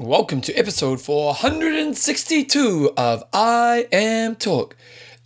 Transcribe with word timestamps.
Welcome 0.00 0.40
to 0.42 0.54
episode 0.54 0.98
462 1.02 2.94
of 2.96 3.30
IMTalk, 3.32 4.72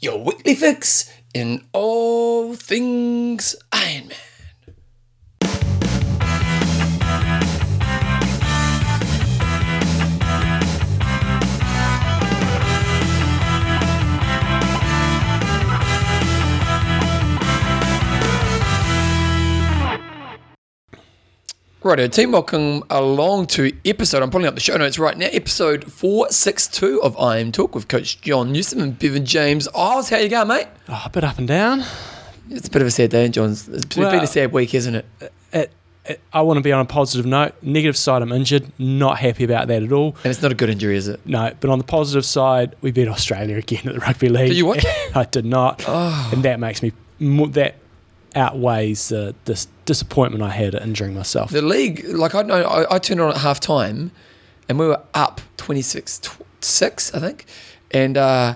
your 0.01 0.25
weekly 0.25 0.57
fix 0.57 1.13
in 1.33 1.65
all 1.73 2.57
things 2.57 3.55
Ironman. 3.71 4.24
Righto, 21.85 22.07
team, 22.09 22.33
welcome 22.33 22.83
along 22.89 23.49
to 23.49 23.71
episode. 23.85 24.23
I'm 24.23 24.31
pulling 24.31 24.47
up 24.47 24.55
the 24.55 24.61
show 24.63 24.75
notes 24.79 24.99
right 24.99 25.19
now. 25.19 25.27
Episode 25.31 25.93
462 25.93 27.03
of 27.03 27.15
IMTalk 27.17 27.75
with 27.75 27.89
Coach 27.89 28.23
John 28.23 28.53
Newsom 28.53 28.81
and 28.81 28.99
Bevan 28.99 29.27
James. 29.27 29.69
Oz, 29.75 30.09
how 30.09 30.17
you 30.17 30.31
going, 30.31 30.49
mate? 30.49 30.67
Oh, 30.89 31.03
a 31.05 31.11
bit 31.11 31.25
up 31.25 31.37
and 31.37 31.47
down. 31.47 31.85
It's 32.49 32.69
a 32.69 32.71
bit 32.71 32.81
of 32.81 32.89
a 32.89 32.91
sad 32.91 33.11
day, 33.11 33.29
John's. 33.29 33.69
It's 33.69 33.85
been 33.85 34.15
a 34.15 34.27
sad 34.27 34.51
week, 34.53 34.73
isn't 34.73 34.95
it? 34.95 35.05
It, 35.53 35.73
it, 36.07 36.21
I 36.33 36.41
want 36.41 36.57
to 36.57 36.63
be 36.63 36.73
on 36.73 36.81
a 36.81 36.87
positive 36.87 37.27
note. 37.27 37.53
Negative 37.61 37.99
side, 37.99 38.23
I'm 38.23 38.33
injured. 38.33 38.73
Not 38.79 39.19
happy 39.19 39.45
about 39.45 39.69
that 39.69 39.83
at 39.83 39.93
all. 39.93 40.17
And 40.25 40.31
it's 40.31 40.41
not 40.41 40.53
a 40.53 40.55
good 40.55 40.71
injury, 40.71 40.97
is 40.97 41.09
it? 41.09 41.21
No, 41.27 41.53
but 41.61 41.69
on 41.69 41.77
the 41.77 41.85
positive 41.85 42.25
side, 42.25 42.77
we 42.81 42.93
beat 42.93 43.09
Australia 43.09 43.57
again 43.59 43.87
at 43.89 43.93
the 43.93 44.01
rugby 44.01 44.31
league. 44.31 44.49
Did 44.49 44.57
you 44.57 44.65
watch? 44.65 44.87
I 45.15 45.25
did 45.25 45.45
not, 45.45 45.85
Oh, 45.87 46.31
and 46.33 46.43
that 46.45 46.61
makes 46.61 46.83
me 46.83 46.93
that 47.21 47.75
outweighs 48.37 49.09
the 49.09 49.35
this 49.45 49.67
disappointment 49.85 50.43
I 50.43 50.51
had 50.51 50.75
at 50.75 50.83
injuring 50.83 51.15
myself. 51.15 51.51
the 51.51 51.63
league, 51.63 52.05
like 52.09 52.35
I 52.35 52.43
know, 52.43 52.63
I, 52.63 52.95
I 52.95 52.99
turned 52.99 53.21
on 53.21 53.31
at 53.31 53.39
half 53.39 53.61
time 53.61 54.11
and 54.69 54.79
we 54.79 54.87
were 54.87 55.01
up 55.13 55.41
26 55.59 56.19
tw- 56.21 56.31
6, 56.61 57.15
I 57.15 57.19
think. 57.21 57.45
And, 57.91 58.17
uh, 58.17 58.55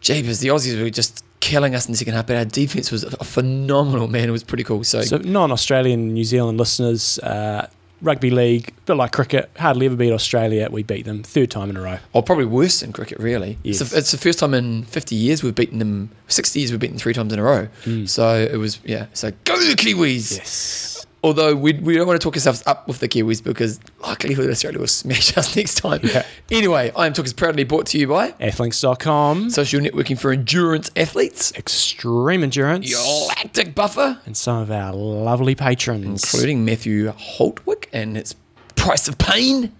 jeepers, 0.00 0.40
the 0.40 0.48
Aussies 0.48 0.82
were 0.82 0.88
just 0.90 1.22
killing 1.40 1.74
us 1.74 1.86
in 1.86 1.92
the 1.92 1.98
second 1.98 2.14
half, 2.14 2.26
but 2.26 2.36
our 2.36 2.44
defense 2.44 2.90
was 2.90 3.04
phenomenal, 3.22 4.08
man. 4.08 4.28
It 4.28 4.32
was 4.32 4.42
pretty 4.44 4.64
cool. 4.64 4.82
So, 4.84 5.02
So, 5.02 5.18
non-Australian 5.18 6.14
New 6.14 6.24
Zealand 6.24 6.56
listeners, 6.58 7.18
uh, 7.18 7.66
rugby 8.02 8.30
league, 8.30 8.68
a 8.68 8.80
bit 8.82 8.94
like 8.94 9.12
cricket, 9.12 9.50
hardly 9.56 9.86
ever 9.86 9.96
beat 9.96 10.12
Australia. 10.12 10.68
We 10.70 10.82
beat 10.82 11.04
them 11.04 11.22
third 11.22 11.50
time 11.50 11.70
in 11.70 11.76
a 11.76 11.80
row. 11.80 11.98
Or 12.12 12.22
probably 12.22 12.44
worse 12.44 12.80
than 12.80 12.92
cricket, 12.92 13.18
really. 13.18 13.58
Yes. 13.62 13.80
It's, 13.80 13.90
the, 13.90 13.98
it's 13.98 14.10
the 14.10 14.18
first 14.18 14.38
time 14.38 14.54
in 14.54 14.82
50 14.84 15.14
years 15.14 15.42
we've 15.42 15.54
beaten 15.54 15.78
them, 15.78 16.10
60 16.28 16.58
years 16.58 16.70
we've 16.70 16.80
beaten 16.80 16.96
them 16.96 17.00
three 17.00 17.14
times 17.14 17.32
in 17.32 17.38
a 17.38 17.42
row. 17.42 17.68
Hmm. 17.84 18.04
So 18.06 18.36
it 18.36 18.56
was, 18.56 18.80
yeah. 18.84 19.06
So 19.14 19.30
go 19.44 19.56
the 19.56 19.74
Kiwis! 19.74 20.36
Yes. 20.36 20.91
Although 21.24 21.54
we, 21.54 21.74
we 21.74 21.94
don't 21.94 22.06
want 22.08 22.20
to 22.20 22.24
talk 22.24 22.34
ourselves 22.34 22.64
up 22.66 22.88
with 22.88 22.98
the 22.98 23.08
Kiwis 23.08 23.42
because 23.44 23.78
likelihood 24.00 24.50
Australia 24.50 24.80
will 24.80 24.88
smash 24.88 25.36
us 25.36 25.54
next 25.56 25.76
time. 25.76 26.00
Yeah. 26.02 26.26
Anyway, 26.50 26.90
I 26.96 27.06
Am 27.06 27.12
Talk 27.12 27.26
is 27.26 27.32
proudly 27.32 27.62
brought 27.62 27.86
to 27.86 27.98
you 27.98 28.08
by 28.08 28.32
Athlinks.com, 28.32 29.50
Social 29.50 29.80
Networking 29.80 30.18
for 30.18 30.32
Endurance 30.32 30.90
Athletes, 30.96 31.52
extreme 31.56 32.42
endurance, 32.42 32.90
your 32.90 33.26
lactic 33.28 33.74
buffer, 33.74 34.18
and 34.26 34.36
some 34.36 34.58
of 34.58 34.70
our 34.72 34.92
lovely 34.92 35.54
patrons. 35.54 36.24
including 36.24 36.64
Matthew 36.64 37.12
Holtwick 37.12 37.86
and 37.92 38.16
its 38.16 38.34
Price 38.74 39.06
of 39.06 39.16
Pain. 39.18 39.72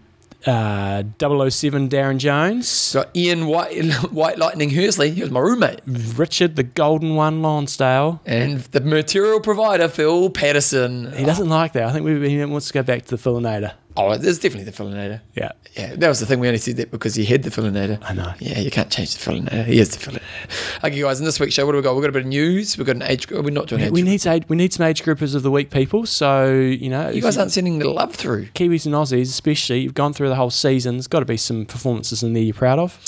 Uh, 0.46 1.02
007 1.18 1.88
Darren 1.88 2.18
Jones, 2.18 2.68
So 2.68 3.04
Ian 3.14 3.46
White, 3.46 3.92
White 4.10 4.38
Lightning 4.38 4.70
Hursley, 4.70 5.10
he 5.10 5.22
was 5.22 5.30
my 5.30 5.40
roommate. 5.40 5.80
Richard 5.86 6.56
the 6.56 6.62
Golden 6.62 7.14
One 7.14 7.42
Lonsdale. 7.42 8.20
And 8.26 8.60
the 8.60 8.80
material 8.80 9.40
provider, 9.40 9.88
Phil 9.88 10.30
Patterson. 10.30 11.12
He 11.12 11.24
doesn't 11.24 11.48
like 11.48 11.72
that. 11.72 11.84
I 11.84 11.92
think 11.92 12.04
we, 12.04 12.28
he 12.28 12.44
wants 12.44 12.68
to 12.68 12.72
go 12.72 12.82
back 12.82 13.04
to 13.06 13.16
the 13.16 13.22
Fillinator. 13.22 13.72
Oh, 13.96 14.16
there's 14.16 14.38
definitely 14.38 14.70
the 14.70 14.76
Fillinator. 14.82 15.20
Yeah. 15.34 15.52
Yeah, 15.76 15.94
that 15.96 16.08
was 16.08 16.20
the 16.20 16.26
thing. 16.26 16.38
We 16.40 16.48
only 16.48 16.58
said 16.58 16.76
that 16.76 16.90
because 16.90 17.14
he 17.14 17.24
had 17.24 17.42
the 17.42 17.50
Fillinator. 17.50 17.98
I 18.02 18.12
know. 18.14 18.32
Yeah, 18.40 18.58
you 18.60 18.70
can't 18.70 18.90
change 18.90 19.16
the 19.16 19.30
Fillinator. 19.30 19.64
He 19.66 19.78
is 19.80 19.96
the 19.96 19.98
Fillinator. 20.10 20.84
Okay, 20.84 21.00
guys, 21.00 21.18
in 21.18 21.24
this 21.24 21.40
week's 21.40 21.54
show, 21.54 21.64
what 21.64 21.72
do 21.72 21.76
we 21.78 21.82
got? 21.82 21.94
We've 21.94 22.02
got 22.02 22.10
a 22.10 22.12
bit 22.12 22.22
of 22.22 22.28
news. 22.28 22.76
We've 22.76 22.86
got 22.86 22.96
an 22.96 23.02
age 23.02 23.26
group. 23.28 23.44
We're 23.44 23.50
not 23.50 23.68
doing 23.68 23.82
age 23.82 23.90
We 23.90 24.02
group. 24.02 24.10
need, 24.12 24.26
age, 24.26 24.44
we 24.48 24.56
need 24.56 24.72
some 24.72 24.86
age 24.86 25.02
groupers 25.02 25.34
of 25.34 25.42
the 25.42 25.50
week, 25.50 25.70
people. 25.70 26.04
So, 26.06 26.52
you 26.52 26.88
know, 26.90 27.08
You 27.10 27.22
guys 27.22 27.36
aren't 27.38 27.52
sending 27.52 27.78
the 27.78 27.88
love 27.90 28.14
through. 28.14 28.46
Kiwis 28.54 28.84
and 28.86 28.94
Aussies, 28.94 29.22
especially, 29.30 29.80
you've 29.80 29.94
gone 29.94 30.12
through 30.12 30.28
the 30.28 30.36
whole 30.36 30.50
season. 30.50 30.96
There's 30.96 31.06
got 31.06 31.20
to 31.20 31.24
be 31.26 31.36
some 31.38 31.64
performances 31.64 32.22
in 32.22 32.32
there 32.34 32.42
you're 32.42 32.54
proud 32.54 32.78
of. 32.78 32.98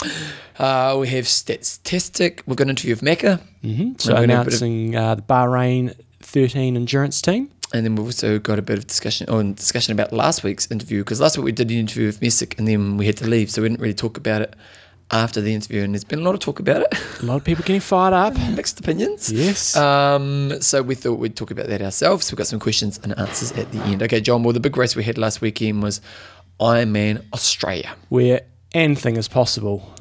Uh, 0.59 0.97
we 1.01 1.09
have 1.09 1.27
Statistic. 1.29 2.43
We've 2.47 2.57
got 2.57 2.65
an 2.65 2.71
interview 2.71 2.95
with 2.95 3.03
Macca. 3.03 3.41
hmm 3.63 3.93
So, 3.99 4.15
we're 4.15 4.21
gonna 4.21 4.37
have 4.37 4.47
a 4.47 4.51
bit 4.51 4.55
of- 4.55 4.63
announcing 4.63 4.97
uh, 4.97 5.15
the 5.17 5.23
Bahrain 5.23 5.95
13 6.21 6.77
endurance 6.77 7.21
team. 7.21 7.51
And 7.73 7.85
then 7.85 7.97
we've 7.97 8.07
also 8.07 8.39
got 8.39 8.59
a 8.59 8.63
bit 8.63 8.79
of 8.79 8.87
discussion 8.87 9.29
or 9.29 9.43
discussion 9.43 9.93
about 9.93 10.13
last 10.13 10.45
week's 10.45 10.71
interview 10.71 11.01
because 11.03 11.21
last 11.21 11.37
week 11.39 11.45
we 11.47 11.53
did 11.53 11.69
the 11.69 11.79
interview 11.79 12.07
with 12.07 12.21
Messick 12.23 12.57
and 12.59 12.69
then 12.69 12.97
we 12.97 13.07
had 13.07 13.17
to 13.17 13.27
leave, 13.27 13.51
so 13.51 13.63
we 13.63 13.69
didn't 13.69 13.81
really 13.81 13.95
talk 13.95 14.17
about 14.17 14.43
it 14.43 14.55
after 15.11 15.41
the 15.41 15.53
interview. 15.53 15.83
And 15.83 15.93
there's 15.93 16.05
been 16.05 16.21
a 16.21 16.23
lot 16.23 16.35
of 16.35 16.41
talk 16.41 16.61
about 16.61 16.83
it, 16.83 16.95
A 17.21 17.25
lot 17.27 17.37
of 17.37 17.45
people 17.45 17.65
getting 17.65 17.81
fired 17.81 18.15
up. 18.15 18.35
mixed 18.55 18.79
opinions. 18.79 19.33
Yes. 19.33 19.75
Um, 19.77 20.61
so 20.61 20.83
we 20.83 20.95
thought 20.95 21.19
we'd 21.19 21.37
talk 21.37 21.51
about 21.51 21.67
that 21.67 21.83
ourselves. 21.83 22.31
We've 22.31 22.39
got 22.39 22.47
some 22.47 22.61
questions 22.61 23.01
and 23.03 23.17
answers 23.19 23.51
at 23.53 23.71
the 23.73 23.81
end. 23.81 24.03
Okay, 24.05 24.21
John. 24.21 24.43
Well, 24.45 24.53
the 24.53 24.61
big 24.61 24.77
race 24.77 24.95
we 24.95 25.03
had 25.03 25.19
last 25.19 25.41
weekend 25.41 25.83
was 25.83 26.01
Ironman 26.61 27.25
Australia. 27.33 27.97
Where 28.09 28.43
anything 28.73 29.17
is 29.17 29.27
possible. 29.27 29.93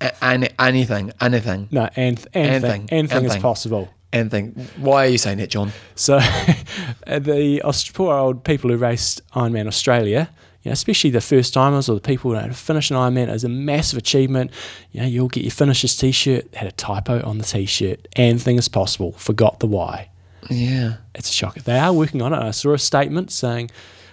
A- 0.00 0.24
any, 0.24 0.48
anything, 0.58 1.12
anything, 1.20 1.68
No, 1.70 1.88
and 1.94 2.18
anything, 2.34 2.34
Anything, 2.34 2.88
anything, 2.90 3.24
is 3.26 3.34
anything. 3.34 3.90
Possible. 4.12 4.18
anything. 4.36 4.68
Why 4.76 5.06
are 5.06 5.08
you 5.08 5.18
saying 5.18 5.38
that, 5.38 5.50
John? 5.50 5.72
So 5.94 6.18
the 7.06 7.62
Aust- 7.64 7.94
poor 7.94 8.14
old 8.14 8.44
people 8.44 8.70
who 8.70 8.76
raced 8.76 9.20
Ironman 9.32 9.66
Australia, 9.66 10.28
you 10.62 10.68
know, 10.68 10.72
especially 10.72 11.10
the 11.10 11.20
first 11.20 11.54
timers 11.54 11.88
or 11.88 11.94
the 11.94 12.00
people 12.00 12.30
who 12.32 12.36
that 12.36 12.54
finish 12.54 12.90
an 12.90 12.96
Ironman 12.96 13.32
is 13.32 13.44
a 13.44 13.48
massive 13.48 13.98
achievement. 13.98 14.50
You 14.92 15.00
know, 15.00 15.06
you'll 15.06 15.28
get 15.28 15.42
your 15.44 15.50
finisher's 15.50 15.96
t-shirt, 15.96 16.54
had 16.54 16.68
a 16.68 16.72
typo 16.72 17.22
on 17.26 17.38
the 17.38 17.44
t-shirt, 17.44 18.06
anything 18.16 18.58
is 18.58 18.68
possible, 18.68 19.12
forgot 19.12 19.60
the 19.60 19.66
why. 19.66 20.08
Yeah. 20.50 20.96
It's 21.14 21.28
a 21.30 21.32
shocker. 21.32 21.60
They 21.60 21.78
are 21.78 21.92
working 21.92 22.22
on 22.22 22.32
it. 22.32 22.38
I 22.38 22.50
saw 22.50 22.72
a 22.72 22.78
statement 22.78 23.30
saying 23.30 23.70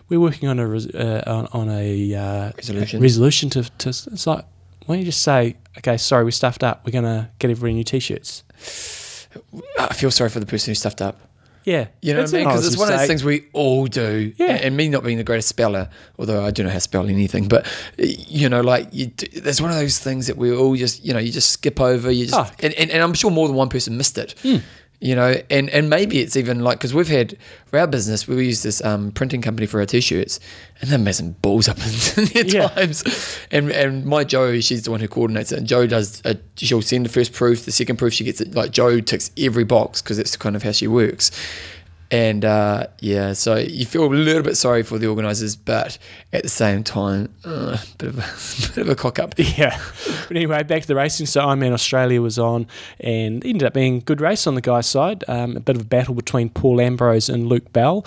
we're 0.09 0.19
working 0.19 0.47
on 0.47 0.59
a 0.59 0.67
res- 0.67 0.87
uh, 0.93 1.23
on, 1.27 1.47
on 1.51 1.69
a 1.69 2.15
uh, 2.15 2.51
Resolution. 2.55 3.01
resolution 3.01 3.49
to, 3.51 3.63
to 3.63 3.89
it's 3.89 4.27
like 4.27 4.45
why 4.85 4.95
don't 4.95 4.99
you 4.99 5.05
just 5.05 5.21
say 5.21 5.57
okay 5.77 5.97
sorry 5.97 6.23
we 6.23 6.31
stuffed 6.31 6.63
up 6.63 6.85
we're 6.85 6.93
gonna 6.93 7.29
get 7.39 7.51
everybody 7.51 7.73
new 7.73 7.83
t-shirts 7.83 8.43
I 9.79 9.93
feel 9.93 10.11
sorry 10.11 10.29
for 10.29 10.39
the 10.39 10.45
person 10.45 10.71
who 10.71 10.75
stuffed 10.75 11.01
up. 11.01 11.19
yeah 11.65 11.87
You 12.01 12.13
know 12.13 12.21
what 12.21 12.33
I 12.33 12.37
mean? 12.37 12.47
Because 12.47 12.65
it's 12.67 12.77
one 12.77 12.91
of 12.91 12.97
those 12.97 13.07
things 13.07 13.23
we 13.23 13.45
all 13.53 13.87
do. 13.87 14.33
Yeah. 14.37 14.47
And, 14.51 14.61
and 14.61 14.77
me 14.77 14.89
not 14.89 15.03
being 15.03 15.17
the 15.17 15.23
greatest 15.23 15.49
speller, 15.49 15.89
although 16.17 16.45
I 16.45 16.51
don't 16.51 16.65
know 16.65 16.71
how 16.71 16.77
to 16.77 16.81
spell 16.81 17.07
anything, 17.07 17.47
but 17.47 17.65
you 17.97 18.47
know, 18.49 18.61
like 18.61 18.87
you, 18.91 19.07
d- 19.07 19.39
there's 19.41 19.61
one 19.61 19.71
of 19.71 19.77
those 19.77 19.99
things 19.99 20.27
that 20.27 20.37
we 20.37 20.53
all 20.55 20.75
just, 20.75 21.03
you 21.05 21.13
know, 21.13 21.19
you 21.19 21.31
just 21.31 21.51
skip 21.51 21.79
over. 21.81 22.09
You 22.11 22.25
just, 22.27 22.37
Oh. 22.39 22.49
and, 22.63 22.73
and, 22.75 22.89
and 22.91 23.01
I'm 23.03 23.13
sure 23.13 23.31
more 23.31 23.47
than 23.47 23.55
one 23.57 23.69
person 23.69 23.97
missed 23.97 24.17
it. 24.17 24.35
Hmm. 24.41 24.57
You 24.99 25.15
know, 25.15 25.35
and, 25.51 25.69
and 25.69 25.91
maybe 25.91 26.21
it's 26.21 26.35
even 26.35 26.61
like 26.61 26.79
because 26.79 26.91
we've 26.91 27.07
had 27.07 27.37
for 27.67 27.77
our 27.77 27.85
business, 27.85 28.27
we 28.27 28.47
use 28.47 28.63
this 28.63 28.83
um, 28.83 29.11
printing 29.11 29.43
company 29.43 29.67
for 29.67 29.79
our 29.79 29.85
t-shirts, 29.85 30.39
and 30.81 30.89
they're 30.89 30.97
messing 30.97 31.33
balls 31.33 31.67
up 31.69 31.77
in 31.77 32.25
their 32.33 32.45
Yeah. 32.47 32.67
times. 32.69 33.03
And 33.51 33.69
and 33.71 34.05
my 34.07 34.23
Joe, 34.23 34.59
she's 34.59 34.81
the 34.85 34.89
one 34.91 34.99
who 34.99 35.07
coordinates 35.07 35.51
it. 35.51 35.59
And 35.59 35.67
Joe 35.67 35.85
does, 35.85 36.23
a, 36.25 36.35
she'll 36.55 36.81
send 36.81 37.05
the 37.05 37.09
first 37.09 37.31
proof, 37.31 37.65
the 37.65 37.71
second 37.71 37.97
proof, 37.97 38.11
she 38.13 38.23
gets 38.23 38.41
it. 38.41 38.55
Like 38.55 38.71
Joe 38.71 38.99
ticks 38.99 39.29
every 39.37 39.65
box 39.65 40.01
because 40.01 40.17
it's 40.17 40.35
kind 40.35 40.55
of 40.55 40.63
how 40.63 40.71
she 40.71 40.87
works. 40.87 41.29
And 42.09 42.45
uh, 42.45 42.87
yeah, 42.99 43.33
so 43.33 43.55
you 43.55 43.85
feel 43.85 44.05
a 44.05 44.07
little 44.07 44.43
bit 44.43 44.55
sorry 44.55 44.83
for 44.83 44.97
the 44.97 45.07
organisers, 45.07 45.55
but 45.57 45.97
at 46.31 46.43
the 46.43 46.49
same 46.49 46.83
time, 46.83 47.33
uh, 47.43 47.77
bit 47.97 48.09
of 48.09 48.19
a 48.19 48.75
bit 48.75 48.77
of 48.77 48.89
a 48.89 48.95
cock 48.95 49.19
up. 49.19 49.35
Yeah. 49.57 49.79
But 50.27 50.35
anyway, 50.35 50.61
back 50.63 50.81
to 50.83 50.87
the 50.87 50.95
racing. 50.95 51.25
So 51.25 51.41
Ironman 51.41 51.71
Australia 51.71 52.21
was 52.21 52.37
on 52.37 52.67
and 52.99 53.43
ended 53.45 53.63
up 53.63 53.73
being 53.73 53.97
a 53.97 54.01
good 54.01 54.21
race 54.21 54.45
on 54.45 54.55
the 54.55 54.61
guy's 54.61 54.85
side. 54.85 55.23
Um, 55.27 55.55
a 55.55 55.59
bit 55.59 55.75
of 55.75 55.81
a 55.83 55.85
battle 55.85 56.13
between 56.13 56.49
Paul 56.49 56.79
Ambrose 56.81 57.29
and 57.29 57.47
Luke 57.47 57.71
Bell. 57.73 58.05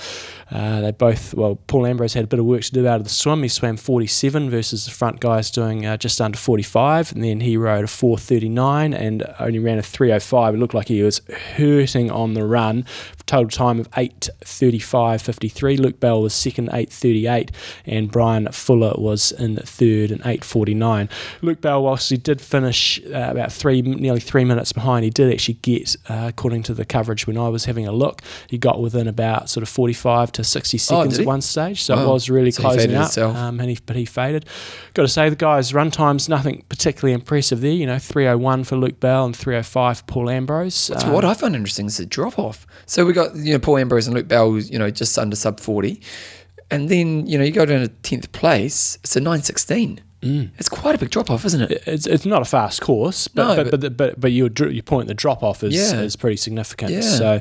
Uh, 0.50 0.80
they 0.80 0.90
both, 0.90 1.34
well, 1.34 1.56
Paul 1.66 1.86
Ambrose 1.86 2.14
had 2.14 2.24
a 2.24 2.26
bit 2.26 2.38
of 2.38 2.44
work 2.44 2.62
to 2.62 2.72
do 2.72 2.86
out 2.86 2.96
of 2.98 3.04
the 3.04 3.10
swim. 3.10 3.42
He 3.42 3.48
swam 3.48 3.76
47 3.76 4.50
versus 4.50 4.84
the 4.84 4.90
front 4.90 5.20
guys 5.20 5.50
doing 5.50 5.86
uh, 5.86 5.96
just 5.96 6.20
under 6.20 6.38
45. 6.38 7.12
And 7.12 7.24
then 7.24 7.40
he 7.40 7.56
rode 7.56 7.84
a 7.84 7.88
439 7.88 8.92
and 8.94 9.24
only 9.38 9.58
ran 9.58 9.78
a 9.78 9.82
305. 9.82 10.54
It 10.54 10.58
looked 10.58 10.74
like 10.74 10.88
he 10.88 11.02
was 11.02 11.20
hurting 11.56 12.10
on 12.10 12.34
the 12.34 12.44
run. 12.44 12.84
Total 13.30 13.48
time 13.48 13.78
of 13.78 13.88
8.35.53. 13.92 15.78
Luke 15.78 16.00
Bell 16.00 16.20
was 16.22 16.34
second, 16.34 16.68
8.38. 16.70 17.50
And 17.86 18.10
Brian 18.10 18.48
Fuller 18.50 18.92
was 18.96 19.30
in 19.30 19.54
third 19.56 20.10
and 20.10 20.20
8.49. 20.22 21.08
Luke 21.40 21.60
Bell, 21.60 21.80
whilst 21.82 22.10
he 22.10 22.16
did 22.16 22.40
finish 22.40 23.00
uh, 23.06 23.28
about 23.30 23.52
three, 23.52 23.82
nearly 23.82 24.18
three 24.18 24.44
minutes 24.44 24.72
behind, 24.72 25.04
he 25.04 25.10
did 25.10 25.32
actually 25.32 25.54
get, 25.62 25.94
uh, 26.08 26.26
according 26.28 26.64
to 26.64 26.74
the 26.74 26.84
coverage 26.84 27.28
when 27.28 27.38
I 27.38 27.48
was 27.48 27.66
having 27.66 27.86
a 27.86 27.92
look, 27.92 28.20
he 28.48 28.58
got 28.58 28.80
within 28.80 29.06
about 29.06 29.48
sort 29.48 29.62
of 29.62 29.68
45 29.68 30.32
to 30.32 30.42
60 30.42 30.78
seconds 30.78 31.16
he? 31.16 31.22
at 31.22 31.26
one 31.26 31.40
stage. 31.40 31.82
So 31.82 31.94
it 31.98 32.06
was 32.08 32.28
really 32.28 32.50
So 32.50 32.62
closing 32.62 32.90
up. 32.96 33.10
Um, 33.28 33.60
and 33.60 33.70
he, 33.70 33.78
but 33.86 33.94
he 33.94 34.06
faded. 34.06 34.44
Got 34.94 35.02
to 35.02 35.08
say, 35.08 35.28
the 35.28 35.36
guy's 35.36 35.72
run 35.72 35.92
times, 35.92 36.28
nothing 36.28 36.64
particularly 36.68 37.12
impressive 37.12 37.60
there. 37.60 37.70
You 37.70 37.86
know, 37.86 38.00
301 38.00 38.64
for 38.64 38.74
Luke 38.76 38.98
Bell 38.98 39.24
and 39.24 39.36
305 39.36 39.98
for 39.98 40.04
Paul 40.04 40.30
Ambrose. 40.30 40.88
That's 40.88 41.04
Uh, 41.04 41.12
what 41.12 41.24
I 41.24 41.34
find 41.34 41.54
interesting 41.54 41.86
is 41.86 41.98
the 41.98 42.06
drop 42.06 42.36
off. 42.36 42.66
So 42.86 43.04
we 43.06 43.12
got 43.12 43.19
you 43.34 43.52
know 43.52 43.58
Paul 43.58 43.78
Ambrose 43.78 44.06
and 44.06 44.14
Luke 44.16 44.28
Bell, 44.28 44.58
you 44.58 44.78
know, 44.78 44.90
just 44.90 45.18
under 45.18 45.36
sub 45.36 45.60
forty, 45.60 46.00
and 46.70 46.88
then 46.88 47.26
you 47.26 47.38
know 47.38 47.44
you 47.44 47.52
go 47.52 47.64
down 47.66 47.80
to 47.80 47.88
tenth 47.88 48.30
place. 48.32 48.98
It's 49.02 49.16
a 49.16 49.20
nine 49.20 49.42
sixteen. 49.42 50.00
Mm. 50.22 50.50
It's 50.58 50.68
quite 50.68 50.94
a 50.94 50.98
big 50.98 51.08
drop 51.08 51.30
off, 51.30 51.46
isn't 51.46 51.62
it? 51.62 51.82
It's, 51.86 52.06
it's 52.06 52.26
not 52.26 52.42
a 52.42 52.44
fast 52.44 52.82
course, 52.82 53.26
but 53.26 53.42
No, 53.56 53.64
but, 53.64 53.70
but- 53.70 53.80
but 53.80 53.96
but 53.96 54.20
but 54.20 54.32
your 54.32 54.50
your 54.68 54.82
point 54.82 55.08
the 55.08 55.14
drop 55.14 55.42
off 55.42 55.62
is 55.64 55.74
Yeah. 55.74 56.00
is 56.02 56.14
pretty 56.14 56.36
significant. 56.36 56.90
Yeah. 56.92 57.00
So 57.00 57.40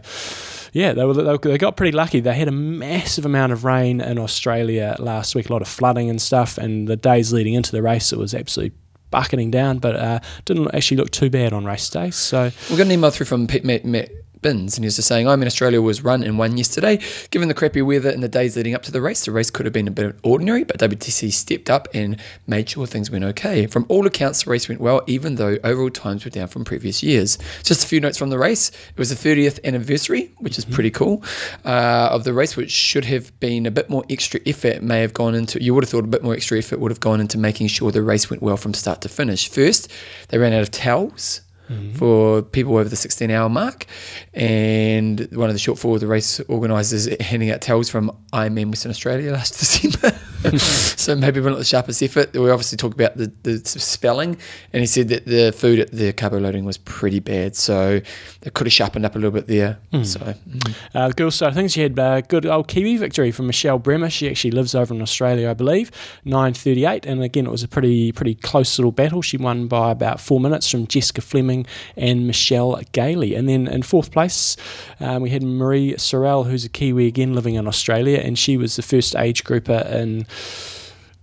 yeah, 0.72 0.94
they 0.94 1.04
were 1.04 1.14
they, 1.14 1.24
were- 1.24 1.38
they 1.40 1.58
got 1.58 1.76
pretty 1.76 1.92
lucky. 1.92 2.22
They 2.22 2.34
had 2.36 2.48
a 2.48 2.52
massive 2.54 3.26
amount 3.26 3.52
of 3.52 3.66
rain 3.66 4.00
in 4.00 4.18
Australia 4.18 4.96
last 5.00 5.36
week, 5.36 5.50
a 5.50 5.54
lot 5.54 5.62
of 5.62 5.68
flooding 5.68 6.10
and 6.10 6.22
stuff, 6.22 6.58
and 6.58 6.88
the 6.88 6.96
days 6.96 7.34
leading 7.34 7.54
into 7.56 7.72
the 7.74 7.82
race, 7.82 8.14
it 8.14 8.18
was 8.20 8.34
absolutely 8.34 8.78
bucketing 9.12 9.50
down, 9.52 9.80
but 9.80 9.96
uh, 9.96 10.20
didn't 10.46 10.74
actually 10.74 10.96
look 10.98 11.10
too 11.10 11.30
bad 11.32 11.52
on 11.52 11.66
race 11.66 11.90
day. 11.90 12.12
So 12.12 12.52
We 12.70 12.78
got 12.78 12.86
an 12.86 12.92
email 12.92 13.10
through 13.10 13.26
from 13.26 13.48
Pete 13.48 13.66
Matt, 13.66 13.84
Matt 13.84 14.10
Bins, 14.42 14.78
and 14.78 14.84
he 14.84 14.88
was 14.88 14.96
just 14.96 15.08
saying, 15.08 15.28
I'm 15.28 15.42
in 15.42 15.48
Australia 15.48 15.82
was 15.82 16.04
run 16.04 16.24
and 16.24 16.38
won 16.38 16.58
yesterday. 16.58 17.00
Given 17.32 17.48
the 17.48 17.54
crappy 17.54 17.82
weather 17.82 18.10
in 18.10 18.22
the 18.22 18.28
days 18.28 18.56
leading 18.56 18.74
up 18.74 18.84
to 18.84 18.92
the 18.92 19.02
race, 19.02 19.26
the 19.26 19.32
race 19.32 19.50
could 19.50 19.66
have 19.66 19.74
been 19.74 19.88
a 19.88 19.92
bit 19.92 20.16
ordinary, 20.24 20.64
but 20.64 20.80
WTC 20.80 21.32
stepped 21.32 21.70
up 21.70 21.88
and 21.94 22.18
made 22.48 22.70
sure 22.70 22.88
things 22.88 23.12
went 23.12 23.24
okay. 23.24 23.68
From 23.68 23.86
all 23.90 24.06
accounts, 24.08 24.44
the 24.44 24.52
race 24.52 24.70
went 24.70 24.82
well, 24.82 25.02
even 25.08 25.36
though 25.36 25.58
overall 25.64 25.90
times 25.90 26.24
were 26.24 26.32
down 26.32 26.48
from 26.48 26.64
previous 26.64 27.04
years. 27.04 27.38
Just 27.64 27.84
a 27.84 27.88
few 27.88 28.00
notes 28.00 28.18
from 28.18 28.30
the 28.30 28.40
race. 28.40 28.70
It 28.70 28.98
was 28.98 29.10
the 29.10 29.30
30th 29.30 29.64
anniversary, 29.64 30.32
which 30.38 30.58
is 30.58 30.66
pretty 30.66 30.92
cool, 30.92 31.24
uh, 31.66 32.10
of 32.12 32.24
the 32.24 32.34
race, 32.34 32.56
which 32.56 32.72
should 32.72 33.06
have 33.06 33.38
been 33.40 33.66
a 33.66 33.72
bit 33.72 33.90
more 33.90 34.06
extra 34.10 34.40
effort, 34.46 34.82
may 34.82 35.02
have 35.02 35.14
gone 35.14 35.36
into, 35.36 35.62
you 35.62 35.74
would 35.74 35.84
have 35.84 35.90
thought 35.90 36.04
a 36.04 36.08
bit 36.08 36.24
more 36.24 36.34
extra 36.34 36.58
effort 36.58 36.80
would 36.80 36.92
have 36.92 37.00
gone 37.00 37.20
into 37.20 37.38
making 37.38 37.68
sure 37.68 37.92
the 37.92 38.02
race 38.02 38.30
went 38.30 38.42
well 38.42 38.58
from 38.58 38.74
start 38.74 39.02
to 39.02 39.10
finish. 39.10 39.50
First, 39.50 39.92
they 40.30 40.38
ran 40.38 40.54
out 40.54 40.62
of 40.62 40.72
towels 40.72 41.42
Mm-hmm. 41.70 41.94
for 41.94 42.42
people 42.42 42.78
over 42.78 42.90
the 42.90 42.96
16 42.96 43.30
hour 43.30 43.48
mark. 43.48 43.86
And 44.34 45.28
one 45.32 45.50
of 45.50 45.54
the 45.56 45.60
short 45.60 45.78
the 46.00 46.08
race 46.08 46.40
organisers 46.42 47.08
handing 47.22 47.52
out 47.52 47.62
towels 47.62 47.90
from 47.90 48.10
I 48.34 48.50
Ironman 48.50 48.70
Western 48.70 48.90
Australia 48.90 49.32
last 49.32 49.52
December. 49.60 50.18
so 50.58 51.16
maybe 51.16 51.42
we're 51.42 51.50
not 51.50 51.60
the 51.60 51.66
sharpest 51.66 52.02
effort. 52.02 52.34
We 52.34 52.50
obviously 52.50 52.78
talk 52.78 52.94
about 52.94 53.18
the, 53.18 53.32
the 53.44 53.60
spelling, 53.66 54.38
and 54.72 54.80
he 54.80 54.88
said 54.88 55.10
that 55.10 55.26
the 55.26 55.52
food 55.52 55.80
at 55.80 55.92
the 55.92 56.14
carbo 56.14 56.40
loading 56.40 56.66
was 56.66 56.78
pretty 56.78 57.20
bad. 57.20 57.56
So 57.56 58.00
they 58.42 58.50
could 58.50 58.68
have 58.68 58.74
sharpened 58.74 59.06
up 59.06 59.16
a 59.16 59.20
little 59.20 59.32
bit 59.32 59.48
there. 59.48 59.80
So 60.04 60.20
mm. 60.20 60.76
Uh, 60.94 61.10
the 61.10 61.14
girls' 61.14 61.36
side 61.36 61.50
of 61.50 61.56
things, 61.56 61.74
she 61.74 61.82
had 61.82 61.98
a 62.00 62.22
good 62.22 62.46
old 62.46 62.68
Kiwi 62.68 62.98
victory 62.98 63.32
from 63.32 63.48
Michelle 63.48 63.80
Bremer. 63.80 64.10
She 64.10 64.30
actually 64.30 64.52
lives 64.52 64.74
over 64.74 64.94
in 64.94 65.02
Australia, 65.02 65.50
I 65.50 65.54
believe, 65.54 65.92
9.38. 66.26 67.06
And 67.06 67.22
again, 67.22 67.46
it 67.46 67.52
was 67.52 67.64
a 67.64 67.68
pretty 67.68 68.12
pretty 68.12 68.36
close 68.36 68.78
little 68.80 68.92
battle. 68.92 69.22
She 69.22 69.38
won 69.38 69.68
by 69.68 69.92
about 69.92 70.20
four 70.22 70.40
minutes 70.40 70.70
from 70.70 70.88
Jessica 70.88 71.22
Fleming 71.22 71.66
and 71.98 72.28
Michelle 72.28 72.80
Gailey. 72.94 73.36
And 73.36 73.50
then 73.50 73.68
in 73.68 73.84
fourth 73.84 74.12
place, 74.12 74.56
um, 75.00 75.22
we 75.22 75.30
had 75.32 75.44
Marie 75.44 75.94
Sorrell, 75.96 76.50
who's 76.50 76.66
a 76.66 76.70
Kiwi 76.70 77.08
again 77.08 77.34
living 77.34 77.56
in 77.56 77.68
Australia. 77.68 78.20
And 78.20 78.40
she 78.40 78.58
was 78.58 78.76
the 78.76 78.82
first 78.82 79.16
age 79.16 79.44
grouper 79.44 79.86
in 79.92 80.26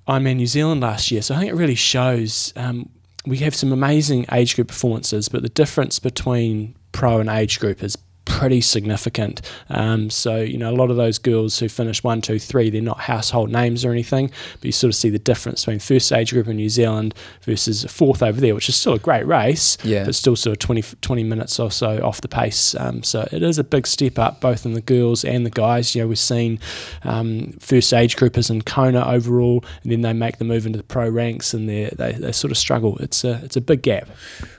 Ironman 0.08 0.36
New 0.36 0.46
Zealand 0.46 0.80
last 0.80 1.10
year. 1.10 1.22
So 1.22 1.34
I 1.34 1.38
think 1.38 1.50
it 1.50 1.54
really 1.54 1.74
shows 1.74 2.52
um, 2.56 2.88
we 3.26 3.38
have 3.38 3.54
some 3.54 3.72
amazing 3.72 4.26
age 4.32 4.54
group 4.54 4.68
performances, 4.68 5.28
but 5.28 5.42
the 5.42 5.48
difference 5.48 5.98
between 5.98 6.76
pro 6.92 7.18
and 7.18 7.28
age 7.28 7.58
group 7.58 7.82
is 7.82 7.96
pretty 8.36 8.60
significant. 8.60 9.40
Um, 9.70 10.10
so, 10.10 10.36
you 10.36 10.58
know, 10.58 10.70
a 10.70 10.76
lot 10.76 10.90
of 10.90 10.96
those 10.96 11.18
girls 11.18 11.58
who 11.58 11.68
finish 11.68 12.04
one, 12.04 12.20
two, 12.20 12.38
three, 12.38 12.68
they're 12.70 12.82
not 12.82 13.00
household 13.00 13.50
names 13.50 13.84
or 13.84 13.92
anything, 13.92 14.30
but 14.60 14.64
you 14.64 14.72
sort 14.72 14.90
of 14.90 14.94
see 14.94 15.08
the 15.08 15.18
difference 15.18 15.64
between 15.64 15.78
first 15.78 16.12
age 16.12 16.32
group 16.32 16.46
in 16.46 16.56
New 16.56 16.68
Zealand 16.68 17.14
versus 17.42 17.84
fourth 17.84 18.22
over 18.22 18.38
there, 18.40 18.54
which 18.54 18.68
is 18.68 18.76
still 18.76 18.92
a 18.92 18.98
great 18.98 19.26
race, 19.26 19.78
Yeah. 19.84 20.04
but 20.04 20.14
still 20.14 20.36
sort 20.36 20.52
of 20.52 20.58
20, 20.58 20.82
20 21.00 21.24
minutes 21.24 21.58
or 21.58 21.70
so 21.70 21.98
off 22.04 22.20
the 22.20 22.28
pace. 22.28 22.74
Um, 22.78 23.02
so 23.02 23.26
it 23.32 23.42
is 23.42 23.58
a 23.58 23.64
big 23.64 23.86
step 23.86 24.18
up, 24.18 24.40
both 24.40 24.66
in 24.66 24.74
the 24.74 24.82
girls 24.82 25.24
and 25.24 25.46
the 25.46 25.50
guys. 25.50 25.94
You 25.94 26.02
know, 26.02 26.08
we've 26.08 26.18
seen 26.18 26.58
um, 27.04 27.52
first 27.60 27.92
age 27.94 28.16
groupers 28.16 28.50
in 28.50 28.62
Kona 28.62 29.04
overall, 29.06 29.64
and 29.82 29.90
then 29.92 30.02
they 30.02 30.12
make 30.12 30.38
the 30.38 30.44
move 30.44 30.66
into 30.66 30.76
the 30.76 30.84
pro 30.84 31.08
ranks 31.08 31.54
and 31.54 31.68
they 31.68 31.90
they 31.96 32.12
they 32.12 32.32
sort 32.32 32.50
of 32.50 32.58
struggle. 32.58 32.98
It's 32.98 33.24
a 33.24 33.40
it's 33.44 33.56
a 33.56 33.60
big 33.60 33.82
gap. 33.82 34.08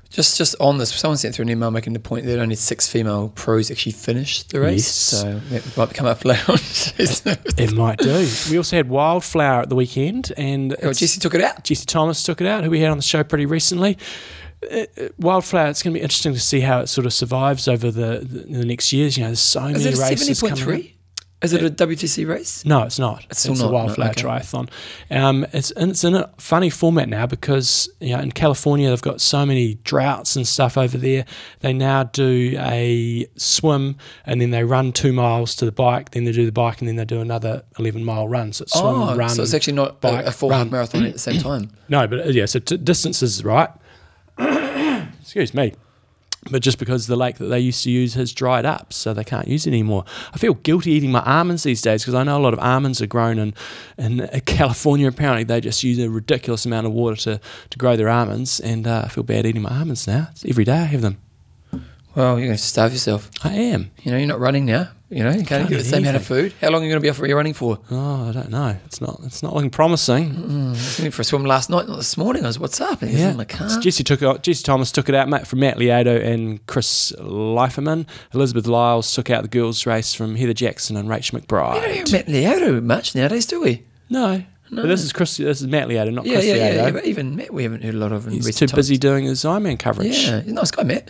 Just 0.10 0.38
just 0.38 0.56
on 0.60 0.78
this, 0.78 0.94
someone 0.94 1.18
sent 1.18 1.36
through 1.36 1.44
an 1.44 1.50
email 1.50 1.70
making 1.72 1.94
the 1.94 2.00
point 2.00 2.26
that 2.26 2.40
only 2.40 2.56
six 2.56 2.88
female 2.88 3.32
pros 3.36 3.70
actually 3.70 3.92
finished 3.92 4.52
the 4.52 4.60
race. 4.62 4.86
Yes. 4.86 5.22
So 5.22 5.42
it 5.52 5.78
might 5.78 5.94
come 5.94 6.08
up 6.08 6.24
later 6.26 6.52
on. 6.54 6.60
it 6.98 7.74
might 7.74 8.00
do. 8.00 8.28
We 8.50 8.58
also 8.58 8.76
had 8.78 8.90
Wildflower 8.90 9.62
at 9.62 9.70
the 9.70 9.76
weekend, 9.76 10.32
and 10.38 10.76
oh, 10.82 10.94
Jesse 10.94 11.20
took 11.20 11.36
it 11.36 11.42
out. 11.42 11.64
Jesse 11.64 11.86
Thomas 11.86 12.24
took 12.24 12.42
it 12.42 12.48
out, 12.48 12.64
who 12.64 12.70
we 12.70 12.80
had 12.80 12.92
on 12.92 12.98
the 12.98 13.04
show 13.04 13.24
pretty 13.24 13.46
recently. 13.46 13.98
Uh, 14.72 14.86
uh, 14.98 15.10
Wildflower, 15.20 15.68
it's 15.70 15.84
going 15.84 15.94
to 15.94 16.00
be 16.00 16.04
interesting 16.04 16.34
to 16.34 16.40
see 16.40 16.62
how 16.62 16.80
it 16.80 16.88
sort 16.88 17.06
of 17.06 17.14
survives 17.14 17.68
over 17.68 17.92
the 17.92 18.20
the, 18.24 18.60
the 18.60 18.66
next 18.66 18.92
years. 18.94 19.18
You 19.18 19.24
know, 19.24 19.30
there's 19.30 19.40
so 19.40 19.66
Is 19.68 19.84
many 19.84 20.00
races 20.00 20.42
coming. 20.42 20.94
Is 21.40 21.54
it 21.54 21.64
a 21.64 21.70
WTC 21.70 22.28
race? 22.28 22.66
No, 22.66 22.82
it's 22.82 22.98
not. 22.98 23.24
It's 23.30 23.42
still 23.42 23.54
a 23.54 23.58
not, 23.58 23.66
no, 23.66 23.72
wildflower 23.72 24.10
okay. 24.10 24.24
triathlon. 24.24 24.70
Um, 25.12 25.46
it's 25.54 25.70
and 25.70 25.92
it's 25.92 26.04
in 26.04 26.16
a 26.16 26.32
funny 26.38 26.72
format 26.72 27.10
now 27.10 27.28
because 27.28 27.88
you 28.00 28.16
know 28.16 28.24
in 28.24 28.32
California 28.32 28.90
they've 28.90 29.00
got 29.04 29.22
so 29.22 29.46
many 29.46 29.76
droughts 29.84 30.36
and 30.36 30.48
stuff 30.48 30.80
over 30.80 30.98
there. 30.98 31.26
They 31.60 31.74
now 31.74 32.06
do 32.06 32.56
a 32.58 33.28
swim 33.36 33.98
and 34.26 34.42
then 34.42 34.50
they 34.50 34.64
run 34.64 34.92
two 34.94 35.14
miles 35.14 35.56
to 35.58 35.66
the 35.66 35.72
bike. 35.72 36.10
Then 36.10 36.24
they 36.24 36.32
do 36.32 36.48
the 36.48 36.52
bike 36.52 36.80
and 36.80 36.88
then 36.88 36.96
they 36.96 37.06
do 37.06 37.22
another 37.22 37.64
eleven 37.78 38.04
mile 38.04 38.28
run. 38.28 38.52
So 38.52 38.64
it's 38.64 38.74
swim, 38.74 38.86
oh, 38.86 39.16
run. 39.16 39.30
so 39.30 39.44
it's 39.44 39.54
actually 39.54 39.74
not 39.74 40.02
bike, 40.02 40.26
a, 40.26 40.30
a 40.30 40.32
full 40.32 40.50
marathon 40.50 41.06
at 41.06 41.14
the 41.14 41.20
same 41.20 41.40
time. 41.42 41.70
No, 41.88 42.08
but 42.08 42.20
uh, 42.20 42.30
yeah, 42.30 42.46
so 42.46 42.58
t- 42.58 42.78
distance 42.78 43.22
is 43.22 43.44
right. 43.44 43.70
Excuse 45.22 45.54
me. 45.54 45.76
But 46.50 46.62
just 46.62 46.80
because 46.80 47.08
the 47.08 47.16
lake 47.16 47.38
that 47.38 47.48
they 47.48 47.60
used 47.60 47.84
to 47.84 47.92
use 47.92 48.14
has 48.14 48.34
dried 48.34 48.66
up, 48.66 48.94
so 48.94 49.14
they 49.14 49.24
can't 49.24 49.48
use 49.48 49.68
it 49.68 49.72
anymore. 49.72 50.06
I 50.34 50.38
feel 50.38 50.54
guilty 50.54 50.92
eating 50.92 51.12
my 51.12 51.22
almonds 51.22 51.64
these 51.64 51.82
days 51.82 52.04
because 52.04 52.14
I 52.14 52.24
know 52.24 52.38
a 52.38 52.40
lot 52.40 52.54
of 52.54 52.60
almonds 52.60 53.02
are 53.02 53.08
grown 53.08 53.38
in, 53.38 53.54
in 53.98 54.28
California. 54.46 55.08
Apparently, 55.08 55.44
they 55.44 55.60
just 55.62 55.84
use 55.84 56.00
a 56.00 56.10
ridiculous 56.10 56.66
amount 56.66 56.88
of 56.88 56.94
water 56.94 57.16
to, 57.18 57.42
to 57.70 57.78
grow 57.78 57.96
their 57.96 58.10
almonds, 58.10 58.60
and 58.60 58.88
uh, 58.88 59.04
I 59.06 59.10
feel 59.10 59.24
bad 59.24 59.46
eating 59.46 59.62
my 59.62 59.78
almonds 59.78 60.08
now. 60.08 60.30
It's 60.32 60.46
every 60.46 60.64
day 60.64 60.78
I 60.80 60.86
have 60.86 61.02
them. 61.02 61.18
Well, 62.18 62.40
you're 62.40 62.48
going 62.48 62.58
to 62.58 62.64
starve 62.64 62.94
yourself. 62.94 63.30
I 63.44 63.54
am. 63.54 63.92
You 64.02 64.10
know, 64.12 64.18
you're 64.18 64.26
not 64.26 64.40
running 64.40 64.66
now. 64.66 64.90
You 65.12 65.24
know, 65.24 65.30
you 65.30 65.36
can't, 65.36 65.48
Can't 65.48 65.70
get 65.70 65.78
the 65.78 65.84
same 65.84 66.02
amount 66.02 66.16
of 66.18 66.26
food. 66.26 66.52
How 66.60 66.72
long 66.72 66.82
are 66.82 66.86
you 66.86 66.90
going 66.90 67.00
to 67.00 67.06
be 67.06 67.12
off 67.12 67.20
where 67.20 67.28
you're 67.28 67.38
running 67.38 67.54
for? 67.54 67.78
Oh, 67.92 68.28
I 68.28 68.32
don't 68.32 68.50
know. 68.50 68.76
It's 68.88 69.00
not. 69.00 69.20
It's 69.24 69.44
not 69.44 69.54
looking 69.54 69.70
promising. 69.70 70.32
Mm-hmm. 70.32 71.00
I 71.00 71.04
went 71.04 71.14
for 71.14 71.22
a 71.22 71.26
swim 71.26 71.46
last 71.46 71.70
night, 71.70 71.88
not 71.88 71.98
this 71.98 72.18
morning. 72.18 72.44
I 72.44 72.48
was, 72.48 72.58
what's 72.58 72.82
up? 72.82 73.04
And 73.04 73.12
Yeah, 73.12 73.30
in 73.30 73.46
car. 73.46 73.80
Jesse 73.80 74.04
took 74.04 74.24
it, 74.24 74.42
Jesse 74.42 74.64
Thomas 74.64 74.92
took 74.92 75.10
it 75.10 75.14
out 75.16 75.30
mate, 75.30 75.46
from 75.46 75.60
Matt 75.60 75.78
Lieto 75.78 76.20
and 76.20 76.66
Chris 76.66 77.14
Leiferman. 77.20 78.08
Elizabeth 78.34 78.66
Lyles 78.66 79.14
took 79.14 79.30
out 79.30 79.44
the 79.44 79.50
girls' 79.50 79.86
race 79.86 80.16
from 80.16 80.36
Heather 80.36 80.56
Jackson 80.56 80.98
and 80.98 81.08
Rachel 81.08 81.40
McBride. 81.40 81.76
We 81.88 82.04
don't 82.04 82.28
hear 82.28 82.72
Matt 82.74 82.84
much 82.84 83.14
nowadays, 83.14 83.46
do 83.46 83.62
we? 83.62 83.84
No, 84.10 84.44
But 84.70 84.88
this 84.88 85.04
is 85.04 85.14
Chris. 85.14 85.38
This 85.38 85.62
is 85.62 85.68
Matt 85.68 85.88
Lieto, 85.88 86.14
not 86.14 86.26
Yeah, 86.26 86.34
Chris 86.34 86.46
yeah, 86.46 86.56
yeah, 86.56 86.74
yeah. 86.74 86.92
But 86.92 87.06
even 87.06 87.36
Matt, 87.36 87.54
we 87.54 87.64
haven't 87.64 87.84
heard 87.84 87.94
a 87.96 87.98
lot 87.98 88.12
of 88.12 88.28
in 88.28 88.34
He's 88.34 88.44
too 88.44 88.48
recent 88.48 88.76
busy 88.76 88.96
times. 88.96 89.00
doing 89.00 89.26
his 89.26 89.44
Ironman 89.44 89.80
coverage. 89.80 90.28
Yeah, 90.28 90.42
he's 90.42 90.52
a 90.52 90.56
nice 90.56 90.72
guy, 90.72 90.84
Matt. 90.84 91.10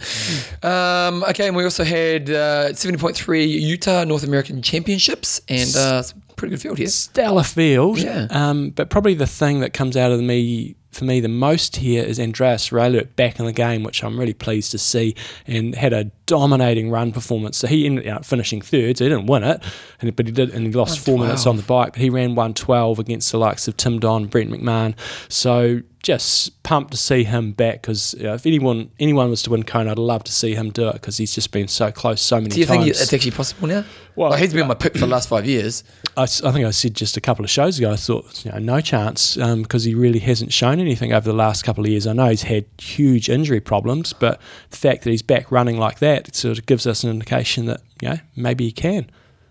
Um, 0.63 1.23
okay, 1.23 1.47
and 1.47 1.55
we 1.55 1.63
also 1.63 1.83
had 1.83 2.29
uh, 2.29 2.69
70.3 2.71 3.47
Utah 3.49 4.03
North 4.03 4.23
American 4.23 4.61
Championships 4.61 5.41
and 5.47 5.75
uh, 5.75 5.99
it's 6.01 6.11
a 6.11 6.33
pretty 6.35 6.51
good 6.51 6.61
field 6.61 6.77
here. 6.77 6.87
stellar 6.87 7.43
field. 7.43 7.99
Yeah. 7.99 8.27
Um, 8.29 8.69
but 8.71 8.89
probably 8.89 9.13
the 9.15 9.27
thing 9.27 9.59
that 9.61 9.73
comes 9.73 9.97
out 9.97 10.11
of 10.11 10.19
me 10.21 10.75
for 10.97 11.05
me 11.05 11.19
the 11.19 11.29
most 11.29 11.77
here 11.77 12.03
is 12.03 12.19
Andreas 12.19 12.69
Raelert 12.69 13.15
back 13.15 13.39
in 13.39 13.45
the 13.45 13.53
game, 13.53 13.83
which 13.83 14.03
I'm 14.03 14.19
really 14.19 14.33
pleased 14.33 14.71
to 14.71 14.77
see, 14.77 15.15
and 15.45 15.75
had 15.75 15.93
a 15.93 16.05
dominating 16.25 16.89
run 16.89 17.11
performance. 17.11 17.57
So 17.57 17.67
he 17.67 17.85
ended 17.85 18.07
up 18.07 18.25
finishing 18.25 18.61
third, 18.61 18.97
so 18.97 19.05
he 19.05 19.09
didn't 19.09 19.27
win 19.27 19.43
it, 19.43 19.63
and, 20.01 20.15
but 20.15 20.25
he 20.25 20.31
did, 20.31 20.49
and 20.51 20.65
he 20.65 20.73
lost 20.73 20.99
four 20.99 21.17
minutes 21.17 21.45
on 21.45 21.57
the 21.57 21.63
bike. 21.63 21.93
But 21.93 22.01
he 22.01 22.09
ran 22.09 22.35
112 22.35 22.99
against 22.99 23.31
the 23.31 23.37
likes 23.37 23.67
of 23.67 23.77
Tim 23.77 23.99
Don, 23.99 24.25
Brent 24.25 24.51
McMahon. 24.51 24.95
So 25.29 25.81
just 26.03 26.63
pumped 26.63 26.91
to 26.91 26.97
see 26.97 27.25
him 27.25 27.51
back 27.51 27.81
because 27.81 28.13
you 28.17 28.23
know, 28.23 28.33
if 28.33 28.45
anyone 28.45 28.89
anyone 28.99 29.29
was 29.29 29.41
to 29.41 29.49
win 29.49 29.63
Kona, 29.63 29.91
I'd 29.91 29.99
love 29.99 30.23
to 30.23 30.31
see 30.31 30.55
him 30.55 30.69
do 30.71 30.87
it 30.87 30.93
because 30.93 31.17
he's 31.17 31.35
just 31.35 31.51
been 31.51 31.67
so 31.67 31.91
close 31.91 32.21
so 32.21 32.37
many 32.37 32.45
times. 32.45 32.55
Do 32.55 32.59
you 32.61 32.65
times. 32.65 32.83
think 32.83 32.95
it's 32.95 33.13
actually 33.13 33.31
possible 33.31 33.67
now? 33.67 33.83
Well, 34.15 34.29
Well, 34.29 34.39
he's 34.39 34.53
been 34.53 34.67
my 34.67 34.73
pick 34.73 34.93
for 34.93 34.99
the 34.99 35.07
last 35.07 35.29
five 35.29 35.45
years. 35.45 35.83
I 36.15 36.25
think 36.25 36.65
I 36.65 36.71
said 36.71 36.95
just 36.95 37.17
a 37.17 37.21
couple 37.21 37.43
of 37.43 37.51
shows 37.51 37.77
ago, 37.77 37.91
I 37.91 37.97
thought, 37.97 38.45
you 38.45 38.51
know, 38.51 38.57
no 38.57 38.81
chance 38.81 39.37
um, 39.37 39.61
because 39.61 39.83
he 39.83 39.93
really 39.93 40.19
hasn't 40.19 40.53
shown 40.53 40.79
anything 40.87 41.13
over 41.13 41.29
the 41.29 41.35
last 41.35 41.63
couple 41.63 41.83
of 41.83 41.89
years. 41.89 42.07
I 42.07 42.13
know 42.13 42.29
he's 42.29 42.43
had 42.43 42.65
huge 42.79 43.29
injury 43.29 43.59
problems, 43.59 44.13
but 44.13 44.39
the 44.69 44.77
fact 44.77 45.03
that 45.03 45.11
he's 45.11 45.21
back 45.21 45.51
running 45.51 45.77
like 45.77 45.99
that 45.99 46.35
sort 46.35 46.57
of 46.57 46.65
gives 46.65 46.87
us 46.87 47.03
an 47.03 47.09
indication 47.09 47.65
that, 47.65 47.81
you 48.01 48.09
know, 48.09 48.17
maybe 48.35 48.65
he 48.65 48.71
can. 48.71 49.09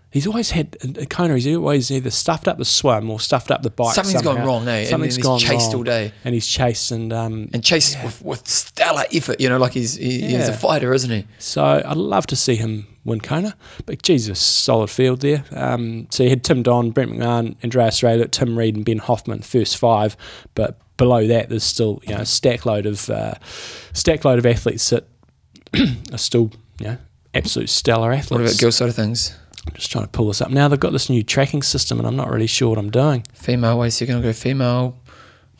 He's 0.09 0.25
always 0.25 0.51
had 0.51 0.77
a 0.97 1.05
Kona. 1.05 1.35
He's 1.35 1.53
always 1.55 1.91
either 1.91 2.09
stuffed 2.09 2.47
up 2.47 2.57
the 2.57 2.65
swim 2.65 3.11
or 3.11 3.19
stuffed 3.19 3.51
up 3.51 3.61
the 3.61 3.69
bike. 3.69 3.93
Something's 3.93 4.21
gone 4.21 4.43
wrong, 4.45 4.67
eh? 4.67 4.85
Something's 4.85 5.17
gone 5.17 5.37
chased 5.37 5.67
wrong. 5.67 5.75
all 5.75 5.83
day. 5.83 6.13
and 6.23 6.33
he's 6.33 6.47
chased 6.47 6.91
and 6.91 7.11
um, 7.11 7.49
And 7.53 7.61
chased 7.63 8.01
with, 8.03 8.21
with 8.23 8.47
stellar 8.47 9.03
effort, 9.13 9.39
you 9.41 9.49
know, 9.49 9.57
like 9.57 9.73
he's 9.73 9.95
he, 9.95 10.21
he's 10.21 10.47
a 10.47 10.53
fighter, 10.53 10.93
isn't 10.93 11.11
he? 11.11 11.27
So 11.39 11.83
I'd 11.85 11.97
love 11.97 12.25
to 12.27 12.37
see 12.37 12.55
him 12.55 12.87
win 13.03 13.19
Kona. 13.19 13.55
But 13.85 14.01
Jesus, 14.01 14.39
solid 14.39 14.89
field 14.89 15.19
there. 15.21 15.43
Um, 15.51 16.07
so 16.09 16.23
you 16.23 16.29
had 16.29 16.43
Tim 16.43 16.63
Don, 16.63 16.91
Brent 16.91 17.11
McMahon, 17.11 17.61
Andreas 17.63 17.99
Raelert, 18.01 18.31
Tim 18.31 18.57
Reed, 18.57 18.77
and 18.77 18.85
Ben 18.85 18.99
Hoffman, 18.99 19.41
first 19.41 19.77
five. 19.77 20.15
But 20.55 20.79
below 20.97 21.27
that, 21.27 21.49
there's 21.49 21.63
still 21.63 22.01
you 22.05 22.15
know 22.15 22.21
a 22.21 22.25
stack 22.25 22.65
load 22.65 22.85
of 22.85 23.09
uh, 23.09 23.35
stack 23.93 24.25
load 24.25 24.39
of 24.39 24.45
athletes 24.45 24.89
that 24.89 25.07
are 26.11 26.17
still 26.17 26.51
you 26.79 26.87
know 26.87 26.97
absolute 27.33 27.69
stellar 27.69 28.11
athletes. 28.11 28.31
What 28.31 28.41
about 28.41 28.59
girls' 28.59 28.75
side 28.75 28.89
of 28.89 28.95
things? 28.95 29.35
I'm 29.65 29.73
just 29.73 29.91
trying 29.91 30.05
to 30.05 30.09
pull 30.09 30.27
this 30.27 30.41
up 30.41 30.49
now. 30.49 30.67
They've 30.67 30.79
got 30.79 30.93
this 30.93 31.09
new 31.09 31.23
tracking 31.23 31.61
system, 31.61 31.99
and 31.99 32.07
I'm 32.07 32.15
not 32.15 32.29
really 32.29 32.47
sure 32.47 32.69
what 32.69 32.77
I'm 32.77 32.89
doing. 32.89 33.25
Female 33.33 33.77
way, 33.77 33.89
so 33.89 34.05
you're 34.05 34.13
going 34.13 34.21
to 34.21 34.27
go 34.27 34.33
female. 34.33 34.97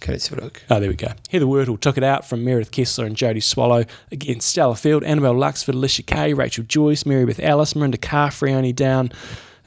Okay, 0.02 0.12
let's 0.12 0.28
have 0.28 0.38
a 0.38 0.44
look. 0.44 0.62
Oh, 0.70 0.80
there 0.80 0.90
we 0.90 0.96
go. 0.96 1.12
Heather 1.30 1.46
Wurtle 1.46 1.80
took 1.80 1.98
it 1.98 2.04
out 2.04 2.24
from 2.28 2.44
Meredith 2.44 2.72
Kessler 2.72 3.06
and 3.06 3.16
Jodie 3.16 3.42
Swallow 3.42 3.84
against 4.12 4.48
Stella 4.48 4.76
Field, 4.76 5.04
Annabelle 5.04 5.34
Luxford, 5.34 5.74
Alicia 5.74 6.04
Kaye, 6.04 6.34
Rachel 6.34 6.64
Joyce, 6.66 7.06
Mary 7.06 7.26
Beth 7.26 7.40
Ellis, 7.40 7.74
Mirinda 7.74 7.98
Carfrae 7.98 8.54
only 8.54 8.74
down. 8.74 9.12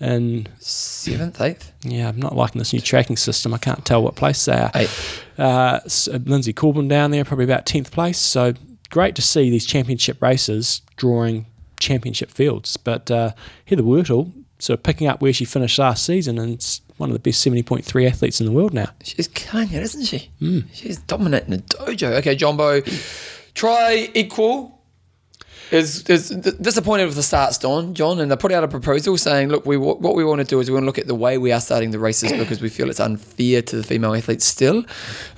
And 0.01 0.49
Seventh, 0.59 1.41
eighth, 1.41 1.73
yeah, 1.83 2.09
I'm 2.09 2.19
not 2.19 2.35
liking 2.35 2.59
this 2.59 2.73
new 2.73 2.81
tracking 2.81 3.17
system. 3.19 3.53
I 3.53 3.59
can't 3.59 3.85
tell 3.85 4.03
what 4.03 4.17
place 4.17 4.45
they 4.47 4.55
are. 4.59 4.71
eighth. 4.75 5.23
Uh, 5.39 5.43
uh, 5.43 5.81
Linsey 5.85 6.55
Corbin 6.57 6.89
down 6.89 7.11
there, 7.11 7.25
probably 7.25 7.45
about 7.45 7.67
10th 7.67 7.91
place. 7.91 8.19
So 8.19 8.55
great 8.89 9.15
to 9.17 9.23
see 9.23 9.51
these 9.51 9.67
championship 9.67 10.23
races 10.23 10.81
drawing 10.97 11.47
championship 11.79 12.31
fields. 12.31 12.77
But 12.79 13.11
uh, 13.11 13.33
Heather 13.67 13.83
Wurtle 13.83 14.33
sort 14.59 14.79
of 14.79 14.83
picking 14.83 15.07
up 15.07 15.21
where 15.23 15.33
she 15.33 15.45
finished 15.45 15.79
last 15.79 16.05
season 16.05 16.39
and 16.39 16.55
it's 16.55 16.81
one 16.99 17.09
of 17.09 17.15
the 17.15 17.19
best 17.21 17.45
70.3 17.47 18.07
athletes 18.09 18.41
in 18.41 18.47
the 18.47 18.53
world 18.53 18.75
now. 18.75 18.91
She's 19.03 19.29
killing 19.29 19.73
it, 19.73 19.83
isn't 19.83 20.05
she? 20.05 20.31
She's 20.73 20.99
dominating 20.99 21.51
the 21.51 21.59
dojo. 21.59 22.13
Okay, 22.19 22.35
Jumbo, 22.37 22.81
TriEqual. 23.55 24.73
Is 25.71 26.03
is 26.09 26.31
disappointed 26.31 27.07
with 27.07 27.15
the 27.15 27.23
starts, 27.23 27.59
Don 27.59 27.95
John, 27.95 28.19
and 28.19 28.31
they 28.31 28.37
put 28.37 28.51
out 28.51 28.65
a 28.65 28.69
proposal 28.69 29.17
saying, 29.17 29.49
look, 29.49 29.67
we 29.67 29.77
what 29.77 30.15
we 30.17 30.25
want 30.25 30.41
to 30.41 30.45
do 30.45 30.59
is 30.59 30.69
we 30.69 30.75
want 30.75 30.83
to 30.83 30.87
look 30.87 30.99
at 30.99 31.07
the 31.07 31.15
way 31.15 31.39
we 31.39 31.53
are 31.53 31.61
starting 31.61 31.93
the 31.93 31.99
races 31.99 32.33
because 32.33 32.61
we 32.61 32.69
feel 32.69 32.91
it's 32.91 32.99
unfair 32.99 33.63
to 33.63 33.77
the 33.77 33.85
female 33.85 34.15
athletes 34.15 34.45
still, 34.45 34.85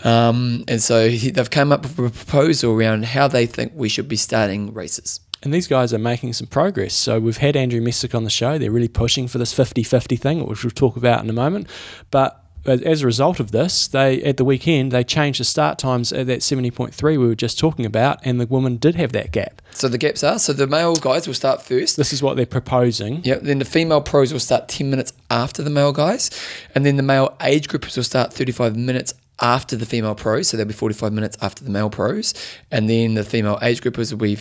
um, 0.04 0.64
and 0.68 0.82
so 0.82 1.10
he, 1.10 1.30
they've 1.30 1.50
come 1.50 1.70
up 1.70 1.82
with 1.82 1.98
a 1.98 2.10
proposal 2.10 2.72
around 2.72 3.04
how 3.04 3.28
they 3.28 3.44
think 3.44 3.72
we 3.74 3.88
should 3.88 4.08
be 4.08 4.16
starting 4.16 4.72
races. 4.72 5.20
And 5.42 5.52
these 5.52 5.66
guys 5.66 5.92
are 5.92 5.98
making 5.98 6.34
some 6.34 6.46
progress. 6.46 6.94
So 6.94 7.18
we've 7.18 7.36
had 7.36 7.56
Andrew 7.56 7.80
Messick 7.80 8.14
on 8.14 8.24
the 8.24 8.30
show. 8.30 8.58
They're 8.58 8.70
really 8.70 8.88
pushing 8.88 9.26
for 9.26 9.38
this 9.38 9.52
50 9.52 9.82
50 9.82 10.16
thing, 10.16 10.46
which 10.46 10.62
we'll 10.62 10.70
talk 10.70 10.96
about 10.96 11.22
in 11.22 11.28
a 11.28 11.32
moment. 11.32 11.68
But 12.10 12.41
as- 12.64 13.02
a 13.02 13.06
result 13.06 13.40
of 13.40 13.50
this, 13.50 13.88
they 13.88 14.22
at 14.22 14.36
the 14.36 14.44
weekend 14.44 14.92
they 14.92 15.04
changed 15.04 15.40
the 15.40 15.44
start 15.44 15.78
times 15.78 16.12
at 16.12 16.26
that 16.26 16.40
70.3 16.40 17.02
we 17.02 17.18
were 17.18 17.34
just 17.34 17.58
talking 17.58 17.84
about, 17.84 18.18
and 18.24 18.40
the 18.40 18.46
women 18.46 18.76
did 18.76 18.94
have 18.94 19.12
that 19.12 19.32
gap. 19.32 19.60
So 19.72 19.88
the 19.88 19.98
gaps 19.98 20.22
are 20.22 20.38
so 20.38 20.52
the 20.52 20.66
male 20.66 20.94
guys 20.96 21.26
will 21.26 21.34
start 21.34 21.62
first. 21.62 21.96
This 21.96 22.12
is 22.12 22.22
what 22.22 22.36
they're 22.36 22.46
proposing. 22.46 23.22
Yep. 23.24 23.42
Then 23.42 23.58
the 23.58 23.64
female 23.64 24.00
pros 24.00 24.32
will 24.32 24.40
start 24.40 24.68
10 24.68 24.90
minutes 24.90 25.12
after 25.30 25.62
the 25.62 25.70
male 25.70 25.92
guys. 25.92 26.30
And 26.74 26.84
then 26.86 26.96
the 26.96 27.02
male 27.02 27.36
age 27.42 27.68
groupers 27.68 27.96
will 27.96 28.04
start 28.04 28.32
35 28.32 28.76
minutes 28.76 29.14
after 29.40 29.76
the 29.76 29.86
female 29.86 30.14
pros. 30.14 30.48
So 30.48 30.56
they'll 30.56 30.66
be 30.66 30.72
45 30.72 31.12
minutes 31.12 31.36
after 31.42 31.64
the 31.64 31.70
male 31.70 31.90
pros. 31.90 32.34
And 32.70 32.88
then 32.88 33.14
the 33.14 33.24
female 33.24 33.58
age 33.62 33.80
groupers 33.80 34.12
will 34.12 34.18
be, 34.18 34.38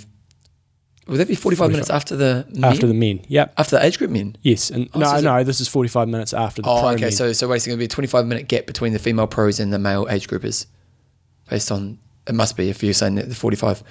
will 1.11 1.17
that 1.17 1.27
be 1.27 1.35
45, 1.35 1.69
minutes 1.71 1.89
after 1.91 2.15
the 2.15 2.45
men? 2.49 2.63
After 2.63 2.87
the 2.87 2.93
men, 2.95 3.21
yep. 3.27 3.53
After 3.57 3.75
the 3.77 3.85
age 3.85 3.99
group 3.99 4.09
men? 4.09 4.35
Yes, 4.41 4.71
and 4.71 4.89
Oh, 4.95 4.99
no, 4.99 5.05
so 5.05 5.15
is 5.17 5.21
it- 5.21 5.25
no, 5.25 5.43
this 5.43 5.61
is 5.61 5.67
45 5.67 6.07
minutes 6.07 6.33
after 6.33 6.61
the 6.63 6.69
Oh, 6.69 6.87
okay. 6.89 7.01
men. 7.05 7.11
So, 7.11 7.31
so 7.33 7.47
basically, 7.47 7.71
going 7.71 7.77
to 7.77 7.81
be 7.81 7.85
a 7.85 7.87
25 7.89 8.25
minute 8.25 8.47
gap 8.47 8.65
between 8.65 8.93
the 8.93 8.99
female 8.99 9.27
pros 9.27 9.59
and 9.59 9.71
the 9.71 9.77
male 9.79 10.07
age 10.09 10.27
groupers 10.27 10.65
based 11.49 11.71
on, 11.71 11.99
it 12.27 12.33
must 12.33 12.55
be 12.57 12.69
if 12.69 12.81
you're 12.81 12.93
saying 12.93 13.15
that 13.15 13.29
the 13.29 13.35
45. 13.35 13.83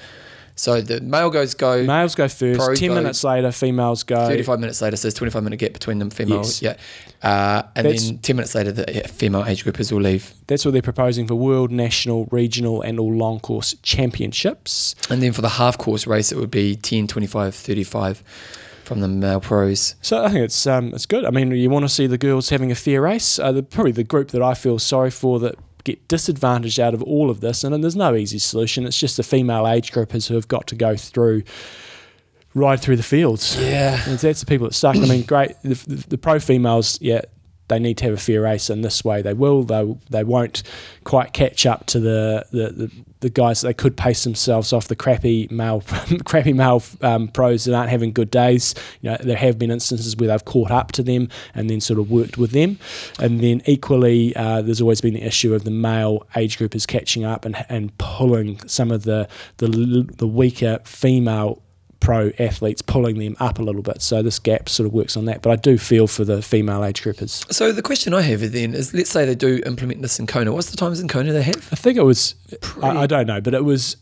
So 0.61 0.83
the 0.83 1.01
male 1.01 1.31
guys 1.31 1.55
go. 1.55 1.85
Males 1.85 2.15
go 2.15 2.29
first. 2.29 2.79
10 2.79 2.89
go- 2.91 2.95
minutes 2.97 3.25
later, 3.25 3.51
females 3.51 4.03
go. 4.03 4.27
35 4.27 4.61
minutes 4.61 4.83
later, 4.83 4.95
so 4.97 5.09
there's 5.09 5.15
25 5.15 5.43
minute 5.43 5.57
gap 5.57 5.73
between 5.73 5.99
them, 5.99 6.11
Females, 6.11 6.61
Yes. 6.61 6.77
yeah. 7.23 7.29
Uh, 7.29 7.63
and 7.75 7.87
That's- 7.87 8.05
then 8.09 8.19
10 8.19 8.37
minutes 8.37 8.55
later, 8.55 8.71
the 8.71 8.85
female 9.09 9.47
age 9.47 9.65
groupers 9.65 9.91
will 9.91 10.03
leave. 10.03 10.35
That's 10.49 10.67
what 10.67 10.73
they're 10.73 10.83
proposing 10.83 11.27
for 11.27 11.35
world, 11.35 11.71
national, 11.71 12.27
regional, 12.31 12.83
and 12.83 13.01
all 13.01 13.11
long 13.15 13.41
course 13.41 13.75
championships. 13.83 14.95
And 15.09 15.23
then 15.23 15.33
for 15.33 15.41
the 15.41 15.49
half 15.49 15.79
course 15.79 16.07
race, 16.07 16.31
it 16.31 16.37
would 16.37 16.51
be 16.51 16.77
10, 16.77 17.07
25, 17.07 17.55
35 17.55 18.23
from 18.85 19.01
the 19.01 19.09
male 19.09 19.41
pros. 19.41 19.95
So 20.03 20.23
I 20.23 20.29
think 20.29 20.45
it's 20.45 20.67
um, 20.67 20.93
it's 20.93 21.07
good. 21.07 21.25
I 21.25 21.31
mean, 21.31 21.53
you 21.53 21.71
want 21.71 21.85
to 21.85 21.89
see 21.89 22.07
the 22.07 22.19
girls 22.19 22.51
having 22.51 22.71
a 22.71 22.75
fair 22.75 23.01
race. 23.01 23.39
Uh, 23.39 23.53
the, 23.53 23.63
probably 23.63 23.93
the 23.93 24.05
group 24.05 24.33
that 24.33 24.43
I 24.43 24.53
feel 24.53 24.79
sorry 24.79 25.11
for 25.11 25.39
that 25.41 25.55
get 25.85 26.07
disadvantaged 26.09 26.81
out 26.81 26.95
of 26.95 27.03
all 27.03 27.31
of 27.31 27.41
this, 27.41 27.65
and, 27.65 27.75
and 27.75 27.83
there's 27.83 27.97
no 27.97 28.15
easy 28.15 28.39
solution. 28.39 28.87
It's 28.87 28.99
just 28.99 29.17
the 29.17 29.23
female 29.23 29.67
age 29.67 29.93
groupers 29.93 30.29
who 30.29 30.35
have 30.35 30.49
got 30.49 30.67
to 30.69 30.75
go 30.75 30.97
through, 30.97 31.43
ride 32.55 32.81
through 32.81 32.97
the 32.97 33.03
fields. 33.03 33.57
Yeah. 33.61 34.01
And 34.07 34.19
that's 34.19 34.41
the 34.41 34.47
people 34.47 34.67
that 34.67 34.75
suck. 34.75 34.97
I 34.97 35.07
mean, 35.07 35.23
great. 35.23 35.53
The, 35.63 35.75
the, 35.75 36.09
the 36.09 36.19
pro 36.19 36.39
females, 36.39 36.99
yeah, 37.01 37.23
they 37.71 37.79
need 37.79 37.97
to 37.99 38.05
have 38.05 38.15
a 38.15 38.19
fair 38.19 38.43
race, 38.43 38.69
and 38.69 38.85
this 38.85 39.03
way 39.03 39.23
they 39.23 39.33
will. 39.33 39.63
They 39.63 39.97
they 40.11 40.25
won't 40.25 40.63
quite 41.05 41.33
catch 41.33 41.65
up 41.65 41.87
to 41.87 42.01
the 42.01 42.45
the, 42.51 42.69
the, 42.71 42.93
the 43.21 43.31
guys 43.31 43.63
they 43.63 43.73
could 43.73 43.97
pace 43.97 44.25
themselves 44.25 44.73
off 44.73 44.89
the 44.89 44.97
crappy 44.97 45.49
male 45.51 45.83
crappy 46.25 46.53
male 46.53 46.83
um, 47.01 47.29
pros 47.29 47.65
that 47.65 47.75
aren't 47.75 47.89
having 47.89 48.13
good 48.13 48.31
days. 48.31 48.75
You 49.01 49.11
know, 49.11 49.17
there 49.21 49.37
have 49.37 49.59
been 49.59 49.71
instances 49.71 50.15
where 50.17 50.29
they've 50.29 50.45
caught 50.45 50.71
up 50.71 50.93
to 50.93 51.03
them 51.03 51.29
and 51.55 51.71
then 51.71 51.81
sort 51.81 51.99
of 51.99 52.11
worked 52.11 52.37
with 52.37 52.51
them, 52.51 52.79
and 53.19 53.41
then 53.41 53.63
equally, 53.65 54.37
uh, 54.37 54.61
there's 54.61 54.83
always 54.83 55.01
been 55.01 55.15
the 55.15 55.23
issue 55.23 55.55
of 55.55 55.65
the 55.65 55.71
male 55.71 56.27
age 56.37 56.59
groupers 56.59 56.87
catching 56.87 57.25
up 57.25 57.47
and 57.47 57.65
and 57.71 57.97
pulling 57.97 58.59
some 58.69 58.91
of 58.91 59.05
the 59.05 59.29
the 59.59 60.07
the 60.19 60.27
weaker 60.27 60.81
female 60.85 61.63
pro 62.01 62.33
athletes 62.39 62.83
pulling 62.83 63.19
them 63.19 63.37
up 63.39 63.59
a 63.59 63.63
little 63.63 63.83
bit. 63.83 64.03
So 64.03 64.23
this 64.23 64.39
gap 64.39 64.69
sort 64.69 64.87
of 64.87 64.93
works 64.93 65.17
on 65.17 65.27
that. 65.27 65.43
But 65.43 65.51
I 65.51 65.57
do 65.57 65.79
feel 65.79 66.07
for 66.07 66.25
the 66.25 66.43
female 66.43 66.85
age 66.85 67.03
groupers. 67.03 67.51
So 67.53 67.73
the 67.73 67.83
question 67.83 68.15
I 68.15 68.23
have 68.23 68.41
then 68.53 68.75
is 68.75 68.93
let's 68.93 69.11
say 69.11 69.25
they 69.25 69.35
do 69.35 69.61
implement 69.67 70.03
this 70.03 70.19
in 70.19 70.27
Kona. 70.27 70.53
What's 70.53 70.71
the 70.71 70.77
times 70.77 71.01
in 71.01 71.09
Kona 71.09 71.33
they 71.33 71.43
have? 71.43 71.69
I 71.73 71.77
think 71.77 71.99
it 71.99 72.05
was, 72.05 72.35
I, 72.83 73.03
I 73.03 73.07
don't 73.07 73.27
know, 73.27 73.41
but 73.41 73.55
it 73.55 73.65
was 73.65 73.97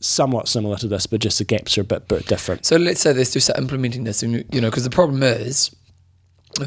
somewhat 0.00 0.48
similar 0.48 0.76
to 0.76 0.86
this, 0.86 1.06
but 1.06 1.20
just 1.20 1.38
the 1.38 1.44
gaps 1.44 1.78
are 1.78 1.80
a 1.80 1.84
bit, 1.84 2.08
bit 2.08 2.26
different. 2.26 2.66
So 2.66 2.76
let's 2.76 3.00
say 3.00 3.12
they 3.12 3.24
still 3.24 3.40
start 3.40 3.58
implementing 3.58 4.04
this, 4.04 4.22
and 4.22 4.44
you 4.52 4.60
know, 4.60 4.70
because 4.70 4.84
the 4.84 4.90
problem 4.90 5.22
is 5.22 5.74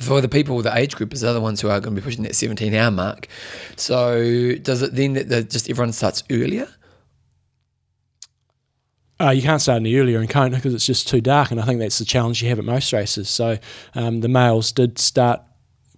for 0.02 0.22
the 0.22 0.28
people, 0.28 0.62
the 0.62 0.76
age 0.76 0.96
groupers 0.96 1.28
are 1.28 1.34
the 1.34 1.42
ones 1.42 1.62
who 1.62 1.70
are 1.70 1.80
going 1.80 1.96
to 1.96 2.02
be 2.02 2.04
pushing 2.04 2.24
that 2.24 2.36
17 2.36 2.74
hour 2.74 2.92
mark. 2.92 3.28
So 3.76 4.56
does 4.62 4.82
it 4.82 4.96
then 4.96 5.14
that 5.14 5.50
just 5.50 5.70
everyone 5.70 5.94
starts 5.94 6.24
earlier? 6.30 6.68
Uh, 9.20 9.32
you 9.32 9.42
can't 9.42 9.62
start 9.62 9.78
any 9.78 9.96
earlier 9.96 10.22
in 10.22 10.28
Kona 10.28 10.56
because 10.58 10.74
it's 10.76 10.86
just 10.86 11.08
too 11.08 11.22
dark, 11.22 11.50
and 11.52 11.60
I 11.60 11.64
think 11.66 11.80
that's 11.80 11.98
the 11.98 12.06
challenge 12.06 12.44
you 12.44 12.50
have 12.50 12.60
at 12.60 12.66
most 12.66 12.94
races. 12.94 13.30
So 13.30 13.58
um, 13.96 14.22
the 14.22 14.28
males 14.28 14.72
did 14.72 15.00
start. 15.00 15.42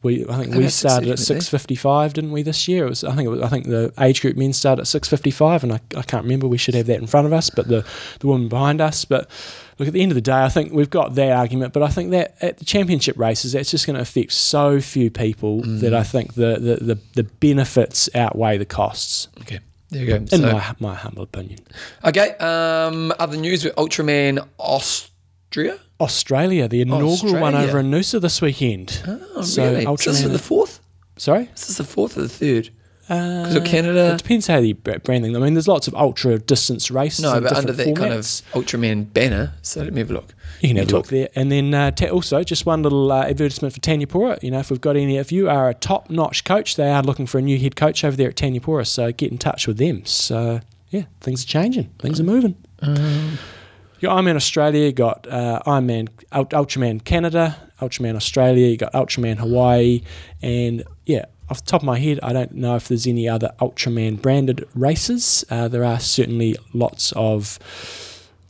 We 0.01 0.25
I 0.29 0.37
think 0.37 0.55
we 0.55 0.69
started 0.69 1.09
at 1.09 1.19
six 1.19 1.49
fifty 1.49 1.75
five, 1.75 2.13
didn't 2.13 2.31
we? 2.31 2.41
This 2.41 2.69
year 2.69 2.85
it 2.85 2.89
was. 2.89 3.03
I 3.03 3.13
think 3.15 3.25
it 3.25 3.29
was, 3.31 3.41
I 3.41 3.49
think 3.49 3.65
the 3.65 3.91
age 3.99 4.21
group 4.21 4.37
men 4.37 4.53
started 4.53 4.83
at 4.83 4.87
six 4.87 5.09
fifty 5.09 5.31
five, 5.31 5.61
and 5.61 5.73
I, 5.73 5.81
I 5.97 6.03
can't 6.03 6.23
remember. 6.23 6.47
We 6.47 6.57
should 6.57 6.73
have 6.75 6.85
that 6.85 7.01
in 7.01 7.07
front 7.07 7.27
of 7.27 7.33
us, 7.33 7.49
but 7.49 7.67
the 7.67 7.85
the 8.21 8.27
woman 8.27 8.47
behind 8.47 8.79
us. 8.79 9.03
But 9.03 9.29
look, 9.77 9.89
at 9.89 9.93
the 9.93 10.01
end 10.01 10.11
of 10.11 10.15
the 10.15 10.21
day, 10.21 10.41
I 10.41 10.47
think 10.47 10.71
we've 10.71 10.89
got 10.89 11.15
that 11.15 11.33
argument. 11.33 11.73
But 11.73 11.83
I 11.83 11.89
think 11.89 12.11
that 12.11 12.37
at 12.41 12.59
the 12.59 12.63
championship 12.63 13.17
races, 13.19 13.51
that's 13.51 13.71
just 13.71 13.85
going 13.85 13.97
to 13.97 14.01
affect 14.01 14.31
so 14.31 14.79
few 14.79 15.11
people 15.11 15.63
Mm. 15.63 15.81
that 15.81 15.93
I 15.93 16.03
think 16.03 16.35
the, 16.35 16.57
the 16.57 16.95
the 16.95 16.99
the 17.15 17.23
benefits 17.23 18.07
outweigh 18.15 18.57
the 18.57 18.65
costs. 18.65 19.27
Okay, 19.41 19.59
there 19.89 20.01
you 20.01 20.07
go. 20.07 20.15
In 20.15 20.27
So- 20.27 20.37
my 20.39 20.75
my 20.79 20.95
humble 20.95 21.23
opinion. 21.23 21.59
Okay. 22.05 22.29
Um, 22.39 23.13
other 23.19 23.37
news 23.37 23.63
with 23.65 23.75
Ultraman 23.75 24.45
Austria. 24.57 25.79
Australia, 25.99 26.67
the 26.67 26.81
inaugural 26.81 27.41
one 27.41 27.55
over 27.55 27.79
in 27.79 27.91
Noosa 27.91 28.21
this 28.21 28.41
weekend. 28.41 29.01
Oh, 29.07 29.41
So, 29.41 29.63
really? 29.63 29.85
This 29.85 30.07
is 30.07 30.23
Ultraman- 30.23 30.31
the 30.31 30.39
fourth. 30.39 30.79
Sorry? 31.17 31.49
This 31.53 31.69
is 31.69 31.77
the 31.77 31.83
fourth 31.83 32.17
or 32.17 32.21
the 32.21 32.29
third. 32.29 32.69
Uh, 33.09 33.51
So 33.51 33.61
Canada- 33.61 34.13
It 34.13 34.17
depends 34.19 34.47
how 34.47 34.57
you 34.59 34.75
br- 34.75 34.99
brand 35.03 35.25
them. 35.25 35.35
I 35.35 35.39
mean, 35.39 35.53
there's 35.55 35.67
lots 35.67 35.87
of 35.87 35.95
ultra 35.95 36.37
distance 36.39 36.91
races. 36.91 37.21
No, 37.23 37.39
but 37.41 37.53
under 37.53 37.71
that 37.71 37.77
different 37.77 37.97
kind 37.97 38.13
of 38.13 38.19
formats. 38.21 38.43
Ultraman 38.53 39.11
banner. 39.13 39.53
So 39.63 39.81
let 39.83 39.93
me 39.93 39.99
have 39.99 40.11
a 40.11 40.13
look. 40.13 40.35
You 40.61 40.69
can 40.69 40.77
have 40.77 40.89
a 40.89 40.95
look 40.95 41.05
talk. 41.05 41.09
there. 41.11 41.29
And 41.35 41.51
then 41.51 41.73
uh, 41.73 41.91
ta- 41.91 42.07
also, 42.09 42.43
just 42.43 42.65
one 42.65 42.83
little 42.83 43.11
uh, 43.11 43.23
advertisement 43.23 43.73
for 43.73 43.79
Thanyapura. 43.79 44.43
You 44.43 44.51
know, 44.51 44.59
if 44.59 44.69
we've 44.69 44.81
got 44.81 44.95
any, 44.97 45.17
if 45.17 45.31
you 45.31 45.49
are 45.49 45.69
a 45.69 45.73
top 45.73 46.09
notch 46.09 46.43
coach, 46.43 46.75
they 46.75 46.89
are 46.91 47.01
looking 47.01 47.25
for 47.25 47.37
a 47.39 47.41
new 47.41 47.57
head 47.57 47.75
coach 47.75 48.03
over 48.03 48.15
there 48.17 48.29
at 48.29 48.35
Thanyapura. 48.35 48.85
So 48.85 49.11
get 49.11 49.31
in 49.31 49.37
touch 49.37 49.67
with 49.67 49.77
them. 49.77 50.05
So, 50.05 50.59
yeah, 50.89 51.03
things 51.21 51.43
are 51.43 51.47
changing, 51.47 51.89
things 51.99 52.19
are 52.19 52.23
moving. 52.23 52.55
You 52.83 54.07
got 54.07 54.17
Ironman 54.23 54.35
Australia, 54.35 54.85
you 54.85 54.91
got 54.93 55.27
uh, 55.29 55.59
Ironman 55.65 56.07
Ult- 56.31 56.51
Ultraman 56.51 57.03
Canada, 57.03 57.57
Ultraman 57.81 58.15
Australia, 58.15 58.67
you 58.67 58.77
got 58.77 58.93
Ultraman 58.93 59.37
Hawaii, 59.37 60.01
and 60.41 60.83
yeah, 61.05 61.25
off 61.49 61.63
the 61.63 61.69
top 61.71 61.81
of 61.81 61.85
my 61.85 61.99
head, 61.99 62.19
I 62.21 62.33
don't 62.33 62.53
know 62.53 62.75
if 62.75 62.87
there's 62.87 63.07
any 63.07 63.27
other 63.27 63.51
Ultraman 63.59 64.21
branded 64.21 64.67
races. 64.75 65.43
Uh, 65.49 65.67
there 65.67 65.83
are 65.83 65.99
certainly 65.99 66.55
lots 66.73 67.11
of 67.15 67.57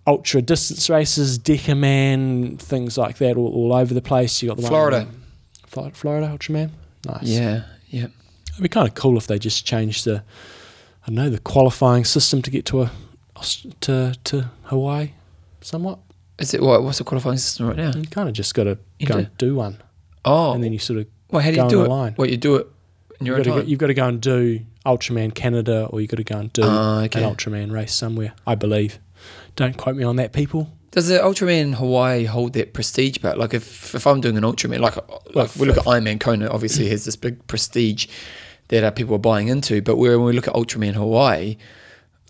ultra 0.06 0.42
distance 0.42 0.90
races, 0.90 1.38
Decaman, 1.38 2.58
things 2.58 2.98
like 2.98 3.18
that, 3.20 3.38
all, 3.38 3.54
all 3.54 3.74
over 3.74 3.94
the 3.94 4.02
place. 4.02 4.42
You 4.42 4.50
got 4.50 4.58
the 4.58 4.68
Florida. 4.68 5.06
one 5.06 5.22
Florida, 5.68 5.96
Florida 5.96 6.28
Ultraman. 6.28 6.72
Nice. 7.06 7.24
Yeah, 7.24 7.64
yeah. 7.90 8.08
It'd 8.52 8.64
be 8.64 8.70
kind 8.70 8.88
of 8.88 8.96
cool 8.96 9.18
if 9.18 9.28
they 9.28 9.40
just 9.40 9.66
changed 9.66 10.06
the, 10.06 10.24
I 11.04 11.08
don't 11.08 11.16
know, 11.16 11.30
the 11.30 11.40
qualifying 11.40 12.06
system 12.06 12.42
to 12.42 12.52
get 12.52 12.66
to 12.66 12.82
a 12.84 12.92
to 13.82 14.14
to 14.26 14.50
Hawaii, 14.64 15.12
somewhat. 15.62 16.00
Is 16.40 16.54
it 16.54 16.62
what? 16.62 16.84
What's 16.84 16.98
the 16.98 17.04
qualifying 17.06 17.38
system 17.38 17.68
right 17.68 17.78
now? 17.78 17.92
You 17.96 18.06
kind 18.08 18.28
of 18.28 18.34
just 18.36 18.54
got 18.54 18.66
to 18.66 18.78
go 19.06 19.28
do 19.38 19.56
one, 19.56 19.78
Oh, 20.26 20.52
and 20.54 20.62
then 20.64 20.74
you 20.74 20.80
sort 20.80 21.00
of 21.00 21.08
well, 21.32 21.42
how 21.42 21.52
do 21.52 21.58
you 21.58 21.70
do 21.70 21.84
it? 21.86 21.88
line. 21.88 22.14
What 22.16 22.30
you 22.30 22.38
do 22.38 22.56
it 22.58 22.68
you've 23.28 23.38
got, 23.38 23.44
to 23.44 23.50
go, 23.50 23.62
you've 23.62 23.80
got 23.80 23.88
to 23.88 23.94
go 23.94 24.08
and 24.08 24.22
do 24.22 24.62
Ultraman 24.86 25.34
Canada, 25.34 25.88
or 25.90 26.02
you've 26.02 26.10
got 26.10 26.18
to 26.18 26.24
go 26.24 26.38
and 26.38 26.54
do 26.54 26.62
Oh, 26.64 27.00
okay. 27.06 27.24
an 27.24 27.34
Ultraman 27.36 27.72
race 27.72 27.94
somewhere. 27.94 28.34
I 28.48 28.56
believe. 28.56 29.00
Don't 29.56 29.76
quote 29.78 29.96
me 29.96 30.04
on 30.04 30.16
that, 30.18 30.32
people. 30.34 30.72
Does 30.92 31.08
the 31.08 31.20
Ultraman 31.20 31.76
Hawaii 31.76 32.24
hold 32.26 32.54
that 32.54 32.74
prestige? 32.74 33.18
But 33.20 33.38
like, 33.38 33.54
if 33.54 33.94
if 33.94 34.08
I'm 34.08 34.22
doing 34.22 34.38
an 34.38 34.44
Ultraman, 34.44 34.80
like, 34.80 34.96
like 35.36 35.56
we 35.56 35.68
look 35.68 35.78
at 35.78 35.84
Ironman 35.86 36.20
Kona, 36.20 36.50
obviously 36.50 36.90
has 36.90 37.06
this 37.06 37.16
big 37.16 37.46
prestige 37.48 38.08
that 38.70 38.84
uh, 38.84 38.92
people 38.92 39.14
are 39.16 39.20
buying 39.20 39.50
into. 39.50 39.82
But 39.82 39.98
where 39.98 40.18
when 40.18 40.26
we 40.28 40.34
look 40.34 40.48
at 40.48 40.54
Ultraman 40.56 40.94
Hawaii, 40.94 41.58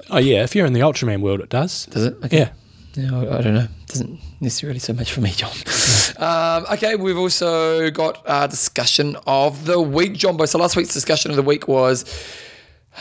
Oh 0.09 0.17
yeah, 0.17 0.43
if 0.43 0.55
you're 0.55 0.65
in 0.65 0.73
the 0.73 0.79
Ultraman 0.79 1.21
world, 1.21 1.39
it 1.41 1.49
does. 1.49 1.85
does 1.87 2.05
it? 2.05 2.17
Okay. 2.25 2.37
Yeah. 2.37 2.49
I, 3.07 3.41
don't 3.41 3.53
know. 3.53 3.67
Doesn't 3.87 4.19
necessarily 4.41 4.79
so 4.79 4.93
much 4.93 5.11
for 5.11 5.21
me, 5.21 5.31
John. 5.31 5.51
um, 6.17 6.65
okay, 6.73 6.95
we've 6.95 7.17
also 7.17 7.89
got 7.91 8.21
a 8.25 8.47
discussion 8.47 9.15
of 9.27 9.65
the 9.65 9.79
week, 9.81 10.13
Jumbo. 10.13 10.45
So 10.45 10.57
last 10.59 10.75
week's 10.75 10.93
discussion 10.93 11.31
of 11.31 11.37
the 11.37 11.43
week 11.43 11.67
was 11.67 12.05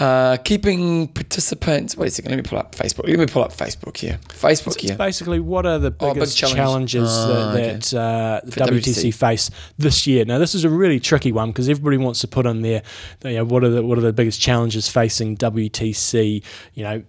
uh, 0.01 0.37
keeping 0.45 1.09
participants. 1.09 1.97
Wait 1.97 2.09
a 2.09 2.11
second. 2.11 2.31
Let 2.31 2.37
me 2.37 2.43
pull 2.43 2.59
up 2.59 2.75
Facebook. 2.75 3.09
Let 3.09 3.19
me 3.19 3.27
pull 3.27 3.43
up 3.43 3.53
Facebook 3.53 3.97
here. 3.97 4.19
Facebook 4.29 4.75
It's 4.77 4.83
here. 4.83 4.97
basically 4.97 5.41
what 5.41 5.67
are 5.67 5.79
the 5.79 5.93
Oh, 6.01 6.09
big 6.09 6.15
biggest 6.15 6.37
challenge. 6.39 6.57
challenges 6.57 7.09
Ah, 7.11 7.51
okay. 7.53 7.63
that, 7.73 7.83
that 7.83 7.95
uh, 7.95 8.41
the 8.45 8.51
WTC 8.53 9.09
WTC. 9.11 9.15
face 9.15 9.51
this 9.79 10.07
year. 10.07 10.25
Now, 10.25 10.39
this 10.39 10.55
is 10.55 10.65
a 10.65 10.71
really 10.71 11.01
tricky 11.01 11.33
one 11.33 11.51
because 11.51 11.69
everybody 11.69 11.97
wants 11.97 12.21
to 12.21 12.29
put 12.29 12.47
in 12.47 12.63
there, 12.63 12.83
you 13.25 13.35
know, 13.35 13.45
what 13.45 13.65
are 13.65 13.71
the 13.71 13.83
what 13.83 13.99
are 13.99 14.03
the 14.03 14.13
biggest 14.13 14.41
challenges 14.41 14.89
facing 14.89 15.37
WTC, 15.37 16.43
you 16.75 16.85
know, 16.85 17.03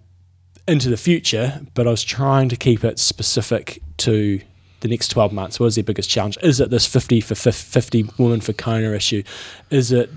into 0.70 0.88
the 0.88 0.96
future. 0.96 1.60
But 1.74 1.86
I 1.86 1.90
was 1.90 2.02
trying 2.02 2.48
to 2.48 2.56
keep 2.56 2.84
it 2.84 2.98
specific 2.98 3.82
to 3.98 4.40
the 4.80 4.88
next 4.88 5.08
12 5.08 5.32
months. 5.32 5.60
What 5.60 5.66
is 5.66 5.74
their 5.74 5.84
biggest 5.84 6.08
challenge? 6.08 6.38
Is 6.42 6.60
it 6.60 6.70
this 6.70 6.86
50 6.86 7.20
for 7.20 7.34
50 7.34 8.04
woman 8.18 8.40
for 8.40 8.52
Kona 8.52 8.92
issue? 8.92 9.22
Is 9.70 9.92
it 9.92 10.10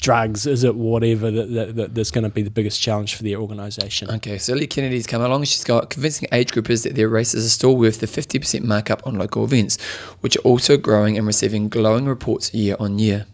drugs? 0.00 0.46
Is 0.46 0.62
it 0.62 0.76
whatever 0.76 1.30
that, 1.30 1.52
that, 1.52 1.76
that 1.76 1.94
that's 1.94 2.10
going 2.10 2.24
to 2.24 2.30
be 2.30 2.42
the 2.42 2.50
biggest 2.50 2.80
challenge 2.80 3.14
for 3.14 3.22
their 3.22 3.38
organisation? 3.38 4.10
Okay, 4.10 4.38
so 4.38 4.54
Lee 4.54 4.66
Kennedy's 4.66 5.06
come 5.06 5.22
along. 5.22 5.44
She's 5.44 5.64
got 5.64 5.90
convincing 5.90 6.28
age 6.32 6.52
groupers 6.52 6.84
that 6.84 6.94
their 6.94 7.08
races 7.08 7.44
are 7.44 7.50
still 7.50 7.76
worth 7.76 8.00
the 8.00 8.06
50% 8.06 8.62
markup 8.62 9.06
on 9.06 9.16
local 9.16 9.44
events, 9.44 9.80
which 10.20 10.36
are 10.36 10.40
also 10.40 10.76
growing 10.76 11.16
and 11.16 11.26
receiving 11.26 11.68
glowing 11.68 12.06
reports 12.06 12.52
year 12.54 12.76
on 12.78 12.98
year. 12.98 13.26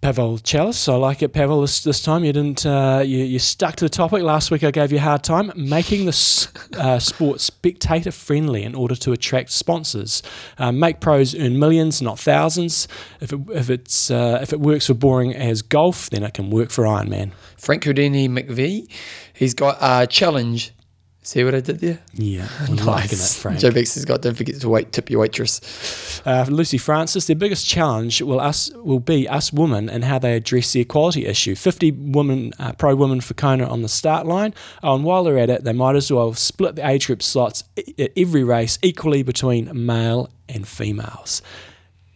Pavel 0.00 0.38
Chalice. 0.38 0.88
I 0.88 0.94
like 0.94 1.22
it, 1.22 1.34
Pavel. 1.34 1.60
This, 1.60 1.82
this 1.84 2.02
time 2.02 2.24
you 2.24 2.32
didn't. 2.32 2.64
Uh, 2.64 3.02
you, 3.04 3.18
you 3.18 3.38
stuck 3.38 3.76
to 3.76 3.84
the 3.84 3.90
topic. 3.90 4.22
Last 4.22 4.50
week 4.50 4.64
I 4.64 4.70
gave 4.70 4.92
you 4.92 4.98
a 4.98 5.02
hard 5.02 5.22
time. 5.22 5.52
Making 5.54 6.06
the 6.06 6.48
uh, 6.78 6.98
sport 6.98 7.40
spectator 7.40 8.10
friendly 8.10 8.62
in 8.62 8.74
order 8.74 8.94
to 8.96 9.12
attract 9.12 9.50
sponsors. 9.50 10.22
Uh, 10.56 10.72
make 10.72 11.00
pros 11.00 11.34
earn 11.34 11.58
millions, 11.58 12.00
not 12.00 12.18
thousands. 12.18 12.88
If 13.20 13.32
it, 13.32 13.40
if 13.52 13.68
it's 13.68 14.10
uh, 14.10 14.38
if 14.40 14.54
it 14.54 14.60
works 14.60 14.86
for 14.86 14.94
boring 14.94 15.34
as 15.34 15.60
golf, 15.60 16.08
then 16.08 16.22
it 16.22 16.32
can 16.32 16.48
work 16.48 16.70
for 16.70 16.84
Ironman. 16.84 17.32
Frank 17.58 17.84
Houdini 17.84 18.26
McVie, 18.26 18.90
he's 19.34 19.52
got 19.52 19.76
a 19.82 20.06
challenge. 20.06 20.72
See 21.22 21.44
what 21.44 21.54
I 21.54 21.60
did 21.60 21.80
there? 21.80 21.98
Yeah, 22.14 22.48
I'm 22.60 22.76
liking 22.76 23.18
it, 23.18 23.36
Frank. 23.38 23.60
Joe 23.60 23.70
Bex 23.70 23.94
has 23.94 24.06
got, 24.06 24.22
don't 24.22 24.34
forget 24.34 24.58
to 24.62 24.68
wait, 24.70 24.90
tip 24.90 25.10
your 25.10 25.20
waitress. 25.20 26.22
Uh, 26.24 26.46
Lucy 26.48 26.78
Francis, 26.78 27.26
their 27.26 27.36
biggest 27.36 27.66
challenge 27.66 28.22
will 28.22 28.40
us 28.40 28.70
will 28.76 29.00
be 29.00 29.28
us 29.28 29.52
women 29.52 29.90
and 29.90 30.04
how 30.04 30.18
they 30.18 30.34
address 30.34 30.72
the 30.72 30.80
equality 30.80 31.26
issue. 31.26 31.54
Fifty 31.54 31.90
women, 31.90 32.52
uh, 32.58 32.72
pro 32.72 32.94
women 32.94 33.20
for 33.20 33.34
Kona 33.34 33.66
on 33.66 33.82
the 33.82 33.88
start 33.88 34.26
line. 34.26 34.54
Oh, 34.82 34.94
and 34.94 35.04
while 35.04 35.24
they're 35.24 35.38
at 35.38 35.50
it, 35.50 35.64
they 35.64 35.74
might 35.74 35.94
as 35.94 36.10
well 36.10 36.32
split 36.32 36.76
the 36.76 36.88
age 36.88 37.06
group 37.06 37.22
slots 37.22 37.64
at 37.76 38.12
every 38.16 38.42
race 38.42 38.78
equally 38.82 39.22
between 39.22 39.84
male 39.86 40.30
and 40.48 40.66
females. 40.66 41.42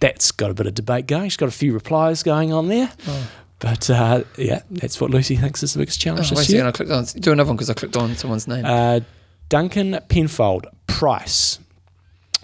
That's 0.00 0.32
got 0.32 0.50
a 0.50 0.54
bit 0.54 0.66
of 0.66 0.74
debate 0.74 1.06
going. 1.06 1.28
She's 1.28 1.36
got 1.36 1.48
a 1.48 1.52
few 1.52 1.72
replies 1.72 2.22
going 2.22 2.52
on 2.52 2.68
there. 2.68 2.90
But 3.64 3.88
uh, 3.88 4.24
yeah, 4.36 4.60
that's 4.70 5.00
what 5.00 5.10
Lucy 5.10 5.36
thinks 5.36 5.62
is 5.62 5.72
the 5.72 5.78
biggest 5.78 5.98
challenge 5.98 6.30
Oh, 6.30 6.34
this 6.34 6.50
year. 6.50 6.66
I 6.66 6.70
clicked 6.70 6.92
on, 6.92 7.04
do 7.18 7.32
another 7.32 7.48
one 7.48 7.56
because 7.56 7.70
I 7.70 7.72
clicked 7.72 7.96
on 7.96 8.14
someone's 8.14 8.46
name. 8.46 8.62
Uh, 8.62 9.00
Duncan 9.48 9.98
Penfold, 10.08 10.66
price. 10.86 11.58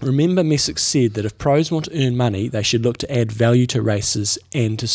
Remember, 0.00 0.42
Messick 0.42 0.78
said 0.78 1.12
that 1.14 1.26
if 1.26 1.36
pros 1.36 1.70
want 1.70 1.84
to 1.84 2.06
earn 2.06 2.16
money, 2.16 2.48
they 2.48 2.62
should 2.62 2.84
look 2.84 2.96
to 2.98 3.14
add 3.14 3.30
value 3.30 3.66
to 3.66 3.82
races 3.82 4.38
and 4.54 4.78
to 4.78 4.86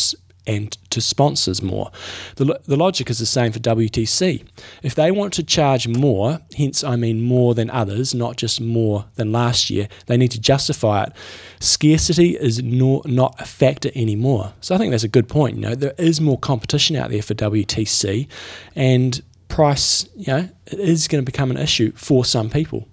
and 0.46 0.72
to 0.90 1.00
sponsors 1.00 1.62
more. 1.62 1.90
The, 2.36 2.60
the 2.64 2.76
logic 2.76 3.10
is 3.10 3.18
the 3.18 3.26
same 3.26 3.52
for 3.52 3.58
WTC. 3.58 4.44
If 4.82 4.94
they 4.94 5.10
want 5.10 5.32
to 5.34 5.42
charge 5.42 5.88
more, 5.88 6.40
hence 6.56 6.84
I 6.84 6.96
mean 6.96 7.22
more 7.22 7.54
than 7.54 7.70
others, 7.70 8.14
not 8.14 8.36
just 8.36 8.60
more 8.60 9.06
than 9.16 9.32
last 9.32 9.70
year, 9.70 9.88
they 10.06 10.16
need 10.16 10.30
to 10.32 10.40
justify 10.40 11.04
it. 11.04 11.12
Scarcity 11.60 12.36
is 12.36 12.62
no, 12.62 13.02
not 13.04 13.34
a 13.40 13.44
factor 13.44 13.90
anymore. 13.94 14.52
So 14.60 14.74
I 14.74 14.78
think 14.78 14.90
that's 14.90 15.04
a 15.04 15.08
good 15.08 15.28
point. 15.28 15.56
You 15.56 15.62
know, 15.62 15.74
there 15.74 15.94
is 15.98 16.20
more 16.20 16.38
competition 16.38 16.96
out 16.96 17.10
there 17.10 17.22
for 17.22 17.34
WTC, 17.34 18.28
and 18.74 19.22
price, 19.48 20.08
you 20.16 20.32
know, 20.32 20.48
it 20.66 20.78
is 20.80 21.08
going 21.08 21.24
to 21.24 21.30
become 21.30 21.50
an 21.50 21.56
issue 21.56 21.92
for 21.94 22.24
some 22.24 22.50
people. 22.50 22.88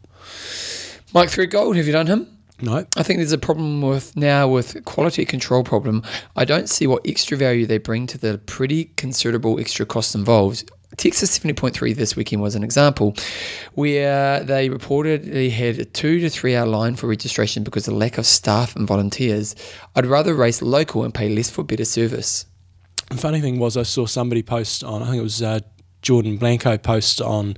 Mike 1.14 1.30
Three 1.30 1.46
Gold, 1.46 1.76
have 1.76 1.86
you 1.86 1.94
done 1.94 2.08
him? 2.08 2.28
No, 2.62 2.86
I 2.96 3.04
think 3.04 3.18
there's 3.18 3.32
a 3.32 3.38
problem 3.38 3.82
with 3.82 4.16
now 4.16 4.48
with 4.48 4.86
quality 4.86 5.26
control 5.26 5.64
problem. 5.64 6.04
I 6.36 6.46
don't 6.46 6.70
see 6.70 6.88
what 6.88 7.02
extra 7.06 7.36
value 7.36 7.66
they 7.66 7.80
bring 7.80 8.08
to 8.08 8.18
the 8.18 8.38
pretty 8.38 8.86
considerable 8.96 9.60
extra 9.60 9.86
costs 9.86 10.16
involved. 10.16 10.70
Texas 10.98 11.38
70.3 11.40 11.96
this 11.96 12.16
weekend 12.16 12.42
was 12.42 12.56
an 12.56 12.64
example 12.64 13.16
where 13.74 14.44
they 14.44 14.70
reportedly 14.70 15.50
had 15.50 15.80
a 15.80 15.86
two 15.86 16.20
to 16.20 16.30
three 16.30 16.56
hour 16.56 16.68
line 16.68 16.96
for 16.96 17.08
registration 17.08 17.64
because 17.64 17.88
of 17.88 17.96
lack 17.96 18.18
of 18.20 18.26
staff 18.26 18.76
and 18.76 18.88
volunteers. 18.88 19.56
I'd 19.96 20.06
rather 20.06 20.36
race 20.36 20.62
local 20.62 21.04
and 21.04 21.14
pay 21.14 21.30
less 21.30 21.50
for 21.50 21.64
better 21.64 21.86
service. 21.86 22.46
The 23.10 23.18
funny 23.18 23.42
thing 23.42 23.60
was, 23.60 23.76
I 23.76 23.84
saw 23.84 24.06
somebody 24.06 24.44
post 24.44 24.84
on, 24.84 25.02
I 25.02 25.06
think 25.06 25.18
it 25.18 25.24
was 25.24 25.42
uh, 25.42 25.60
Jordan 26.02 26.38
Blanco 26.38 26.78
post 26.78 27.22
on 27.22 27.56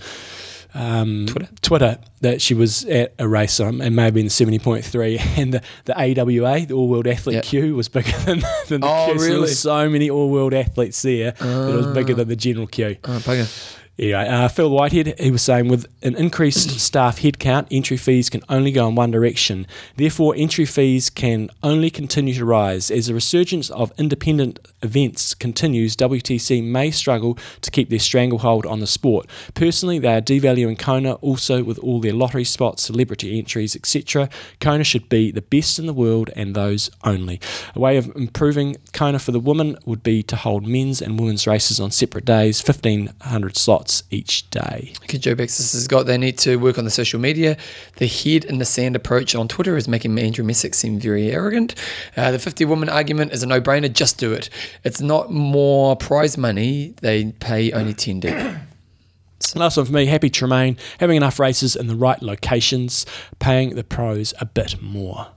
um, 0.76 1.26
Twitter? 1.28 1.50
Twitter 1.62 1.98
that 2.22 2.42
she 2.42 2.54
was 2.54 2.86
at 2.86 3.14
a 3.18 3.28
race, 3.28 3.60
um, 3.60 3.82
and 3.82 3.96
maybe 3.96 4.20
in 4.20 4.28
the 4.28 4.32
70.3, 4.32 5.20
and 5.38 5.54
the, 5.54 5.62
the 5.86 5.94
AWA, 6.22 6.66
the 6.68 6.74
All 6.74 6.88
World 6.88 7.08
Athlete 7.08 7.36
Yeah. 7.36 7.42
queue, 7.42 7.76
was 7.76 7.88
bigger 7.90 8.12
than, 8.26 8.40
than 8.68 8.82
the 8.82 8.88
Oh, 8.88 9.06
queue. 9.08 9.18
So 9.18 9.24
there 9.24 9.30
really? 9.32 9.42
was 9.42 9.60
so 9.60 9.90
many 9.90 10.10
All 10.10 10.30
World 10.30 10.54
athletes 10.54 11.02
there 11.02 11.32
that 11.32 11.70
it 11.70 11.76
was 11.76 11.88
bigger 11.88 12.14
than 12.14 12.28
the 12.28 12.36
general 12.36 12.68
queue. 12.68 12.98
Oh, 13.06 13.18
bugger. 13.20 13.80
Anyway, 13.98 14.28
uh, 14.28 14.50
Phil 14.50 14.70
Whitehead, 14.70 15.18
he 15.18 15.32
was 15.32 15.42
saying 15.42 15.70
with 15.70 15.88
an 16.04 16.16
increased 16.16 16.70
staff 16.82 17.22
headcount, 17.22 17.68
entry 17.72 17.96
fees 17.96 18.30
can 18.30 18.42
only 18.50 18.74
go 18.74 18.90
in 18.90 18.96
one 18.96 19.10
direction. 19.10 19.66
Therefore, 19.96 20.34
entry 20.36 20.66
fees 20.66 21.10
can 21.10 21.50
only 21.64 21.90
continue 21.90 22.34
to 22.34 22.44
rise. 22.44 22.92
As 22.92 23.08
the 23.08 23.14
resurgence 23.14 23.70
of 23.70 23.94
independent 23.98 24.60
events 24.82 25.34
continues, 25.34 25.96
WTC 25.96 26.62
may 26.62 26.92
struggle 26.92 27.38
to 27.62 27.72
keep 27.72 27.90
their 27.90 28.00
stranglehold 28.00 28.66
on 28.66 28.82
the 28.82 28.88
sport. 28.88 29.28
Personally, 29.54 29.98
they 29.98 30.14
are 30.14 30.22
devaluing 30.22 30.78
Kona 30.78 31.14
also 31.16 31.64
with 31.64 31.80
all 31.80 32.02
their 32.02 32.14
lottery 32.14 32.44
spots, 32.44 32.84
celebrity 32.84 33.40
entries, 33.40 33.78
etc. 33.78 34.28
Kona 34.60 34.84
should 34.84 35.08
be 35.08 35.32
the 35.32 35.42
best 35.42 35.80
in 35.80 35.86
the 35.86 35.94
world 35.94 36.30
and 36.36 36.54
those 36.54 36.90
only. 37.06 37.40
A 37.76 37.80
way 37.80 37.96
of 37.96 38.14
improving 38.14 38.76
Kona 38.92 39.20
for 39.20 39.32
the 39.32 39.40
women 39.40 39.78
would 39.86 40.04
be 40.04 40.22
to 40.24 40.36
hold 40.36 40.68
men's 40.68 41.02
and 41.02 41.18
women's 41.18 41.48
races 41.48 41.80
on 41.80 41.92
separate 41.92 42.26
days, 42.26 42.62
1,500 42.62 43.56
slots 43.56 43.85
each 44.12 44.50
day. 44.50 44.94
Okay, 45.04 45.18
Joe 45.18 45.36
Baxis 45.36 45.74
has 45.74 45.88
got 45.88 46.06
they 46.06 46.18
need 46.18 46.38
to 46.40 46.58
work 46.58 46.78
on 46.78 46.86
the 46.86 46.92
social 46.92 47.20
media. 47.20 47.58
The 47.98 48.08
head 48.08 48.46
in 48.46 48.58
the 48.58 48.66
sand 48.66 48.96
approach 48.96 49.36
on 49.36 49.48
Twitter 49.48 49.78
is 49.78 49.88
making 49.88 50.18
Andrew 50.20 50.44
Messick 50.44 50.74
seem 50.74 51.00
very 51.00 51.32
arrogant. 51.32 51.76
Uh, 52.18 52.32
the 52.32 52.40
50 52.40 52.66
woman 52.66 52.90
argument 52.90 53.32
is 53.34 53.44
a 53.44 53.48
no 53.48 53.62
brainer, 53.62 53.92
just 53.92 54.18
do 54.18 54.34
it. 54.34 54.50
It's 54.84 55.02
not 55.02 55.32
more 55.32 55.96
prize 55.96 56.38
money, 56.38 56.94
they 57.02 57.32
pay 57.34 57.72
only 57.72 57.94
10 57.94 58.20
d. 58.20 58.30
Last 59.56 59.78
one 59.78 59.86
for 59.86 59.92
me, 59.94 60.06
Happy 60.06 60.30
Tremaine, 60.30 60.78
having 61.00 61.18
enough 61.18 61.40
races 61.40 61.76
in 61.76 61.88
the 61.88 61.96
right 61.96 62.22
locations, 62.22 63.06
paying 63.40 63.76
the 63.76 63.84
pros 63.84 64.34
a 64.40 64.46
bit 64.46 64.82
more. 64.82 65.28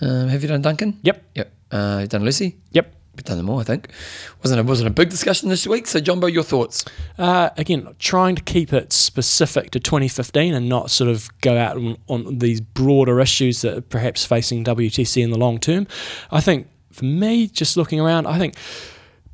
Um, 0.00 0.28
have 0.28 0.42
you 0.42 0.48
done 0.48 0.62
Duncan? 0.62 0.98
Yep, 1.02 1.22
Yep. 1.34 1.52
Uh, 1.70 1.98
you've 2.00 2.08
done 2.10 2.24
Lucy? 2.24 2.56
yep. 2.70 2.94
We've 3.18 3.24
done 3.24 3.36
them 3.36 3.50
all, 3.50 3.58
I 3.58 3.64
think. 3.64 3.88
Wasn't 4.44 4.60
a, 4.60 4.62
wasn't 4.62 4.86
a 4.86 4.92
big 4.92 5.10
discussion 5.10 5.48
this 5.48 5.66
week. 5.66 5.88
So, 5.88 5.98
Jumbo, 5.98 6.28
your 6.28 6.44
thoughts? 6.44 6.84
Uh, 7.18 7.50
again, 7.56 7.92
trying 7.98 8.36
to 8.36 8.42
keep 8.42 8.72
it 8.72 8.92
specific 8.92 9.72
to 9.72 9.80
2015 9.80 10.54
and 10.54 10.68
not 10.68 10.92
sort 10.92 11.10
of 11.10 11.28
go 11.40 11.58
out 11.58 11.76
on, 11.76 11.96
on 12.06 12.38
these 12.38 12.60
broader 12.60 13.18
issues 13.18 13.62
that 13.62 13.76
are 13.76 13.80
perhaps 13.80 14.24
facing 14.24 14.62
WTC 14.62 15.20
in 15.20 15.32
the 15.32 15.38
long 15.38 15.58
term. 15.58 15.88
I 16.30 16.40
think 16.40 16.68
for 16.92 17.06
me, 17.06 17.48
just 17.48 17.76
looking 17.76 17.98
around, 17.98 18.28
I 18.28 18.38
think 18.38 18.54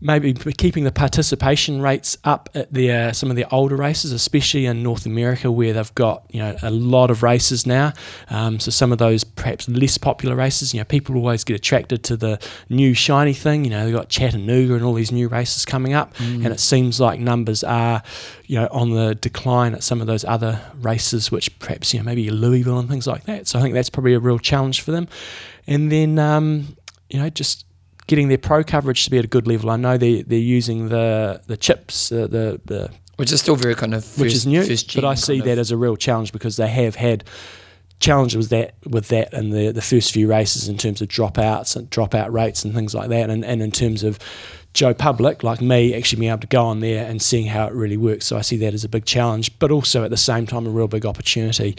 maybe 0.01 0.35
keeping 0.35 0.85
the 0.85 0.93
participation 0.93 1.81
rates 1.81 2.17
up 2.25 2.49
at 2.55 2.73
the 2.73 2.93
uh, 2.93 3.13
some 3.13 3.31
of 3.31 3.37
the 3.37 3.47
older 3.51 3.77
races, 3.77 4.13
especially 4.13 4.67
in 4.67 4.83
North 4.83 5.07
America, 5.07 5.51
where 5.51 5.73
they've 5.73 5.95
got 5.95 6.25
you 6.31 6.41
know 6.41 6.57
a 6.63 6.71
lot 6.71 7.11
of 7.11 7.23
races 7.23 7.67
now. 7.67 7.93
Um, 8.31 8.61
so 8.61 8.71
some 8.71 8.93
of 8.93 8.99
those 8.99 9.25
perhaps 9.25 9.69
less 9.69 9.99
popular 9.99 10.37
races, 10.37 10.75
you 10.75 10.81
know, 10.81 10.85
people 10.85 11.17
always 11.17 11.45
get 11.45 11.57
attracted 11.57 12.03
to 12.05 12.17
the 12.17 12.39
new 12.69 12.95
shiny 12.95 13.33
thing. 13.33 13.65
You 13.65 13.71
know, 13.71 13.85
they've 13.85 13.95
got 13.95 14.09
Chattanooga 14.09 14.75
and 14.75 14.85
all 14.85 14.95
these 14.95 15.13
new 15.13 15.29
races 15.29 15.65
coming 15.65 15.95
up, 15.95 16.15
and 16.21 16.47
it 16.47 16.61
seems 16.61 17.01
like 17.01 17.19
numbers 17.21 17.65
are 17.65 18.03
you 18.47 18.61
know 18.61 18.69
on 18.71 18.91
the 18.91 19.15
decline 19.15 19.75
at 19.75 19.83
some 19.83 20.01
of 20.01 20.07
those 20.07 20.25
other 20.25 20.61
races, 20.81 21.31
which 21.31 21.59
perhaps 21.59 21.95
you 21.95 22.01
know 22.01 22.05
maybe 22.05 22.31
Louisville 22.31 22.79
and 22.79 22.89
things 22.89 23.07
like 23.07 23.25
that. 23.25 23.49
So 23.49 23.59
I 23.59 23.63
think 23.63 23.75
that's 23.75 23.91
probably 23.91 24.15
a 24.15 24.21
real 24.21 24.39
challenge 24.39 24.83
for 24.83 24.91
them. 24.91 25.09
And 25.67 25.91
then 25.91 26.19
um, 26.19 26.77
you 27.09 27.21
know 27.21 27.31
just 27.31 27.64
getting 28.07 28.29
their 28.29 28.39
pro 28.39 28.63
coverage 28.63 29.05
to 29.05 29.11
be 29.11 29.19
at 29.19 29.25
a 29.25 29.29
good 29.29 29.47
level. 29.47 29.71
I 29.71 29.77
know 29.77 29.97
they 29.97 30.23
they're 30.23 30.39
using 30.39 30.89
the 30.89 31.43
the 31.47 31.57
chips, 31.57 32.13
uh, 32.13 32.27
the 32.27 32.61
the 32.65 32.91
Which 33.17 33.33
is 33.33 33.41
still 33.41 33.57
very 33.57 33.75
kind 33.75 33.95
of 33.95 34.05
first, 34.05 34.19
which 34.19 34.35
is 34.35 34.47
new, 34.47 34.65
but 34.95 35.05
I 35.05 35.15
see 35.15 35.41
that 35.41 35.59
as 35.59 35.71
a 35.71 35.77
real 35.77 35.97
challenge 35.97 36.33
because 36.33 36.57
they 36.57 36.69
have 36.69 36.97
had 36.97 37.25
challenge 38.01 38.35
was 38.35 38.49
that 38.49 38.75
with 38.87 39.09
that 39.09 39.33
in 39.33 39.51
the 39.51 39.71
the 39.71 39.83
first 39.83 40.13
few 40.13 40.29
races 40.29 40.69
in 40.69 40.77
terms 40.77 41.01
of 41.01 41.09
dropouts 41.09 41.77
and 41.77 41.89
dropout 41.91 42.33
rates 42.33 42.65
and 42.65 42.75
things 42.75 42.95
like 42.95 43.09
that, 43.09 43.31
and, 43.31 43.45
and 43.45 43.63
in 43.63 43.71
terms 43.71 44.03
of 44.03 44.19
Joe 44.75 44.93
Public, 44.93 45.45
like 45.45 45.61
me, 45.61 45.95
actually 45.95 46.19
being 46.19 46.33
able 46.33 46.41
to 46.41 46.49
go 46.49 46.65
on 46.67 46.81
there 46.81 47.07
and 47.07 47.23
seeing 47.23 47.47
how 47.47 47.69
it 47.69 47.73
really 47.73 47.97
works. 47.97 48.27
So 48.27 48.37
I 48.37 48.41
see 48.41 48.57
that 48.57 48.75
as 48.75 48.83
a 48.83 48.89
big 48.89 49.05
challenge, 49.05 49.57
but 49.61 49.71
also 49.71 50.03
at 50.03 50.11
the 50.11 50.17
same 50.17 50.49
time 50.49 50.67
a 50.67 50.71
real 50.71 50.89
big 50.89 51.07
opportunity. 51.07 51.77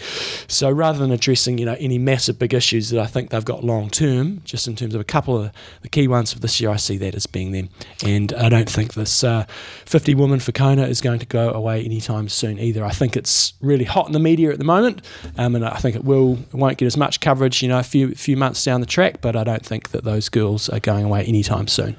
So 0.47 0.71
rather 0.71 0.99
than 0.99 1.12
addressing 1.12 1.58
you 1.58 1.65
know 1.65 1.75
any 1.77 1.97
massive 1.97 2.39
big 2.39 2.53
issues 2.53 2.91
that 2.91 3.01
I 3.01 3.05
think 3.05 3.31
they've 3.31 3.43
got 3.43 3.65
long 3.65 3.89
term, 3.89 4.41
just 4.45 4.65
in 4.65 4.77
terms 4.77 4.95
of 4.95 5.01
a 5.01 5.05
couple 5.05 5.38
of 5.38 5.51
the 5.81 5.89
key 5.89 6.08
ones 6.08 6.31
for 6.31 6.39
this 6.39 6.62
year, 6.62 6.69
I 6.69 6.77
see 6.77 6.95
that 6.97 7.15
as 7.15 7.27
being 7.27 7.51
them. 7.51 7.67
And 8.05 8.31
I 8.31 8.47
don't 8.47 8.69
think 8.69 8.93
this 8.93 9.25
uh, 9.25 9.45
50 9.86 10.15
woman 10.15 10.39
for 10.39 10.53
Kona 10.53 10.84
is 10.84 11.01
going 11.01 11.19
to 11.19 11.25
go 11.25 11.51
away 11.51 11.84
anytime 11.84 12.29
soon 12.29 12.60
either. 12.60 12.86
I 12.86 12.91
think 12.91 13.17
it's 13.17 13.55
really 13.60 13.84
hot 13.84 14.08
in 14.08 14.13
the 14.13 14.19
media 14.19 14.51
at 14.51 14.58
the 14.58 14.63
moment, 14.65 15.05
um, 15.38 15.53
and 15.55 15.65
I 15.65 15.79
think 15.79 15.97
it 15.97 16.05
will 16.05 16.36
it 16.36 16.53
won't 16.53 16.77
get 16.77 16.86
as 16.86 16.95
much 16.95 17.19
coverage 17.19 17.62
you 17.62 17.67
know 17.67 17.79
a 17.79 17.84
few 17.84 18.15
few 18.15 18.38
months 18.38 18.63
down 18.63 18.79
the 18.79 18.88
track. 18.88 19.19
But 19.19 19.36
I 19.36 19.43
don't 19.43 19.65
think 19.65 19.89
that 19.89 20.05
those 20.05 20.29
girls 20.29 20.69
are 20.69 20.79
going 20.79 21.03
away 21.03 21.25
anytime 21.25 21.67
soon. 21.67 21.97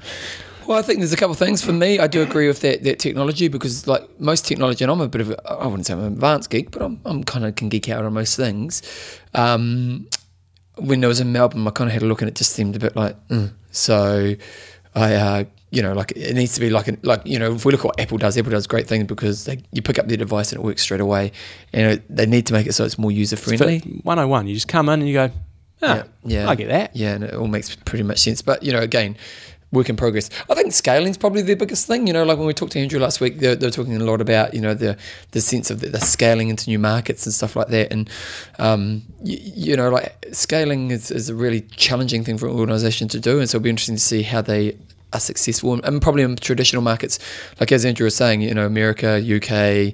Well, 0.67 0.77
I 0.77 0.81
think 0.81 0.99
there's 0.99 1.13
a 1.13 1.17
couple 1.17 1.31
of 1.31 1.37
things 1.37 1.63
for 1.63 1.71
me. 1.71 1.97
I 1.97 2.07
do 2.07 2.21
agree 2.21 2.47
with 2.47 2.59
that, 2.59 2.83
that 2.83 2.99
technology 2.99 3.47
because, 3.47 3.87
like 3.87 4.07
most 4.19 4.45
technology, 4.45 4.83
and 4.83 4.91
I'm 4.91 4.99
a 4.99 5.07
bit 5.07 5.21
of 5.21 5.31
a, 5.31 5.49
I 5.49 5.65
wouldn't 5.65 5.85
say 5.85 5.93
I'm 5.93 5.99
an 5.99 6.13
advanced 6.13 6.49
geek, 6.49 6.71
but 6.71 6.81
I'm, 6.81 6.99
I'm 7.05 7.23
kind 7.23 7.45
of 7.45 7.55
can 7.55 7.69
geek 7.69 7.87
out 7.87 8.03
on 8.03 8.13
most 8.13 8.35
things. 8.35 8.81
Um, 9.33 10.09
when 10.75 11.03
I 11.05 11.07
was 11.07 11.21
in 11.21 11.31
Melbourne, 11.31 11.65
I 11.65 11.71
kind 11.71 11.87
of 11.89 11.93
had 11.93 12.03
a 12.03 12.05
look 12.05 12.21
and 12.21 12.27
it 12.27 12.35
just 12.35 12.51
seemed 12.51 12.75
a 12.75 12.79
bit 12.79 12.97
like, 12.97 13.15
mm. 13.29 13.51
so 13.71 14.35
I, 14.93 15.13
uh, 15.13 15.43
you 15.71 15.81
know, 15.81 15.93
like 15.93 16.11
it 16.11 16.33
needs 16.35 16.53
to 16.55 16.59
be 16.59 16.69
like, 16.69 16.89
a, 16.89 16.97
like 17.01 17.21
you 17.25 17.39
know, 17.39 17.53
if 17.53 17.63
we 17.63 17.71
look 17.71 17.81
at 17.81 17.85
what 17.85 17.99
Apple 17.99 18.17
does, 18.17 18.37
Apple 18.37 18.51
does 18.51 18.67
great 18.67 18.87
things 18.87 19.05
because 19.05 19.45
they, 19.45 19.63
you 19.71 19.81
pick 19.81 19.97
up 19.97 20.07
their 20.07 20.17
device 20.17 20.51
and 20.51 20.59
it 20.59 20.65
works 20.65 20.81
straight 20.81 21.01
away. 21.01 21.31
And 21.71 22.03
they 22.09 22.25
need 22.25 22.45
to 22.47 22.53
make 22.53 22.67
it 22.67 22.73
so 22.73 22.83
it's 22.83 22.97
more 22.97 23.11
user 23.11 23.37
friendly. 23.37 23.79
101, 24.03 24.47
you 24.47 24.53
just 24.53 24.67
come 24.67 24.89
in 24.89 24.99
and 24.99 25.07
you 25.07 25.13
go, 25.13 25.31
oh, 25.81 25.87
yeah, 25.95 26.03
yeah, 26.25 26.49
I 26.49 26.55
get 26.55 26.67
that. 26.67 26.93
Yeah, 26.93 27.15
and 27.15 27.23
it 27.23 27.33
all 27.33 27.47
makes 27.47 27.73
pretty 27.73 28.03
much 28.03 28.19
sense. 28.19 28.41
But 28.41 28.63
you 28.63 28.73
know, 28.73 28.81
again, 28.81 29.15
work 29.71 29.89
in 29.89 29.95
progress. 29.95 30.29
I 30.49 30.55
think 30.55 30.73
scaling 30.73 31.09
is 31.09 31.17
probably 31.17 31.41
the 31.41 31.55
biggest 31.55 31.87
thing. 31.87 32.07
You 32.07 32.13
know, 32.13 32.23
like 32.23 32.37
when 32.37 32.47
we 32.47 32.53
talked 32.53 32.73
to 32.73 32.79
Andrew 32.79 32.99
last 32.99 33.19
week, 33.19 33.39
they're, 33.39 33.55
they're 33.55 33.71
talking 33.71 33.95
a 33.95 34.03
lot 34.03 34.21
about 34.21 34.53
you 34.53 34.61
know 34.61 34.73
the 34.73 34.97
the 35.31 35.41
sense 35.41 35.69
of 35.69 35.81
the, 35.81 35.89
the 35.89 35.99
scaling 35.99 36.49
into 36.49 36.69
new 36.69 36.79
markets 36.79 37.25
and 37.25 37.33
stuff 37.33 37.55
like 37.55 37.67
that. 37.67 37.91
And 37.91 38.09
um, 38.59 39.03
you, 39.23 39.37
you, 39.41 39.75
know, 39.75 39.89
like 39.89 40.25
scaling 40.31 40.91
is, 40.91 41.11
is 41.11 41.29
a 41.29 41.35
really 41.35 41.61
challenging 41.61 42.23
thing 42.23 42.37
for 42.37 42.47
an 42.47 42.55
organisation 42.55 43.07
to 43.09 43.19
do. 43.19 43.39
And 43.39 43.49
so 43.49 43.57
it'll 43.57 43.63
be 43.63 43.69
interesting 43.69 43.95
to 43.95 44.01
see 44.01 44.23
how 44.23 44.41
they 44.41 44.77
are 45.13 45.19
successful 45.19 45.79
and 45.83 46.01
probably 46.01 46.23
in 46.23 46.35
traditional 46.35 46.81
markets, 46.81 47.19
like 47.59 47.71
as 47.71 47.85
Andrew 47.85 48.05
was 48.05 48.15
saying, 48.15 48.41
you 48.41 48.53
know, 48.53 48.65
America, 48.65 49.17
UK. 49.17 49.93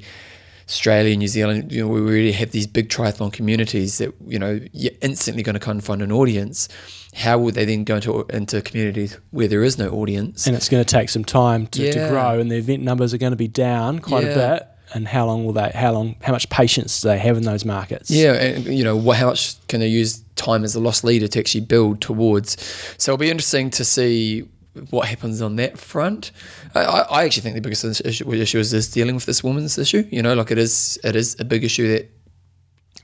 Australia, 0.67 1.15
New 1.15 1.27
Zealand, 1.27 1.71
you 1.71 1.81
know, 1.81 1.87
we 1.87 2.01
really 2.01 2.31
have 2.31 2.51
these 2.51 2.67
big 2.67 2.89
triathlon 2.89 3.31
communities 3.33 3.97
that, 3.97 4.13
you 4.25 4.39
know, 4.39 4.59
you're 4.71 4.93
instantly 5.01 5.43
going 5.43 5.53
to 5.53 5.59
kind 5.59 5.79
of 5.79 5.85
find 5.85 6.01
an 6.01 6.11
audience. 6.11 6.69
How 7.15 7.37
would 7.37 7.55
they 7.55 7.65
then 7.65 7.83
go 7.83 7.95
into, 7.95 8.25
into 8.29 8.61
communities 8.61 9.17
where 9.31 9.47
there 9.47 9.63
is 9.63 9.77
no 9.77 9.89
audience? 9.89 10.47
And 10.47 10.55
it's 10.55 10.69
going 10.69 10.83
to 10.83 10.89
take 10.89 11.09
some 11.09 11.25
time 11.25 11.67
to, 11.67 11.83
yeah. 11.83 11.91
to 11.91 12.09
grow, 12.09 12.39
and 12.39 12.49
the 12.49 12.57
event 12.57 12.83
numbers 12.83 13.13
are 13.13 13.17
going 13.17 13.33
to 13.33 13.37
be 13.37 13.47
down 13.47 13.99
quite 13.99 14.25
yeah. 14.25 14.31
a 14.31 14.35
bit. 14.59 14.67
And 14.95 15.07
how 15.07 15.25
long 15.25 15.43
will 15.43 15.53
they? 15.53 15.71
How 15.73 15.91
long? 15.91 16.15
How 16.21 16.33
much 16.33 16.49
patience 16.49 17.01
do 17.01 17.07
they 17.07 17.17
have 17.17 17.35
in 17.35 17.43
those 17.43 17.65
markets? 17.65 18.11
Yeah, 18.11 18.33
and 18.33 18.65
you 18.65 18.83
know, 18.83 18.99
how 19.11 19.25
much 19.27 19.55
can 19.67 19.79
they 19.79 19.87
use 19.87 20.23
time 20.35 20.63
as 20.63 20.75
a 20.75 20.79
lost 20.79 21.03
leader 21.03 21.27
to 21.27 21.39
actually 21.39 21.61
build 21.61 21.99
towards? 21.99 22.61
So 22.99 23.11
it'll 23.11 23.19
be 23.19 23.31
interesting 23.31 23.71
to 23.71 23.83
see 23.83 24.47
what 24.89 25.07
happens 25.07 25.41
on 25.41 25.55
that 25.57 25.77
front. 25.77 26.31
I, 26.73 26.81
I 26.83 27.23
actually 27.25 27.41
think 27.43 27.55
the 27.55 27.61
biggest 27.61 27.83
issue, 28.01 28.31
issue 28.33 28.59
is 28.59 28.71
this 28.71 28.89
dealing 28.89 29.15
with 29.15 29.25
this 29.25 29.43
woman's 29.43 29.77
issue. 29.77 30.07
You 30.09 30.21
know, 30.21 30.33
like 30.33 30.51
it 30.51 30.57
is 30.57 30.99
it 31.03 31.15
is 31.15 31.35
a 31.39 31.45
big 31.45 31.63
issue 31.63 31.87
that 31.89 32.09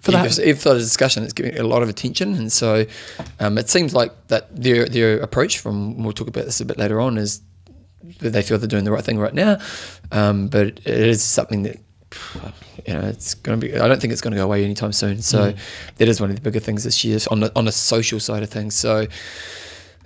for 0.02 0.12
that 0.12 0.40
even 0.40 0.56
for 0.56 0.74
the 0.74 0.80
discussion, 0.80 1.24
it's 1.24 1.34
getting 1.34 1.58
a 1.60 1.64
lot 1.64 1.84
of 1.84 1.90
attention, 1.90 2.34
and 2.36 2.52
so 2.52 2.86
um, 3.40 3.58
it 3.58 3.70
seems 3.70 3.94
like 3.94 4.28
that 4.28 4.56
their 4.56 4.86
their 4.88 5.20
approach 5.20 5.60
from 5.60 6.04
we'll 6.04 6.14
talk 6.14 6.28
about 6.28 6.46
this 6.46 6.62
a 6.62 6.66
bit 6.66 6.78
later 6.78 7.00
on 7.02 7.18
is 7.18 7.42
that 8.20 8.30
they 8.30 8.42
feel 8.42 8.58
they're 8.58 8.68
doing 8.68 8.86
the 8.86 8.92
right 8.92 9.04
thing 9.04 9.20
right 9.20 9.34
now, 9.34 9.58
um, 10.12 10.48
but 10.48 10.68
it 10.68 10.88
is 10.88 11.22
something 11.22 11.64
that 11.64 11.78
you 12.88 12.94
know, 12.94 13.02
it's 13.02 13.36
going 13.36 13.60
to 13.60 13.68
be. 13.68 13.78
I 13.78 13.88
don't 13.88 14.02
think 14.02 14.14
it's 14.14 14.22
going 14.22 14.32
to 14.32 14.38
go 14.38 14.46
away 14.46 14.64
anytime 14.64 14.94
soon. 14.94 15.22
So 15.22 15.52
mm. 15.52 15.58
that 15.98 16.08
is 16.08 16.20
one 16.20 16.30
of 16.30 16.36
the 16.36 16.42
bigger 16.42 16.60
things 16.60 16.84
this 16.84 17.04
year 17.04 17.20
on 17.30 17.42
the 17.42 17.52
on 17.56 17.66
the 17.66 17.72
social 17.72 18.20
side 18.20 18.42
of 18.42 18.50
things. 18.50 18.76
So 18.76 19.06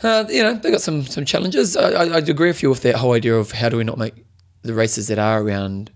uh, 0.03 0.25
you 0.29 0.43
know, 0.43 0.53
they 0.55 0.71
got 0.71 0.81
some 0.81 1.03
some 1.03 1.25
challenges. 1.25 1.77
I, 1.77 1.91
I, 1.91 2.05
I 2.05 2.17
agree 2.17 2.49
with 2.49 2.61
you 2.63 2.69
with 2.69 2.81
that 2.81 2.95
whole 2.95 3.13
idea 3.13 3.35
of 3.35 3.51
how 3.51 3.69
do 3.69 3.77
we 3.77 3.83
not 3.83 3.97
make 3.97 4.25
the 4.61 4.73
races 4.73 5.07
that 5.07 5.19
are 5.19 5.41
around 5.41 5.91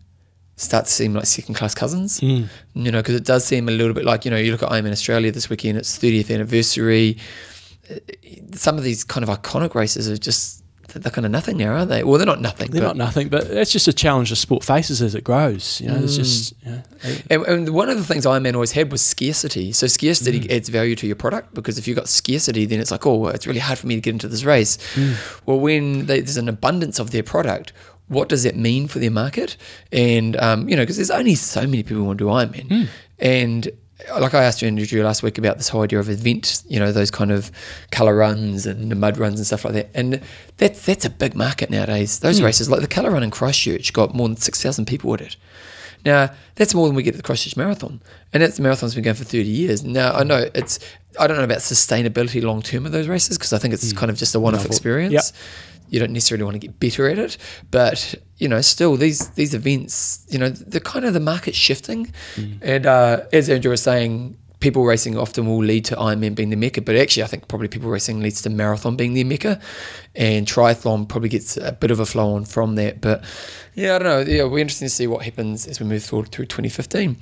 start 0.56 0.86
to 0.86 0.92
seem 0.92 1.14
like 1.14 1.26
second 1.26 1.56
class 1.56 1.74
cousins. 1.74 2.20
Mm. 2.20 2.50
You 2.74 2.92
know, 2.92 3.00
because 3.00 3.16
it 3.16 3.26
does 3.26 3.46
seem 3.46 3.70
a 3.70 3.72
little 3.72 3.94
bit 3.94 4.06
like 4.06 4.26
you 4.26 4.32
know 4.32 4.38
you 4.38 4.52
look 4.52 4.64
at 4.64 4.70
Ironman 4.70 4.92
Australia 4.92 5.32
this 5.32 5.50
weekend, 5.50 5.78
it's 5.78 5.98
30th 5.98 6.34
anniversary. 6.34 7.18
Uh, 7.90 7.96
some 8.54 8.78
of 8.78 8.84
these 8.84 9.04
kind 9.04 9.28
of 9.28 9.30
iconic 9.30 9.76
races 9.76 10.10
are 10.10 10.18
just 10.18 10.64
they're 10.88 11.12
kind 11.12 11.26
of 11.26 11.32
nothing 11.32 11.58
now, 11.58 11.74
aren't 11.74 11.90
they? 11.90 12.04
Well, 12.04 12.18
they're 12.18 12.26
not 12.26 12.42
nothing. 12.42 12.72
They're 12.72 12.82
not 12.82 12.96
nothing, 12.96 13.30
but 13.30 13.44
it's 13.46 13.72
just 13.72 13.88
a 13.88 13.94
challenge 13.94 14.30
the 14.30 14.36
sport 14.36 14.64
faces 14.64 15.02
as 15.02 15.16
it 15.16 15.24
grows. 15.24 15.82
You 15.82 15.90
know, 15.90 15.96
mm. 15.96 16.04
it's 16.04 16.16
just. 16.16 16.54
You 16.64 16.72
know, 16.72 16.84
and, 17.30 17.46
and, 17.46 17.70
one 17.70 17.90
of 17.90 17.98
the 17.98 18.04
things 18.04 18.26
Ironman 18.26 18.54
always 18.54 18.72
had 18.72 18.92
was 18.92 19.02
scarcity. 19.02 19.72
So 19.74 19.88
scarcity 19.88 20.42
mm. 20.42 20.52
adds 20.52 20.70
value 20.70 20.96
to 20.96 21.08
your 21.08 21.16
product 21.16 21.54
because 21.54 21.78
if 21.78 21.88
you've 21.88 21.98
got 21.98 22.08
scarcity, 22.08 22.66
then 22.66 22.80
it's 22.80 22.92
like, 22.92 23.06
oh, 23.06 23.28
it's 23.28 23.46
really 23.46 23.60
hard 23.60 23.80
for 23.80 23.88
me 23.88 23.96
to 23.96 24.02
get 24.02 24.12
into 24.12 24.28
this 24.28 24.44
race. 24.44 24.78
Mm. 24.96 25.46
Well, 25.46 25.60
when 25.60 26.06
they, 26.06 26.22
there's 26.22 26.38
an 26.38 26.50
abundance 26.50 27.00
of 27.00 27.12
their 27.12 27.24
product, 27.24 27.74
what 28.08 28.30
does 28.30 28.44
that 28.44 28.56
mean 28.56 28.88
for 28.88 29.00
their 29.00 29.12
market? 29.12 29.58
And 29.92 30.38
um, 30.38 30.70
you 30.70 30.76
know, 30.76 30.84
because 30.84 30.96
there's 30.96 31.12
only 31.12 31.36
so 31.36 31.62
many 31.62 31.84
people 31.84 31.98
who 31.98 32.04
want 32.06 32.20
to 32.20 32.26
do 32.26 32.30
Ironman, 32.30 32.70
mm. 32.70 32.88
and 33.20 33.70
like 34.20 34.34
I 34.34 34.44
asked 34.44 34.62
you 34.62 34.68
Andrew 34.68 35.04
last 35.04 35.24
week 35.24 35.38
about 35.38 35.58
this 35.58 35.70
whole 35.70 35.82
idea 35.82 36.00
of 36.00 36.10
event, 36.10 36.64
you 36.68 36.80
know, 36.80 36.92
those 36.92 37.12
kind 37.12 37.32
of 37.32 37.52
colour 37.92 38.16
runs 38.16 38.66
and 38.66 38.92
the 38.92 38.96
mud 38.96 39.18
runs 39.18 39.40
and 39.40 39.48
stuff 39.48 39.66
like 39.66 39.74
that. 39.74 39.90
And 39.94 40.22
that's 40.58 40.86
that's 40.86 41.06
a 41.06 41.10
big 41.10 41.36
market 41.36 41.70
nowadays. 41.70 42.20
Those 42.20 42.40
mm. 42.40 42.46
races, 42.46 42.70
like 42.70 42.82
the 42.82 42.88
colour 42.88 43.12
run 43.12 43.24
in 43.24 43.32
Christchurch, 43.32 43.94
got 43.94 44.14
more 44.14 44.28
than 44.28 44.38
six 44.38 44.62
thousand 44.62 44.86
people 44.86 45.14
at 45.14 45.22
it. 45.22 45.36
Now 46.06 46.30
that's 46.56 46.74
more 46.74 46.88
than 46.88 46.96
we 46.96 47.04
get 47.04 47.16
at 47.16 47.18
the 47.18 47.24
Christchurch 47.24 47.58
Marathon, 47.58 48.00
and 48.34 48.44
that 48.44 48.54
the 48.54 48.62
marathon's 48.62 48.94
been 48.94 49.04
going 49.04 49.16
for 49.16 49.24
thirty 49.24 49.50
years. 49.50 49.84
Now 49.84 50.14
I 50.14 50.24
know 50.24 50.50
it's 50.54 50.80
I 51.20 51.26
don't 51.26 51.38
know 51.38 51.44
about 51.44 51.60
sustainability 51.60 52.44
long 52.44 52.62
term 52.62 52.86
of 52.86 52.92
those 52.92 53.08
races 53.08 53.38
because 53.38 53.52
I 53.52 53.58
think 53.58 53.74
it's 53.74 53.92
mm. 53.92 53.98
kind 53.98 54.12
of 54.12 54.18
just 54.18 54.36
a 54.36 54.40
one 54.40 54.54
off 54.56 54.66
experience. 54.66 55.14
Yep 55.14 55.24
you 55.90 56.00
don't 56.00 56.12
necessarily 56.12 56.44
want 56.44 56.56
to 56.56 56.60
get 56.60 56.80
better 56.80 57.10
at 57.10 57.18
it, 57.18 57.38
but 57.72 58.16
you 58.38 58.48
know, 58.48 58.62
still 58.62 58.98
these 58.98 59.30
these 59.30 59.54
events, 59.54 60.26
you 60.30 60.38
know, 60.38 60.50
they're 60.50 60.82
kind 60.82 61.06
of 61.06 61.14
the 61.14 61.20
market 61.20 61.56
shifting, 61.56 62.14
mm. 62.36 62.58
and 62.62 62.86
uh, 62.86 63.22
as 63.34 63.50
Andrew 63.50 63.72
was 63.72 63.82
saying, 63.82 64.38
people 64.60 64.86
racing 64.86 65.18
often 65.18 65.46
will 65.46 65.64
lead 65.64 65.86
to 65.86 65.96
Ironman 65.96 66.34
being 66.36 66.50
the 66.50 66.56
mecca, 66.56 66.82
but 66.82 66.96
actually, 66.96 67.24
I 67.24 67.28
think 67.28 67.48
probably 67.48 67.68
people 67.68 67.90
racing 67.90 68.22
leads 68.22 68.42
to 68.42 68.50
marathon 68.50 68.96
being 68.96 69.14
the 69.14 69.24
mecca, 69.24 69.60
and 70.16 70.48
triathlon 70.48 71.08
probably 71.08 71.30
gets 71.30 71.58
a 71.58 71.72
bit 71.74 71.92
of 71.92 72.00
a 72.00 72.06
flow 72.06 72.34
on 72.34 72.46
from 72.46 72.76
that. 72.76 73.02
But 73.02 73.24
yeah, 73.76 73.96
I 73.96 74.00
don't 74.00 74.08
know. 74.28 74.32
Yeah, 74.32 74.44
we're 74.46 74.60
interesting 74.60 74.88
to 74.88 74.94
see 74.94 75.08
what 75.08 75.24
happens 75.24 75.68
as 75.68 75.80
we 75.80 75.86
move 75.86 76.04
forward 76.04 76.32
through 76.32 76.46
2015. 76.46 77.18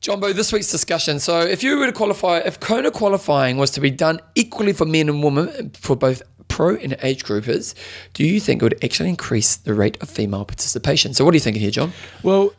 Jumbo, 0.00 0.32
this 0.32 0.52
week's 0.52 0.70
discussion. 0.70 1.20
So, 1.20 1.40
if 1.40 1.62
you 1.62 1.78
were 1.78 1.86
to 1.86 1.92
qualify, 1.92 2.38
if 2.38 2.60
Kona 2.60 2.90
qualifying 2.90 3.58
was 3.58 3.70
to 3.72 3.80
be 3.80 3.90
done 3.90 4.20
equally 4.34 4.72
for 4.72 4.86
men 4.86 5.08
and 5.08 5.22
women 5.22 5.70
for 5.70 5.96
both 5.96 6.22
pro 6.48 6.76
and 6.76 6.96
age 7.02 7.24
groupers, 7.24 7.74
do 8.14 8.24
you 8.24 8.40
think 8.40 8.62
it 8.62 8.64
would 8.64 8.84
actually 8.84 9.08
increase 9.08 9.56
the 9.56 9.74
rate 9.74 10.00
of 10.00 10.08
female 10.08 10.44
participation? 10.44 11.12
So, 11.12 11.24
what 11.24 11.34
are 11.34 11.36
you 11.36 11.40
thinking 11.40 11.60
here, 11.60 11.70
John? 11.70 11.92
Well, 12.22 12.52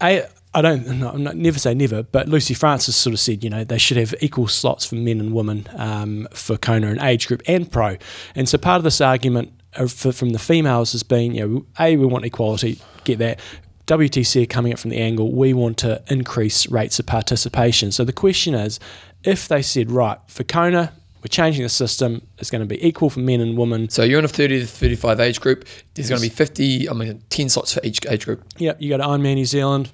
I. 0.00 0.26
I 0.52 0.62
don't 0.62 0.86
no, 0.98 1.12
not, 1.12 1.36
never 1.36 1.58
say 1.58 1.74
never, 1.74 2.02
but 2.02 2.28
Lucy 2.28 2.54
Francis 2.54 2.96
sort 2.96 3.14
of 3.14 3.20
said, 3.20 3.44
you 3.44 3.50
know, 3.50 3.62
they 3.62 3.78
should 3.78 3.96
have 3.96 4.14
equal 4.20 4.48
slots 4.48 4.84
for 4.84 4.96
men 4.96 5.20
and 5.20 5.32
women 5.32 5.68
um, 5.76 6.26
for 6.32 6.56
Kona 6.56 6.88
and 6.88 7.00
age 7.00 7.28
group 7.28 7.42
and 7.46 7.70
pro. 7.70 7.96
And 8.34 8.48
so 8.48 8.58
part 8.58 8.78
of 8.78 8.84
this 8.84 9.00
argument 9.00 9.52
for, 9.88 10.12
from 10.12 10.30
the 10.30 10.38
females 10.38 10.92
has 10.92 11.02
been, 11.04 11.34
you 11.34 11.46
know, 11.46 11.66
A, 11.78 11.96
we 11.96 12.06
want 12.06 12.24
equality, 12.24 12.80
get 13.04 13.18
that. 13.18 13.38
WTC 13.86 14.44
are 14.44 14.46
coming 14.46 14.72
up 14.72 14.78
from 14.78 14.90
the 14.90 14.98
angle, 14.98 15.32
we 15.32 15.52
want 15.52 15.76
to 15.78 16.02
increase 16.08 16.68
rates 16.68 16.98
of 16.98 17.06
participation. 17.06 17.90
So 17.90 18.04
the 18.04 18.12
question 18.12 18.54
is, 18.54 18.78
if 19.24 19.48
they 19.48 19.62
said, 19.62 19.90
right, 19.90 20.18
for 20.28 20.44
Kona, 20.44 20.92
we're 21.22 21.28
changing 21.28 21.64
the 21.64 21.68
system. 21.68 22.26
It's 22.38 22.50
going 22.50 22.62
to 22.62 22.66
be 22.66 22.84
equal 22.86 23.10
for 23.10 23.20
men 23.20 23.40
and 23.40 23.58
women. 23.58 23.88
So 23.90 24.02
you're 24.02 24.18
in 24.18 24.24
a 24.24 24.28
30 24.28 24.60
to 24.60 24.66
35 24.66 25.20
age 25.20 25.40
group. 25.40 25.66
There's 25.94 26.08
yes. 26.08 26.18
going 26.18 26.22
to 26.22 26.34
be 26.34 26.34
50, 26.34 26.88
I 26.88 26.92
mean, 26.92 27.22
10 27.28 27.48
slots 27.50 27.74
for 27.74 27.80
each 27.84 28.00
age 28.08 28.24
group. 28.24 28.42
Yeah, 28.58 28.72
you 28.78 28.88
go 28.88 28.96
to 28.96 29.04
Ironman 29.04 29.34
New 29.34 29.44
Zealand, 29.44 29.90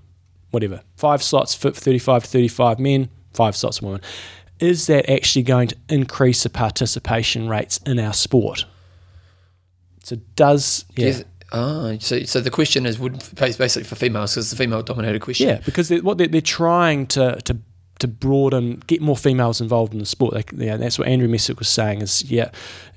whatever. 0.51 0.81
Five 0.97 1.23
slots 1.23 1.55
for 1.55 1.71
35 1.71 2.25
to 2.25 2.29
35 2.29 2.79
men, 2.79 3.09
five 3.33 3.57
slots 3.57 3.79
for 3.79 3.87
women. 3.87 4.01
Is 4.59 4.87
that 4.87 5.11
actually 5.11 5.43
going 5.43 5.69
to 5.69 5.77
increase 5.89 6.43
the 6.43 6.51
participation 6.51 7.49
rates 7.49 7.79
in 7.85 7.99
our 7.99 8.15
sport? 8.15 8.65
So 10.03 10.17
does 10.35 10.85
yeah. 10.97 11.07
Yes. 11.07 11.25
Oh, 11.53 11.97
so, 11.99 12.23
so 12.25 12.41
the 12.41 12.51
question 12.51 12.87
is, 12.87 12.99
would 12.99 13.23
basically 13.37 13.85
for 13.85 13.95
females 13.95 14.35
because 14.35 14.47
it's 14.47 14.53
a 14.53 14.57
female 14.57 14.83
dominated 14.83 15.21
question. 15.21 15.49
Yeah, 15.49 15.61
because 15.65 15.89
they're, 15.89 16.03
what 16.03 16.19
they're, 16.19 16.27
they're 16.27 16.41
trying 16.41 17.07
to 17.09 17.37
to 17.43 17.57
to 18.01 18.09
broaden, 18.09 18.83
get 18.87 19.01
more 19.01 19.17
females 19.17 19.61
involved 19.61 19.93
in 19.93 20.01
the 20.01 20.07
sport. 20.07 20.53
Yeah, 20.53 20.77
that's 20.77 20.99
what 20.99 21.09
Andrew 21.09 21.29
Messick 21.29 21.59
was 21.59 21.69
saying. 21.69 22.03
Is 22.03 22.31
yeah, 22.31 22.51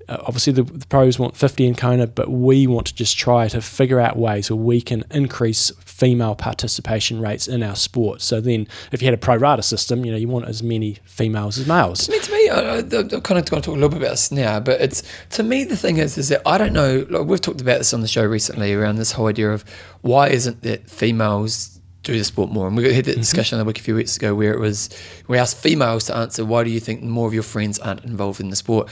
uh, 0.08 0.18
obviously 0.22 0.54
the, 0.54 0.64
the, 0.64 0.88
pros 0.88 1.20
want 1.20 1.38
50 1.38 1.68
in 1.68 1.76
Kona, 1.76 2.08
but 2.08 2.30
we 2.30 2.68
want 2.68 2.88
to 2.88 2.96
just 2.96 3.18
try 3.18 3.48
to 3.48 3.62
figure 3.62 4.00
out 4.00 4.18
ways 4.18 4.50
where 4.50 4.58
we 4.58 4.82
can 4.82 5.04
increase 5.12 5.72
female 6.00 6.34
participation 6.34 7.20
rates 7.20 7.46
in 7.46 7.62
our 7.62 7.76
sport. 7.76 8.22
So 8.22 8.40
then, 8.40 8.68
if 8.94 9.02
you 9.02 9.06
had 9.06 9.14
a 9.14 9.18
pro 9.18 9.36
rata 9.36 9.62
system, 9.62 10.06
you 10.06 10.12
know, 10.12 10.18
you 10.18 10.30
want 10.30 10.46
as 10.46 10.64
many 10.64 10.98
females 11.04 11.58
as 11.58 11.68
males. 11.68 12.10
I 12.10 12.14
mean, 12.14 12.22
to 12.22 12.32
me, 12.32 12.50
I, 12.50 12.78
I'm 12.78 13.22
kind 13.22 13.38
of 13.38 13.50
going 13.50 13.62
to 13.62 13.62
talk 13.62 13.68
a 13.68 13.72
little 13.72 13.90
bit 13.90 13.98
about 13.98 14.12
this 14.12 14.32
now, 14.32 14.62
but 14.62 14.80
it's 14.80 15.04
to 15.32 15.44
me 15.44 15.66
the 15.66 15.76
thing 15.76 15.98
is, 15.98 16.18
is 16.18 16.30
that 16.30 16.42
I 16.46 16.58
don't 16.58 16.72
know. 16.72 17.06
Like 17.10 17.28
we've 17.28 17.42
talked 17.42 17.60
about 17.60 17.80
this 17.80 17.94
on 17.94 18.00
the 18.00 18.08
show 18.08 18.24
recently 18.24 18.74
around 18.74 18.96
this 18.96 19.12
whole 19.12 19.28
idea 19.28 19.52
of 19.52 19.66
why 20.02 20.30
isn't 20.30 20.66
it 20.66 20.90
females 20.90 21.82
do 22.04 22.18
the 22.18 22.24
sport 22.24 22.50
more? 22.50 22.68
And 22.68 22.78
we 22.78 22.94
had 22.94 23.06
that 23.06 23.18
discussion 23.18 23.58
mm-hmm. 23.58 23.66
the 23.66 23.68
week 23.68 23.80
a 23.80 23.84
few 23.84 23.96
weeks 23.96 24.16
ago 24.16 24.34
where 24.34 24.54
it 24.54 24.60
was 24.60 24.90
we 25.28 25.38
asked 25.38 25.58
females 25.58 26.06
to 26.06 26.16
answer 26.16 26.46
why 26.46 26.64
do 26.64 26.70
you 26.70 26.80
think 26.80 27.04
more 27.04 27.28
of 27.28 27.34
your 27.34 27.44
friends 27.44 27.78
aren't 27.80 28.06
involved 28.06 28.40
in 28.40 28.50
the 28.50 28.56
sport? 28.56 28.90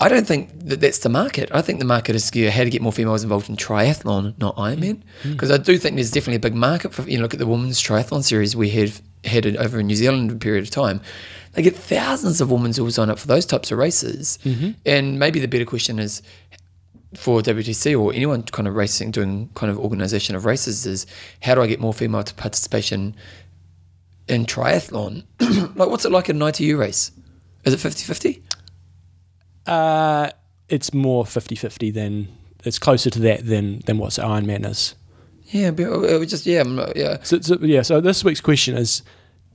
I 0.00 0.08
don't 0.08 0.26
think 0.26 0.50
that 0.60 0.80
that's 0.80 0.98
the 0.98 1.10
market. 1.10 1.50
I 1.52 1.60
think 1.60 1.78
the 1.78 1.84
market 1.84 2.16
is 2.16 2.34
know, 2.34 2.50
how 2.50 2.64
to 2.64 2.70
get 2.70 2.80
more 2.80 2.92
females 2.92 3.22
involved 3.22 3.50
in 3.50 3.56
triathlon, 3.56 4.38
not 4.38 4.56
Ironman, 4.56 5.02
because 5.22 5.50
mm. 5.50 5.54
I 5.54 5.58
do 5.58 5.76
think 5.76 5.96
there's 5.96 6.10
definitely 6.10 6.36
a 6.36 6.40
big 6.40 6.54
market 6.54 6.94
for 6.94 7.02
you 7.02 7.18
know 7.18 7.22
look 7.22 7.34
at 7.34 7.38
the 7.38 7.46
women's 7.46 7.82
triathlon 7.82 8.24
series 8.24 8.56
we 8.56 8.70
had 8.70 8.92
had 9.24 9.44
over 9.58 9.78
in 9.78 9.86
New 9.86 9.96
Zealand 9.96 10.30
for 10.30 10.36
a 10.36 10.38
period 10.38 10.64
of 10.64 10.70
time. 10.70 11.02
They 11.52 11.62
get 11.62 11.76
thousands 11.76 12.40
of 12.40 12.50
women 12.50 12.72
who 12.72 12.90
sign 12.90 13.10
up 13.10 13.18
for 13.18 13.26
those 13.26 13.44
types 13.44 13.70
of 13.70 13.78
races, 13.78 14.38
mm-hmm. 14.42 14.70
and 14.86 15.18
maybe 15.18 15.38
the 15.38 15.48
better 15.48 15.66
question 15.66 15.98
is 15.98 16.22
for 17.14 17.40
WTC 17.42 18.00
or 18.00 18.14
anyone 18.14 18.42
kind 18.44 18.68
of 18.68 18.76
racing 18.76 19.10
doing 19.10 19.50
kind 19.54 19.70
of 19.70 19.78
organisation 19.78 20.34
of 20.34 20.46
races 20.46 20.86
is 20.86 21.06
how 21.42 21.54
do 21.54 21.60
I 21.60 21.66
get 21.66 21.80
more 21.80 21.92
female 21.92 22.22
participation 22.22 23.14
in 24.28 24.46
triathlon? 24.46 25.24
like 25.76 25.88
what's 25.88 26.04
it 26.04 26.12
like 26.12 26.30
in 26.30 26.40
an 26.40 26.48
ITU 26.48 26.78
race? 26.78 27.10
Is 27.64 27.74
it 27.74 27.78
50-50? 27.78 28.42
Uh, 29.66 30.30
it's 30.68 30.94
more 30.94 31.24
50-50 31.24 31.92
than 31.92 32.28
it's 32.64 32.78
closer 32.78 33.10
to 33.10 33.18
that 33.20 33.46
than 33.46 33.80
than 33.86 33.98
what 33.98 34.10
Ironman 34.12 34.66
is. 34.68 34.94
Yeah, 35.46 35.70
but 35.72 35.82
it 35.82 36.18
was 36.18 36.30
just 36.30 36.46
yeah, 36.46 36.62
yeah. 36.94 37.18
So, 37.22 37.40
so, 37.40 37.58
yeah, 37.60 37.82
so 37.82 38.00
this 38.00 38.22
week's 38.22 38.40
question 38.40 38.76
is: 38.76 39.02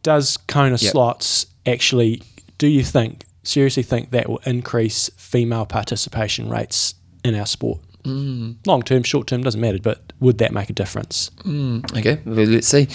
Does 0.04 0.38
Kona 0.38 0.72
yep. 0.72 0.92
slots 0.92 1.46
actually? 1.66 2.22
Do 2.58 2.68
you 2.68 2.84
think 2.84 3.26
seriously 3.44 3.84
think 3.84 4.12
that 4.12 4.28
will 4.28 4.42
increase 4.46 5.10
female 5.18 5.66
participation 5.66 6.50
rates 6.50 6.96
in 7.24 7.36
our 7.36 7.46
sport? 7.46 7.80
Mm. 8.06 8.58
Long 8.66 8.84
term, 8.84 9.04
short 9.04 9.28
term, 9.28 9.42
doesn't 9.42 9.60
matter, 9.60 9.80
but 9.82 10.14
would 10.20 10.38
that 10.38 10.54
make 10.54 10.70
a 10.70 10.74
difference? 10.74 11.32
Mm. 11.40 11.98
Okay, 11.98 12.22
well, 12.26 12.46
let's 12.46 12.68
see. 12.68 12.88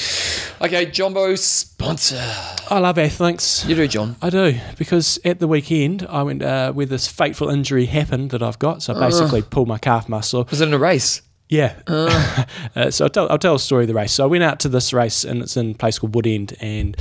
Okay, 0.65 0.87
Jumbo 0.87 1.35
sponsor. 1.35 2.23
I 2.71 2.79
love 2.79 2.97
Athlinks. 2.97 3.69
You 3.69 3.75
do, 3.75 3.89
John. 3.89 4.17
I 4.23 4.31
do, 4.31 4.59
because 4.79 5.19
at 5.25 5.41
the 5.41 5.49
weekend, 5.49 6.07
I 6.09 6.23
went 6.23 6.43
uh, 6.43 6.73
where 6.73 6.87
this 6.87 7.09
fateful 7.09 7.51
injury 7.51 7.87
happened 7.87 8.31
that 8.31 8.43
I've 8.43 8.59
got. 8.59 8.83
So 8.83 8.95
I 8.95 9.01
basically 9.01 9.43
uh, 9.43 9.47
pulled 9.51 9.69
my 9.69 9.79
calf 9.79 10.09
muscle. 10.09 10.47
Was 10.51 10.61
it 10.61 10.69
in 10.69 10.75
a 10.75 10.79
race? 10.79 11.23
Yeah. 11.49 11.75
Uh. 11.87 12.45
uh, 12.77 12.91
so 12.91 13.07
I'll 13.07 13.11
tell, 13.11 13.31
I'll 13.31 13.39
tell 13.39 13.57
a 13.57 13.59
story 13.59 13.85
of 13.85 13.89
the 13.89 13.95
race. 13.95 14.13
So 14.13 14.25
I 14.25 14.27
went 14.29 14.45
out 14.45 14.61
to 14.61 14.69
this 14.69 14.93
race, 14.93 15.25
and 15.25 15.43
it's 15.43 15.57
in 15.57 15.73
a 15.73 15.75
place 15.75 15.99
called 15.99 16.13
Woodend, 16.13 16.57
and 16.61 16.97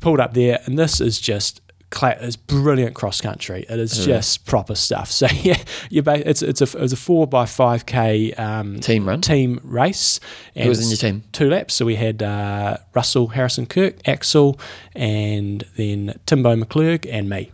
pulled 0.00 0.20
up 0.20 0.34
there, 0.34 0.60
and 0.66 0.78
this 0.78 1.00
is 1.00 1.20
just 1.20 1.60
it's 2.02 2.36
brilliant 2.36 2.94
cross 2.94 3.20
country. 3.20 3.64
It 3.68 3.78
is 3.78 4.04
just 4.04 4.46
proper 4.46 4.74
stuff. 4.74 5.10
So 5.10 5.26
yeah, 5.42 5.62
you 5.90 6.02
it's 6.06 6.42
it's 6.42 6.60
a 6.60 6.82
it's 6.82 6.92
a 6.92 6.96
four 6.96 7.26
by 7.26 7.46
five 7.46 7.86
k 7.86 8.32
um, 8.34 8.80
team 8.80 9.08
run 9.08 9.20
team 9.20 9.60
race. 9.62 10.20
Who 10.56 10.68
was 10.68 10.82
in 10.82 10.88
your 10.88 10.96
team? 10.96 11.24
Two 11.32 11.50
laps. 11.50 11.74
So 11.74 11.84
we 11.84 11.96
had 11.96 12.22
uh, 12.22 12.78
Russell 12.94 13.28
Harrison 13.28 13.66
Kirk, 13.66 14.06
Axel, 14.06 14.58
and 14.94 15.64
then 15.76 16.18
Timbo 16.26 16.56
McClurg 16.56 17.06
and 17.10 17.28
me. 17.28 17.52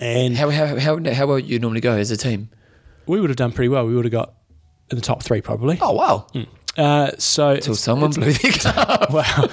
And 0.00 0.36
how 0.36 0.50
how 0.50 0.78
how 0.78 0.98
how 1.12 1.26
would 1.26 1.46
you 1.46 1.58
normally 1.58 1.80
go 1.80 1.92
as 1.92 2.10
a 2.10 2.16
team? 2.16 2.48
We 3.06 3.20
would 3.20 3.30
have 3.30 3.36
done 3.36 3.52
pretty 3.52 3.68
well. 3.68 3.86
We 3.86 3.94
would 3.94 4.04
have 4.04 4.12
got 4.12 4.34
in 4.90 4.96
the 4.96 5.02
top 5.02 5.22
three 5.22 5.40
probably. 5.40 5.78
Oh 5.80 5.92
wow. 5.92 6.26
Mm. 6.34 6.48
Uh, 6.76 7.12
so 7.18 7.50
until 7.50 7.74
someone 7.74 8.10
blew 8.10 8.32
their 8.32 8.52
car. 8.52 9.06
Wow! 9.10 9.48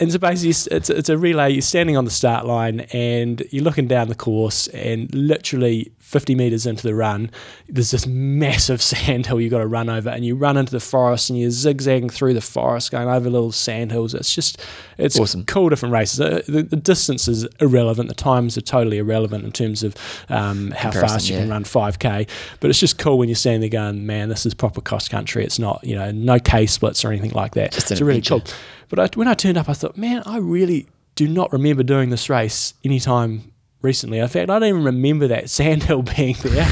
and 0.00 0.12
so 0.12 0.18
basically, 0.18 0.50
it's 0.76 0.90
it's 0.90 1.08
a 1.08 1.16
relay. 1.16 1.52
You're 1.52 1.62
standing 1.62 1.96
on 1.96 2.04
the 2.04 2.10
start 2.10 2.44
line 2.46 2.80
and 2.92 3.42
you're 3.50 3.64
looking 3.64 3.86
down 3.86 4.08
the 4.08 4.14
course, 4.14 4.66
and 4.68 5.12
literally 5.14 5.92
50 6.14 6.36
meters 6.36 6.64
into 6.64 6.84
the 6.84 6.94
run, 6.94 7.28
there's 7.68 7.90
this 7.90 8.06
massive 8.06 8.80
sand 8.90 9.26
hill 9.26 9.40
you 9.40 9.50
got 9.50 9.58
to 9.58 9.66
run 9.66 9.88
over, 9.88 10.08
and 10.08 10.24
you 10.24 10.36
run 10.36 10.56
into 10.56 10.70
the 10.70 10.78
forest 10.78 11.28
and 11.28 11.36
you're 11.36 11.50
zigzagging 11.50 12.08
through 12.08 12.34
the 12.34 12.40
forest, 12.40 12.92
going 12.92 13.08
over 13.08 13.28
little 13.28 13.50
sand 13.50 13.90
hills. 13.90 14.14
It's 14.14 14.32
just, 14.32 14.64
it's 14.96 15.18
awesome. 15.18 15.44
cool 15.46 15.70
different 15.70 15.92
races. 15.92 16.18
The, 16.18 16.44
the, 16.46 16.62
the 16.62 16.76
distance 16.76 17.26
is 17.26 17.48
irrelevant, 17.60 18.08
the 18.08 18.14
times 18.14 18.56
are 18.56 18.60
totally 18.60 18.98
irrelevant 18.98 19.44
in 19.44 19.50
terms 19.50 19.82
of 19.82 19.96
um, 20.28 20.70
how 20.70 20.92
fast 20.92 21.28
you 21.28 21.34
yeah. 21.34 21.40
can 21.42 21.50
run 21.50 21.64
5K, 21.64 22.28
but 22.60 22.70
it's 22.70 22.78
just 22.78 22.96
cool 22.96 23.18
when 23.18 23.28
you're 23.28 23.34
standing 23.34 23.68
there 23.68 23.70
going, 23.70 24.06
man, 24.06 24.28
this 24.28 24.46
is 24.46 24.54
proper 24.54 24.80
cross 24.80 25.08
country. 25.08 25.42
It's 25.42 25.58
not, 25.58 25.82
you 25.82 25.96
know, 25.96 26.12
no 26.12 26.38
K 26.38 26.66
splits 26.66 27.04
or 27.04 27.10
anything 27.10 27.32
like 27.32 27.54
that. 27.54 27.72
Just 27.72 27.90
it's 27.90 28.00
really 28.00 28.22
cool. 28.22 28.44
But 28.88 29.00
I, 29.00 29.18
when 29.18 29.26
I 29.26 29.34
turned 29.34 29.58
up, 29.58 29.68
I 29.68 29.72
thought, 29.72 29.96
man, 29.96 30.22
I 30.26 30.38
really 30.38 30.86
do 31.16 31.26
not 31.26 31.52
remember 31.52 31.82
doing 31.82 32.10
this 32.10 32.30
race 32.30 32.74
anytime 32.84 33.50
recently. 33.84 34.18
In 34.18 34.26
fact, 34.26 34.50
I 34.50 34.58
don't 34.58 34.68
even 34.68 34.84
remember 34.84 35.28
that 35.28 35.48
sandhill 35.50 36.02
being 36.16 36.36
there. 36.42 36.68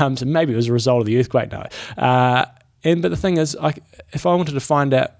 um, 0.00 0.16
so 0.16 0.24
maybe 0.24 0.54
it 0.54 0.56
was 0.56 0.68
a 0.68 0.72
result 0.72 1.00
of 1.00 1.06
the 1.06 1.18
earthquake. 1.18 1.52
No. 1.52 1.66
Uh, 1.98 2.46
and 2.84 3.02
but 3.02 3.10
the 3.10 3.16
thing 3.16 3.36
is, 3.36 3.56
I, 3.60 3.74
if 4.12 4.24
I 4.24 4.34
wanted 4.34 4.52
to 4.52 4.60
find 4.60 4.94
out 4.94 5.12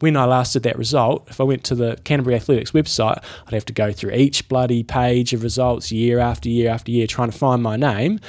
when 0.00 0.16
I 0.16 0.24
last 0.24 0.52
did 0.52 0.62
that 0.64 0.78
result, 0.78 1.26
if 1.28 1.40
I 1.40 1.44
went 1.44 1.64
to 1.64 1.74
the 1.74 1.98
Canterbury 2.04 2.36
Athletics 2.36 2.72
website, 2.72 3.22
I'd 3.46 3.54
have 3.54 3.64
to 3.66 3.72
go 3.72 3.92
through 3.92 4.12
each 4.12 4.48
bloody 4.48 4.82
page 4.82 5.32
of 5.32 5.42
results 5.42 5.90
year 5.90 6.18
after 6.18 6.48
year 6.48 6.70
after 6.70 6.90
year 6.90 7.06
trying 7.06 7.30
to 7.30 7.36
find 7.36 7.62
my 7.62 7.76
name. 7.76 8.20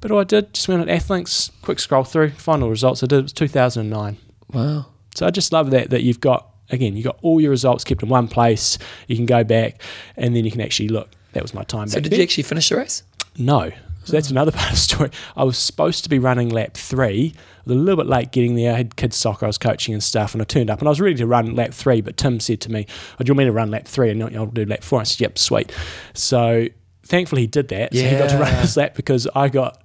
But 0.00 0.10
all 0.10 0.20
I 0.20 0.24
did, 0.24 0.52
just 0.52 0.68
went 0.68 0.82
on 0.82 0.88
Athlinks, 0.88 1.50
quick 1.62 1.78
scroll 1.78 2.04
through, 2.04 2.30
final 2.30 2.68
results 2.68 3.02
I 3.02 3.06
did, 3.06 3.20
it 3.20 3.22
was 3.22 3.32
2009. 3.32 4.18
Wow. 4.52 4.86
So 5.14 5.24
I 5.24 5.30
just 5.30 5.52
love 5.52 5.70
that, 5.70 5.90
that 5.90 6.02
you've 6.02 6.20
got, 6.20 6.48
again, 6.68 6.96
you've 6.96 7.06
got 7.06 7.18
all 7.22 7.40
your 7.40 7.50
results 7.50 7.84
kept 7.84 8.02
in 8.02 8.08
one 8.08 8.28
place. 8.28 8.76
You 9.06 9.16
can 9.16 9.24
go 9.24 9.44
back 9.44 9.80
and 10.16 10.36
then 10.36 10.44
you 10.44 10.50
can 10.50 10.60
actually 10.60 10.88
look 10.88 11.08
that 11.34 11.42
was 11.42 11.54
my 11.54 11.64
time. 11.64 11.88
So 11.88 12.00
did 12.00 12.12
you 12.16 12.22
actually 12.22 12.44
finish 12.44 12.68
the 12.68 12.76
race? 12.76 13.02
No. 13.36 13.70
So 14.04 14.12
that's 14.12 14.30
another 14.30 14.52
part 14.52 14.66
of 14.66 14.72
the 14.72 14.80
story. 14.80 15.10
I 15.36 15.44
was 15.44 15.58
supposed 15.58 16.04
to 16.04 16.10
be 16.10 16.18
running 16.18 16.48
lap 16.48 16.74
three. 16.74 17.34
I 17.36 17.60
was 17.64 17.76
a 17.76 17.80
little 17.80 18.02
bit 18.02 18.08
late 18.08 18.32
getting 18.32 18.54
there. 18.54 18.72
I 18.72 18.76
had 18.76 18.96
kids 18.96 19.16
soccer, 19.16 19.46
I 19.46 19.48
was 19.48 19.58
coaching 19.58 19.94
and 19.94 20.02
stuff, 20.02 20.34
and 20.34 20.42
I 20.42 20.44
turned 20.44 20.70
up 20.70 20.78
and 20.78 20.88
I 20.88 20.90
was 20.90 21.00
ready 21.00 21.16
to 21.16 21.26
run 21.26 21.54
lap 21.54 21.72
three. 21.72 22.00
But 22.00 22.16
Tim 22.16 22.40
said 22.40 22.60
to 22.62 22.72
me, 22.72 22.86
oh, 23.14 23.24
"Do 23.24 23.30
you 23.30 23.34
want 23.34 23.38
me 23.38 23.44
to 23.46 23.52
run 23.52 23.70
lap 23.70 23.86
three 23.86 24.10
and 24.10 24.22
I'll 24.36 24.46
do 24.46 24.64
lap 24.64 24.82
four? 24.82 25.00
I 25.00 25.04
said, 25.04 25.20
"Yep, 25.20 25.38
sweet." 25.38 25.72
So 26.14 26.66
thankfully 27.04 27.42
he 27.42 27.46
did 27.46 27.68
that. 27.68 27.92
Yeah. 27.92 28.02
So 28.02 28.08
he 28.08 28.16
got 28.16 28.30
to 28.30 28.38
run 28.38 28.54
his 28.60 28.76
lap 28.76 28.94
because 28.94 29.26
I 29.34 29.48
got 29.48 29.82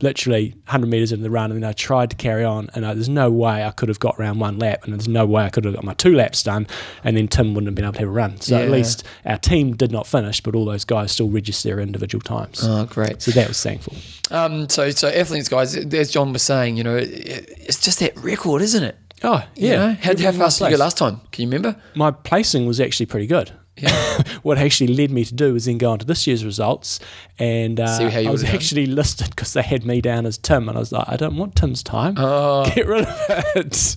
literally 0.00 0.50
100 0.66 0.86
meters 0.86 1.12
in 1.12 1.22
the 1.22 1.30
run, 1.30 1.50
and 1.50 1.62
then 1.62 1.68
I 1.68 1.72
tried 1.72 2.10
to 2.10 2.16
carry 2.16 2.44
on, 2.44 2.70
and 2.74 2.86
I, 2.86 2.94
there's 2.94 3.08
no 3.08 3.30
way 3.30 3.64
I 3.64 3.70
could 3.70 3.88
have 3.88 4.00
got 4.00 4.16
around 4.18 4.38
one 4.38 4.58
lap, 4.58 4.84
and 4.84 4.92
there's 4.92 5.08
no 5.08 5.26
way 5.26 5.44
I 5.44 5.50
could 5.50 5.64
have 5.64 5.74
got 5.74 5.84
my 5.84 5.94
two 5.94 6.14
laps 6.14 6.42
done, 6.42 6.66
and 7.04 7.16
then 7.16 7.28
Tim 7.28 7.54
wouldn't 7.54 7.68
have 7.68 7.74
been 7.74 7.84
able 7.84 7.94
to 7.94 8.00
have 8.00 8.08
a 8.08 8.12
run. 8.12 8.40
So 8.40 8.56
yeah. 8.56 8.64
at 8.64 8.70
least 8.70 9.04
our 9.24 9.38
team 9.38 9.76
did 9.76 9.92
not 9.92 10.06
finish, 10.06 10.40
but 10.40 10.54
all 10.54 10.64
those 10.64 10.84
guys 10.84 11.12
still 11.12 11.28
register 11.28 11.68
their 11.68 11.80
individual 11.80 12.22
times. 12.22 12.60
Oh, 12.62 12.86
great! 12.86 13.22
So 13.22 13.30
that 13.32 13.48
was 13.48 13.62
thankful. 13.62 13.94
Um, 14.30 14.68
so 14.68 14.90
so 14.90 15.08
athletes, 15.08 15.48
guys, 15.48 15.76
as 15.76 16.10
John 16.10 16.32
was 16.32 16.42
saying, 16.42 16.76
you 16.76 16.84
know, 16.84 16.96
it's 16.96 17.80
just 17.80 18.00
that 18.00 18.16
record, 18.18 18.62
isn't 18.62 18.82
it? 18.82 18.96
Oh 19.22 19.44
yeah. 19.54 19.70
You 19.70 19.76
know, 19.76 19.96
how, 20.00 20.16
how 20.16 20.32
fast 20.32 20.58
did 20.58 20.66
you 20.66 20.76
go 20.76 20.84
last 20.84 20.96
time? 20.96 21.20
Can 21.32 21.42
you 21.42 21.48
remember? 21.48 21.80
My 21.94 22.10
placing 22.10 22.66
was 22.66 22.80
actually 22.80 23.06
pretty 23.06 23.26
good. 23.26 23.52
Yeah. 23.78 24.22
what 24.42 24.58
actually 24.58 24.94
led 24.94 25.10
me 25.10 25.24
to 25.24 25.34
do 25.34 25.52
was 25.52 25.66
then 25.66 25.78
go 25.78 25.90
on 25.90 25.98
to 25.98 26.04
this 26.04 26.26
year's 26.26 26.44
results, 26.44 27.00
and 27.38 27.80
uh, 27.80 27.98
I 28.00 28.30
was 28.30 28.44
actually 28.44 28.86
done. 28.86 28.96
listed 28.96 29.30
because 29.30 29.52
they 29.52 29.62
had 29.62 29.84
me 29.84 30.00
down 30.00 30.26
as 30.26 30.38
Tim, 30.38 30.68
and 30.68 30.76
I 30.76 30.80
was 30.80 30.92
like, 30.92 31.08
I 31.08 31.16
don't 31.16 31.36
want 31.36 31.56
Tim's 31.56 31.82
time. 31.82 32.14
Oh. 32.16 32.70
Get 32.74 32.86
rid 32.86 33.04
of 33.06 33.30
it. 33.56 33.96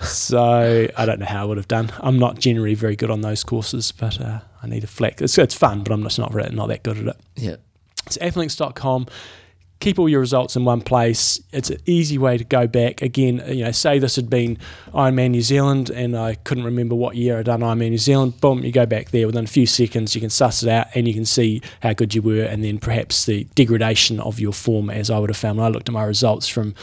so 0.04 0.88
I 0.96 1.06
don't 1.06 1.20
know 1.20 1.26
how 1.26 1.42
I 1.42 1.44
would 1.44 1.56
have 1.56 1.68
done. 1.68 1.92
I'm 2.00 2.18
not 2.18 2.38
generally 2.38 2.74
very 2.74 2.96
good 2.96 3.10
on 3.10 3.20
those 3.20 3.44
courses, 3.44 3.92
but 3.92 4.20
uh, 4.20 4.40
I 4.62 4.66
need 4.66 4.84
a 4.84 4.88
flex. 4.88 5.22
It's, 5.22 5.38
it's 5.38 5.54
fun, 5.54 5.82
but 5.82 5.92
I'm 5.92 6.02
just 6.02 6.18
not 6.18 6.34
really, 6.34 6.54
not 6.54 6.68
that 6.68 6.82
good 6.82 6.98
at 6.98 7.06
it. 7.06 7.16
Yeah. 7.36 7.56
It's 8.06 8.18
athlinks.com 8.18 9.06
keep 9.80 9.98
all 9.98 10.08
your 10.08 10.20
results 10.20 10.56
in 10.56 10.64
one 10.64 10.80
place. 10.80 11.40
It's 11.52 11.70
an 11.70 11.78
easy 11.84 12.16
way 12.16 12.38
to 12.38 12.44
go 12.44 12.66
back. 12.66 13.02
Again, 13.02 13.42
you 13.48 13.64
know, 13.64 13.70
say 13.70 13.98
this 13.98 14.16
had 14.16 14.30
been 14.30 14.56
Ironman 14.94 15.32
New 15.32 15.42
Zealand 15.42 15.90
and 15.90 16.16
I 16.16 16.36
couldn't 16.36 16.64
remember 16.64 16.94
what 16.94 17.16
year 17.16 17.38
I'd 17.38 17.46
done 17.46 17.60
Ironman 17.60 17.90
New 17.90 17.98
Zealand. 17.98 18.40
Boom, 18.40 18.64
you 18.64 18.72
go 18.72 18.86
back 18.86 19.10
there 19.10 19.26
within 19.26 19.44
a 19.44 19.48
few 19.48 19.66
seconds, 19.66 20.14
you 20.14 20.20
can 20.20 20.30
suss 20.30 20.62
it 20.62 20.68
out 20.68 20.86
and 20.94 21.06
you 21.06 21.14
can 21.14 21.26
see 21.26 21.60
how 21.82 21.92
good 21.92 22.14
you 22.14 22.22
were 22.22 22.44
and 22.44 22.64
then 22.64 22.78
perhaps 22.78 23.26
the 23.26 23.44
degradation 23.54 24.20
of 24.20 24.40
your 24.40 24.52
form 24.52 24.90
as 24.90 25.10
I 25.10 25.18
would 25.18 25.30
have 25.30 25.36
found 25.36 25.58
when 25.58 25.66
I 25.66 25.70
looked 25.70 25.88
at 25.88 25.92
my 25.92 26.04
results 26.04 26.48
from 26.48 26.74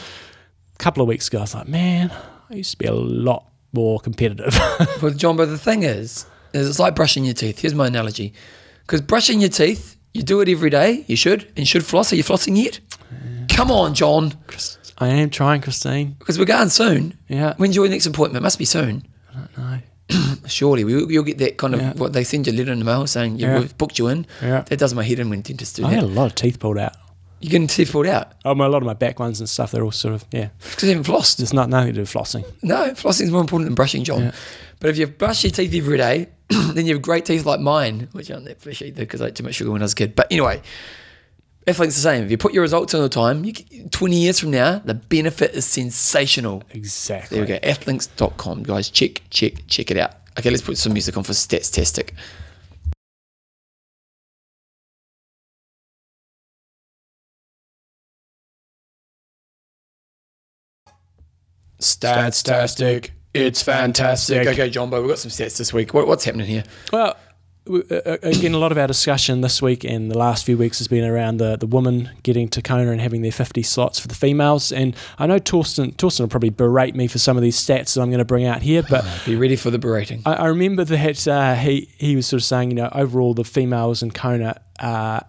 a 0.74 0.78
couple 0.78 1.02
of 1.02 1.08
weeks 1.08 1.28
ago. 1.28 1.38
I 1.38 1.42
was 1.42 1.54
like, 1.54 1.68
man, 1.68 2.12
I 2.50 2.54
used 2.54 2.72
to 2.72 2.78
be 2.78 2.86
a 2.86 2.94
lot 2.94 3.46
more 3.72 3.98
competitive. 4.00 4.56
well, 5.02 5.12
John, 5.12 5.36
but 5.36 5.46
the 5.46 5.58
thing 5.58 5.82
is, 5.82 6.26
is 6.52 6.68
it's 6.68 6.78
like 6.78 6.94
brushing 6.94 7.24
your 7.24 7.34
teeth. 7.34 7.60
Here's 7.60 7.74
my 7.74 7.86
analogy. 7.86 8.34
Because 8.82 9.00
brushing 9.00 9.40
your 9.40 9.48
teeth, 9.50 9.96
you 10.14 10.22
do 10.22 10.40
it 10.40 10.48
every 10.48 10.70
day. 10.70 11.04
You 11.06 11.16
should. 11.16 11.44
And 11.44 11.58
you 11.58 11.64
should 11.66 11.84
floss. 11.84 12.12
Are 12.12 12.16
you 12.16 12.22
flossing 12.22 12.62
yet? 12.62 12.80
Come 13.48 13.70
on, 13.70 13.94
John. 13.94 14.32
I 14.98 15.08
am 15.08 15.30
trying, 15.30 15.60
Christine. 15.60 16.16
Because 16.18 16.38
we're 16.38 16.44
going 16.44 16.68
soon. 16.68 17.18
Yeah. 17.28 17.54
When's 17.56 17.74
your 17.74 17.88
next 17.88 18.06
appointment? 18.06 18.42
Must 18.42 18.58
be 18.58 18.64
soon. 18.64 19.06
I 19.30 19.38
don't 19.38 19.58
know. 19.58 19.78
Surely 20.46 20.84
we, 20.84 20.92
you'll 21.12 21.24
get 21.24 21.38
that 21.38 21.56
kind 21.56 21.74
of 21.74 21.80
yeah. 21.80 21.92
what 21.94 22.12
they 22.12 22.24
send 22.24 22.46
you 22.46 22.52
a 22.52 22.56
letter 22.56 22.72
in 22.72 22.78
the 22.78 22.84
mail 22.84 23.06
saying 23.06 23.38
you, 23.38 23.46
yeah. 23.46 23.58
we've 23.60 23.76
booked 23.78 23.98
you 23.98 24.08
in. 24.08 24.26
Yeah. 24.42 24.62
That 24.62 24.78
does 24.78 24.94
my 24.94 25.02
head 25.02 25.18
in 25.18 25.30
when 25.30 25.40
dentists 25.40 25.74
do 25.74 25.86
I 25.86 25.90
that. 25.90 25.94
had 25.96 26.04
a 26.04 26.06
lot 26.06 26.26
of 26.26 26.34
teeth 26.34 26.58
pulled 26.58 26.78
out. 26.78 26.94
You're 27.40 27.50
getting 27.50 27.66
teeth 27.66 27.90
pulled 27.90 28.06
out 28.06 28.34
Oh, 28.44 28.54
my, 28.54 28.66
a 28.66 28.68
lot 28.68 28.82
of 28.82 28.86
my 28.86 28.94
back 28.94 29.18
ones 29.18 29.40
and 29.40 29.48
stuff, 29.48 29.72
they're 29.72 29.82
all 29.82 29.90
sort 29.90 30.14
of, 30.14 30.24
yeah. 30.30 30.50
because 30.62 30.84
you 30.84 30.90
haven't 30.90 31.12
flossed. 31.12 31.38
There's 31.38 31.52
not, 31.52 31.68
nothing 31.68 31.88
to 31.88 31.92
do 31.94 32.00
with 32.00 32.12
flossing. 32.12 32.44
No, 32.62 32.90
flossing 32.90 33.22
is 33.22 33.30
more 33.32 33.40
important 33.40 33.66
than 33.66 33.74
brushing, 33.74 34.04
John. 34.04 34.22
Yeah. 34.22 34.32
But 34.78 34.90
if 34.90 34.98
you 34.98 35.06
brush 35.08 35.42
your 35.42 35.50
teeth 35.50 35.74
every 35.74 35.96
day, 35.96 36.28
then 36.74 36.86
you 36.86 36.94
have 36.94 37.02
great 37.02 37.24
teeth 37.24 37.44
like 37.44 37.60
mine, 37.60 38.08
which 38.12 38.30
aren't 38.30 38.44
that 38.46 38.60
flesh 38.60 38.82
either 38.82 39.02
because 39.02 39.20
I 39.20 39.26
ate 39.28 39.34
too 39.36 39.44
much 39.44 39.54
sugar 39.56 39.70
when 39.70 39.82
I 39.82 39.84
was 39.84 39.92
a 39.92 39.96
kid. 39.96 40.14
But 40.14 40.30
anyway, 40.30 40.62
everything's 41.66 41.96
the 41.96 42.02
same. 42.02 42.24
If 42.24 42.30
you 42.30 42.38
put 42.38 42.52
your 42.52 42.62
results 42.62 42.94
on 42.94 43.02
the 43.02 43.08
time, 43.08 43.44
you, 43.44 43.52
can- 43.52 43.88
20 43.90 44.16
years 44.16 44.38
from 44.40 44.50
now, 44.50 44.78
the 44.84 44.94
benefit 44.94 45.52
is 45.54 45.64
sensational. 45.64 46.62
Exactly. 46.70 47.38
There 47.38 47.46
we 47.46 47.60
go. 47.60 47.68
Athlinks.com, 47.68 48.62
guys. 48.64 48.88
Check, 48.90 49.22
check, 49.30 49.54
check 49.66 49.90
it 49.90 49.96
out. 49.98 50.14
Okay, 50.38 50.50
let's 50.50 50.62
put 50.62 50.78
some 50.78 50.92
music 50.92 51.16
on 51.16 51.24
for 51.24 51.32
Stats 51.32 51.70
Tastic. 51.70 52.14
Statstastic. 61.80 63.10
It's 63.34 63.62
fantastic. 63.62 64.46
Okay, 64.46 64.68
Jumbo, 64.70 65.00
we've 65.00 65.08
got 65.08 65.18
some 65.18 65.30
stats 65.30 65.56
this 65.56 65.72
week. 65.72 65.94
What, 65.94 66.06
what's 66.06 66.24
happening 66.24 66.46
here? 66.46 66.64
Well, 66.92 67.16
w- 67.64 67.84
uh, 67.90 67.94
uh, 67.94 68.16
again, 68.22 68.52
a 68.52 68.58
lot 68.58 68.72
of 68.72 68.78
our 68.78 68.86
discussion 68.86 69.40
this 69.40 69.62
week 69.62 69.84
and 69.84 70.10
the 70.10 70.18
last 70.18 70.44
few 70.44 70.58
weeks 70.58 70.78
has 70.78 70.88
been 70.88 71.04
around 71.04 71.38
the, 71.38 71.56
the 71.56 71.66
women 71.66 72.10
getting 72.22 72.48
to 72.48 72.60
Kona 72.60 72.90
and 72.90 73.00
having 73.00 73.22
their 73.22 73.32
50 73.32 73.62
slots 73.62 73.98
for 73.98 74.08
the 74.08 74.14
females. 74.14 74.70
And 74.70 74.94
I 75.18 75.26
know 75.26 75.38
Thorsten, 75.38 75.92
Thorsten 75.92 76.24
will 76.24 76.28
probably 76.28 76.50
berate 76.50 76.94
me 76.94 77.06
for 77.06 77.18
some 77.18 77.38
of 77.38 77.42
these 77.42 77.56
stats 77.56 77.94
that 77.94 78.02
I'm 78.02 78.10
going 78.10 78.18
to 78.18 78.24
bring 78.26 78.44
out 78.44 78.60
here, 78.60 78.82
but 78.82 79.04
Be 79.24 79.36
ready 79.36 79.56
for 79.56 79.70
the 79.70 79.78
berating. 79.78 80.22
I, 80.26 80.34
I 80.34 80.46
remember 80.48 80.84
that 80.84 81.26
uh, 81.26 81.54
he, 81.54 81.88
he 81.96 82.16
was 82.16 82.26
sort 82.26 82.42
of 82.42 82.44
saying, 82.44 82.70
you 82.70 82.76
know, 82.76 82.90
overall 82.92 83.32
the 83.32 83.44
females 83.44 84.02
in 84.02 84.10
Kona 84.10 84.60
are 84.78 85.24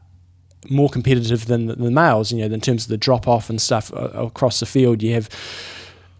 more 0.69 0.89
competitive 0.89 1.45
than 1.45 1.67
the, 1.67 1.75
the 1.75 1.91
males, 1.91 2.31
you 2.33 2.39
know, 2.39 2.53
in 2.53 2.61
terms 2.61 2.83
of 2.83 2.89
the 2.89 2.97
drop 2.97 3.27
off 3.29 3.49
and 3.49 3.61
stuff 3.61 3.93
uh, 3.93 4.09
across 4.13 4.59
the 4.59 4.65
field. 4.65 5.01
You 5.03 5.13
have 5.13 5.29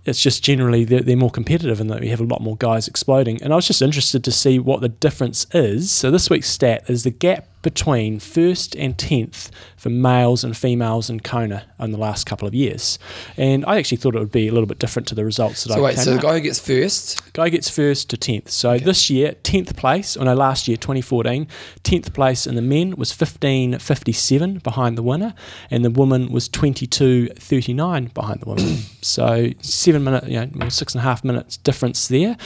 it's 0.06 0.22
just 0.22 0.44
generally 0.44 0.84
they're, 0.84 1.02
they're 1.02 1.16
more 1.16 1.32
competitive 1.32 1.80
and 1.80 1.90
that 1.90 2.02
we 2.02 2.10
have 2.10 2.20
a 2.20 2.26
lot 2.26 2.42
more 2.42 2.58
guys 2.58 2.88
exploding. 2.88 3.42
And 3.42 3.54
I 3.54 3.56
was 3.56 3.68
just 3.68 3.82
interested 3.82 4.24
to 4.24 4.32
see 4.32 4.60
what 4.60 4.82
the 4.82 4.90
difference 4.90 5.46
is. 5.54 5.92
So 5.92 6.12
this 6.12 6.30
week's 6.30 6.50
stat 6.50 6.84
is 6.90 7.04
the 7.04 7.12
gap 7.12 7.48
between 7.64 8.20
first 8.20 8.76
and 8.76 8.96
tenth 8.98 9.50
for 9.76 9.90
males 9.90 10.44
and 10.44 10.56
females 10.56 11.10
in 11.10 11.20
Kona 11.22 11.64
in 11.80 11.92
the 11.92 11.98
last 11.98 12.26
couple 12.28 12.48
of 12.48 12.54
years. 12.54 13.00
And 13.36 13.66
I 13.66 13.78
actually 13.78 13.98
thought 13.98 14.16
it 14.16 14.20
would 14.20 14.32
be 14.32 14.48
a 14.48 14.52
little 14.52 14.68
bit 14.68 14.78
different 14.80 15.08
to 15.10 15.16
the 15.16 15.26
results 15.26 15.64
that 15.64 15.72
I 15.74 15.76
So 15.76 15.84
wait, 15.84 15.96
came 15.96 16.04
so 16.04 16.12
the 16.12 16.18
up. 16.18 16.22
guy 16.24 16.34
who 16.36 16.40
gets 16.42 16.60
first, 16.60 17.34
Guy 17.34 17.50
gets 17.50 17.68
first 17.70 18.10
to 18.12 18.18
10th. 18.18 18.50
So 18.50 18.78
this 18.78 19.10
year, 19.10 19.32
10th 19.44 19.76
place, 19.76 20.16
or 20.16 20.24
no, 20.26 20.36
last 20.36 20.68
year, 20.68 20.78
2014, 20.78 21.48
10th 21.84 22.14
place 22.14 22.46
in 22.46 22.54
the 22.56 22.62
men 22.62 22.96
was 22.96 23.12
15.57 23.12 24.62
behind 24.64 24.98
the 24.98 25.04
winner, 25.04 25.34
and 25.72 25.84
the 25.84 25.90
woman 25.90 26.32
was 26.32 26.48
22.39 26.50 28.14
behind 28.14 28.42
the 28.42 28.46
woman. 28.46 28.78
so 29.02 29.50
seven 29.62 30.04
minute, 30.04 30.28
you 30.28 30.46
know, 30.46 30.70
six 30.70 30.94
and 30.94 31.00
a 31.00 31.04
half 31.04 31.24
minutes 31.24 31.58
difference 31.58 32.08
there. 32.08 32.38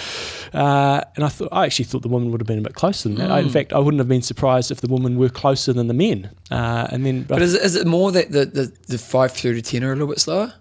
Uh, 0.53 1.01
and 1.15 1.25
I 1.25 1.29
thought, 1.29 1.49
I 1.51 1.65
actually 1.65 1.85
thought 1.85 2.01
the 2.01 2.07
woman 2.07 2.31
would 2.31 2.41
have 2.41 2.47
been 2.47 2.59
a 2.59 2.61
bit 2.61 2.73
closer 2.75 3.09
than 3.09 3.17
that. 3.17 3.31
I- 3.31 3.39
In 3.39 3.49
fact, 3.49 3.73
I 3.73 3.79
wouldn't 3.79 3.99
have 3.99 4.07
been 4.07 4.21
surprised 4.21 4.71
if 4.71 4.81
the 4.81 4.87
women 5.07 5.19
were 5.19 5.29
closer 5.29 5.73
than 5.73 5.87
the 5.87 5.93
men. 5.93 6.29
Uh, 6.51 6.87
and 6.91 7.05
then, 7.05 7.23
but 7.23 7.41
is 7.41 7.53
it, 7.53 7.61
is 7.61 7.75
it 7.75 7.87
more 7.87 8.11
that 8.11 8.31
the, 8.31 8.45
the, 8.45 8.73
the 8.87 8.97
5 8.97 9.31
through 9.31 9.55
to 9.55 9.61
10 9.61 9.83
are 9.83 9.91
a 9.91 9.95
little 9.95 10.07
bit 10.07 10.19
slower? 10.19 10.53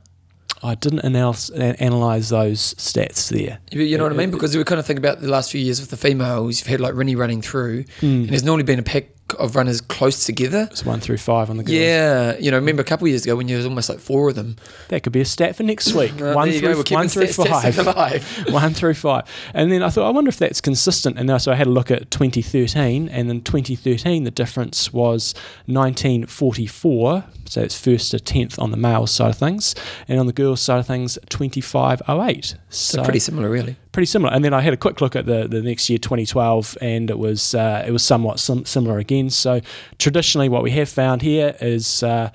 I 0.63 0.75
didn't 0.75 1.01
analyze, 1.01 1.51
analyze 1.51 2.31
those 2.31 2.75
stats 2.75 3.29
there. 3.29 3.59
You 3.71 3.83
you 3.83 3.99
know 3.99 4.05
what 4.05 4.13
I 4.13 4.17
mean? 4.17 4.31
Uh, 4.31 4.33
uh, 4.33 4.37
because 4.37 4.57
we 4.57 4.65
kind 4.65 4.79
of 4.79 4.87
think 4.87 4.99
about 4.99 5.21
the 5.21 5.29
last 5.29 5.53
few 5.53 5.61
years 5.61 5.81
with 5.81 5.91
the 5.91 5.97
females, 5.97 6.61
you've 6.61 6.67
had 6.67 6.81
like 6.81 6.95
Rinny 6.95 7.17
running 7.17 7.43
through, 7.43 7.85
hmm. 8.01 8.07
and 8.07 8.29
there's 8.31 8.43
normally 8.43 8.65
been 8.65 8.79
a 8.79 8.83
pack 8.83 9.09
of 9.35 9.57
runners 9.57 9.81
close 9.81 10.25
together. 10.25 10.69
It's 10.71 10.85
one 10.85 11.01
through 11.01 11.19
five 11.19 11.51
on 11.51 11.57
the 11.57 11.65
girls. 11.65 11.77
Yeah, 11.77 12.37
you 12.39 12.51
know, 12.51 12.57
remember 12.57 12.83
a 12.83 12.85
couple 12.85 13.07
of 13.07 13.11
years 13.11 13.25
ago 13.25 13.37
when 13.37 13.47
there 13.47 13.57
was 13.57 13.67
almost 13.67 13.89
like 13.89 13.99
four 13.99 14.29
of 14.29 14.35
them. 14.35 14.57
That 14.89 15.03
could 15.03 15.13
be 15.13 15.21
a 15.21 15.25
stat 15.25 15.57
for 15.57 15.63
next 15.63 15.93
week. 15.95 16.21
Uh, 16.21 16.33
one 16.33 16.49
there 16.49 16.55
you 16.55 16.61
go, 16.61 16.83
through, 16.83 16.97
we're 16.97 17.01
one 17.01 17.09
through 17.09 17.27
five. 17.29 17.77
one 18.53 18.75
through 18.75 18.95
five. 18.95 19.25
And 19.55 19.71
then 19.73 19.83
I 19.83 19.91
thought, 19.91 20.07
I 20.07 20.11
wonder 20.11 20.29
if 20.29 20.39
that's 20.39 20.61
consistent. 20.61 21.19
And 21.19 21.41
so 21.41 21.53
I 21.53 21.55
had 21.55 21.67
a 21.67 21.71
look 21.71 21.91
at 21.91 22.11
2013, 22.11 23.09
and 23.09 23.31
in 23.31 23.43
2013, 23.43 24.25
the 24.25 24.31
difference 24.31 24.93
was 24.93 25.35
1944. 25.67 27.25
So 27.49 27.61
it's 27.63 27.79
first 27.79 28.11
to 28.11 28.19
10th 28.19 28.59
on 28.61 28.71
the 28.71 28.77
male 28.77 29.07
side 29.07 29.31
of 29.31 29.39
things. 29.39 29.75
And 30.09 30.19
on 30.19 30.27
the 30.27 30.33
girls' 30.33 30.61
side 30.61 30.79
of 30.79 30.87
things, 30.87 31.19
2508. 31.29 32.45
So, 32.45 32.57
So 32.69 33.05
pretty 33.05 33.21
similar, 33.21 33.49
really. 33.49 33.77
Pretty 33.97 34.05
similar. 34.05 34.31
And 34.31 34.45
then 34.45 34.53
I 34.53 34.61
had 34.61 34.75
a 34.75 34.77
quick 34.77 35.01
look 35.01 35.17
at 35.17 35.25
the, 35.25 35.49
the 35.49 35.63
next 35.63 35.89
year, 35.89 35.97
2012, 35.97 36.77
and 36.83 37.09
it 37.09 37.19
was 37.19 37.55
uh, 37.55 37.83
it 37.89 37.93
was 37.93 38.03
somewhat 38.03 38.39
sim- 38.39 38.67
similar 38.67 38.99
again. 38.99 39.31
So 39.31 39.63
traditionally, 39.99 40.51
what 40.51 40.63
we 40.63 40.71
have 40.73 40.91
found 40.91 41.23
here 41.23 41.57
is 41.63 42.03
uh, 42.03 42.31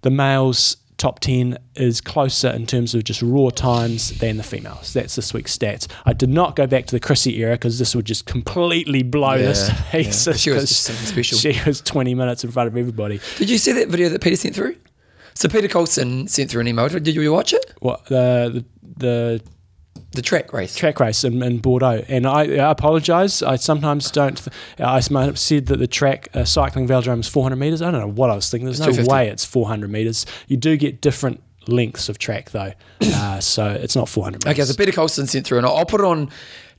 the 0.00 0.10
males 0.10 0.78
top 0.96 1.20
10 1.20 1.58
is 1.74 2.00
closer 2.00 2.48
in 2.48 2.64
terms 2.64 2.94
of 2.94 3.04
just 3.04 3.20
raw 3.20 3.50
times 3.50 4.18
than 4.20 4.38
the 4.38 4.42
females. 4.42 4.94
That's 4.94 5.14
this 5.14 5.34
week's 5.34 5.54
stats. 5.54 5.86
I 6.06 6.14
did 6.14 6.30
not 6.30 6.56
go 6.56 6.66
back 6.66 6.86
to 6.86 6.96
the 6.96 7.00
Chrissie 7.00 7.38
era 7.40 7.56
because 7.56 7.78
this 7.78 7.94
would 7.94 8.06
just 8.06 8.24
completely 8.24 9.02
blow 9.02 9.36
this 9.36 9.66
to 9.66 9.74
Yeah, 9.92 9.98
yeah. 10.06 10.32
She 10.32 10.48
was 10.48 10.66
just 10.66 10.84
something 10.84 11.04
special. 11.04 11.36
She 11.36 11.60
was 11.66 11.82
20 11.82 12.14
minutes 12.14 12.42
in 12.42 12.50
front 12.52 12.68
of 12.68 12.76
everybody. 12.78 13.20
Did 13.36 13.50
you 13.50 13.58
see 13.58 13.72
that 13.72 13.88
video 13.88 14.08
that 14.08 14.22
Peter 14.22 14.36
sent 14.36 14.54
through? 14.54 14.76
So 15.34 15.50
Peter 15.50 15.68
Colson 15.68 16.26
sent 16.26 16.50
through 16.50 16.62
an 16.62 16.68
email. 16.68 16.88
Did 16.88 17.06
you 17.08 17.32
watch 17.32 17.52
it? 17.52 17.74
What 17.80 18.06
the 18.06 18.64
the, 18.82 18.96
the 18.96 19.42
The 20.12 20.22
track 20.22 20.52
race. 20.52 20.74
track 20.74 21.00
race 21.00 21.24
in, 21.24 21.42
in 21.42 21.58
Bordeaux. 21.58 22.04
And 22.08 22.26
I, 22.26 22.42
I 22.42 22.70
apologise. 22.70 23.42
I 23.42 23.56
sometimes 23.56 24.10
don't. 24.10 24.36
Th- 24.36 24.54
I 24.78 25.00
might 25.10 25.24
have 25.24 25.38
said 25.38 25.66
that 25.66 25.78
the 25.78 25.86
track 25.86 26.28
uh, 26.34 26.44
cycling 26.44 26.86
velodrome 26.86 27.20
is 27.20 27.28
400 27.28 27.56
metres. 27.56 27.82
I 27.82 27.90
don't 27.90 28.00
know 28.00 28.08
what 28.08 28.30
I 28.30 28.34
was 28.34 28.50
thinking. 28.50 28.66
There's 28.66 28.80
It's 28.80 28.98
no 28.98 29.04
way 29.04 29.28
it's 29.28 29.44
400 29.44 29.90
metres. 29.90 30.26
You 30.48 30.56
do 30.56 30.76
get 30.76 31.00
different 31.00 31.42
lengths 31.68 32.08
of 32.08 32.18
track 32.18 32.50
though, 32.50 32.72
uh, 33.02 33.40
so 33.40 33.68
it's 33.68 33.94
not 33.94 34.08
400 34.08 34.44
metres. 34.44 34.58
Okay, 34.60 34.70
so 34.70 34.76
Peter 34.76 34.92
Colson 34.92 35.26
sent 35.26 35.46
through, 35.46 35.58
and 35.58 35.66
I'll 35.66 35.86
put 35.86 36.00
it 36.00 36.06
on 36.06 36.30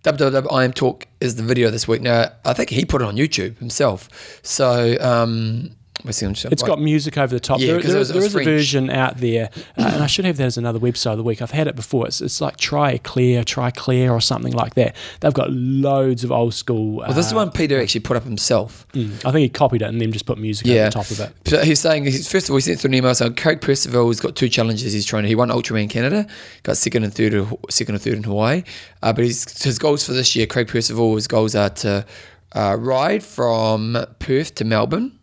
www.im 0.04 0.74
Talk 0.74 1.08
is 1.22 1.36
the 1.38 1.43
video 1.43 1.69
this 1.69 1.88
week. 1.88 2.02
Now, 2.02 2.32
I 2.43 2.54
think 2.54 2.69
he 2.69 2.84
put 2.86 3.02
it 3.02 3.06
on 3.06 3.15
YouTube 3.15 3.58
himself. 3.60 4.10
So, 4.43 4.98
um, 5.00 5.72
let's 6.05 6.17
see, 6.17 6.25
I'm 6.25 6.33
It's 6.51 6.63
got 6.63 6.79
music 6.81 7.17
over 7.17 7.33
the 7.33 7.39
top. 7.39 7.59
Yeah, 7.59 7.67
there 7.73 7.81
there 7.81 7.97
was- 7.99 8.09
there 8.09 8.21
was 8.21 8.35
a 8.35 8.43
version 8.43 8.89
out 8.89 9.17
there, 9.17 9.49
uh, 9.77 9.83
and 9.93 10.03
I 10.03 10.07
should 10.07 10.25
have 10.25 10.37
that 10.37 10.45
as 10.45 10.57
another 10.57 10.79
website 10.79 11.11
of 11.11 11.17
the 11.17 11.23
week. 11.23 11.41
I've 11.41 11.51
had 11.51 11.67
it 11.67 11.75
before. 11.75 12.07
It's, 12.07 12.21
it's 12.21 12.41
like 12.41 12.57
Try 12.57 12.97
Clear, 12.97 13.43
Try 13.43 13.71
Clear, 13.71 14.11
or 14.11 14.19
something 14.21 14.53
like 14.53 14.75
that. 14.75 14.95
They've 15.21 15.33
got 15.33 15.51
loads 15.51 16.23
of 16.23 16.31
old 16.31 16.53
school. 16.53 16.97
Well, 16.97 17.13
this 17.13 17.27
is 17.27 17.33
uh, 17.33 17.37
one 17.37 17.51
Peter 17.51 17.79
actually 17.81 18.01
put 18.01 18.17
up 18.17 18.23
himself. 18.23 18.85
mm, 18.93 19.11
I 19.25 19.31
think 19.31 19.37
he 19.43 19.49
copied 19.49 19.81
it 19.81 19.85
and 19.89 20.01
then 20.01 20.11
just 20.11 20.25
put 20.25 20.37
music 20.37 20.67
Yeah. 20.67 20.85
the 20.85 20.91
top 20.91 21.09
of 21.11 21.19
it. 21.19 21.31
So 21.45 21.63
he's 21.63 21.79
saying, 21.79 22.05
he's, 22.05 22.29
first 22.31 22.47
of 22.47 22.51
all, 22.51 22.57
he 22.57 22.61
sent 22.61 22.79
through 22.79 22.89
an 22.89 22.95
email 22.95 23.13
saying 23.15 23.35
Craig 23.35 23.61
Percival 23.61 24.07
has 24.07 24.19
got 24.19 24.35
two 24.35 24.49
challenges 24.49 24.93
he's 24.93 25.05
trying 25.05 25.23
to. 25.23 25.29
He 25.29 25.35
won 25.35 25.49
Ultraman 25.49 25.89
Canada, 25.89 26.27
got 26.63 26.77
second 26.77 27.03
and 27.03 27.13
third, 27.13 27.33
second 27.69 27.95
and 27.95 28.01
third 28.03 28.13
in 28.15 28.23
Hawaii. 28.23 28.63
Uh, 29.01 29.13
but 29.13 29.25
his, 29.25 29.61
his 29.61 29.79
goals 29.79 30.05
for 30.05 30.13
this 30.13 30.35
year, 30.35 30.45
Craig 30.47 30.67
Percival, 30.67 31.15
his 31.15 31.27
goals 31.27 31.55
are 31.55 31.69
to 31.69 32.05
uh, 32.53 32.75
ride 32.79 33.23
from 33.23 33.97
Perth 34.19 34.55
to 34.55 34.65
Melbourne. 34.65 35.17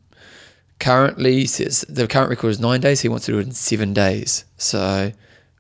Currently, 0.81 1.47
says 1.47 1.83
the 1.89 2.09
current 2.09 2.31
record 2.31 2.49
is 2.49 2.59
nine 2.61 2.81
days. 2.81 3.01
He 3.01 3.09
wants 3.09 3.27
to 3.27 3.33
do 3.33 3.39
it 3.39 3.47
in 3.47 3.53
seven 3.53 3.93
days. 3.93 4.45
So, 4.57 5.13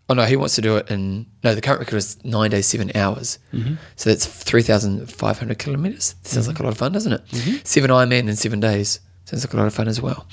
oh 0.08 0.14
no, 0.14 0.24
he 0.24 0.34
wants 0.36 0.54
to 0.56 0.62
do 0.62 0.76
it 0.76 0.90
in 0.90 1.26
no. 1.44 1.54
The 1.54 1.60
current 1.60 1.80
record 1.80 1.96
is 1.96 2.22
nine 2.24 2.50
days, 2.50 2.66
seven 2.66 2.90
hours. 2.94 3.38
Mm-hmm. 3.52 3.74
So 3.96 4.10
that's 4.10 4.26
three 4.26 4.62
thousand 4.62 5.10
five 5.12 5.38
hundred 5.38 5.58
kilometers. 5.58 6.14
Sounds 6.22 6.48
like 6.48 6.58
a 6.58 6.62
lot 6.62 6.72
of 6.72 6.78
fun, 6.78 6.92
doesn't 6.92 7.12
it? 7.12 7.66
Seven 7.66 7.90
Ironman 7.90 8.28
in 8.28 8.36
seven 8.36 8.58
days. 8.60 9.00
Sounds 9.26 9.44
like 9.44 9.54
a 9.54 9.56
lot 9.58 9.66
of 9.68 9.74
fun 9.74 9.86
as 9.86 10.00
well. 10.02 10.26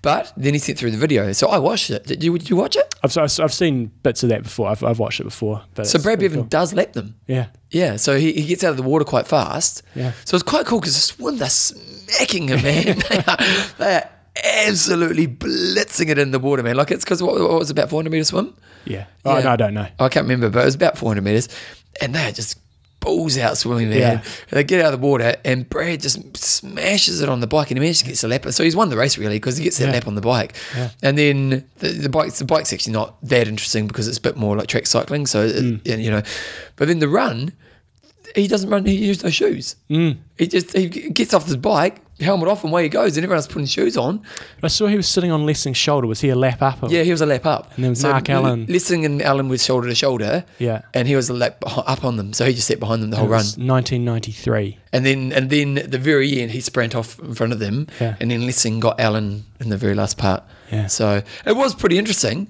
But 0.00 0.32
then 0.36 0.52
he 0.52 0.60
sent 0.60 0.78
through 0.78 0.92
the 0.92 0.96
video, 0.98 1.32
so 1.32 1.48
I 1.48 1.58
watched 1.58 1.90
it. 1.90 2.04
Did 2.06 2.22
you? 2.22 2.38
Did 2.38 2.48
you 2.50 2.56
watch 2.56 2.76
it? 2.76 2.94
I've, 3.02 3.16
I've 3.18 3.52
seen 3.52 3.86
bits 4.02 4.22
of 4.22 4.28
that 4.28 4.44
before. 4.44 4.68
I've, 4.68 4.84
I've 4.84 4.98
watched 5.00 5.18
it 5.20 5.24
before. 5.24 5.62
But 5.74 5.86
So 5.88 5.98
Brad 5.98 6.20
Beven 6.20 6.34
cool. 6.34 6.42
does 6.44 6.72
lap 6.72 6.92
them. 6.92 7.16
Yeah. 7.26 7.46
Yeah, 7.70 7.96
so 7.96 8.16
he, 8.16 8.32
he 8.32 8.46
gets 8.46 8.62
out 8.62 8.70
of 8.70 8.76
the 8.76 8.82
water 8.84 9.04
quite 9.04 9.26
fast. 9.26 9.82
Yeah. 9.96 10.12
So 10.24 10.36
it's 10.36 10.44
quite 10.44 10.64
cool 10.66 10.78
because 10.78 10.94
the 10.94 11.00
swim, 11.00 11.38
they're 11.38 11.48
smacking 11.48 12.48
him, 12.48 12.62
man. 12.62 12.98
they, 13.08 13.24
are, 13.26 13.36
they 13.78 13.94
are 13.96 14.10
absolutely 14.42 15.28
blitzing 15.28 16.08
it 16.08 16.18
in 16.18 16.30
the 16.30 16.38
water, 16.38 16.62
man. 16.62 16.76
Like 16.76 16.90
it's 16.90 17.04
because 17.04 17.22
what, 17.22 17.38
what 17.40 17.58
was 17.58 17.70
it, 17.70 17.72
about 17.78 17.90
400 17.90 18.10
meter 18.10 18.24
swim? 18.24 18.54
Yeah. 18.84 19.06
Oh, 19.24 19.36
Yeah. 19.38 19.44
no, 19.44 19.50
I 19.50 19.56
don't 19.56 19.74
know. 19.74 19.86
I 19.98 20.08
can't 20.08 20.24
remember, 20.24 20.50
but 20.50 20.62
it 20.62 20.64
was 20.66 20.74
about 20.74 20.98
400 20.98 21.22
meters. 21.22 21.48
And 22.00 22.14
they 22.14 22.28
are 22.28 22.32
just 22.32 22.58
balls 23.00 23.36
out 23.38 23.56
swimming, 23.58 23.90
there. 23.90 23.98
Yeah. 23.98 24.22
They 24.50 24.64
get 24.64 24.80
out 24.84 24.94
of 24.94 25.00
the 25.00 25.06
water 25.06 25.36
and 25.44 25.68
Brad 25.68 26.00
just 26.00 26.36
smashes 26.36 27.20
it 27.20 27.28
on 27.28 27.40
the 27.40 27.46
bike 27.46 27.70
and 27.70 27.76
he 27.78 27.80
manages 27.80 28.00
to 28.02 28.06
get 28.06 28.22
a 28.24 28.28
lap. 28.28 28.46
So 28.50 28.64
he's 28.64 28.74
won 28.74 28.88
the 28.88 28.96
race 28.96 29.18
really 29.18 29.36
because 29.36 29.56
he 29.58 29.64
gets 29.64 29.78
that 29.78 29.86
Yeah. 29.88 29.92
lap 29.92 30.06
on 30.08 30.14
the 30.14 30.20
bike. 30.22 30.54
Yeah. 30.74 30.90
And 31.02 31.16
then 31.18 31.64
the, 31.78 31.88
the 31.88 32.08
bike's 32.08 32.38
the 32.38 32.44
bike's 32.46 32.72
actually 32.72 32.94
not 32.94 33.16
that 33.28 33.46
interesting 33.46 33.86
because 33.86 34.08
it's 34.08 34.18
a 34.18 34.22
bit 34.22 34.36
more 34.36 34.56
like 34.56 34.68
track 34.68 34.86
cycling. 34.86 35.26
So 35.26 35.48
Mm. 35.48 35.86
and, 35.86 36.02
you 36.02 36.10
know, 36.10 36.22
but 36.76 36.88
then 36.88 36.98
the 36.98 37.08
run, 37.08 37.52
he 38.34 38.48
doesn't 38.48 38.70
run. 38.70 38.84
He 38.86 38.94
uses 38.94 39.22
no 39.22 39.30
shoes. 39.30 39.76
Mm. 39.90 40.16
He 40.38 40.46
just 40.48 40.72
he 40.76 40.88
gets 40.88 41.34
off 41.34 41.44
his 41.46 41.56
bike, 41.58 42.00
helmet 42.20 42.48
off 42.48 42.62
and 42.64 42.72
away 42.72 42.84
he 42.84 42.88
goes, 42.88 43.16
and 43.16 43.24
everyone's 43.24 43.46
putting 43.46 43.66
shoes 43.66 43.96
on. 43.96 44.22
I 44.62 44.68
saw 44.68 44.86
he 44.86 44.96
was 44.96 45.08
sitting 45.08 45.30
on 45.32 45.44
Lessing's 45.46 45.76
shoulder. 45.76 46.06
Was 46.06 46.20
he 46.20 46.28
a 46.28 46.36
lap 46.36 46.62
up? 46.62 46.82
Or? 46.82 46.88
Yeah, 46.90 47.02
he 47.02 47.10
was 47.10 47.20
a 47.20 47.26
lap 47.26 47.44
up. 47.46 47.72
And 47.74 47.84
there 47.84 47.90
was 47.90 48.02
Mark 48.02 48.30
L- 48.30 48.44
Allen. 48.46 48.66
Lessing 48.68 49.04
and 49.04 49.20
Allen 49.22 49.48
was 49.48 49.64
shoulder 49.64 49.88
to 49.88 49.94
shoulder. 49.94 50.44
Yeah. 50.58 50.82
And 50.94 51.08
he 51.08 51.16
was 51.16 51.28
a 51.28 51.34
lap 51.34 51.56
up 51.66 52.04
on 52.04 52.16
them, 52.16 52.32
so 52.32 52.44
he 52.46 52.52
just 52.54 52.68
sat 52.68 52.78
behind 52.80 53.02
them 53.02 53.10
the 53.10 53.16
whole 53.16 53.26
run. 53.28 53.44
1993. 53.44 54.78
And 54.92 55.04
then 55.04 55.32
and 55.32 55.50
then 55.50 55.78
at 55.78 55.90
the 55.90 55.98
very 55.98 56.40
end, 56.40 56.52
he 56.52 56.60
sprint 56.60 56.94
off 56.94 57.18
in 57.18 57.34
front 57.34 57.52
of 57.52 57.58
them. 57.58 57.86
Yeah. 58.00 58.16
And 58.20 58.30
then 58.30 58.46
Lessing 58.46 58.80
got 58.80 59.00
Allen 59.00 59.44
in 59.60 59.68
the 59.70 59.76
very 59.76 59.94
last 59.94 60.18
part. 60.18 60.42
Yeah. 60.70 60.86
So 60.86 61.22
it 61.46 61.56
was 61.56 61.74
pretty 61.74 61.98
interesting. 61.98 62.48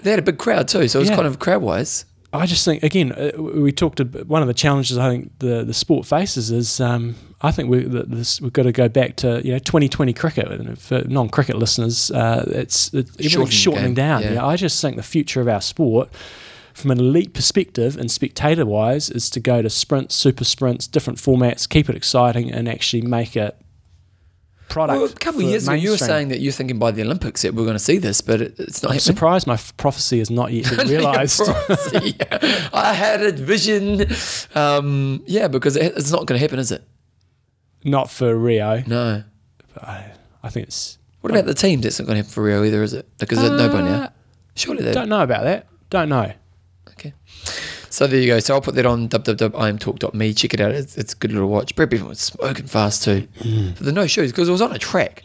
They 0.00 0.10
had 0.10 0.18
a 0.18 0.22
big 0.22 0.38
crowd 0.38 0.68
too, 0.68 0.88
so 0.88 0.98
it 0.98 1.02
was 1.02 1.08
Yeah. 1.10 1.16
kind 1.16 1.26
of 1.26 1.38
crowd 1.38 1.62
wise. 1.62 2.04
I 2.32 2.44
just 2.44 2.64
think 2.64 2.82
again 2.82 3.12
uh, 3.12 3.30
we 3.40 3.72
talked. 3.72 4.00
About, 4.00 4.26
one 4.26 4.42
of 4.42 4.48
the 4.48 4.54
challenges 4.54 4.98
I 4.98 5.08
think 5.08 5.32
the 5.38 5.64
the 5.64 5.72
sport 5.72 6.06
faces 6.06 6.50
is 6.50 6.80
um, 6.80 7.14
I 7.42 7.50
think 7.50 7.68
we, 7.68 7.80
this, 7.80 8.40
we've 8.40 8.52
got 8.52 8.62
to 8.62 8.72
go 8.72 8.88
back 8.88 9.16
to 9.16 9.42
you 9.44 9.52
know 9.52 9.58
2020 9.58 10.12
cricket. 10.14 10.48
And 10.50 10.78
for 10.78 11.02
non-cricket 11.02 11.56
listeners, 11.56 12.10
uh, 12.10 12.44
it's, 12.48 12.90
Shortened 13.20 13.52
shortening 13.52 13.94
down. 13.94 14.22
yeah. 14.22 14.32
Yeah, 14.34 14.46
I 14.46 14.56
just 14.56 14.80
think 14.80 14.96
the 14.96 15.02
future 15.02 15.40
of 15.40 15.48
our 15.48 15.60
sport. 15.60 16.08
From 16.72 16.90
an 16.90 16.98
elite 16.98 17.32
perspective 17.32 17.96
and 17.96 18.10
spectator 18.10 18.66
wise, 18.66 19.08
is 19.08 19.30
to 19.30 19.40
go 19.40 19.62
to 19.62 19.70
sprints, 19.70 20.14
super 20.14 20.44
sprints, 20.44 20.86
different 20.86 21.18
formats, 21.18 21.66
keep 21.66 21.88
it 21.88 21.96
exciting, 21.96 22.52
and 22.52 22.68
actually 22.68 23.00
make 23.00 23.34
it 23.34 23.56
product. 24.68 25.00
Well, 25.00 25.10
a 25.10 25.14
couple 25.14 25.40
of 25.40 25.46
years 25.48 25.66
ago, 25.66 25.74
you 25.74 25.90
were 25.92 25.96
saying 25.96 26.28
that 26.28 26.40
you're 26.40 26.52
thinking 26.52 26.78
by 26.78 26.90
the 26.90 27.00
Olympics 27.02 27.40
that 27.42 27.54
we're 27.54 27.64
going 27.64 27.76
to 27.78 27.82
see 27.82 27.96
this, 27.96 28.20
but 28.20 28.42
it, 28.42 28.58
it's 28.58 28.82
not 28.82 28.90
I'm 28.90 28.96
happening. 28.96 29.14
surprised 29.14 29.46
my 29.46 29.54
f- 29.54 29.74
prophecy 29.78 30.18
has 30.18 30.28
not 30.30 30.52
yet 30.52 30.68
been 30.76 30.88
realised. 30.96 31.40
I 32.74 32.92
had 32.94 33.22
a 33.22 33.32
vision. 33.32 34.06
Um, 34.54 35.22
yeah, 35.26 35.48
because 35.48 35.76
it, 35.76 35.94
it's 35.96 36.10
not 36.12 36.26
going 36.26 36.38
to 36.38 36.42
happen, 36.42 36.58
is 36.58 36.72
it? 36.72 36.82
Not 37.84 38.10
for 38.10 38.34
Rio. 38.36 38.82
No. 38.86 39.22
I, 39.80 40.06
I 40.42 40.48
think 40.50 40.66
it's. 40.68 40.98
What 41.20 41.30
about 41.32 41.46
the 41.46 41.54
teams? 41.54 41.82
That's 41.82 41.98
not 41.98 42.06
going 42.06 42.14
to 42.16 42.18
happen 42.18 42.30
for 42.32 42.42
Rio 42.42 42.62
either, 42.64 42.82
is 42.82 42.92
it? 42.94 43.08
Because 43.18 43.38
there's 43.38 43.50
no 43.50 43.68
one 43.72 43.84
Uh, 43.86 43.98
now. 44.00 44.12
Surely 44.54 44.82
they 44.84 44.92
Don't 44.92 45.08
know 45.08 45.22
about 45.22 45.44
that. 45.44 45.66
Don't 45.90 46.08
know. 46.08 46.32
Okay. 46.90 47.12
So 47.90 48.06
there 48.06 48.20
you 48.20 48.26
go. 48.28 48.38
So 48.40 48.54
I'll 48.54 48.60
put 48.60 48.74
that 48.76 48.86
on 48.86 49.08
www.imtalk.me. 49.08 50.34
Check 50.34 50.54
it 50.54 50.60
out. 50.60 50.72
It's, 50.72 50.96
it's 50.96 51.12
a 51.14 51.16
good 51.16 51.32
little 51.32 51.48
watch. 51.48 51.74
Brad 51.76 51.90
Beven 51.90 52.08
was 52.08 52.20
smoking 52.20 52.66
fast 52.66 53.04
too. 53.04 53.26
But 53.38 53.76
the 53.84 53.92
no 53.92 54.06
shoes 54.06 54.32
because 54.32 54.48
it 54.48 54.52
was 54.52 54.62
on 54.62 54.72
a 54.74 54.78
track. 54.78 55.22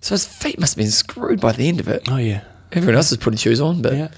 So 0.00 0.14
his 0.14 0.26
feet 0.26 0.58
must 0.58 0.74
have 0.74 0.78
been 0.82 0.90
screwed 0.90 1.40
by 1.40 1.52
the 1.52 1.68
end 1.68 1.80
of 1.80 1.88
it. 1.88 2.08
Oh 2.10 2.16
yeah. 2.16 2.42
Everyone 2.72 2.96
else 2.96 3.12
is 3.12 3.18
putting 3.18 3.36
shoes 3.38 3.60
on, 3.60 3.82
but 3.82 3.94
Yeah. 3.94 4.08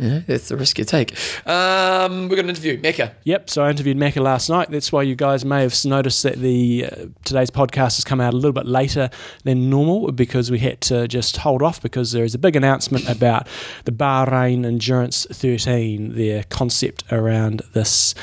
Yeah, 0.00 0.20
that's 0.26 0.48
the 0.48 0.56
risk 0.56 0.78
you 0.78 0.84
take. 0.84 1.12
Um, 1.46 2.28
we're 2.28 2.36
going 2.36 2.46
to 2.46 2.50
interview 2.50 2.80
Macca. 2.80 3.12
Yep. 3.24 3.50
So 3.50 3.62
I 3.62 3.70
interviewed 3.70 3.98
Macca 3.98 4.22
last 4.22 4.48
night. 4.48 4.70
That's 4.70 4.90
why 4.90 5.02
you 5.02 5.14
guys 5.14 5.44
may 5.44 5.60
have 5.62 5.76
noticed 5.84 6.22
that 6.22 6.38
the 6.38 6.86
uh, 6.90 6.96
today's 7.24 7.50
podcast 7.50 7.96
has 7.96 8.04
come 8.04 8.20
out 8.20 8.32
a 8.32 8.36
little 8.36 8.52
bit 8.52 8.66
later 8.66 9.10
than 9.44 9.68
normal 9.68 10.10
because 10.12 10.50
we 10.50 10.58
had 10.58 10.80
to 10.82 11.06
just 11.06 11.36
hold 11.38 11.62
off 11.62 11.82
because 11.82 12.12
there 12.12 12.24
is 12.24 12.34
a 12.34 12.38
big 12.38 12.56
announcement 12.56 13.08
about 13.08 13.46
the 13.84 13.92
Bahrain 13.92 14.64
Endurance 14.64 15.26
13, 15.30 16.14
their 16.14 16.44
concept 16.44 17.04
around 17.12 17.62
this. 17.74 18.14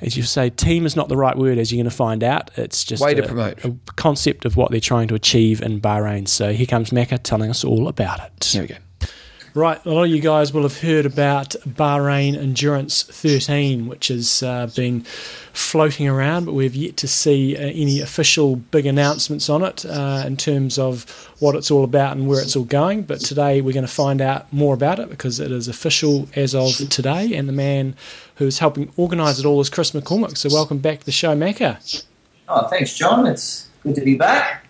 As 0.00 0.16
you 0.16 0.24
say, 0.24 0.50
team 0.50 0.84
is 0.84 0.96
not 0.96 1.08
the 1.08 1.16
right 1.16 1.38
word, 1.38 1.56
as 1.56 1.72
you're 1.72 1.78
going 1.82 1.88
to 1.90 1.96
find 1.96 2.22
out. 2.24 2.50
It's 2.56 2.84
just 2.84 3.02
Way 3.02 3.12
a, 3.12 3.14
to 3.14 3.22
promote. 3.22 3.64
a 3.64 3.74
concept 3.96 4.44
of 4.44 4.56
what 4.56 4.70
they're 4.72 4.80
trying 4.80 5.08
to 5.08 5.14
achieve 5.14 5.62
in 5.62 5.80
Bahrain. 5.80 6.26
So 6.26 6.52
here 6.52 6.66
comes 6.66 6.90
Macca 6.90 7.20
telling 7.22 7.48
us 7.48 7.64
all 7.64 7.86
about 7.88 8.20
it. 8.20 8.44
Here 8.44 8.62
we 8.62 8.68
go. 8.68 8.74
Right, 9.56 9.80
a 9.86 9.88
lot 9.88 10.02
of 10.02 10.10
you 10.10 10.20
guys 10.20 10.52
will 10.52 10.64
have 10.64 10.80
heard 10.80 11.06
about 11.06 11.50
Bahrain 11.64 12.36
Endurance 12.36 13.04
13, 13.04 13.86
which 13.86 14.08
has 14.08 14.42
uh, 14.42 14.66
been 14.74 15.02
floating 15.52 16.08
around, 16.08 16.46
but 16.46 16.54
we've 16.54 16.74
yet 16.74 16.96
to 16.96 17.06
see 17.06 17.56
uh, 17.56 17.60
any 17.60 18.00
official 18.00 18.56
big 18.56 18.84
announcements 18.84 19.48
on 19.48 19.62
it 19.62 19.86
uh, 19.86 20.24
in 20.26 20.36
terms 20.36 20.76
of 20.76 21.04
what 21.38 21.54
it's 21.54 21.70
all 21.70 21.84
about 21.84 22.16
and 22.16 22.26
where 22.26 22.42
it's 22.42 22.56
all 22.56 22.64
going. 22.64 23.02
But 23.02 23.20
today 23.20 23.60
we're 23.60 23.74
going 23.74 23.86
to 23.86 23.92
find 23.92 24.20
out 24.20 24.52
more 24.52 24.74
about 24.74 24.98
it 24.98 25.08
because 25.08 25.38
it 25.38 25.52
is 25.52 25.68
official 25.68 26.28
as 26.34 26.52
of 26.52 26.76
today, 26.88 27.32
and 27.32 27.48
the 27.48 27.52
man 27.52 27.94
who's 28.34 28.58
helping 28.58 28.90
organise 28.96 29.38
it 29.38 29.46
all 29.46 29.60
is 29.60 29.70
Chris 29.70 29.92
McCormick. 29.92 30.36
So 30.36 30.48
welcome 30.48 30.78
back 30.78 30.98
to 30.98 31.06
the 31.06 31.12
show, 31.12 31.36
Macca. 31.36 32.04
Oh, 32.48 32.66
thanks, 32.66 32.96
John. 32.96 33.24
It's 33.28 33.68
good 33.84 33.94
to 33.94 34.00
be 34.00 34.16
back. 34.16 34.66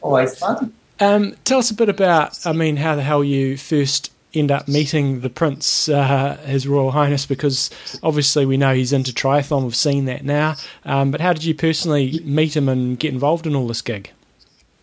Always 0.00 0.38
fun. 0.38 0.72
Um, 0.98 1.34
tell 1.44 1.58
us 1.58 1.70
a 1.70 1.74
bit 1.74 1.90
about, 1.90 2.46
I 2.46 2.52
mean, 2.52 2.78
how 2.78 2.94
the 2.94 3.02
hell 3.02 3.22
you 3.22 3.58
first 3.58 4.12
end 4.34 4.50
up 4.50 4.68
meeting 4.68 5.20
the 5.20 5.30
Prince, 5.30 5.88
uh, 5.88 6.36
His 6.44 6.66
Royal 6.66 6.90
Highness, 6.90 7.26
because 7.26 7.70
obviously 8.02 8.46
we 8.46 8.56
know 8.56 8.74
he's 8.74 8.92
into 8.92 9.12
triathlon. 9.12 9.64
We've 9.64 9.76
seen 9.76 10.04
that 10.06 10.24
now. 10.24 10.56
Um, 10.84 11.10
but 11.10 11.20
how 11.20 11.32
did 11.32 11.44
you 11.44 11.54
personally 11.54 12.20
meet 12.24 12.56
him 12.56 12.68
and 12.68 12.98
get 12.98 13.12
involved 13.12 13.46
in 13.46 13.54
all 13.54 13.66
this 13.66 13.82
gig? 13.82 14.10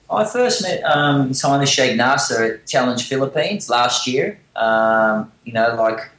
I 0.09 0.25
first 0.25 0.61
met 0.61 0.83
um, 0.83 1.29
His 1.29 1.41
Highness 1.41 1.69
Sheikh 1.69 1.95
Nasser 1.95 2.43
at 2.43 2.67
Challenge 2.67 3.01
Philippines 3.07 3.69
last 3.69 4.07
year. 4.07 4.39
Um, 4.55 5.31
you 5.45 5.53
know, 5.53 5.75
like 5.75 6.09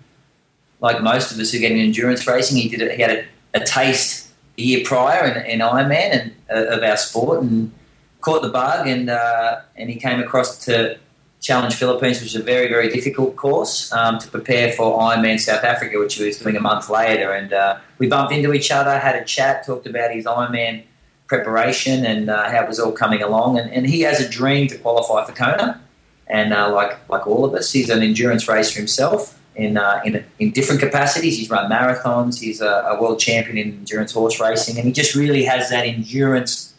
like 0.80 1.02
most 1.02 1.30
of 1.30 1.38
us 1.38 1.52
who 1.52 1.58
get 1.58 1.72
in 1.72 1.78
endurance 1.78 2.26
racing, 2.26 2.56
he 2.56 2.68
did 2.68 2.80
it, 2.80 2.96
he 2.96 3.02
had 3.02 3.10
a, 3.10 3.24
a 3.54 3.60
taste 3.60 4.30
a 4.58 4.62
year 4.62 4.84
prior 4.84 5.26
in, 5.26 5.46
in 5.46 5.58
Ironman 5.60 5.92
and 5.92 6.34
uh, 6.50 6.76
of 6.76 6.82
our 6.82 6.96
sport 6.96 7.42
and 7.42 7.72
caught 8.20 8.42
the 8.42 8.48
bug 8.48 8.86
and 8.86 9.10
uh, 9.10 9.60
and 9.76 9.90
he 9.90 9.96
came 9.96 10.20
across 10.20 10.64
to 10.64 10.98
Challenge 11.42 11.74
Philippines, 11.74 12.20
which 12.20 12.34
is 12.34 12.40
a 12.40 12.42
very 12.42 12.68
very 12.68 12.88
difficult 12.88 13.34
course 13.36 13.92
um, 13.92 14.18
to 14.18 14.28
prepare 14.28 14.72
for 14.72 14.98
Ironman 15.00 15.38
South 15.40 15.64
Africa, 15.64 15.98
which 15.98 16.14
he 16.14 16.24
was 16.24 16.38
doing 16.38 16.56
a 16.56 16.60
month 16.60 16.88
later. 16.88 17.32
And 17.32 17.52
uh, 17.52 17.78
we 17.98 18.06
bumped 18.08 18.32
into 18.32 18.52
each 18.52 18.70
other, 18.70 18.96
had 18.98 19.16
a 19.16 19.24
chat, 19.24 19.66
talked 19.66 19.86
about 19.86 20.12
his 20.12 20.24
Ironman 20.24 20.84
preparation 21.26 22.06
and 22.06 22.30
uh, 22.30 22.48
how 22.50 22.62
it 22.62 22.68
was 22.68 22.78
all 22.78 22.92
coming 22.92 23.22
along. 23.22 23.58
And, 23.58 23.72
and 23.72 23.86
he 23.86 24.02
has 24.02 24.20
a 24.20 24.28
dream 24.28 24.68
to 24.68 24.78
qualify 24.78 25.24
for 25.26 25.32
Kona. 25.32 25.80
And 26.28 26.54
uh, 26.54 26.72
like 26.72 26.96
like 27.08 27.26
all 27.26 27.44
of 27.44 27.54
us, 27.54 27.72
he's 27.72 27.90
an 27.90 28.02
endurance 28.02 28.46
racer 28.48 28.78
himself 28.78 29.38
in 29.56 29.76
uh, 29.76 30.00
in, 30.04 30.24
in 30.38 30.52
different 30.52 30.80
capacities. 30.80 31.38
He's 31.38 31.50
run 31.50 31.70
marathons. 31.70 32.40
He's 32.40 32.60
a, 32.60 32.72
a 32.92 33.02
world 33.02 33.18
champion 33.18 33.58
in 33.58 33.68
endurance 33.78 34.12
horse 34.12 34.40
racing, 34.40 34.76
and 34.78 34.86
he 34.86 34.92
just 34.92 35.14
really 35.14 35.44
has 35.44 35.70
that 35.70 35.84
endurance 35.86 36.71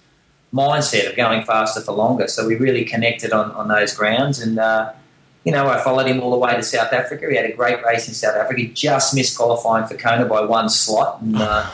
mindset 0.53 1.09
of 1.09 1.15
going 1.15 1.43
faster 1.43 1.81
for 1.81 1.93
longer. 1.93 2.27
So 2.27 2.47
we 2.47 2.55
really 2.55 2.85
connected 2.85 3.33
on, 3.33 3.51
on 3.51 3.67
those 3.67 3.93
grounds. 3.95 4.39
And 4.39 4.59
uh, 4.59 4.93
you 5.43 5.51
know, 5.51 5.67
I 5.67 5.83
followed 5.83 6.07
him 6.07 6.21
all 6.21 6.31
the 6.31 6.37
way 6.37 6.55
to 6.55 6.63
South 6.63 6.93
Africa. 6.93 7.27
He 7.29 7.35
had 7.35 7.45
a 7.45 7.53
great 7.53 7.83
race 7.83 8.07
in 8.07 8.13
South 8.13 8.35
Africa. 8.35 8.61
He 8.61 8.67
just 8.67 9.13
missed 9.13 9.37
qualifying 9.37 9.87
for 9.87 9.95
Kona 9.95 10.25
by 10.25 10.41
one 10.41 10.69
slot, 10.69 11.21
and 11.21 11.35
uh, 11.37 11.69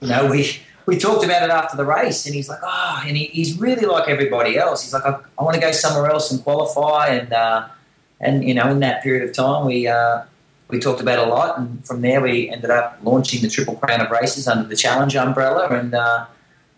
you 0.00 0.08
know 0.08 0.30
we. 0.30 0.58
We 0.86 0.98
talked 0.98 1.24
about 1.24 1.42
it 1.42 1.48
after 1.48 1.78
the 1.78 1.84
race, 1.86 2.26
and 2.26 2.34
he's 2.34 2.46
like, 2.46 2.58
"Oh," 2.62 3.02
and 3.06 3.16
he, 3.16 3.24
he's 3.28 3.58
really 3.58 3.86
like 3.86 4.06
everybody 4.06 4.58
else. 4.58 4.82
He's 4.82 4.92
like, 4.92 5.06
"I, 5.06 5.18
I 5.38 5.42
want 5.42 5.54
to 5.54 5.60
go 5.60 5.72
somewhere 5.72 6.10
else 6.10 6.30
and 6.30 6.44
qualify." 6.44 7.06
And 7.06 7.32
uh, 7.32 7.68
and 8.20 8.44
you 8.44 8.52
know, 8.52 8.68
in 8.68 8.80
that 8.80 9.02
period 9.02 9.26
of 9.26 9.34
time, 9.34 9.64
we 9.64 9.86
uh, 9.86 10.24
we 10.68 10.78
talked 10.78 11.00
about 11.00 11.26
a 11.26 11.30
lot, 11.30 11.58
and 11.58 11.82
from 11.86 12.02
there, 12.02 12.20
we 12.20 12.50
ended 12.50 12.68
up 12.68 12.98
launching 13.02 13.40
the 13.40 13.48
Triple 13.48 13.76
Crown 13.76 14.02
of 14.02 14.10
races 14.10 14.46
under 14.46 14.68
the 14.68 14.76
Challenge 14.76 15.16
umbrella, 15.16 15.68
and 15.68 15.94
uh, 15.94 16.26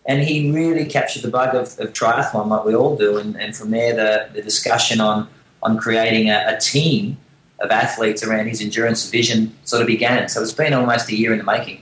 and 0.07 0.23
he 0.23 0.51
really 0.51 0.85
captured 0.85 1.21
the 1.21 1.29
bug 1.29 1.53
of, 1.53 1.77
of 1.79 1.93
triathlon, 1.93 2.47
like 2.47 2.65
we 2.65 2.73
all 2.73 2.95
do. 2.95 3.17
And, 3.17 3.35
and 3.35 3.55
from 3.55 3.71
there, 3.71 3.95
the, 3.95 4.29
the 4.33 4.41
discussion 4.41 5.01
on 5.01 5.27
on 5.63 5.77
creating 5.77 6.29
a, 6.29 6.55
a 6.55 6.59
team 6.59 7.17
of 7.59 7.71
athletes 7.71 8.23
around 8.23 8.47
his 8.47 8.61
endurance 8.61 9.03
division 9.03 9.55
sort 9.63 9.81
of 9.81 9.87
began. 9.87 10.29
So 10.29 10.41
it's 10.41 10.53
been 10.53 10.73
almost 10.73 11.09
a 11.09 11.15
year 11.15 11.31
in 11.31 11.39
the 11.39 11.43
making. 11.43 11.81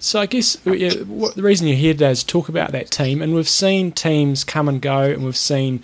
So 0.00 0.20
I 0.20 0.26
guess 0.26 0.58
yeah, 0.66 0.94
what, 1.04 1.36
the 1.36 1.42
reason 1.42 1.68
you're 1.68 1.76
here 1.76 1.94
today 1.94 2.10
is 2.10 2.24
talk 2.24 2.48
about 2.48 2.72
that 2.72 2.90
team, 2.90 3.22
and 3.22 3.34
we've 3.34 3.48
seen 3.48 3.92
teams 3.92 4.42
come 4.42 4.68
and 4.68 4.82
go, 4.82 5.02
and 5.02 5.24
we've 5.24 5.36
seen 5.36 5.82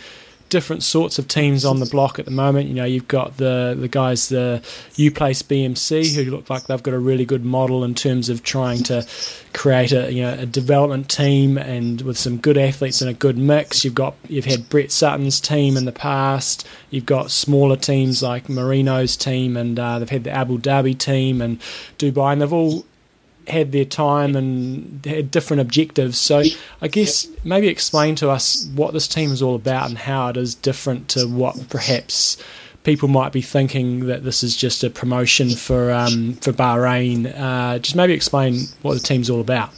different 0.49 0.83
sorts 0.83 1.19
of 1.19 1.29
teams 1.29 1.65
on 1.65 1.81
the 1.81 1.87
block 1.87 2.19
at 2.19 2.25
the 2.25 2.31
moment. 2.31 2.69
You 2.69 2.75
know, 2.75 2.85
you've 2.85 3.09
got 3.09 3.37
the 3.37 3.77
the 3.79 3.89
guys, 3.89 4.29
the 4.29 4.63
U 4.97 5.11
Place 5.11 5.43
BMC, 5.43 6.15
who 6.15 6.31
look 6.31 6.49
like 6.51 6.67
they've 6.67 6.83
got 6.83 6.95
a 6.95 6.99
really 6.99 7.25
good 7.25 7.45
model 7.45 7.85
in 7.85 7.95
terms 7.95 8.29
of 8.29 8.43
trying 8.43 8.83
to 8.85 9.07
create 9.53 9.93
a 9.93 10.13
you 10.13 10.23
know 10.23 10.35
a 10.35 10.47
development 10.47 11.09
team 11.09 11.59
and 11.59 12.03
with 12.03 12.19
some 12.19 12.37
good 12.39 12.59
athletes 12.59 13.01
and 13.01 13.11
a 13.11 13.15
good 13.15 13.39
mix. 13.39 13.85
You've 13.85 13.95
got 13.95 14.15
you've 14.29 14.45
had 14.45 14.69
Brett 14.69 14.91
Sutton's 14.91 15.41
team 15.41 15.77
in 15.77 15.85
the 15.85 15.93
past. 15.93 16.67
You've 16.91 17.07
got 17.07 17.31
smaller 17.31 17.77
teams 17.77 18.23
like 18.23 18.49
Marino's 18.49 19.17
team, 19.17 19.57
and 19.57 19.79
uh, 19.79 19.99
they've 19.99 20.09
had 20.09 20.25
the 20.25 20.31
Abu 20.31 20.59
Dhabi 20.59 20.97
team 20.97 21.41
and 21.41 21.61
Dubai, 21.99 22.33
and 22.33 22.43
they've 22.43 22.53
all 22.53 22.85
had 23.49 23.73
their 23.73 23.85
time 23.85 24.37
and 24.37 25.05
had 25.05 25.31
different 25.31 25.61
objectives. 25.61 26.19
So 26.19 26.43
I 26.81 26.89
guess 26.89 27.27
maybe 27.45 27.69
explain 27.69 28.15
to 28.17 28.31
us 28.31 28.69
what 28.75 28.93
this 28.93 29.09
team 29.09 29.31
is 29.31 29.43
all 29.43 29.55
about 29.55 29.89
and 29.89 29.99
how 29.99 30.29
it 30.29 30.37
is 30.37 30.55
different 30.55 31.09
to 31.11 31.27
what 31.27 31.69
perhaps 31.69 32.37
people 32.85 33.09
might 33.09 33.33
be 33.33 33.43
thinking 33.43 34.07
that 34.07 34.25
this 34.25 34.43
is 34.43 34.57
just 34.57 34.83
a 34.83 34.91
promotion 34.91 35.51
for 35.51 35.93
um, 35.93 36.35
for 36.35 36.53
Bahrain. 36.53 37.33
Uh, 37.39 37.79
just 37.79 37.97
maybe 37.97 38.13
explain 38.13 38.61
what 38.83 38.95
the 38.95 39.01
team's 39.01 39.29
all 39.29 39.41
about. 39.41 39.71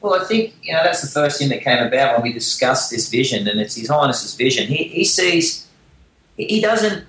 Well, 0.00 0.20
I 0.20 0.24
think 0.24 0.54
you 0.62 0.72
know 0.72 0.82
that's 0.82 1.02
the 1.02 1.08
first 1.08 1.38
thing 1.38 1.48
that 1.48 1.62
came 1.62 1.82
about 1.82 2.14
when 2.14 2.22
we 2.22 2.32
discussed 2.32 2.90
this 2.90 3.08
vision, 3.08 3.48
and 3.48 3.60
it's 3.60 3.74
His 3.74 3.88
Highness's 3.88 4.34
vision. 4.34 4.66
He 4.66 4.84
he 4.84 5.04
sees 5.04 5.66
he 6.36 6.60
doesn't 6.60 7.04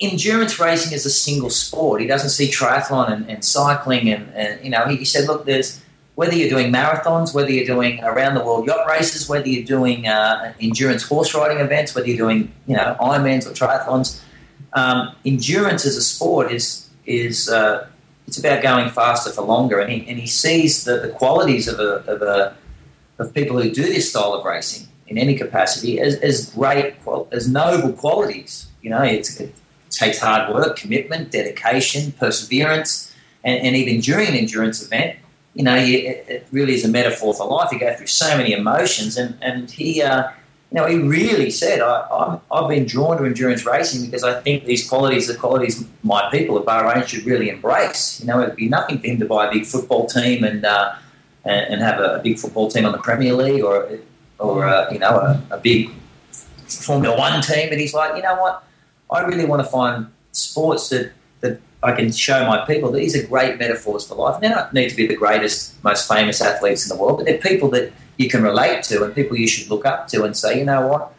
endurance 0.00 0.58
racing 0.58 0.92
is 0.92 1.06
a 1.06 1.10
single 1.10 1.50
sport. 1.50 2.00
He 2.00 2.06
doesn't 2.06 2.30
see 2.30 2.48
triathlon 2.48 3.10
and, 3.10 3.28
and 3.28 3.44
cycling, 3.44 4.10
and, 4.10 4.32
and 4.34 4.62
you 4.64 4.70
know 4.70 4.86
he, 4.86 4.96
he 4.96 5.04
said, 5.04 5.26
look, 5.26 5.44
there's 5.44 5.80
whether 6.14 6.34
you're 6.34 6.48
doing 6.48 6.72
marathons, 6.72 7.32
whether 7.32 7.50
you're 7.50 7.66
doing 7.66 8.02
around 8.02 8.34
the 8.34 8.44
world 8.44 8.66
yacht 8.66 8.88
races, 8.88 9.28
whether 9.28 9.48
you're 9.48 9.64
doing 9.64 10.08
uh, 10.08 10.52
endurance 10.60 11.04
horse 11.04 11.32
riding 11.34 11.58
events, 11.58 11.94
whether 11.94 12.08
you're 12.08 12.16
doing 12.16 12.52
you 12.66 12.76
know 12.76 12.96
Ironmans 13.00 13.46
or 13.46 13.50
triathlons, 13.50 14.20
um, 14.72 15.14
endurance 15.24 15.86
as 15.86 15.96
a 15.96 16.02
sport 16.02 16.52
is 16.52 16.88
is 17.06 17.48
uh, 17.48 17.86
it's 18.26 18.38
about 18.38 18.62
going 18.62 18.90
faster 18.90 19.30
for 19.30 19.42
longer, 19.42 19.80
and 19.80 19.90
he, 19.90 20.08
and 20.08 20.18
he 20.18 20.26
sees 20.26 20.84
the, 20.84 20.98
the 20.98 21.08
qualities 21.08 21.66
of 21.66 21.80
a, 21.80 22.04
of 22.12 22.22
a 22.22 22.54
of 23.18 23.34
people 23.34 23.60
who 23.60 23.70
do 23.70 23.82
this 23.82 24.10
style 24.10 24.34
of 24.34 24.44
racing 24.44 24.86
in 25.08 25.18
any 25.18 25.34
capacity 25.36 25.98
as, 25.98 26.16
as 26.16 26.50
great 26.50 26.94
as 27.32 27.48
noble 27.48 27.92
qualities. 27.92 28.66
You 28.82 28.90
know, 28.90 29.02
it 29.02 29.28
takes 29.90 30.18
hard 30.18 30.52
work, 30.52 30.76
commitment, 30.76 31.30
dedication, 31.30 32.12
perseverance, 32.12 33.14
and, 33.44 33.60
and 33.60 33.76
even 33.76 34.00
during 34.00 34.28
an 34.28 34.34
endurance 34.34 34.84
event 34.84 35.18
you 35.58 35.64
know, 35.64 35.74
you, 35.74 35.98
it 36.28 36.46
really 36.52 36.74
is 36.74 36.84
a 36.84 36.88
metaphor 36.88 37.34
for 37.34 37.44
life. 37.46 37.72
You 37.72 37.80
go 37.80 37.92
through 37.92 38.06
so 38.06 38.36
many 38.36 38.52
emotions, 38.52 39.16
and 39.16 39.36
and 39.42 39.68
he, 39.68 40.00
uh, 40.00 40.30
you 40.70 40.76
know, 40.76 40.86
he 40.86 40.98
really 40.98 41.50
said, 41.50 41.80
I, 41.80 42.38
i 42.50 42.60
have 42.60 42.68
been 42.68 42.84
drawn 42.84 43.16
to 43.18 43.24
endurance 43.24 43.66
racing 43.66 44.06
because 44.06 44.22
I 44.22 44.40
think 44.40 44.66
these 44.66 44.88
qualities 44.88 45.28
are 45.28 45.34
qualities 45.34 45.84
my 46.04 46.30
people 46.30 46.56
of 46.56 46.64
Bahrain 46.64 47.04
should 47.08 47.24
really 47.26 47.50
embrace. 47.50 48.20
You 48.20 48.26
know, 48.26 48.40
it'd 48.40 48.54
be 48.54 48.68
nothing 48.68 49.00
for 49.00 49.08
him 49.08 49.18
to 49.18 49.26
buy 49.26 49.48
a 49.48 49.50
big 49.50 49.66
football 49.66 50.06
team 50.06 50.44
and 50.44 50.64
uh, 50.64 50.94
and, 51.44 51.74
and, 51.74 51.82
have 51.82 51.98
a, 51.98 52.16
a, 52.16 52.22
big 52.22 52.38
football 52.38 52.70
team 52.70 52.84
on 52.84 52.92
the 52.92 52.98
Premier 52.98 53.32
League 53.32 53.64
or 53.64 53.98
or 54.38 54.64
uh, 54.64 54.92
you 54.92 55.00
know 55.00 55.18
a, 55.18 55.42
a 55.50 55.58
big 55.58 55.90
Formula 56.68 57.18
One 57.18 57.42
team, 57.42 57.68
but 57.68 57.78
he's 57.78 57.94
like, 57.94 58.14
you 58.14 58.22
know 58.22 58.36
what, 58.36 58.62
I 59.10 59.22
really 59.22 59.44
want 59.44 59.62
to 59.62 59.68
find 59.68 60.08
sports 60.32 60.90
that 60.90 61.12
that 61.40 61.60
I 61.82 61.92
can 61.92 62.10
show 62.10 62.46
my 62.46 62.64
people 62.66 62.90
these 62.90 63.16
are 63.16 63.26
great 63.26 63.58
metaphors 63.58 64.06
for 64.06 64.16
life. 64.16 64.40
They 64.40 64.48
don't 64.48 64.72
need 64.72 64.90
to 64.90 64.96
be 64.96 65.06
the 65.06 65.16
greatest, 65.16 65.82
most 65.84 66.08
famous 66.08 66.40
athletes 66.40 66.88
in 66.88 66.96
the 66.96 67.00
world, 67.00 67.18
but 67.18 67.26
they're 67.26 67.38
people 67.38 67.70
that 67.70 67.92
you 68.16 68.28
can 68.28 68.42
relate 68.42 68.82
to 68.84 69.04
and 69.04 69.14
people 69.14 69.36
you 69.36 69.46
should 69.46 69.70
look 69.70 69.86
up 69.86 70.08
to 70.08 70.24
and 70.24 70.36
say, 70.36 70.58
you 70.58 70.64
know 70.64 70.86
what, 70.88 71.14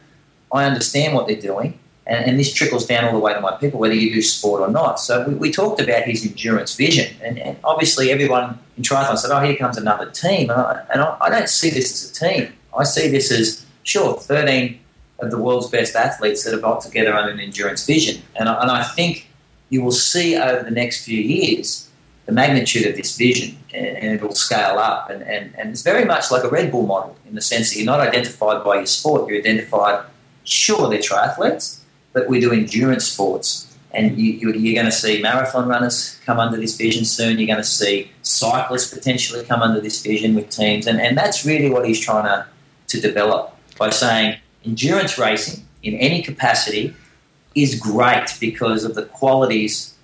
I 0.51 0.65
understand 0.65 1.15
what 1.15 1.27
they're 1.27 1.39
doing. 1.39 1.79
And, 2.05 2.25
and 2.25 2.39
this 2.39 2.51
trickles 2.51 2.85
down 2.85 3.05
all 3.05 3.13
the 3.13 3.19
way 3.19 3.33
to 3.33 3.39
my 3.39 3.55
people, 3.57 3.79
whether 3.79 3.93
you 3.93 4.11
do 4.11 4.21
sport 4.21 4.61
or 4.61 4.69
not. 4.69 4.99
So 4.99 5.27
we, 5.27 5.35
we 5.35 5.51
talked 5.51 5.79
about 5.79 6.03
his 6.03 6.25
endurance 6.25 6.75
vision. 6.75 7.15
And, 7.21 7.37
and, 7.37 7.57
obviously, 7.63 8.11
everyone 8.11 8.59
in 8.77 8.83
triathlon 8.83 9.17
said, 9.17 9.31
oh, 9.31 9.39
here 9.45 9.55
comes 9.55 9.77
another 9.77 10.09
team. 10.09 10.49
And, 10.49 10.59
I, 10.59 10.85
and 10.91 11.01
I, 11.01 11.17
I 11.21 11.29
don't 11.29 11.47
see 11.47 11.69
this 11.69 12.03
as 12.03 12.09
a 12.11 12.27
team. 12.27 12.53
I 12.77 12.83
see 12.83 13.09
this 13.09 13.31
as, 13.31 13.65
sure, 13.83 14.15
13 14.15 14.79
of 15.21 15.31
the 15.31 15.37
world's 15.37 15.67
best 15.67 15.95
athletes 15.95 16.43
that 16.43 16.53
have 16.53 16.61
got 16.61 16.81
together 16.81 17.13
under 17.13 17.31
an 17.31 17.39
endurance 17.39 17.85
vision. 17.85 18.21
And 18.35 18.47
I, 18.47 18.61
and 18.61 18.71
I 18.71 18.83
think 18.83 19.29
you 19.69 19.83
will 19.83 19.91
see 19.91 20.37
over 20.37 20.63
the 20.63 20.71
next 20.71 21.05
few 21.05 21.19
years 21.19 21.89
the 22.25 22.31
magnitude 22.31 22.85
of 22.85 22.95
this 22.95 23.17
vision 23.17 23.57
and, 23.73 24.13
it 24.15 24.21
will 24.21 24.35
scale 24.35 24.77
up. 24.77 25.09
And, 25.09 25.23
and, 25.23 25.53
and 25.57 25.71
it's 25.71 25.81
very 25.81 26.05
much 26.05 26.31
like 26.31 26.43
a 26.43 26.49
Red 26.49 26.71
Bull 26.71 26.85
model 26.85 27.15
in 27.27 27.35
the 27.35 27.41
sense 27.41 27.71
that 27.71 27.77
you're 27.77 27.85
not 27.85 27.99
identified 27.99 28.63
by 28.63 28.75
your 28.75 28.85
sport, 28.85 29.29
you're 29.29 29.39
identified, 29.39 30.05
sure, 30.43 30.89
they're 30.89 30.99
triathletes, 30.99 31.81
but 32.13 32.27
we 32.27 32.39
do 32.39 32.51
endurance 32.51 33.05
sports. 33.05 33.65
And 33.91 34.19
you, 34.19 34.49
are 34.49 34.53
going 34.53 34.85
to 34.85 34.91
see 34.91 35.19
marathon 35.19 35.67
runners 35.67 36.19
come 36.23 36.39
under 36.39 36.57
this 36.57 36.77
vision 36.77 37.05
soon. 37.05 37.39
You're 37.39 37.47
going 37.47 37.57
to 37.57 37.63
see 37.63 38.11
cyclists 38.21 38.93
potentially 38.93 39.43
come 39.43 39.63
under 39.63 39.81
this 39.81 40.03
vision 40.03 40.35
with 40.35 40.49
teams. 40.49 40.85
And, 40.85 41.01
and 41.01 41.17
that's 41.17 41.43
really 41.43 41.71
what 41.71 41.87
he's 41.87 41.99
trying 41.99 42.25
to, 42.25 42.45
to 42.89 43.01
develop 43.01 43.55
by 43.79 43.89
saying 43.89 44.37
endurance 44.65 45.17
racing 45.17 45.65
in 45.83 45.95
any 45.95 46.21
capacity 46.21 46.93
is 47.55 47.79
great 47.79 48.35
because 48.39 48.83
of 48.83 48.95
the 48.95 49.05
qualities 49.05 49.95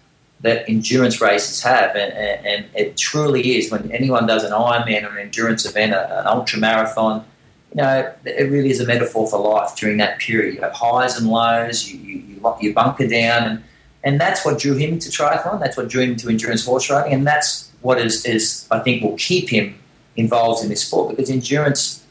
that 0.41 0.67
endurance 0.69 1.21
races 1.21 1.63
have, 1.63 1.95
and, 1.95 2.13
and, 2.13 2.45
and, 2.45 2.65
it 2.75 2.97
truly 2.97 3.57
is. 3.57 3.71
When 3.71 3.89
anyone 3.91 4.27
does 4.27 4.43
an 4.43 4.51
Ironman 4.51 5.03
or 5.03 5.17
an 5.17 5.25
endurance 5.25 5.65
event, 5.65 5.93
an 5.93 6.27
ultra 6.27 6.59
marathon, 6.59 7.25
you 7.71 7.81
know, 7.81 8.13
it 8.25 8.51
really 8.51 8.69
is 8.69 8.79
a 8.79 8.85
metaphor 8.85 9.27
for 9.27 9.39
life 9.39 9.75
during 9.75 9.97
that 9.97 10.19
period. 10.19 10.55
You 10.55 10.61
have 10.61 10.73
highs 10.73 11.17
and 11.17 11.29
lows, 11.29 11.89
you, 11.89 11.97
you, 11.99 12.55
you 12.61 12.73
bunker 12.73 13.07
down, 13.07 13.43
and, 13.43 13.63
and 14.03 14.21
that's 14.21 14.45
what 14.45 14.59
drew 14.59 14.75
him 14.75 14.99
to 14.99 15.09
triathlon. 15.09 15.59
That's 15.59 15.77
what 15.77 15.87
drew 15.87 16.03
him 16.03 16.15
to 16.17 16.29
endurance 16.29 16.65
horse 16.65 16.89
riding, 16.89 17.13
and 17.13 17.25
that's 17.25 17.71
what 17.81 17.99
is, 17.99 18.25
is 18.25 18.67
I 18.71 18.79
think 18.79 19.03
will 19.03 19.17
keep 19.17 19.49
him 19.49 19.75
involved 20.15 20.63
in 20.63 20.69
this 20.69 20.85
sport 20.85 21.09
because 21.09 21.29
endurance 21.29 22.05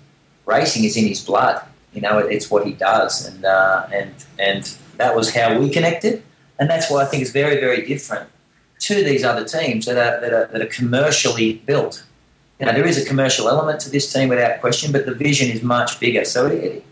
racing 0.46 0.84
is 0.84 0.96
in 0.96 1.06
his 1.06 1.24
blood. 1.24 1.62
You 1.94 2.00
know, 2.00 2.18
it, 2.18 2.32
it's 2.32 2.50
what 2.50 2.66
he 2.66 2.72
does, 2.72 3.26
and 3.26 3.44
uh, 3.44 3.86
and 3.92 4.12
and 4.38 4.76
that 4.96 5.14
was 5.16 5.34
how 5.34 5.58
we 5.58 5.70
connected, 5.70 6.22
and 6.58 6.68
that's 6.68 6.90
why 6.90 7.02
I 7.02 7.06
think 7.06 7.22
it's 7.22 7.32
very, 7.32 7.60
very 7.60 7.86
different 7.86 8.28
to 8.80 9.02
these 9.02 9.24
other 9.24 9.44
teams 9.44 9.86
that 9.86 9.96
are, 9.96 10.20
that 10.20 10.32
are, 10.32 10.46
that 10.52 10.60
are 10.60 10.66
commercially 10.66 11.54
built. 11.54 12.04
You 12.60 12.66
know, 12.66 12.72
there 12.72 12.86
is 12.86 13.02
a 13.02 13.06
commercial 13.06 13.48
element 13.48 13.80
to 13.80 13.90
this 13.90 14.12
team 14.12 14.28
without 14.28 14.60
question, 14.60 14.92
but 14.92 15.06
the 15.06 15.14
vision 15.14 15.48
is 15.50 15.62
much 15.62 15.98
bigger. 16.00 16.24
So 16.24 16.46
it, 16.46 16.84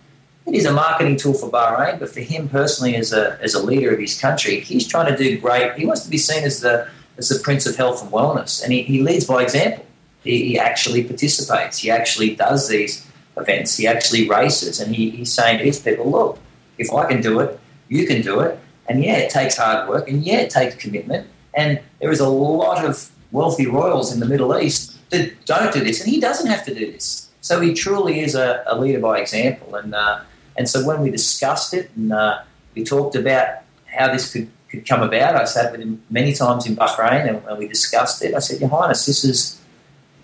it 0.47 0.55
is 0.55 0.65
a 0.65 0.73
marketing 0.73 1.17
tool 1.17 1.35
for 1.35 1.51
Bahrain, 1.51 1.99
but 1.99 2.09
for 2.09 2.21
him 2.21 2.49
personally, 2.49 2.97
as 2.97 3.13
a, 3.13 3.39
as 3.41 3.55
a 3.55 3.63
leader 3.63 3.93
of 3.93 4.01
his 4.01 4.19
country, 4.19 4.61
he's 4.61 4.87
trying 4.89 5.15
to 5.15 5.17
do 5.17 5.39
great. 5.39 5.75
He 5.75 5.87
wants 5.87 6.03
to 6.05 6.11
be 6.11 6.19
seen 6.19 6.45
as 6.45 6.61
the, 6.61 6.89
as 7.19 7.29
the 7.29 7.39
prince 7.39 7.67
of 7.67 7.77
health 7.77 8.03
and 8.03 8.11
wellness, 8.11 8.63
and 8.63 8.73
he, 8.73 8.83
he 8.83 9.03
leads 9.03 9.27
by 9.27 9.43
example. 9.43 9.85
He, 10.25 10.47
he 10.47 10.59
actually 10.59 11.05
participates, 11.05 11.79
he 11.79 11.91
actually 11.91 12.35
does 12.37 12.69
these 12.69 13.07
events, 13.37 13.77
he 13.77 13.87
actually 13.87 14.29
races, 14.29 14.81
and 14.81 14.95
he, 14.95 15.11
he's 15.11 15.33
saying 15.33 15.59
to 15.59 15.65
his 15.65 15.79
people, 15.79 16.11
look, 16.11 16.39
if 16.79 16.93
I 16.93 17.07
can 17.07 17.21
do 17.21 17.41
it, 17.41 17.59
you 17.89 18.07
can 18.07 18.23
do 18.23 18.41
it. 18.41 18.59
And 18.89 19.03
yeah, 19.03 19.17
it 19.19 19.31
takes 19.31 19.57
hard 19.57 19.89
work, 19.89 20.09
and 20.09 20.23
yeah, 20.25 20.39
it 20.39 20.51
takes 20.51 20.75
commitment. 20.77 21.29
And 21.55 21.81
there 22.01 22.11
is 22.11 22.21
a 22.21 22.29
lot 22.29 22.85
of 22.85 23.11
wealthy 23.31 23.67
royals 23.67 24.13
in 24.13 24.21
the 24.21 24.27
Middle 24.27 24.57
East 24.59 24.99
that 25.11 25.45
don't 25.45 25.73
do 25.73 25.81
this, 25.81 26.01
and 26.01 26.11
he 26.11 26.21
doesn't 26.21 26.47
have 26.47 26.65
to 26.65 26.75
do 26.75 26.91
this. 26.91 27.31
So 27.41 27.61
he 27.61 27.75
truly 27.75 28.21
is 28.21 28.35
a, 28.35 28.63
a 28.67 28.79
leader 28.79 29.01
by 29.01 29.19
example. 29.19 29.75
And 29.75 29.95
uh, 29.95 30.21
and 30.57 30.69
so 30.69 30.87
when 30.87 31.01
we 31.01 31.11
discussed 31.11 31.75
it 31.75 31.91
and 31.97 32.13
uh, 32.13 32.43
we 32.75 32.85
talked 32.85 33.17
about 33.17 33.59
how 33.87 34.13
this 34.13 34.33
could, 34.33 34.51
could 34.71 34.87
come 34.87 35.03
about, 35.03 35.37
I 35.37 35.45
sat 35.45 35.73
with 35.73 35.81
him 35.81 36.03
many 36.11 36.33
times 36.33 36.67
in 36.67 36.77
Bahrain 36.77 37.29
and, 37.29 37.43
and 37.47 37.59
we 37.59 37.69
discussed 37.69 38.23
it. 38.25 38.35
I 38.35 38.39
said, 38.39 38.61
Your 38.61 38.71
Highness, 38.71 39.07
this 39.07 39.25
is 39.25 39.61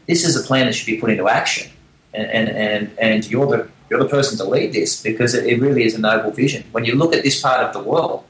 this 0.07 0.25
is 0.25 0.43
a 0.43 0.47
plan 0.47 0.67
that 0.67 0.75
should 0.75 0.87
be 0.87 0.99
put 0.99 1.11
into 1.11 1.29
action, 1.29 1.71
and 2.15 2.49
and 2.49 2.99
and, 2.99 3.31
you're 3.31 3.47
the 3.47 3.69
you're 3.91 3.99
the 3.99 4.09
person 4.09 4.39
to 4.39 4.45
lead 4.45 4.73
this 4.73 5.03
because 5.03 5.35
it, 5.35 5.47
it, 5.47 5.61
really 5.61 5.85
is 5.85 5.95
a 5.95 6.01
noble 6.01 6.31
vision. 6.31 6.65
When 6.73 6.85
you 6.85 6.95
look 6.95 7.15
at 7.15 7.23
this 7.23 7.41
part 7.41 7.65
of 7.65 7.73
the 7.73 7.81
world, 7.81 8.25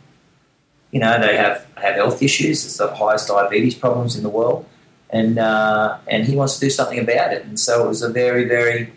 you 0.90 1.00
know 1.00 1.20
they 1.20 1.36
have 1.36 1.66
have 1.76 1.94
health 1.94 2.22
issues. 2.22 2.64
It's 2.64 2.76
the 2.76 2.94
highest 2.94 3.28
diabetes 3.28 3.74
problems 3.74 4.16
in 4.16 4.22
the 4.22 4.28
world, 4.28 4.66
and 5.10 5.38
uh, 5.38 5.98
and 6.08 6.26
he 6.26 6.34
wants 6.36 6.54
to 6.54 6.60
do 6.60 6.70
something 6.70 6.98
about 6.98 7.32
it. 7.32 7.44
And 7.44 7.58
so 7.58 7.84
it 7.84 7.88
was 7.88 8.02
a 8.02 8.08
very 8.08 8.44
very, 8.44 8.92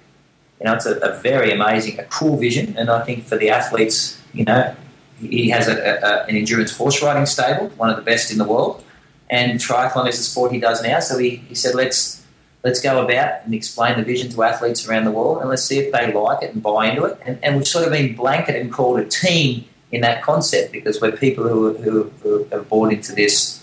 you 0.60 0.66
know, 0.66 0.74
it's 0.74 0.86
a, 0.86 0.98
a 0.98 1.20
very 1.20 1.52
amazing, 1.52 2.00
a 2.00 2.04
cool 2.06 2.38
vision. 2.38 2.76
And 2.78 2.90
I 2.90 3.04
think 3.04 3.26
for 3.26 3.38
the 3.38 3.50
athletes, 3.50 4.20
you 4.34 4.46
know, 4.46 4.76
he 5.20 5.50
has 5.50 5.68
a, 5.68 5.76
a, 5.78 6.26
an 6.26 6.36
endurance 6.36 6.76
horse 6.76 7.02
riding 7.02 7.26
stable, 7.26 7.70
one 7.78 7.90
of 7.90 7.96
the 7.96 8.02
best 8.02 8.32
in 8.32 8.38
the 8.38 8.46
world, 8.46 8.84
and 9.30 9.60
triathlon 9.60 10.08
is 10.10 10.18
the 10.18 10.24
sport 10.24 10.52
he 10.52 10.60
does 10.60 10.82
now. 10.84 11.00
So 11.00 11.18
he, 11.18 11.38
he 11.38 11.56
said, 11.56 11.76
let's 11.76 12.21
let's 12.64 12.82
go 12.82 13.04
about 13.04 13.44
and 13.44 13.54
explain 13.54 13.98
the 13.98 14.04
vision 14.04 14.30
to 14.32 14.44
athletes 14.44 14.88
around 14.88 15.06
the 15.06 15.12
world 15.12 15.42
and 15.42 15.50
let's 15.50 15.64
see 15.64 15.80
if 15.80 15.92
they 15.92 16.12
like 16.12 16.44
it 16.44 16.54
and 16.54 16.62
buy 16.62 16.88
into 16.90 17.06
it. 17.06 17.20
And, 17.26 17.40
and 17.44 17.58
we've 17.58 17.68
sort 17.68 17.86
of 17.86 17.92
been 17.92 18.16
blanketed 18.16 18.62
and 18.62 18.72
called 18.72 19.00
a 19.00 19.06
team 19.06 19.66
in 19.92 20.02
that 20.02 20.22
concept 20.22 20.72
because 20.72 21.02
we're 21.02 21.12
people 21.12 21.48
who, 21.48 21.74
who, 21.78 22.12
who 22.22 22.44
have 22.52 22.70
bought 22.70 22.94
into 22.94 23.14
this 23.14 23.60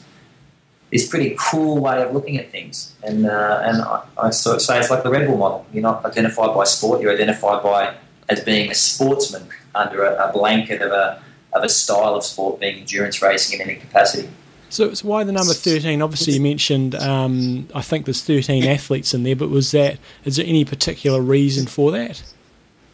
this 0.90 1.06
pretty 1.06 1.36
cool 1.38 1.82
way 1.82 2.02
of 2.02 2.14
looking 2.14 2.38
at 2.38 2.50
things. 2.50 2.94
And 3.02 3.26
uh, 3.26 3.62
and 3.62 3.82
I, 3.82 4.04
I 4.16 4.30
sort 4.30 4.56
of 4.56 4.62
say 4.62 4.78
it's 4.78 4.90
like 4.90 5.02
the 5.02 5.10
Red 5.10 5.26
Bull 5.26 5.36
model. 5.36 5.66
You're 5.72 5.82
not 5.82 6.04
identified 6.04 6.54
by 6.54 6.64
sport, 6.64 7.02
you're 7.02 7.12
identified 7.12 7.62
by 7.62 7.94
as 8.28 8.42
being 8.42 8.70
a 8.70 8.74
sportsman 8.74 9.48
under 9.74 10.04
a, 10.04 10.28
a 10.28 10.32
blanket 10.32 10.82
of 10.82 10.92
a, 10.92 11.22
of 11.52 11.62
a 11.62 11.68
style 11.68 12.14
of 12.14 12.24
sport 12.24 12.60
being 12.60 12.78
endurance 12.78 13.22
racing 13.22 13.60
in 13.60 13.68
any 13.68 13.78
capacity. 13.78 14.28
So, 14.70 14.92
so 14.94 15.08
why 15.08 15.24
the 15.24 15.32
number 15.32 15.52
13? 15.52 16.02
Obviously, 16.02 16.34
you 16.34 16.40
mentioned, 16.40 16.94
um, 16.94 17.68
I 17.74 17.80
think 17.80 18.04
there's 18.04 18.22
13 18.22 18.64
athletes 18.64 19.14
in 19.14 19.22
there, 19.22 19.36
but 19.36 19.48
was 19.48 19.70
that, 19.70 19.98
is 20.24 20.36
there 20.36 20.46
any 20.46 20.64
particular 20.64 21.20
reason 21.20 21.66
for 21.66 21.90
that? 21.92 22.22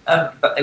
Um, 0.07 0.31
but 0.41 0.59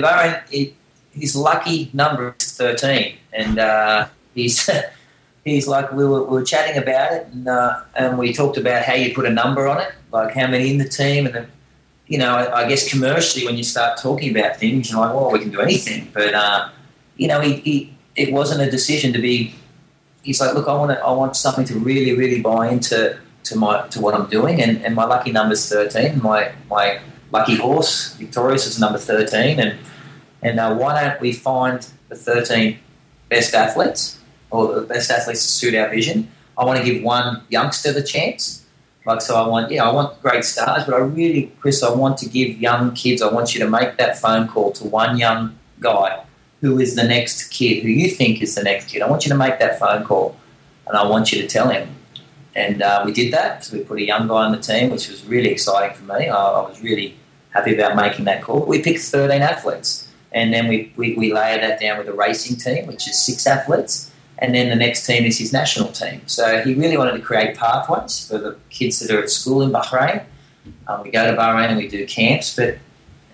his 1.12 1.36
lucky 1.36 1.90
number 1.92 2.34
is 2.40 2.52
13. 2.52 3.16
And 3.32 3.58
uh, 3.58 4.08
he's, 4.34 4.70
he's 5.44 5.66
like, 5.66 5.92
we 5.92 6.06
were, 6.06 6.24
we 6.24 6.38
were 6.38 6.44
chatting 6.44 6.80
about 6.80 7.12
it, 7.12 7.26
and, 7.26 7.48
uh, 7.48 7.80
and 7.94 8.18
we 8.18 8.32
talked 8.32 8.56
about 8.56 8.84
how 8.84 8.94
you 8.94 9.14
put 9.14 9.26
a 9.26 9.30
number 9.30 9.68
on 9.68 9.80
it, 9.80 9.92
like 10.12 10.34
how 10.34 10.46
many 10.46 10.70
in 10.70 10.78
the 10.78 10.88
team. 10.88 11.26
And 11.26 11.34
then, 11.34 11.48
you 12.06 12.18
know, 12.18 12.34
I, 12.34 12.62
I 12.64 12.68
guess 12.68 12.88
commercially, 12.88 13.44
when 13.44 13.56
you 13.56 13.64
start 13.64 13.98
talking 13.98 14.36
about 14.36 14.56
things, 14.56 14.90
you're 14.90 15.00
like, 15.00 15.14
well, 15.14 15.30
we 15.30 15.38
can 15.38 15.50
do 15.50 15.60
anything. 15.60 16.10
But, 16.12 16.34
uh, 16.34 16.70
you 17.16 17.28
know, 17.28 17.40
he, 17.40 17.54
he, 17.56 17.94
it 18.16 18.32
wasn't 18.32 18.62
a 18.62 18.70
decision 18.70 19.12
to 19.12 19.18
be 19.18 19.54
he's 20.22 20.40
like, 20.40 20.54
look, 20.54 20.68
I 20.68 20.74
want 20.74 20.90
to, 20.92 21.04
I 21.04 21.12
want 21.12 21.36
something 21.36 21.64
to 21.66 21.78
really, 21.78 22.16
really 22.16 22.40
buy 22.40 22.68
into 22.70 23.18
to 23.44 23.58
my 23.58 23.86
to 23.88 24.00
what 24.00 24.14
I'm 24.14 24.28
doing, 24.30 24.62
and, 24.62 24.84
and 24.84 24.94
my 24.94 25.04
lucky 25.04 25.32
number's 25.32 25.68
thirteen. 25.68 26.22
My 26.22 26.52
my 26.70 27.00
lucky 27.30 27.56
horse, 27.56 28.14
Victorious, 28.14 28.66
is 28.66 28.78
number 28.78 28.98
thirteen, 28.98 29.58
and 29.60 29.78
and 30.42 30.60
uh, 30.60 30.74
why 30.74 31.02
don't 31.02 31.20
we 31.20 31.32
find 31.32 31.86
the 32.08 32.16
thirteen 32.16 32.78
best 33.28 33.54
athletes 33.54 34.18
or 34.50 34.74
the 34.74 34.86
best 34.86 35.10
athletes 35.10 35.42
to 35.46 35.52
suit 35.52 35.74
our 35.74 35.88
vision? 35.88 36.30
I 36.56 36.64
want 36.64 36.78
to 36.78 36.84
give 36.84 37.02
one 37.02 37.42
youngster 37.48 37.92
the 37.92 38.02
chance 38.02 38.62
Like, 39.04 39.20
so 39.20 39.34
I 39.34 39.46
want, 39.48 39.70
yeah, 39.70 39.84
I 39.84 39.92
want 39.92 40.20
great 40.22 40.44
stars, 40.44 40.84
but 40.84 40.94
I 40.94 40.98
really, 40.98 41.52
Chris, 41.60 41.82
I 41.82 41.92
want 41.92 42.18
to 42.18 42.28
give 42.28 42.60
young 42.60 42.94
kids, 42.94 43.20
I 43.20 43.32
want 43.32 43.52
you 43.54 43.60
to 43.60 43.68
make 43.68 43.96
that 43.96 44.18
phone 44.18 44.46
call 44.46 44.70
to 44.72 44.84
one 44.84 45.18
young 45.18 45.58
guy 45.80 46.24
who 46.62 46.80
is 46.80 46.96
the 46.96 47.04
next 47.04 47.50
kid, 47.50 47.82
who 47.82 47.90
you 47.90 48.08
think 48.08 48.40
is 48.40 48.54
the 48.54 48.62
next 48.62 48.88
kid. 48.88 49.02
I 49.02 49.10
want 49.10 49.26
you 49.26 49.30
to 49.30 49.36
make 49.36 49.58
that 49.58 49.78
phone 49.78 50.04
call 50.04 50.36
and 50.86 50.96
I 50.96 51.06
want 51.06 51.30
you 51.30 51.42
to 51.42 51.46
tell 51.46 51.68
him. 51.68 51.94
And 52.54 52.80
uh, 52.80 53.02
we 53.04 53.12
did 53.12 53.32
that. 53.34 53.64
So 53.64 53.76
we 53.76 53.84
put 53.84 53.98
a 53.98 54.04
young 54.04 54.28
guy 54.28 54.44
on 54.46 54.52
the 54.52 54.58
team, 54.58 54.90
which 54.90 55.08
was 55.10 55.26
really 55.26 55.50
exciting 55.50 55.94
for 55.94 56.04
me. 56.04 56.28
I, 56.28 56.36
I 56.36 56.66
was 56.66 56.80
really 56.80 57.16
happy 57.50 57.74
about 57.74 57.96
making 57.96 58.24
that 58.24 58.42
call. 58.42 58.64
We 58.64 58.82
picked 58.82 59.00
13 59.00 59.42
athletes. 59.42 60.08
And 60.30 60.54
then 60.54 60.66
we, 60.68 60.92
we, 60.96 61.14
we 61.14 61.34
layered 61.34 61.62
that 61.62 61.78
down 61.78 61.98
with 61.98 62.08
a 62.08 62.14
racing 62.14 62.56
team, 62.56 62.86
which 62.86 63.06
is 63.06 63.22
six 63.22 63.46
athletes 63.46 64.12
and 64.42 64.56
then 64.56 64.70
the 64.70 64.74
next 64.74 65.06
team 65.06 65.24
is 65.24 65.38
his 65.38 65.52
national 65.52 65.92
team. 65.92 66.20
So 66.26 66.62
he 66.62 66.74
really 66.74 66.96
wanted 66.96 67.12
to 67.12 67.20
create 67.20 67.56
pathways 67.56 68.26
for 68.26 68.38
the 68.38 68.56
kids 68.70 68.98
that 68.98 69.14
are 69.14 69.22
at 69.22 69.30
school 69.30 69.62
in 69.62 69.70
Bahrain. 69.70 70.24
Um, 70.88 71.04
we 71.04 71.12
go 71.12 71.30
to 71.30 71.36
Bahrain 71.36 71.68
and 71.68 71.76
we 71.76 71.86
do 71.86 72.04
camps, 72.06 72.56
but 72.56 72.78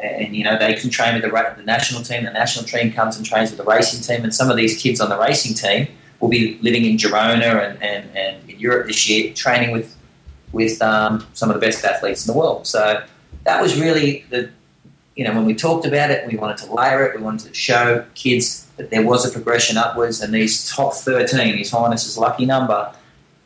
and 0.01 0.35
you 0.35 0.45
know 0.45 0.59
they 0.59 0.75
can 0.75 0.91
train 0.91 1.15
with 1.15 1.23
the, 1.23 1.55
the 1.57 1.63
national 1.65 2.03
team. 2.03 2.25
The 2.25 2.33
national 2.33 2.65
team 2.65 2.93
comes 2.93 3.17
and 3.17 3.27
trains 3.27 3.51
with 3.51 3.59
the 3.59 3.65
racing 3.65 4.01
team, 4.01 4.25
and 4.25 4.35
some 4.35 4.51
of 4.51 4.57
these 4.57 4.81
kids 4.81 5.01
on 5.01 5.09
the 5.09 5.19
racing 5.19 5.55
team 5.55 5.89
will 6.21 6.29
be 6.29 6.59
living 6.63 6.85
in 6.85 6.97
Girona 6.97 7.71
and, 7.71 7.83
and, 7.83 8.17
and 8.17 8.51
in 8.51 8.59
Europe 8.59 8.87
this 8.87 9.09
year, 9.09 9.33
training 9.35 9.71
with 9.71 9.97
with 10.53 10.81
um, 10.83 11.27
some 11.35 11.51
of 11.51 11.55
the 11.55 11.61
best 11.61 11.85
athletes 11.85 12.27
in 12.27 12.33
the 12.33 12.39
world. 12.39 12.67
So 12.67 13.03
that 13.45 13.61
was 13.61 13.79
really 13.81 14.25
the 14.31 14.51
you 15.17 15.25
know 15.25 15.35
when 15.35 15.45
we 15.45 15.55
talked 15.55 15.87
about 15.87 16.11
it, 16.11 16.27
we 16.27 16.37
wanted 16.37 16.59
to 16.59 16.73
layer 16.73 17.05
it. 17.05 17.17
We 17.17 17.23
wanted 17.23 17.49
to 17.49 17.55
show 17.55 18.05
kids 18.15 18.67
that 18.77 18.91
there 18.91 19.05
was 19.05 19.29
a 19.29 19.33
progression 19.33 19.77
upwards, 19.77 20.21
and 20.21 20.33
these 20.33 20.69
top 20.69 20.95
13, 20.95 21.57
His 21.59 21.71
Highness's 21.71 22.17
lucky 22.17 22.47
number, 22.47 22.95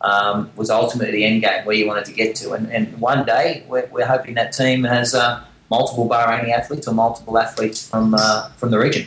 um, 0.03 0.51
was 0.57 0.71
ultimately 0.71 1.13
the 1.13 1.25
end 1.25 1.43
game 1.43 1.65
where 1.65 1.75
you 1.75 1.87
wanted 1.87 2.05
to 2.07 2.13
get 2.13 2.37
to. 2.37 2.53
And, 2.53 2.71
and 2.71 3.01
one 3.01 3.25
day, 3.25 3.65
we're, 3.69 3.89
we're, 3.91 4.07
hoping 4.07 4.35
that 4.35 4.53
team 4.53 4.85
has 4.85 5.15
uh, 5.15 5.43
multiple 5.71 6.09
Bahraini 6.09 6.51
athletes 6.51 6.87
or 6.87 6.95
multiple 6.95 7.39
athletes 7.39 7.89
from 7.89 8.15
uh, 8.15 8.49
from 8.51 8.71
the 8.71 8.79
region. 8.79 9.07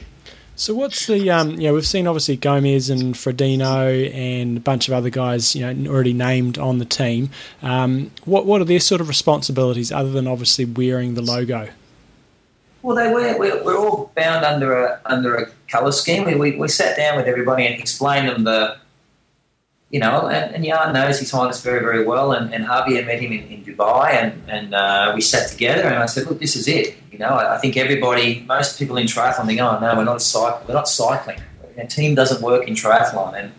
So 0.57 0.73
what's 0.73 1.07
the 1.07 1.29
um, 1.29 1.51
you 1.51 1.67
know 1.67 1.73
we've 1.73 1.85
seen 1.85 2.07
obviously 2.07 2.37
Gomez 2.37 2.89
and 2.89 3.13
Frodeno 3.13 4.13
and 4.13 4.57
a 4.57 4.61
bunch 4.61 4.87
of 4.87 4.93
other 4.93 5.09
guys 5.09 5.55
you 5.55 5.73
know 5.73 5.91
already 5.91 6.13
named 6.13 6.57
on 6.57 6.77
the 6.77 6.85
team. 6.85 7.29
Um, 7.61 8.11
what 8.23 8.45
what 8.45 8.61
are 8.61 8.65
their 8.65 8.79
sort 8.79 9.01
of 9.01 9.07
responsibilities 9.07 9.91
other 9.91 10.11
than 10.11 10.27
obviously 10.27 10.65
wearing 10.65 11.15
the 11.15 11.21
logo? 11.21 11.69
Well, 12.85 12.95
they 12.95 13.11
were. 13.11 13.35
We're, 13.39 13.63
we're 13.63 13.77
all 13.79 14.11
bound 14.15 14.45
under 14.45 14.85
a 14.85 15.01
under 15.05 15.35
a 15.35 15.49
colour 15.67 15.91
scheme. 15.91 16.23
We, 16.23 16.35
we, 16.35 16.55
we 16.55 16.67
sat 16.67 16.95
down 16.95 17.17
with 17.17 17.25
everybody 17.25 17.65
and 17.65 17.79
explained 17.79 18.29
them 18.29 18.43
the, 18.43 18.77
you 19.89 19.99
know, 19.99 20.27
and, 20.27 20.55
and 20.55 20.65
Jan 20.65 20.93
knows 20.93 21.19
his 21.19 21.31
highness 21.31 21.61
very 21.61 21.79
very 21.79 22.03
well. 22.03 22.31
And, 22.31 22.53
and 22.53 22.65
Javier 22.65 23.05
met 23.05 23.19
him 23.21 23.31
in, 23.31 23.43
in 23.47 23.63
Dubai, 23.63 24.13
and 24.13 24.41
and 24.47 24.73
uh, 24.73 25.11
we 25.15 25.21
sat 25.21 25.49
together. 25.49 25.83
And 25.83 25.95
I 25.95 26.05
said, 26.05 26.27
look, 26.27 26.39
this 26.39 26.55
is 26.55 26.67
it. 26.67 26.95
You 27.11 27.19
know, 27.19 27.29
I, 27.29 27.55
I 27.55 27.57
think 27.59 27.77
everybody, 27.77 28.43
most 28.47 28.77
people 28.77 28.97
in 28.97 29.07
triathlon, 29.07 29.45
think, 29.45 29.61
oh 29.61 29.79
no, 29.79 29.95
we're 29.95 30.03
not 30.03 30.17
a 30.17 30.19
cycle. 30.19 30.61
We're 30.67 30.73
not 30.73 30.89
cycling. 30.89 31.39
Our 31.77 31.85
team 31.85 32.15
doesn't 32.15 32.41
work 32.41 32.67
in 32.67 32.73
triathlon. 32.73 33.39
And 33.39 33.53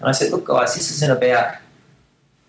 and 0.00 0.08
I 0.08 0.12
said, 0.12 0.30
look, 0.30 0.44
guys, 0.44 0.74
this 0.74 0.90
isn't 0.92 1.10
about 1.10 1.56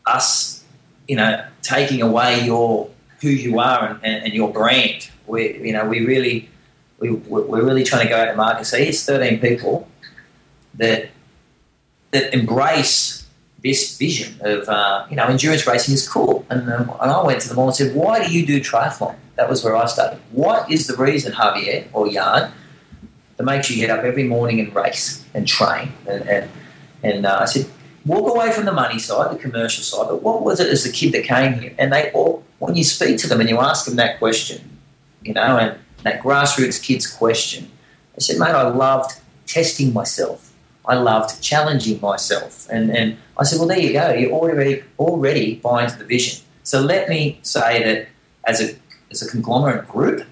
us, 0.06 0.64
you 1.08 1.16
know, 1.16 1.44
taking 1.62 2.02
away 2.02 2.46
your 2.46 2.90
who 3.22 3.30
you 3.30 3.60
are 3.60 3.88
and, 3.88 4.00
and, 4.04 4.26
and 4.26 4.34
your 4.34 4.52
brand 4.52 5.10
we 5.28 5.58
you 5.60 5.74
know 5.74 5.86
we 5.86 6.06
really 6.06 6.50
we, 7.00 7.12
we're 7.12 7.64
really 7.64 7.84
trying 7.84 8.04
to 8.04 8.10
go 8.10 8.18
out 8.18 8.26
to 8.26 8.36
market. 8.36 8.66
So 8.66 8.78
here's 8.78 9.06
13 9.06 9.42
people 9.42 9.90
that 10.76 11.10
that 12.16 12.34
embrace 12.34 13.28
this 13.68 13.98
vision 13.98 14.32
of 14.42 14.70
uh, 14.70 15.06
you 15.10 15.16
know 15.18 15.26
endurance 15.26 15.64
racing 15.72 15.94
is 16.00 16.08
cool. 16.16 16.46
And, 16.50 16.62
um, 16.72 16.90
and 17.02 17.10
I 17.12 17.20
went 17.30 17.42
to 17.44 17.50
them 17.50 17.58
all 17.60 17.68
and 17.72 17.76
said, 17.76 17.96
why 17.96 18.14
do 18.26 18.28
you 18.36 18.46
do 18.46 18.60
triathlon? 18.60 19.16
That 19.38 19.50
was 19.50 19.64
where 19.64 19.76
I 19.76 19.86
started. 19.86 20.20
What 20.32 20.72
is 20.76 20.88
the 20.88 20.96
reason, 20.96 21.34
Javier 21.34 21.88
or 21.92 22.04
Jan, 22.16 22.52
that 23.36 23.44
makes 23.44 23.70
you 23.70 23.76
get 23.78 23.90
up 23.90 24.04
every 24.12 24.24
morning 24.36 24.60
and 24.60 24.74
race 24.74 25.26
and 25.34 25.44
train? 25.48 25.88
And 26.08 26.22
and, 26.36 26.46
and 27.04 27.26
uh, 27.26 27.40
I 27.42 27.46
said, 27.46 27.66
walk 28.06 28.26
away 28.34 28.52
from 28.52 28.66
the 28.66 28.72
money 28.84 29.00
side, 29.00 29.28
the 29.36 29.42
commercial 29.48 29.84
side. 29.84 30.08
But 30.12 30.22
what 30.22 30.44
was 30.44 30.60
it 30.60 30.70
as 30.76 30.86
a 30.86 30.92
kid 30.92 31.12
that 31.14 31.24
came 31.24 31.54
here? 31.60 31.74
And 31.78 31.92
they 31.92 32.12
all, 32.12 32.44
when 32.60 32.76
you 32.76 32.84
speak 32.84 33.18
to 33.24 33.28
them 33.28 33.40
and 33.42 33.50
you 33.50 33.60
ask 33.60 33.86
them 33.86 33.98
that 34.04 34.20
question, 34.20 34.60
you 35.28 35.34
know, 35.34 35.58
and 35.58 35.72
that 36.04 36.22
grassroots 36.22 36.82
kids 36.82 37.06
question. 37.22 37.72
I 38.16 38.20
said, 38.20 38.38
mate, 38.38 38.56
I 38.64 38.68
loved 38.86 39.20
testing 39.48 39.92
myself. 39.92 40.54
I 40.88 40.96
loved 40.96 41.42
challenging 41.42 42.00
myself. 42.02 42.68
And, 42.70 42.96
and 42.96 43.18
I 43.38 43.44
said, 43.44 43.60
well, 43.60 43.68
there 43.68 43.80
you 43.80 43.94
go. 43.94 44.14
You're 44.14 44.32
already, 44.32 44.84
already 45.00 45.56
buying 45.56 45.86
into 45.86 46.00
the 46.00 46.06
vision. 46.06 46.44
So 46.64 46.82
let 46.82 47.10
me 47.10 47.40
say 47.42 47.84
that 47.84 48.08
as 48.44 48.62
a, 48.62 48.76
as 49.12 49.22
a 49.22 49.30
conglomerate 49.30 49.88
group, 49.88 50.26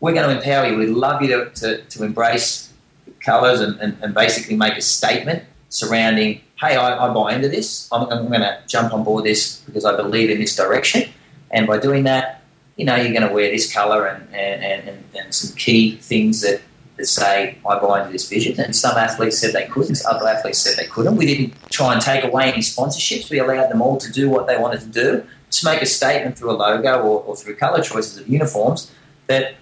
we're 0.00 0.14
going 0.14 0.28
to 0.28 0.36
empower 0.36 0.66
you. 0.66 0.76
We'd 0.76 0.88
love 0.90 1.22
you 1.22 1.28
to, 1.28 1.50
to, 1.50 1.82
to 1.82 2.04
embrace 2.04 2.72
colours 3.20 3.60
and, 3.60 3.78
and, 3.80 3.96
and, 4.02 4.14
basically 4.14 4.56
make 4.56 4.76
a 4.76 4.80
statement 4.80 5.44
surrounding, 5.68 6.40
hey, 6.60 6.74
I, 6.74 7.06
I 7.06 7.14
buy 7.14 7.34
into 7.34 7.48
this. 7.48 7.88
I'm, 7.92 8.08
I'm 8.08 8.28
going 8.28 8.40
to 8.40 8.60
jump 8.66 8.92
on 8.92 9.04
board 9.04 9.24
this 9.24 9.60
because 9.60 9.84
I 9.84 9.96
believe 9.96 10.28
in 10.28 10.40
this 10.40 10.56
direction. 10.56 11.08
And 11.52 11.68
by 11.68 11.78
doing 11.78 12.02
that, 12.04 12.42
you 12.76 12.84
know, 12.84 12.96
you're 12.96 13.12
going 13.12 13.26
to 13.26 13.32
wear 13.32 13.50
this 13.50 13.72
colour 13.72 14.06
and, 14.06 14.34
and, 14.34 14.88
and, 14.88 15.04
and 15.14 15.34
some 15.34 15.54
key 15.56 15.96
things 15.96 16.40
that, 16.40 16.60
say, 17.06 17.58
I 17.68 17.78
buy 17.78 18.00
into 18.00 18.12
this 18.12 18.28
vision. 18.28 18.58
And 18.60 18.74
some 18.74 18.96
athletes 18.96 19.38
said 19.38 19.52
they 19.52 19.66
couldn't, 19.66 20.00
other 20.08 20.26
athletes 20.28 20.58
said 20.58 20.76
they 20.76 20.88
couldn't. 20.88 21.16
We 21.16 21.26
didn't 21.26 21.54
try 21.70 21.92
and 21.92 22.02
take 22.02 22.24
away 22.24 22.52
any 22.52 22.62
sponsorships. 22.62 23.30
We 23.30 23.38
allowed 23.38 23.70
them 23.70 23.82
all 23.82 23.96
to 23.98 24.12
do 24.12 24.28
what 24.28 24.46
they 24.46 24.56
wanted 24.56 24.80
to 24.80 24.86
do, 24.86 25.26
to 25.50 25.64
make 25.64 25.82
a 25.82 25.86
statement 25.86 26.38
through 26.38 26.50
a 26.50 26.58
logo 26.58 27.02
or, 27.02 27.22
or 27.22 27.36
through 27.36 27.56
colour 27.56 27.82
choices 27.82 28.18
of 28.18 28.28
uniforms 28.28 28.90
that 29.26 29.54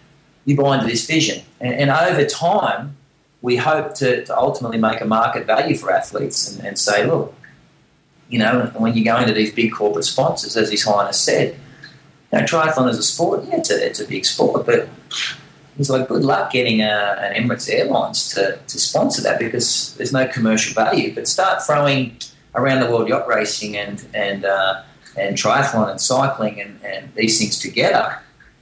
you 0.44 0.56
buy 0.56 0.76
into 0.76 0.86
this 0.86 1.06
vision. 1.06 1.44
And, 1.60 1.74
and 1.74 1.90
over 1.90 2.24
time, 2.24 2.96
we 3.42 3.56
hope 3.56 3.94
to, 3.94 4.24
to, 4.24 4.36
ultimately 4.36 4.78
make 4.78 5.00
a 5.00 5.04
market 5.04 5.46
value 5.46 5.76
for 5.76 5.90
athletes 5.90 6.50
and, 6.50 6.66
and 6.66 6.78
say, 6.78 7.06
look, 7.06 7.34
you 8.28 8.38
know, 8.38 8.70
when 8.76 8.94
you 8.94 9.04
go 9.04 9.16
into 9.16 9.32
these 9.32 9.52
big 9.52 9.72
corporate 9.72 10.04
sponsors, 10.04 10.56
as 10.56 10.70
His 10.70 10.84
Highness 10.84 11.18
said, 11.18 11.58
you 12.32 12.38
know, 12.38 12.44
triathlon 12.44 12.88
is 12.88 12.98
a 12.98 13.02
sport, 13.02 13.44
yeah, 13.44 13.56
it's 13.56 13.70
a, 13.70 13.86
it's 13.86 14.00
a 14.00 14.06
big 14.06 14.24
sport, 14.24 14.66
but 14.66 14.88
it's 15.80 15.90
like 15.90 16.08
good 16.08 16.22
luck 16.22 16.52
getting 16.52 16.82
a, 16.82 17.16
an 17.20 17.42
Emirates 17.42 17.68
Airlines 17.72 18.28
to, 18.34 18.58
to 18.66 18.78
sponsor 18.78 19.22
that 19.22 19.38
because 19.38 19.94
there's 19.96 20.12
no 20.12 20.26
commercial 20.28 20.74
value. 20.74 21.14
But 21.14 21.26
start 21.26 21.62
throwing 21.62 22.16
around 22.54 22.80
the 22.80 22.90
world 22.90 23.08
yacht 23.08 23.26
racing 23.26 23.76
and 23.76 24.06
and 24.14 24.44
uh, 24.44 24.82
and 25.16 25.36
triathlon 25.36 25.90
and 25.90 26.00
cycling 26.00 26.60
and, 26.60 26.80
and 26.84 27.14
these 27.14 27.38
things 27.38 27.58
together 27.58 28.18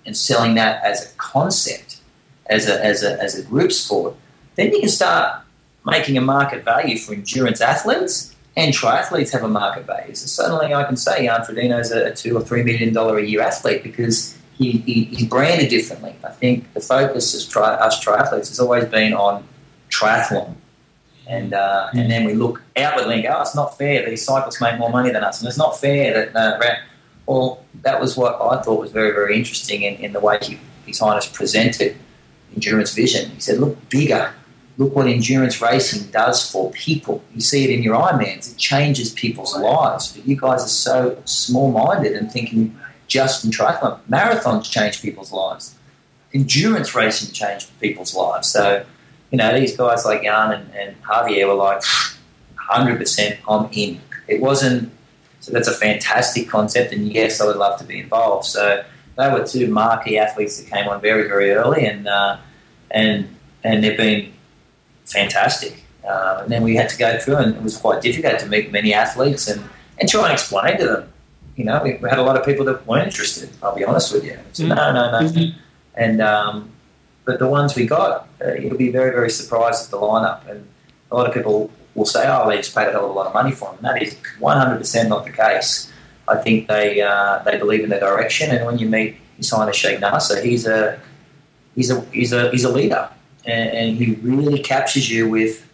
and 0.07 0.17
selling 0.17 0.55
that 0.55 0.83
as 0.85 1.13
a 1.13 1.17
concept, 1.17 2.01
as 2.47 2.69
a, 2.69 2.83
as 2.83 3.03
a, 3.03 3.23
as 3.23 3.39
a 3.39 3.43
group 3.43 3.73
sport, 3.73 4.15
then 4.55 4.73
you 4.73 4.81
can 4.81 4.89
start 4.89 5.43
making 5.85 6.17
a 6.17 6.21
market 6.21 6.65
value 6.65 6.97
for 6.99 7.15
endurance 7.15 7.61
athletes 7.61 8.35
and 8.57 8.73
triathletes 8.73 9.33
have 9.33 9.43
a 9.43 9.49
market 9.49 9.87
value. 9.87 10.15
So 10.15 10.27
suddenly 10.27 10.73
I 10.73 10.85
can 10.85 10.97
say 10.97 11.27
Jan 11.27 11.43
Frodeno 11.43 11.81
is 11.81 11.91
a 11.91 12.15
two 12.15 12.37
or 12.37 12.43
three 12.43 12.63
million 12.63 12.95
dollar 12.95 13.19
a 13.19 13.25
year 13.25 13.43
athlete 13.43 13.83
because 13.83 14.38
he, 14.59 14.73
he, 14.79 15.05
he's 15.05 15.27
branded 15.27 15.71
differently. 15.71 16.17
I 16.25 16.31
think 16.31 16.75
the 16.75 16.81
focus 16.81 17.35
as 17.35 17.47
tri- 17.47 17.63
us 17.63 18.05
triathletes 18.05 18.49
has 18.49 18.59
always 18.59 18.85
been 18.87 19.15
on 19.15 19.47
triathlon. 19.89 20.55
And, 21.29 21.53
uh, 21.55 21.91
and 21.93 22.11
then 22.11 22.25
we 22.25 22.35
look 22.35 22.63
outwardly 22.77 23.17
and 23.17 23.23
go, 23.23 23.35
oh, 23.37 23.43
it's 23.43 23.55
not 23.55 23.77
fair. 23.79 24.09
These 24.09 24.25
cyclists 24.25 24.61
make 24.61 24.79
more 24.79 24.91
money 24.91 25.11
than 25.11 25.23
us. 25.23 25.41
And 25.41 25.49
it's 25.49 25.59
not 25.59 25.79
fair 25.79 26.33
that, 26.33 26.37
uh, 26.37 26.77
well, 27.27 27.63
that 27.83 28.01
was 28.01 28.17
what 28.17 28.41
I 28.41 28.63
thought 28.63 28.81
was 28.81 28.91
very, 28.91 29.13
very 29.13 29.37
interesting 29.37 29.83
in, 29.83 29.95
in 29.97 30.13
the 30.13 30.21
way 30.21 30.39
he, 30.41 30.59
His 30.87 30.99
Highness 30.99 31.27
presented 31.27 31.97
endurance 32.55 32.95
vision. 32.95 33.31
He 33.31 33.41
said, 33.41 33.59
look 33.59 33.77
bigger, 33.91 34.33
look 34.79 34.97
what 34.97 35.07
endurance 35.07 35.61
racing 35.61 36.11
does 36.11 36.51
for 36.51 36.71
people. 36.73 37.23
You 37.35 37.43
see 37.43 37.65
it 37.65 37.71
in 37.71 37.83
your 37.83 37.95
Ironmans. 37.95 38.53
It 38.53 38.57
changes 38.57 39.13
people's 39.13 39.55
lives. 39.55 40.13
But 40.13 40.27
you 40.27 40.35
guys 40.35 40.65
are 40.65 40.69
so 40.69 41.23
small-minded 41.27 42.13
and 42.15 42.33
thinking 42.33 42.79
just 43.09 43.45
in 43.45 43.51
triathlon. 43.51 43.99
Marathons 44.09 44.71
change 44.71 45.03
people's 45.03 45.33
lives. 45.33 45.75
Endurance 46.33 46.95
racing 46.95 47.33
changed 47.33 47.69
people's 47.81 48.15
lives. 48.15 48.49
So, 48.49 48.85
you 49.31 49.39
know, 49.39 49.59
these 49.59 49.77
guys 49.77 50.05
like 50.05 50.23
Jan 50.23 50.53
and, 50.53 50.75
and 50.75 51.03
Javier 51.03 51.49
were 51.49 51.55
like, 51.55 51.83
100% 52.71 53.39
I'm 53.49 53.69
in. 53.73 54.01
It 54.29 54.41
wasn't, 54.41 54.93
so 55.41 55.53
that's 55.53 55.69
a 55.69 55.73
fantastic 55.73 56.49
concept. 56.49 56.93
And 56.93 57.11
yes, 57.13 57.41
I 57.41 57.47
would 57.47 57.57
love 57.57 57.79
to 57.81 57.85
be 57.85 57.99
involved. 57.99 58.45
So 58.45 58.85
they 59.17 59.29
were 59.31 59.45
two 59.45 59.69
marquee 59.69 60.19
athletes 60.19 60.61
that 60.61 60.71
came 60.71 60.87
on 60.87 61.01
very, 61.01 61.27
very 61.27 61.51
early. 61.53 61.87
And, 61.87 62.07
uh, 62.07 62.37
and, 62.91 63.35
and 63.65 63.83
they've 63.83 63.97
been 63.97 64.33
fantastic. 65.07 65.83
Uh, 66.07 66.41
and 66.43 66.53
then 66.53 66.63
we 66.63 66.77
had 66.77 66.89
to 66.91 66.99
go 66.99 67.19
through, 67.19 67.37
and 67.37 67.57
it 67.57 67.63
was 67.63 67.77
quite 67.77 68.01
difficult 68.03 68.39
to 68.41 68.47
meet 68.47 68.73
many 68.73 68.95
athletes 68.95 69.49
and, 69.49 69.63
and 69.99 70.09
try 70.09 70.25
and 70.25 70.33
explain 70.33 70.79
to 70.79 70.87
them. 70.87 71.13
You 71.59 71.65
know, 71.65 71.83
we, 71.83 71.91
had 72.09 72.21
a 72.21 72.23
lot 72.23 72.37
of 72.37 72.45
people 72.47 72.65
that 72.67 72.87
weren't 72.87 73.09
interested. 73.09 73.51
I'll 73.61 73.75
be 73.75 73.85
honest 73.85 74.13
with 74.13 74.25
you. 74.25 74.39
Said, 74.53 74.67
mm-hmm. 74.67 74.77
No, 74.77 74.93
no, 74.93 75.11
no. 75.11 75.27
Mm-hmm. 75.27 75.59
And 75.97 76.23
um, 76.23 76.71
but 77.25 77.41
the 77.41 77.49
ones 77.49 77.75
we 77.75 77.85
got, 77.85 78.29
uh, 78.41 78.53
you'll 78.55 78.79
be 78.79 78.93
very, 78.93 79.11
very 79.11 79.29
surprised 79.29 79.87
at 79.87 79.91
the 79.91 79.97
lineup. 79.97 80.49
And 80.49 80.69
a 81.11 81.17
lot 81.17 81.27
of 81.27 81.35
people 81.35 81.73
will 81.97 82.07
say, 82.07 82.25
"Oh, 82.29 82.49
they 82.49 82.59
just 82.59 82.73
paid 82.77 82.87
a 82.87 82.93
hell 82.93 83.07
of 83.07 83.11
a 83.11 83.13
lot 83.13 83.27
of 83.27 83.35
money 83.35 83.51
for 83.51 83.73
them." 83.73 83.81
That 83.83 84.01
is 84.01 84.15
100% 84.39 85.09
not 85.09 85.25
the 85.25 85.33
case. 85.33 85.93
I 86.29 86.37
think 86.37 86.69
they 86.69 87.03
uh, 87.03 87.43
they 87.45 87.59
believe 87.59 87.83
in 87.83 87.91
the 87.91 87.99
direction. 87.99 88.53
And 88.53 88.65
when 88.65 88.79
you 88.79 88.89
meet 88.89 89.17
His 89.37 89.51
Highness 89.51 89.75
Sheikh 89.75 89.99
Nasser, 89.99 90.41
he's 90.41 90.65
a 90.65 91.01
he's 91.75 91.91
a 91.91 92.01
he's 92.13 92.33
a 92.33 92.53
he's 92.53 92.63
a 92.63 92.71
leader, 92.71 93.11
and, 93.45 93.71
and 93.71 93.97
he 93.97 94.15
really 94.23 94.61
captures 94.61 95.11
you 95.11 95.29
with 95.29 95.69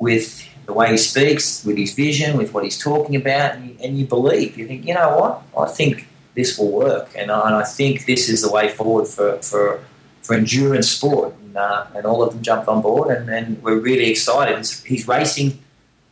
with 0.00 0.45
the 0.66 0.72
way 0.72 0.90
he 0.90 0.96
speaks, 0.96 1.64
with 1.64 1.78
his 1.78 1.94
vision, 1.94 2.36
with 2.36 2.52
what 2.52 2.64
he's 2.64 2.78
talking 2.78 3.16
about, 3.16 3.54
and 3.54 3.70
you, 3.70 3.76
and 3.82 3.98
you 3.98 4.04
believe. 4.04 4.58
You 4.58 4.66
think, 4.66 4.84
you 4.84 4.94
know 4.94 5.16
what? 5.16 5.42
I 5.56 5.70
think 5.72 6.08
this 6.34 6.58
will 6.58 6.70
work, 6.70 7.08
and 7.16 7.30
I, 7.30 7.46
and 7.46 7.54
I 7.54 7.64
think 7.64 8.06
this 8.06 8.28
is 8.28 8.42
the 8.42 8.50
way 8.50 8.68
forward 8.68 9.06
for 9.06 9.38
for, 9.38 9.80
for 10.22 10.34
endurance 10.34 10.90
sport. 10.90 11.34
And, 11.42 11.56
uh, 11.56 11.86
and 11.94 12.04
all 12.04 12.22
of 12.22 12.32
them 12.32 12.42
jumped 12.42 12.68
on 12.68 12.82
board, 12.82 13.16
and, 13.16 13.30
and 13.30 13.62
we're 13.62 13.78
really 13.78 14.10
excited. 14.10 14.56
He's, 14.84 15.08
racing 15.08 15.58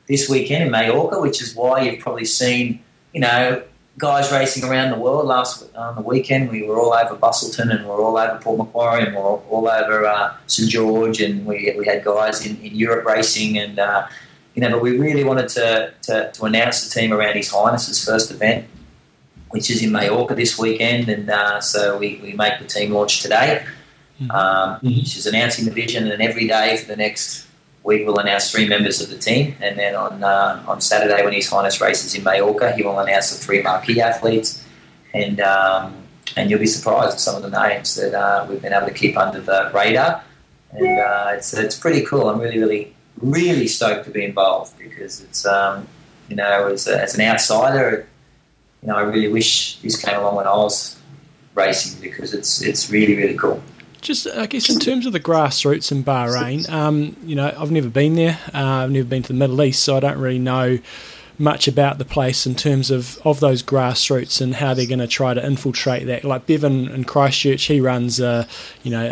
this 0.07 0.29
weekend 0.29 0.65
in 0.65 0.71
Mallorca, 0.71 1.21
which 1.21 1.43
is 1.43 1.55
why 1.55 1.83
you've 1.83 2.01
probably 2.01 2.25
seen, 2.25 2.83
you 3.13 3.21
know, 3.21 3.63
guys 3.99 4.33
racing 4.33 4.65
around 4.65 4.91
the 4.91 4.99
world. 4.99 5.27
Last 5.27 5.75
on 5.75 5.97
the 5.97 6.03
weekend, 6.03 6.51
we 6.51 6.63
were 6.63 6.79
all 6.79 6.95
over 6.95 7.17
Busselton 7.17 7.71
and 7.71 7.85
we 7.85 7.91
are 7.91 8.01
all 8.01 8.17
over 8.17 8.39
Port 8.39 8.59
Macquarie 8.59 9.05
and 9.05 9.13
we 9.13 9.21
are 9.21 9.25
all, 9.25 9.47
all 9.51 9.69
over 9.69 10.07
uh, 10.07 10.35
St 10.47 10.71
George, 10.71 11.21
and 11.21 11.45
we, 11.45 11.75
we 11.77 11.87
had 11.87 12.05
guys 12.05 12.47
in, 12.47 12.57
in 12.63 12.75
Europe 12.75 13.05
racing, 13.05 13.59
and 13.59 13.79
uh, 13.79 14.07
you 14.55 14.63
know, 14.63 14.71
but 14.71 14.83
we 14.83 14.99
really 14.99 15.25
wanted 15.25 15.49
to, 15.51 15.93
to, 16.03 16.31
to 16.33 16.45
announce 16.45 16.87
the 16.87 17.01
team 17.01 17.13
around 17.13 17.35
His 17.37 17.51
Highness's 17.51 18.05
first 18.05 18.31
event, 18.31 18.67
which 19.51 19.69
is 19.71 19.83
in 19.83 19.91
Majorca 19.91 20.35
this 20.35 20.59
weekend, 20.59 21.09
and 21.09 21.29
uh, 21.29 21.61
so 21.61 21.99
we, 21.99 22.21
we 22.23 22.33
make 22.33 22.59
the 22.61 22.67
team 22.67 22.93
launch 22.93 23.21
today. 23.21 23.65
Hmm. 24.19 24.31
Um, 24.31 24.75
mm-hmm. 24.77 25.01
She's 25.01 25.27
announcing 25.27 25.65
the 25.65 25.73
vision, 25.73 26.11
and 26.11 26.23
every 26.23 26.47
day 26.47 26.77
for 26.77 26.87
the 26.87 26.97
next 26.97 27.47
week 27.83 28.07
we'll 28.07 28.19
announce 28.19 28.51
three 28.51 28.69
members 28.69 29.01
of 29.01 29.11
the 29.11 29.19
team, 29.19 29.57
and 29.61 29.79
then 29.79 29.97
on 29.97 30.23
uh, 30.23 30.65
on 30.69 30.81
Saturday 30.81 31.25
when 31.25 31.33
His 31.33 31.49
Highness 31.49 31.81
races 31.81 32.15
in 32.15 32.23
Majorca, 32.23 32.73
he 32.73 32.83
will 32.83 32.99
announce 32.99 33.37
the 33.37 33.45
three 33.45 33.61
marquee 33.61 34.01
athletes, 34.01 34.65
and 35.13 35.41
um, 35.41 35.95
and 36.37 36.49
you'll 36.49 36.61
be 36.61 36.67
surprised 36.67 37.15
at 37.15 37.21
some 37.21 37.35
of 37.35 37.43
the 37.43 37.51
names 37.51 37.97
that 37.97 38.15
uh, 38.15 38.47
we've 38.49 38.63
been 38.63 38.73
able 38.73 38.87
to 38.87 38.95
keep 38.95 39.17
under 39.17 39.41
the 39.41 39.71
radar, 39.75 40.23
and 40.71 41.01
uh, 41.01 41.33
it's 41.35 41.53
it's 41.55 41.77
pretty 41.77 42.05
cool. 42.05 42.29
I'm 42.29 42.41
really 42.41 42.59
really 42.59 42.94
really 43.25 43.67
stoked 43.67 44.05
to 44.05 44.11
be 44.11 44.25
involved 44.25 44.79
because 44.79 45.23
it's 45.23 45.47
um, 45.47 45.87
you 46.29 46.37
know 46.37 46.69
as, 46.69 46.87
a, 46.87 47.03
as 47.03 47.15
an 47.15 47.23
outsider, 47.23 48.07
you 48.83 48.89
know 48.89 48.97
I 48.97 49.03
really 49.03 49.29
wish 49.29 49.79
this 49.79 50.03
came 50.03 50.19
along 50.19 50.37
when 50.37 50.47
I 50.47 50.57
was 50.57 50.99
racing 51.55 52.01
because 52.01 52.35
it's 52.35 52.63
it's 52.63 52.91
really 52.91 53.17
really 53.17 53.37
cool. 53.37 53.63
Just, 54.01 54.27
I 54.27 54.45
guess, 54.45 54.69
in 54.69 54.81
terms 54.81 55.07
of 55.07 55.15
the 55.15 55.21
grassroots 55.21 55.91
in 55.91 56.05
Bahrain, 56.05 56.69
um, 56.69 57.17
you 57.25 57.35
know, 57.35 57.51
I've 57.59 57.71
never 57.71 57.89
been 57.89 58.17
there. 58.17 58.39
Uh, 58.53 58.85
I've 58.85 58.91
never 58.91 59.09
been 59.09 59.23
to 59.23 59.29
the 59.29 59.39
Middle 59.39 59.63
East, 59.63 59.83
so 59.83 59.97
I 59.97 60.01
don't 60.01 60.19
really 60.19 60.39
know 60.39 60.79
much 61.39 61.67
about 61.67 61.99
the 61.99 62.05
place 62.05 62.47
in 62.47 62.55
terms 62.55 62.91
of, 62.91 63.19
of 63.25 63.41
those 63.41 63.63
grassroots 63.63 64.41
and 64.41 64.55
how 64.55 64.73
they're 64.73 64.87
going 64.87 65.01
to 65.01 65.07
try 65.07 65.35
to 65.35 65.45
infiltrate 65.45 66.07
that. 66.07 66.23
Like 66.23 66.47
Bevan 66.47 66.89
in 66.89 67.05
Christchurch, 67.05 67.65
he 67.65 67.81
runs 67.81 68.21
a 68.21 68.47
you 68.83 68.91
know 68.91 69.05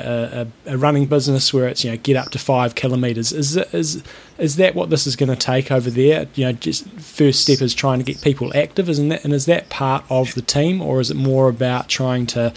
a, 0.67 0.73
a, 0.73 0.79
running 0.79 1.07
business 1.07 1.53
where 1.53 1.67
it's 1.67 1.85
you 1.85 1.91
know 1.91 1.97
get 1.97 2.17
up 2.17 2.31
to 2.31 2.39
five 2.39 2.75
kilometres. 2.75 3.33
Is 3.33 3.57
is 3.57 4.03
is 4.39 4.57
that 4.57 4.75
what 4.75 4.91
this 4.91 5.07
is 5.07 5.17
going 5.17 5.31
to 5.31 5.37
take 5.37 5.73
over 5.73 5.91
there? 5.91 6.29
You 6.35 6.47
know, 6.47 6.53
just 6.53 6.89
first 7.01 7.43
step 7.43 7.61
is 7.61 7.75
trying 7.75 7.99
to 7.99 8.05
get 8.05 8.23
people 8.23 8.57
active, 8.57 8.89
isn't 8.89 9.09
that? 9.09 9.25
And 9.25 9.33
is 9.33 9.47
that 9.47 9.69
part 9.69 10.05
of 10.09 10.35
the 10.35 10.43
team, 10.43 10.81
or 10.81 11.01
is 11.01 11.11
it 11.11 11.17
more 11.17 11.49
about 11.49 11.89
trying 11.89 12.27
to 12.27 12.53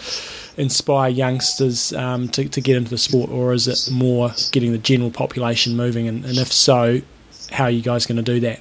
inspire 0.56 1.10
youngsters 1.10 1.92
um, 1.92 2.28
to, 2.28 2.48
to 2.48 2.60
get 2.60 2.76
into 2.76 2.90
the 2.90 2.98
sport, 2.98 3.30
or 3.30 3.52
is 3.52 3.66
it 3.66 3.90
more 3.92 4.30
getting 4.52 4.72
the 4.72 4.78
general 4.78 5.10
population 5.10 5.76
moving? 5.76 6.06
And, 6.06 6.24
and 6.24 6.38
if 6.38 6.52
so, 6.52 7.02
how 7.50 7.64
are 7.64 7.70
you 7.70 7.82
guys 7.82 8.06
going 8.06 8.16
to 8.16 8.22
do 8.22 8.40
that? 8.40 8.60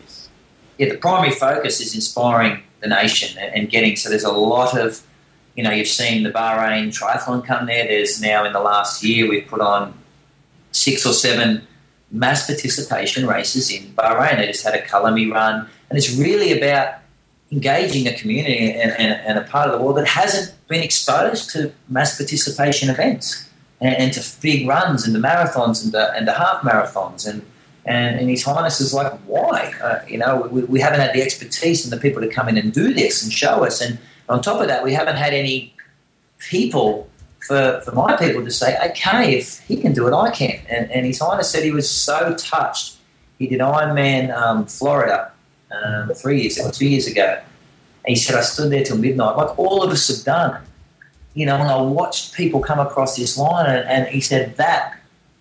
Yeah, 0.78 0.90
the 0.90 0.98
primary 0.98 1.32
focus 1.32 1.80
is 1.80 1.96
inspiring 1.96 2.62
the 2.82 2.88
nation 2.88 3.38
and 3.38 3.70
getting. 3.70 3.96
So 3.96 4.10
there's 4.10 4.24
a 4.24 4.32
lot 4.32 4.78
of, 4.78 5.02
you 5.56 5.64
know, 5.64 5.72
you've 5.72 5.88
seen 5.88 6.24
the 6.24 6.32
Bahrain 6.32 6.88
Triathlon 6.88 7.46
come 7.46 7.66
there. 7.66 7.88
There's 7.88 8.22
now 8.22 8.46
in 8.46 8.54
the 8.54 8.60
last 8.60 9.04
year 9.04 9.28
we've 9.30 9.48
put 9.48 9.62
on 9.62 9.98
six 10.72 11.06
or 11.06 11.14
seven 11.14 11.66
mass 12.12 12.46
participation 12.46 13.28
races 13.28 13.72
in 13.72 13.94
Bahrain. 13.94 14.38
They 14.38 14.48
just 14.48 14.64
had 14.64 14.76
a 14.76 14.82
Kalami 14.82 15.32
run, 15.32 15.68
and 15.90 15.98
it's 15.98 16.16
really 16.16 16.58
about 16.58 16.96
engaging 17.52 18.08
a 18.08 18.14
community 18.14 18.72
and, 18.72 18.92
and, 18.92 19.14
and, 19.22 19.38
a 19.38 19.44
part 19.44 19.70
of 19.70 19.78
the 19.78 19.84
world 19.84 19.98
that 19.98 20.08
hasn't 20.08 20.54
been 20.68 20.82
exposed 20.82 21.52
to 21.52 21.72
mass 21.88 22.18
participation 22.18 22.90
events 22.90 23.48
and, 23.80 23.96
and 23.96 24.12
to 24.12 24.42
big 24.42 24.68
runs 24.68 25.06
and 25.06 25.14
the 25.14 25.20
marathons 25.20 25.84
and 25.84 25.94
the, 25.94 26.12
and 26.14 26.28
the 26.28 26.34
half 26.34 26.62
marathons. 26.64 27.28
And, 27.28 27.46
and, 27.86 28.20
and 28.20 28.30
His 28.30 28.44
Highness 28.44 28.82
is 28.82 28.94
like, 28.94 29.14
why? 29.28 29.74
Uh, 29.82 30.00
you 30.08 30.18
know, 30.18 30.48
we, 30.52 30.64
we 30.64 30.80
haven't 30.80 31.00
had 31.00 31.14
the 31.14 31.22
expertise 31.22 31.84
and 31.84 31.94
the 31.94 31.98
people 31.98 32.22
to 32.22 32.28
come 32.28 32.50
in 32.50 32.58
and 32.58 32.74
do 32.74 32.94
this 32.94 33.24
and 33.24 33.32
show 33.32 33.64
us. 33.64 33.82
And 33.82 34.00
on 34.28 34.42
top 34.42 34.62
of 34.62 34.68
that, 34.68 34.84
we 34.84 34.94
haven't 34.94 35.18
had 35.18 35.34
any 35.34 35.74
people 36.40 37.08
for, 37.48 37.82
for 37.82 37.92
my 37.92 38.16
people 38.18 38.44
to 38.44 38.52
say, 38.52 38.76
okay, 38.90 39.38
if 39.38 39.60
he 39.62 39.78
can 39.78 39.94
do 39.94 40.08
it, 40.08 40.14
I 40.14 40.32
can. 40.32 40.60
And, 40.68 40.92
and 40.92 41.06
His 41.06 41.20
Highness 41.20 41.52
said 41.52 41.64
he 41.64 41.72
was 41.72 41.90
so 41.90 42.36
touched. 42.36 42.98
He 43.38 43.48
did 43.48 43.60
Ironman 43.60 44.36
um, 44.36 44.66
Florida 44.66 45.32
um, 45.72 46.10
three 46.16 46.42
years 46.42 46.58
ago, 46.58 46.72
two 46.72 46.88
years 46.88 47.06
ago. 47.08 47.40
And 48.06 48.16
he 48.16 48.16
said, 48.16 48.36
I 48.36 48.42
stood 48.42 48.72
there 48.72 48.84
till 48.84 48.98
midnight, 48.98 49.36
like 49.36 49.58
all 49.60 49.84
of 49.84 49.92
us 49.92 50.08
have 50.08 50.26
done. 50.26 50.62
You 51.34 51.46
know, 51.46 51.56
and 51.56 51.70
I 51.70 51.82
watched 51.82 52.34
people 52.34 52.62
come 52.62 52.80
across 52.80 53.18
this 53.18 53.38
line, 53.38 53.66
and, 53.66 53.88
and 53.90 54.08
he 54.08 54.22
said, 54.22 54.56
that 54.58 54.98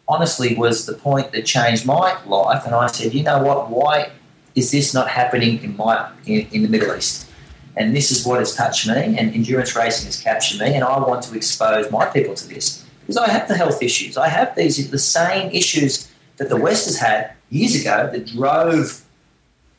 honestly 0.09 0.55
was 0.55 0.87
the 0.87 0.95
point 0.95 1.33
that 1.33 1.47
changed 1.47 1.87
my 1.87 2.19
life. 2.25 2.65
And 2.67 2.75
I 2.75 2.87
said, 2.89 3.15
you 3.15 3.23
know 3.23 3.43
what? 3.43 3.71
Why 3.71 4.11
is 4.55 4.71
this 4.71 4.95
not 4.95 5.09
happening 5.09 5.63
in 5.63 5.77
my 5.77 6.11
in, 6.27 6.47
in, 6.53 6.63
the 6.63 6.69
Middle 6.69 6.95
East? 6.95 7.31
And 7.77 7.95
this 7.97 8.11
is 8.11 8.25
what 8.25 8.39
has 8.39 8.55
touched 8.55 8.87
me, 8.87 8.95
and 8.95 9.35
endurance 9.35 9.75
racing 9.75 10.07
has 10.07 10.21
captured 10.21 10.61
me, 10.61 10.75
and 10.75 10.85
I 10.85 10.99
want 11.01 11.23
to 11.25 11.37
expose 11.37 11.91
my 11.91 12.07
people 12.07 12.35
to 12.35 12.49
this 12.49 12.85
because 13.01 13.17
I 13.17 13.29
have 13.29 13.49
the 13.49 13.57
health 13.57 13.83
issues. 13.83 14.17
I 14.17 14.29
have 14.29 14.55
these 14.55 14.91
the 14.91 14.99
same 14.99 15.51
issues 15.51 16.09
that 16.37 16.49
the 16.49 16.57
West 16.57 16.87
has 16.87 16.99
had 16.99 17.33
years 17.51 17.75
ago 17.81 18.09
that 18.13 18.27
drove 18.27 19.05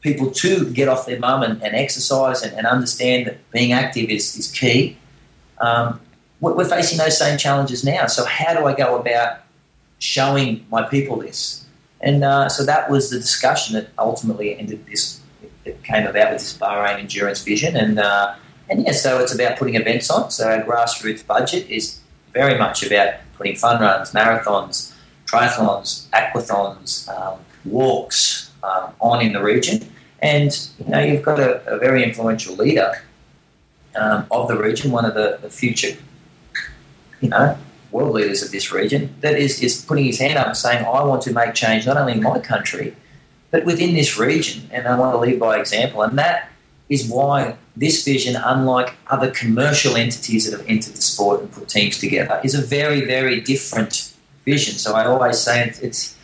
people 0.01 0.29
to 0.29 0.71
get 0.71 0.87
off 0.87 1.05
their 1.05 1.19
mum 1.19 1.41
and, 1.41 1.63
and 1.63 1.75
exercise 1.75 2.43
and, 2.43 2.53
and, 2.55 2.67
understand 2.67 3.25
that 3.25 3.51
being 3.51 3.73
active 3.73 4.09
is, 4.09 4.37
is 4.37 4.51
key. 4.51 4.95
Um, 5.59 5.99
we're 6.39 6.69
facing 6.69 6.99
those 6.99 7.17
same 7.17 7.39
challenges 7.39 7.83
now. 7.83 8.05
So, 8.05 8.23
how 8.23 8.53
do 8.53 8.65
I 8.65 8.75
go 8.75 8.97
about 8.97 9.39
showing 9.99 10.65
my 10.69 10.83
people 10.83 11.17
this? 11.17 11.65
And 12.01 12.23
uh, 12.23 12.49
so 12.49 12.65
that 12.65 12.89
was 12.89 13.09
the 13.09 13.17
discussion 13.17 13.75
that 13.75 13.89
ultimately 13.97 14.57
ended 14.57 14.85
this. 14.85 15.21
It 15.63 15.83
came 15.83 16.05
about 16.05 16.31
with 16.31 16.41
this 16.41 16.57
Bahrain 16.57 16.99
endurance 16.99 17.43
vision, 17.43 17.75
and 17.75 17.97
uh, 17.97 18.35
and 18.69 18.85
yeah, 18.85 18.91
so 18.91 19.19
it's 19.19 19.33
about 19.33 19.57
putting 19.57 19.75
events 19.75 20.09
on. 20.11 20.29
So 20.29 20.47
our 20.47 20.61
grassroots 20.61 21.25
budget 21.25 21.67
is 21.69 21.99
very 22.33 22.57
much 22.57 22.83
about 22.83 23.15
putting 23.35 23.55
fun 23.55 23.81
runs, 23.81 24.11
marathons, 24.11 24.93
triathlons, 25.25 26.07
aquathons, 26.09 27.09
um, 27.09 27.39
walks 27.63 28.51
um, 28.63 28.93
on 28.99 29.21
in 29.21 29.33
the 29.33 29.41
region, 29.41 29.91
and 30.21 30.69
you 30.79 30.85
know, 30.87 30.99
you've 30.99 31.23
got 31.23 31.39
a, 31.39 31.65
a 31.65 31.79
very 31.79 32.03
influential 32.03 32.55
leader 32.55 33.01
um, 33.95 34.25
of 34.31 34.47
the 34.47 34.57
region, 34.57 34.91
one 34.91 35.05
of 35.05 35.13
the, 35.13 35.39
the, 35.41 35.49
future, 35.49 35.95
you 37.21 37.29
know, 37.29 37.57
world 37.91 38.13
leaders 38.13 38.43
of 38.43 38.51
this 38.51 38.71
region, 38.71 39.15
that 39.21 39.37
is, 39.37 39.61
is 39.61 39.83
putting 39.83 40.05
his 40.05 40.19
hand 40.19 40.37
up 40.37 40.47
and 40.47 40.57
saying, 40.57 40.85
I 40.85 41.03
want 41.03 41.21
to 41.23 41.33
make 41.33 41.53
change 41.53 41.85
not 41.85 41.97
only 41.97 42.13
in 42.13 42.23
my 42.23 42.39
country, 42.39 42.95
but 43.51 43.65
within 43.65 43.93
this 43.95 44.17
region, 44.17 44.69
and 44.71 44.87
I 44.87 44.97
want 44.97 45.13
to 45.13 45.19
lead 45.19 45.39
by 45.39 45.59
example. 45.59 46.01
And 46.01 46.17
that 46.17 46.49
is 46.89 47.09
why 47.09 47.55
this 47.75 48.03
vision, 48.03 48.35
unlike 48.35 48.95
other 49.07 49.31
commercial 49.31 49.95
entities 49.95 50.49
that 50.49 50.57
have 50.57 50.67
entered 50.67 50.93
the 50.93 51.01
sport 51.01 51.41
and 51.41 51.51
put 51.51 51.69
teams 51.69 51.97
together, 51.99 52.41
is 52.43 52.53
a 52.53 52.61
very, 52.61 53.05
very 53.05 53.41
different 53.41 54.13
vision. 54.43 54.75
So 54.75 54.93
I 54.93 55.05
always 55.05 55.39
say 55.39 55.73
it's 55.81 56.15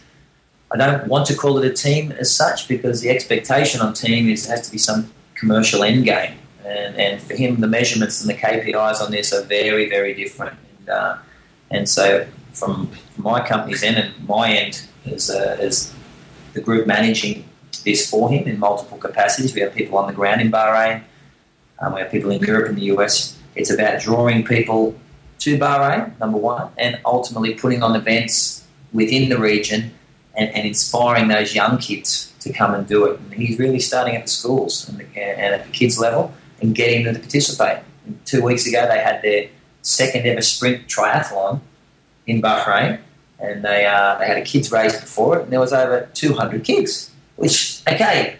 I 0.73 0.77
don't 0.77 1.07
want 1.07 1.25
to 1.27 1.35
call 1.35 1.57
it 1.57 1.65
a 1.65 1.73
team 1.73 2.13
as 2.13 2.33
such 2.33 2.69
because 2.69 3.01
the 3.01 3.09
expectation 3.09 3.81
on 3.81 3.93
team 3.93 4.29
is 4.29 4.47
has 4.47 4.65
to 4.67 4.71
be 4.71 4.77
some 4.77 5.11
commercial 5.35 5.83
end 5.83 6.05
game. 6.05 6.37
And, 6.65 6.95
and 6.95 7.21
for 7.21 7.35
him, 7.35 7.59
the 7.59 7.67
measurements 7.67 8.21
and 8.21 8.29
the 8.29 8.35
KPIs 8.35 9.01
on 9.01 9.11
this 9.11 9.33
are 9.33 9.43
very, 9.43 9.89
very 9.89 10.13
different. 10.13 10.57
And, 10.79 10.89
uh, 10.89 11.17
and 11.71 11.87
so, 11.87 12.27
from, 12.53 12.87
from, 12.87 13.23
my 13.23 13.45
company's 13.47 13.81
end 13.81 13.97
and 13.97 14.27
my 14.27 14.51
end, 14.51 14.83
uh, 15.07 15.11
as 15.11 15.93
the 16.53 16.61
group 16.61 16.85
managing 16.85 17.47
this 17.85 18.09
for 18.09 18.29
him 18.29 18.47
in 18.47 18.59
multiple 18.59 18.97
capacities, 18.97 19.55
we 19.55 19.61
have 19.61 19.73
people 19.73 19.97
on 19.97 20.07
the 20.07 20.13
ground 20.13 20.41
in 20.41 20.51
Bahrain, 20.51 21.03
um, 21.79 21.93
we 21.93 22.01
have 22.01 22.11
people 22.11 22.29
in 22.29 22.41
Europe 22.41 22.69
and 22.69 22.77
the 22.77 22.85
US. 22.93 23.37
It's 23.55 23.71
about 23.71 24.01
drawing 24.01 24.43
people 24.43 24.95
to 25.39 25.57
Bahrain, 25.57 26.17
number 26.19 26.37
one, 26.37 26.69
and 26.77 26.99
ultimately 27.05 27.55
putting 27.55 27.81
on 27.81 27.95
events 27.95 28.65
within 28.93 29.29
the 29.29 29.39
region 29.39 29.91
and, 30.35 30.49
and 30.53 30.67
inspiring 30.67 31.27
those 31.27 31.55
young 31.55 31.77
kids 31.77 32.33
to 32.41 32.53
come 32.53 32.73
and 32.73 32.87
do 32.87 33.05
it. 33.05 33.19
And 33.19 33.33
he's 33.33 33.57
really 33.57 33.79
starting 33.79 34.15
at 34.15 34.23
the 34.23 34.29
schools 34.29 34.87
and, 34.87 34.99
the, 34.99 35.05
and 35.19 35.55
at 35.55 35.65
the 35.65 35.71
kids 35.71 35.99
level 35.99 36.33
and 36.61 36.75
getting 36.75 37.03
them 37.03 37.15
to 37.15 37.19
participate. 37.19 37.79
And 38.05 38.23
two 38.25 38.43
weeks 38.43 38.67
ago, 38.67 38.87
they 38.87 38.99
had 38.99 39.21
their 39.21 39.49
second 39.81 40.25
ever 40.25 40.41
sprint 40.41 40.87
triathlon 40.87 41.61
in 42.27 42.41
Bahrain, 42.41 42.99
and 43.39 43.63
they 43.63 43.85
uh, 43.85 44.17
they 44.17 44.27
had 44.27 44.37
a 44.37 44.43
kids 44.43 44.71
race 44.71 44.99
before 44.99 45.39
it, 45.39 45.43
and 45.43 45.51
there 45.51 45.59
was 45.59 45.73
over 45.73 46.09
200 46.13 46.63
kids. 46.63 47.11
Which, 47.35 47.81
okay, 47.87 48.35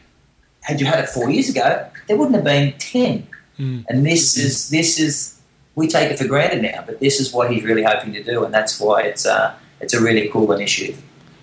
had 0.62 0.80
you 0.80 0.86
had 0.86 1.00
it 1.00 1.10
four 1.10 1.32
years 1.32 1.50
ago, 1.50 1.90
there 2.08 2.18
wouldn't 2.18 2.36
have 2.36 2.44
been 2.44 2.74
10 2.78 3.28
Mm. 3.62 3.86
And 3.90 4.06
this 4.06 4.38
is 4.38 4.70
this 4.70 5.00
is 5.00 5.40
we 5.76 5.88
take 5.88 6.12
it 6.12 6.18
for 6.18 6.28
granted 6.28 6.64
now, 6.64 6.84
but 6.86 7.00
this 7.00 7.20
is 7.20 7.32
what 7.32 7.52
he's 7.52 7.64
really 7.64 7.84
hoping 7.84 8.12
to 8.14 8.24
do, 8.24 8.44
and 8.44 8.54
that's 8.54 8.80
why 8.80 9.04
it's 9.04 9.26
uh, 9.26 9.56
it's 9.80 9.94
a 9.94 10.02
really 10.02 10.30
cool 10.30 10.52
initiative. 10.52 11.02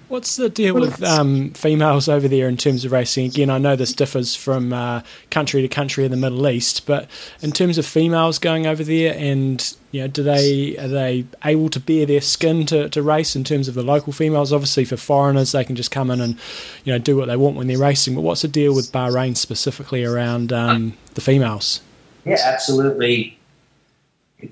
What's 0.09 0.37
the 0.37 0.49
deal 0.49 0.75
with 0.75 1.03
um, 1.03 1.51
females 1.51 2.09
over 2.09 2.29
there 2.29 2.49
in 2.49 2.57
terms 2.57 2.87
of 2.87 2.93
racing? 2.93 3.27
Again, 3.27 3.51
I 3.51 3.59
know 3.59 3.77
this 3.77 3.93
differs 3.93 4.35
from 4.35 4.73
uh, 4.73 5.03
country 5.31 5.61
to 5.61 5.69
country 5.69 6.07
in 6.07 6.11
the 6.11 6.17
Middle 6.17 6.49
East, 6.49 6.87
but 6.87 7.11
in 7.43 7.53
terms 7.53 7.77
of 7.77 7.85
females 7.85 8.39
going 8.39 8.67
over 8.67 8.83
there, 8.83 9.15
and 9.19 9.77
you 9.93 10.01
know, 10.01 10.09
do 10.09 10.23
they 10.23 10.79
are 10.79 10.89
they 10.89 11.27
able 11.45 11.69
to 11.69 11.79
bear 11.79 12.07
their 12.07 12.23
skin 12.23 12.65
to, 12.67 12.89
to 12.89 13.03
race 13.03 13.37
in 13.37 13.45
terms 13.45 13.69
of 13.69 13.75
the 13.75 13.83
local 13.83 14.15
females? 14.15 14.51
Obviously, 14.51 14.87
for 14.87 14.97
foreigners, 14.97 15.53
they 15.53 15.65
can 15.65 15.77
just 15.77 15.91
come 15.91 16.11
in 16.11 16.23
and 16.23 16.39
you 16.85 16.93
know 16.93 16.99
do 16.99 17.15
what 17.15 17.27
they 17.27 17.37
want 17.37 17.57
when 17.57 17.67
they're 17.67 17.77
racing. 17.77 18.15
But 18.15 18.23
what's 18.23 18.43
the 18.43 18.49
deal 18.49 18.75
with 18.75 18.91
Bahrain 18.91 19.37
specifically 19.37 20.05
around 20.05 20.55
um, 20.55 20.95
the 21.15 21.21
females? 21.21 21.83
Yeah, 22.25 22.41
absolutely. 22.45 23.39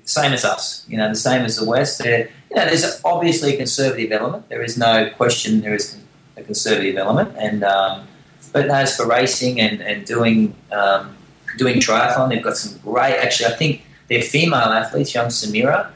Same 0.03 0.33
as 0.33 0.45
us, 0.45 0.85
you 0.87 0.97
know, 0.97 1.09
the 1.09 1.15
same 1.15 1.45
as 1.45 1.57
the 1.57 1.65
West. 1.65 1.99
They're, 1.99 2.29
you 2.49 2.55
know, 2.55 2.65
there's 2.65 3.01
obviously 3.03 3.53
a 3.53 3.57
conservative 3.57 4.11
element. 4.11 4.49
There 4.49 4.63
is 4.63 4.77
no 4.77 5.09
question 5.11 5.61
there 5.61 5.75
is 5.75 5.97
a 6.35 6.43
conservative 6.43 6.97
element, 6.97 7.35
and 7.37 7.63
um, 7.63 8.07
but 8.53 8.69
as 8.69 8.95
for 8.95 9.07
racing 9.07 9.59
and 9.59 9.81
and 9.81 10.05
doing 10.05 10.55
um, 10.71 11.17
doing 11.57 11.77
triathlon, 11.77 12.29
they've 12.29 12.43
got 12.43 12.57
some 12.57 12.79
great. 12.79 13.17
Actually, 13.17 13.53
I 13.53 13.57
think 13.57 13.85
they're 14.07 14.21
female 14.21 14.59
athletes. 14.59 15.13
Young 15.13 15.27
Samira, 15.27 15.91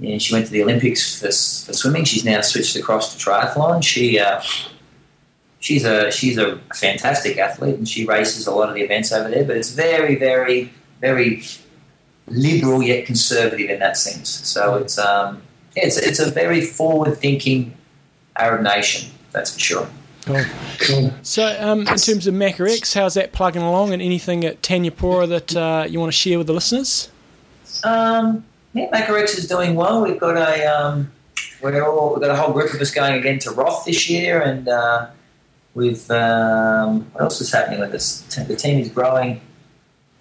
yeah, 0.00 0.18
she 0.18 0.34
went 0.34 0.46
to 0.46 0.52
the 0.52 0.62
Olympics 0.62 1.20
for, 1.20 1.26
for 1.26 1.72
swimming. 1.72 2.04
She's 2.04 2.24
now 2.24 2.40
switched 2.40 2.76
across 2.76 3.14
to 3.14 3.24
triathlon. 3.24 3.82
She 3.82 4.18
uh, 4.18 4.42
she's 5.60 5.84
a 5.84 6.10
she's 6.10 6.38
a 6.38 6.58
fantastic 6.74 7.38
athlete, 7.38 7.76
and 7.76 7.88
she 7.88 8.04
races 8.04 8.46
a 8.46 8.50
lot 8.50 8.68
of 8.68 8.74
the 8.74 8.82
events 8.82 9.12
over 9.12 9.30
there. 9.30 9.44
But 9.44 9.56
it's 9.56 9.70
very, 9.70 10.16
very, 10.16 10.72
very 11.00 11.44
liberal 12.26 12.82
yet 12.82 13.06
conservative 13.06 13.70
in 13.70 13.78
that 13.78 13.96
sense. 13.96 14.28
So 14.28 14.76
it's 14.76 14.98
um, 14.98 15.42
it's 15.76 15.96
it's 15.96 16.18
a 16.20 16.30
very 16.30 16.60
forward 16.60 17.16
thinking 17.16 17.74
Arab 18.36 18.62
nation. 18.62 19.10
That's 19.32 19.54
for 19.54 19.60
sure. 19.60 19.88
Cool. 20.24 20.42
cool. 20.80 21.12
So, 21.22 21.54
um, 21.60 21.80
in 21.80 21.86
terms 21.86 22.26
of 22.26 22.34
Macca 22.34 22.74
X, 22.74 22.94
how's 22.94 23.14
that 23.14 23.32
plugging 23.32 23.60
along, 23.60 23.92
and 23.92 24.00
anything 24.00 24.44
at 24.44 24.62
Thanyapura 24.62 25.28
that 25.28 25.56
uh, 25.56 25.86
you 25.86 26.00
want 26.00 26.12
to 26.12 26.16
share 26.16 26.38
with 26.38 26.46
the 26.46 26.54
listeners? 26.54 27.10
Um, 27.82 28.44
yeah, 28.72 28.90
Macca 28.90 29.20
X 29.20 29.36
is 29.36 29.46
doing 29.46 29.74
well. 29.74 30.02
We've 30.02 30.18
got 30.18 30.36
a 30.36 30.64
um, 30.64 31.12
we're 31.60 31.82
all 31.82 32.14
we've 32.14 32.22
got 32.22 32.30
a 32.30 32.36
whole 32.36 32.52
group 32.52 32.72
of 32.72 32.80
us 32.80 32.90
going 32.90 33.14
again 33.14 33.38
to 33.40 33.50
Roth 33.50 33.84
this 33.84 34.08
year, 34.08 34.40
and 34.40 34.66
uh, 34.66 35.08
we've 35.74 36.10
um, 36.10 37.10
what 37.12 37.24
else 37.24 37.40
is 37.40 37.52
happening 37.52 37.80
with 37.80 37.92
us? 37.92 38.22
The 38.22 38.56
team 38.56 38.78
is 38.78 38.88
growing 38.88 39.42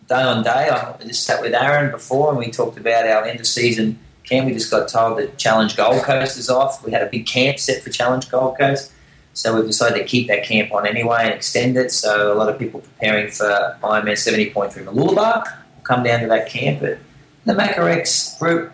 day 0.09 0.21
on 0.21 0.43
day. 0.43 0.69
I 0.69 0.95
just 1.05 1.23
sat 1.23 1.41
with 1.41 1.53
Aaron 1.53 1.91
before, 1.91 2.29
and 2.29 2.37
we 2.37 2.51
talked 2.51 2.77
about 2.77 3.07
our 3.07 3.23
end 3.23 3.39
of 3.39 3.47
season 3.47 3.99
camp. 4.23 4.47
We 4.47 4.53
just 4.53 4.71
got 4.71 4.87
told 4.87 5.19
that 5.19 5.37
Challenge 5.37 5.75
Gold 5.75 6.03
Coast 6.03 6.37
is 6.37 6.49
off. 6.49 6.83
We 6.85 6.91
had 6.91 7.01
a 7.01 7.09
big 7.09 7.25
camp 7.25 7.59
set 7.59 7.83
for 7.83 7.89
Challenge 7.89 8.29
Gold 8.29 8.57
Coast. 8.57 8.91
So 9.33 9.55
we've 9.55 9.65
decided 9.65 9.97
to 9.97 10.03
keep 10.03 10.27
that 10.27 10.43
camp 10.43 10.71
on 10.71 10.85
anyway 10.85 11.21
and 11.21 11.33
extend 11.33 11.75
it. 11.75 11.91
So 11.91 12.31
a 12.31 12.35
lot 12.35 12.49
of 12.49 12.59
people 12.59 12.81
preparing 12.81 13.31
for 13.31 13.77
Ironman 13.81 14.13
70.3 14.13 14.53
Mooloolaba 14.85 15.43
will 15.43 15.83
come 15.83 16.03
down 16.03 16.21
to 16.21 16.27
that 16.27 16.47
camp. 16.47 16.81
But 16.81 16.99
the 17.45 17.53
Macca 17.53 17.89
X 17.89 18.37
group, 18.37 18.71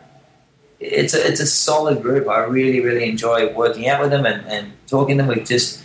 it's 0.80 1.14
a, 1.14 1.28
it's 1.28 1.40
a 1.40 1.48
solid 1.48 2.02
group. 2.02 2.28
I 2.28 2.40
really, 2.40 2.82
really 2.82 3.10
enjoy 3.10 3.54
working 3.54 3.88
out 3.88 4.02
with 4.02 4.12
them 4.12 4.26
and, 4.26 4.46
and 4.48 4.74
talking 4.88 5.18
to 5.18 5.24
them. 5.24 5.34
We've 5.34 5.48
just, 5.48 5.84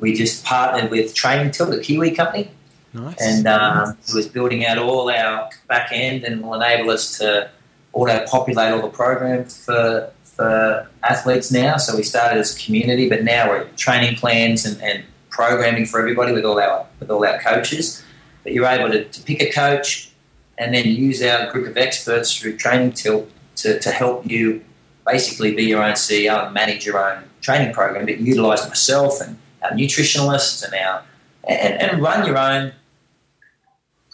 we 0.00 0.14
just 0.14 0.44
partnered 0.44 0.90
with 0.90 1.14
Training 1.14 1.50
Tilt, 1.50 1.70
the 1.70 1.80
Kiwi 1.80 2.12
company. 2.12 2.50
Nice. 2.94 3.16
And 3.20 3.46
um, 3.46 3.98
was 4.14 4.28
building 4.28 4.64
out 4.64 4.78
all 4.78 5.10
our 5.10 5.50
back 5.68 5.90
end 5.92 6.24
and 6.24 6.42
will 6.42 6.54
enable 6.54 6.90
us 6.90 7.18
to 7.18 7.50
auto 7.94 8.26
populate 8.26 8.72
all 8.72 8.82
the 8.82 8.88
programs 8.88 9.64
for 9.64 10.10
for 10.22 10.88
athletes 11.04 11.52
now. 11.52 11.76
So 11.76 11.96
we 11.96 12.02
started 12.02 12.38
as 12.38 12.56
a 12.56 12.60
community, 12.60 13.08
but 13.08 13.22
now 13.22 13.48
we're 13.48 13.64
training 13.76 14.16
plans 14.16 14.64
and, 14.64 14.82
and 14.82 15.04
programming 15.30 15.86
for 15.86 16.00
everybody 16.00 16.32
with 16.32 16.44
all 16.44 16.58
our 16.58 16.86
with 17.00 17.10
all 17.10 17.24
our 17.24 17.40
coaches. 17.40 18.02
But 18.42 18.52
you're 18.52 18.66
able 18.66 18.90
to, 18.90 19.04
to 19.04 19.22
pick 19.22 19.40
a 19.40 19.50
coach 19.50 20.10
and 20.58 20.74
then 20.74 20.86
use 20.86 21.22
our 21.22 21.50
group 21.50 21.66
of 21.66 21.76
experts 21.76 22.36
through 22.36 22.56
Training 22.56 22.92
Tilt 22.92 23.28
to, 23.56 23.78
to 23.80 23.90
help 23.90 24.30
you 24.30 24.64
basically 25.06 25.54
be 25.54 25.64
your 25.64 25.82
own 25.82 25.94
CEO 25.94 26.46
and 26.46 26.54
manage 26.54 26.86
your 26.86 26.98
own 26.98 27.24
training 27.40 27.72
program, 27.72 28.06
but 28.06 28.20
utilize 28.20 28.66
myself 28.68 29.20
and 29.20 29.38
our 29.62 29.70
nutritionalists 29.70 30.64
and 30.64 30.74
our 30.74 31.02
and, 31.44 31.80
and 31.80 32.02
run 32.02 32.26
your 32.26 32.38
own 32.38 32.72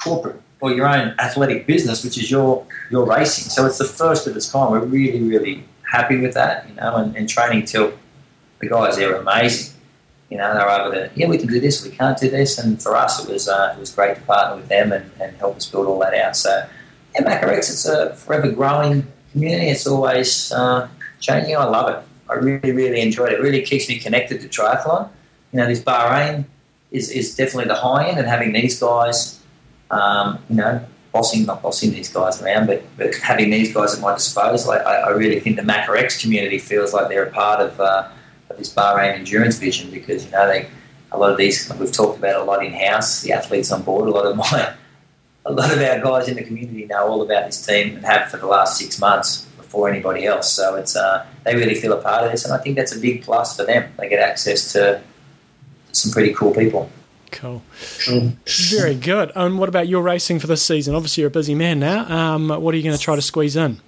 corporate 0.02 0.40
or 0.60 0.72
your 0.72 0.86
own 0.86 1.14
athletic 1.18 1.66
business, 1.66 2.04
which 2.04 2.18
is 2.18 2.30
your 2.30 2.66
your 2.90 3.06
racing. 3.06 3.50
So 3.50 3.66
it's 3.66 3.78
the 3.78 3.84
first 3.84 4.26
of 4.26 4.36
its 4.36 4.50
kind. 4.50 4.70
We're 4.70 4.80
really, 4.80 5.22
really 5.22 5.64
happy 5.90 6.16
with 6.18 6.34
that, 6.34 6.68
you 6.68 6.74
know, 6.76 6.96
and, 6.96 7.16
and 7.16 7.28
Training 7.28 7.64
Tilt 7.64 7.94
the 8.60 8.68
guys 8.68 8.96
there 8.96 9.14
are 9.14 9.20
amazing. 9.20 9.74
You 10.28 10.38
know, 10.38 10.54
they're 10.54 10.70
over 10.70 10.94
to, 10.94 11.10
yeah, 11.16 11.26
we 11.26 11.38
can 11.38 11.48
do 11.48 11.58
this, 11.58 11.84
we 11.84 11.90
can't 11.90 12.16
do 12.16 12.30
this, 12.30 12.56
and 12.56 12.80
for 12.80 12.94
us, 12.94 13.24
it 13.24 13.32
was 13.32 13.48
uh, 13.48 13.74
it 13.76 13.80
was 13.80 13.92
great 13.92 14.14
to 14.14 14.22
partner 14.22 14.56
with 14.56 14.68
them 14.68 14.92
and, 14.92 15.10
and 15.20 15.36
help 15.38 15.56
us 15.56 15.66
build 15.66 15.86
all 15.86 15.98
that 16.00 16.14
out. 16.14 16.36
So, 16.36 16.68
yeah, 17.14 17.22
Macca 17.22 17.48
X, 17.48 17.70
it's 17.70 17.86
a 17.86 18.14
forever 18.14 18.52
growing 18.52 19.08
community. 19.32 19.70
It's 19.70 19.88
always 19.88 20.52
uh, 20.52 20.88
changing. 21.18 21.56
I 21.56 21.64
love 21.64 21.88
it. 21.90 22.04
I 22.30 22.34
really, 22.34 22.70
really 22.70 23.00
enjoyed 23.00 23.32
it. 23.32 23.40
It 23.40 23.42
really 23.42 23.62
keeps 23.62 23.88
me 23.88 23.98
connected 23.98 24.40
to 24.42 24.48
triathlon. 24.48 25.08
You 25.52 25.58
know, 25.58 25.66
this 25.66 25.82
Bahrain 25.82 26.44
is, 26.92 27.10
is 27.10 27.34
definitely 27.34 27.64
the 27.64 27.74
high 27.74 28.06
end, 28.06 28.18
and 28.18 28.28
having 28.28 28.52
these 28.52 28.78
guys, 28.78 29.39
um, 29.90 30.38
you 30.48 30.56
know, 30.56 30.84
bossing, 31.12 31.44
not 31.44 31.62
bossing 31.62 31.90
these 31.92 32.12
guys 32.12 32.40
around, 32.42 32.66
but, 32.66 32.82
but 32.96 33.14
having 33.22 33.50
these 33.50 33.72
guys 33.74 33.94
at 33.94 34.00
my 34.00 34.14
disposal, 34.14 34.72
I, 34.72 34.76
I 34.76 35.08
really 35.10 35.40
think 35.40 35.56
the 35.56 35.62
Macca 35.62 36.20
community 36.20 36.58
feels 36.58 36.92
like 36.92 37.08
they're 37.08 37.24
a 37.24 37.30
part 37.30 37.60
of, 37.60 37.80
uh, 37.80 38.08
of 38.48 38.56
this 38.58 38.72
Bahrain 38.74 39.14
endurance 39.14 39.58
vision 39.58 39.90
because, 39.90 40.24
you 40.24 40.30
know, 40.32 40.46
they, 40.46 40.68
a 41.12 41.18
lot 41.18 41.32
of 41.32 41.38
these, 41.38 41.72
we've 41.78 41.92
talked 41.92 42.18
about 42.18 42.40
a 42.40 42.44
lot 42.44 42.64
in 42.64 42.72
house, 42.72 43.22
the 43.22 43.32
athletes 43.32 43.72
on 43.72 43.82
board, 43.82 44.08
a 44.08 44.12
lot 44.12 44.26
of 44.26 44.36
my, 44.36 44.74
a 45.44 45.52
lot 45.52 45.72
of 45.72 45.78
our 45.78 46.00
guys 46.00 46.28
in 46.28 46.36
the 46.36 46.44
community 46.44 46.86
know 46.86 47.08
all 47.08 47.22
about 47.22 47.46
this 47.46 47.64
team 47.64 47.96
and 47.96 48.04
have 48.04 48.30
for 48.30 48.36
the 48.36 48.46
last 48.46 48.78
six 48.78 49.00
months 49.00 49.46
before 49.56 49.88
anybody 49.88 50.26
else. 50.26 50.52
So 50.52 50.76
it's, 50.76 50.94
uh, 50.94 51.26
they 51.44 51.56
really 51.56 51.74
feel 51.74 51.92
a 51.92 52.00
part 52.00 52.24
of 52.24 52.30
this, 52.30 52.44
and 52.44 52.54
I 52.54 52.58
think 52.58 52.76
that's 52.76 52.94
a 52.94 53.00
big 53.00 53.22
plus 53.22 53.56
for 53.56 53.64
them. 53.64 53.92
They 53.98 54.08
get 54.08 54.20
access 54.20 54.72
to 54.72 55.02
some 55.92 56.12
pretty 56.12 56.32
cool 56.34 56.54
people. 56.54 56.90
Cool. 57.30 57.62
Very 58.70 58.94
good. 58.94 59.32
And 59.34 59.58
what 59.58 59.68
about 59.68 59.88
your 59.88 60.02
racing 60.02 60.38
for 60.38 60.46
this 60.46 60.62
season? 60.62 60.94
Obviously, 60.94 61.22
you're 61.22 61.28
a 61.28 61.30
busy 61.30 61.54
man 61.54 61.80
now. 61.80 62.06
Um, 62.08 62.48
what 62.48 62.74
are 62.74 62.76
you 62.76 62.82
going 62.82 62.96
to 62.96 63.02
try 63.02 63.16
to 63.16 63.22
squeeze 63.22 63.56
in? 63.56 63.80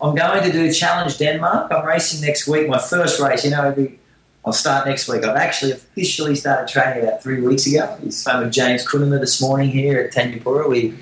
I'm 0.00 0.14
going 0.14 0.44
to 0.44 0.52
do 0.52 0.72
Challenge 0.72 1.18
Denmark. 1.18 1.72
I'm 1.72 1.84
racing 1.84 2.26
next 2.26 2.46
week. 2.46 2.68
My 2.68 2.78
first 2.78 3.20
race, 3.20 3.44
you 3.44 3.50
know, 3.50 3.64
every, 3.64 3.98
I'll 4.44 4.52
start 4.52 4.86
next 4.86 5.08
week. 5.08 5.24
I've 5.24 5.36
actually 5.36 5.72
officially 5.72 6.34
started 6.36 6.68
training 6.68 7.02
about 7.02 7.22
three 7.22 7.40
weeks 7.40 7.66
ago. 7.66 7.98
He's 8.02 8.22
phoned 8.22 8.44
with 8.44 8.52
James 8.52 8.86
Cunnama 8.86 9.18
this 9.18 9.40
morning 9.40 9.70
here 9.70 10.00
at 10.00 10.12
Thanyapura. 10.12 10.68
We 10.68 10.94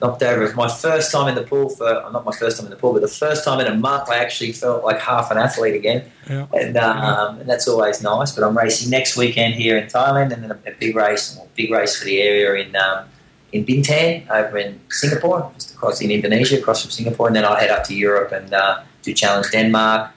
knocked 0.00 0.22
over. 0.22 0.42
It 0.42 0.44
was 0.44 0.54
my 0.54 0.68
first 0.68 1.10
time 1.10 1.28
in 1.28 1.34
the 1.34 1.42
pool 1.42 1.68
for, 1.68 1.84
not 2.12 2.24
my 2.24 2.32
first 2.32 2.56
time 2.56 2.66
in 2.66 2.70
the 2.70 2.76
pool, 2.76 2.92
but 2.92 3.02
the 3.02 3.08
first 3.08 3.44
time 3.44 3.60
in 3.60 3.66
a 3.66 3.74
month 3.74 4.08
I 4.08 4.18
actually 4.18 4.52
felt 4.52 4.84
like 4.84 5.00
half 5.00 5.30
an 5.30 5.38
athlete 5.38 5.74
again. 5.74 6.10
Yeah. 6.28 6.46
And, 6.52 6.76
um, 6.76 7.40
and 7.40 7.48
that's 7.48 7.66
always 7.66 8.02
nice. 8.02 8.32
But 8.32 8.44
I'm 8.44 8.56
racing 8.56 8.90
next 8.90 9.16
weekend 9.16 9.54
here 9.54 9.76
in 9.76 9.86
Thailand 9.88 10.32
and 10.32 10.42
then 10.42 10.50
a, 10.52 10.70
a 10.70 10.74
big 10.78 10.94
race, 10.96 11.36
a 11.36 11.46
big 11.54 11.70
race 11.70 11.96
for 11.98 12.04
the 12.04 12.20
area 12.20 12.64
in 12.64 12.76
um, 12.76 13.06
in 13.52 13.64
Bintan 13.64 14.28
over 14.28 14.58
in 14.58 14.78
Singapore, 14.90 15.50
just 15.54 15.74
across 15.74 16.00
in 16.00 16.10
Indonesia, 16.10 16.58
across 16.58 16.82
from 16.82 16.90
Singapore. 16.90 17.28
And 17.28 17.36
then 17.36 17.44
I'll 17.44 17.56
head 17.56 17.70
up 17.70 17.84
to 17.84 17.94
Europe 17.94 18.32
and 18.32 18.52
uh, 18.52 18.82
do 19.02 19.14
Challenge 19.14 19.50
Denmark. 19.50 20.12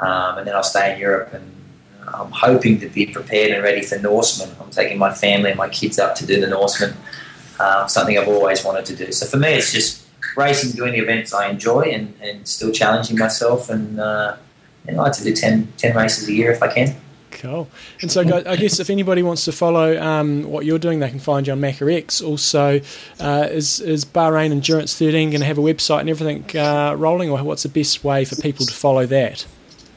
Um, 0.00 0.38
and 0.38 0.46
then 0.46 0.54
I'll 0.54 0.62
stay 0.62 0.94
in 0.94 1.00
Europe 1.00 1.32
and 1.32 1.52
uh, 2.06 2.22
I'm 2.22 2.30
hoping 2.30 2.78
to 2.78 2.88
be 2.88 3.06
prepared 3.06 3.50
and 3.50 3.64
ready 3.64 3.82
for 3.82 3.98
Norseman. 3.98 4.54
I'm 4.60 4.70
taking 4.70 4.96
my 4.96 5.12
family 5.12 5.50
and 5.50 5.58
my 5.58 5.68
kids 5.68 5.98
up 5.98 6.14
to 6.16 6.26
do 6.26 6.40
the 6.40 6.46
Norseman 6.46 6.94
um, 7.60 7.88
something 7.88 8.16
I've 8.18 8.28
always 8.28 8.64
wanted 8.64 8.86
to 8.86 8.96
do. 8.96 9.12
So 9.12 9.26
for 9.26 9.36
me, 9.36 9.48
it's 9.48 9.72
just 9.72 10.06
racing, 10.36 10.72
doing 10.72 10.92
the 10.92 11.00
events 11.00 11.34
I 11.34 11.48
enjoy, 11.48 11.82
and, 11.82 12.14
and 12.20 12.46
still 12.46 12.72
challenging 12.72 13.18
myself. 13.18 13.70
And, 13.70 13.98
uh, 14.00 14.36
and 14.86 14.98
I 14.98 15.02
like 15.02 15.12
to 15.14 15.24
do 15.24 15.34
10, 15.34 15.72
10 15.76 15.96
races 15.96 16.28
a 16.28 16.32
year 16.32 16.52
if 16.52 16.62
I 16.62 16.72
can. 16.72 16.96
Cool. 17.30 17.68
And 18.00 18.10
so, 18.10 18.22
I 18.22 18.56
guess 18.56 18.80
if 18.80 18.90
anybody 18.90 19.22
wants 19.22 19.44
to 19.44 19.52
follow 19.52 20.00
um, 20.00 20.44
what 20.44 20.64
you're 20.64 20.78
doing, 20.78 20.98
they 20.98 21.10
can 21.10 21.18
find 21.20 21.46
you 21.46 21.52
on 21.52 21.60
Macca 21.60 21.94
X. 21.94 22.20
Also, 22.20 22.80
uh, 23.20 23.48
is, 23.50 23.80
is 23.80 24.04
Bahrain 24.04 24.50
Endurance 24.50 24.98
13 24.98 25.30
going 25.30 25.40
to 25.40 25.46
have 25.46 25.58
a 25.58 25.62
website 25.62 26.00
and 26.00 26.10
everything 26.10 26.44
uh, 26.58 26.94
rolling, 26.94 27.30
or 27.30 27.40
what's 27.44 27.62
the 27.62 27.68
best 27.68 28.02
way 28.02 28.24
for 28.24 28.34
people 28.36 28.66
to 28.66 28.72
follow 28.72 29.06
that? 29.06 29.46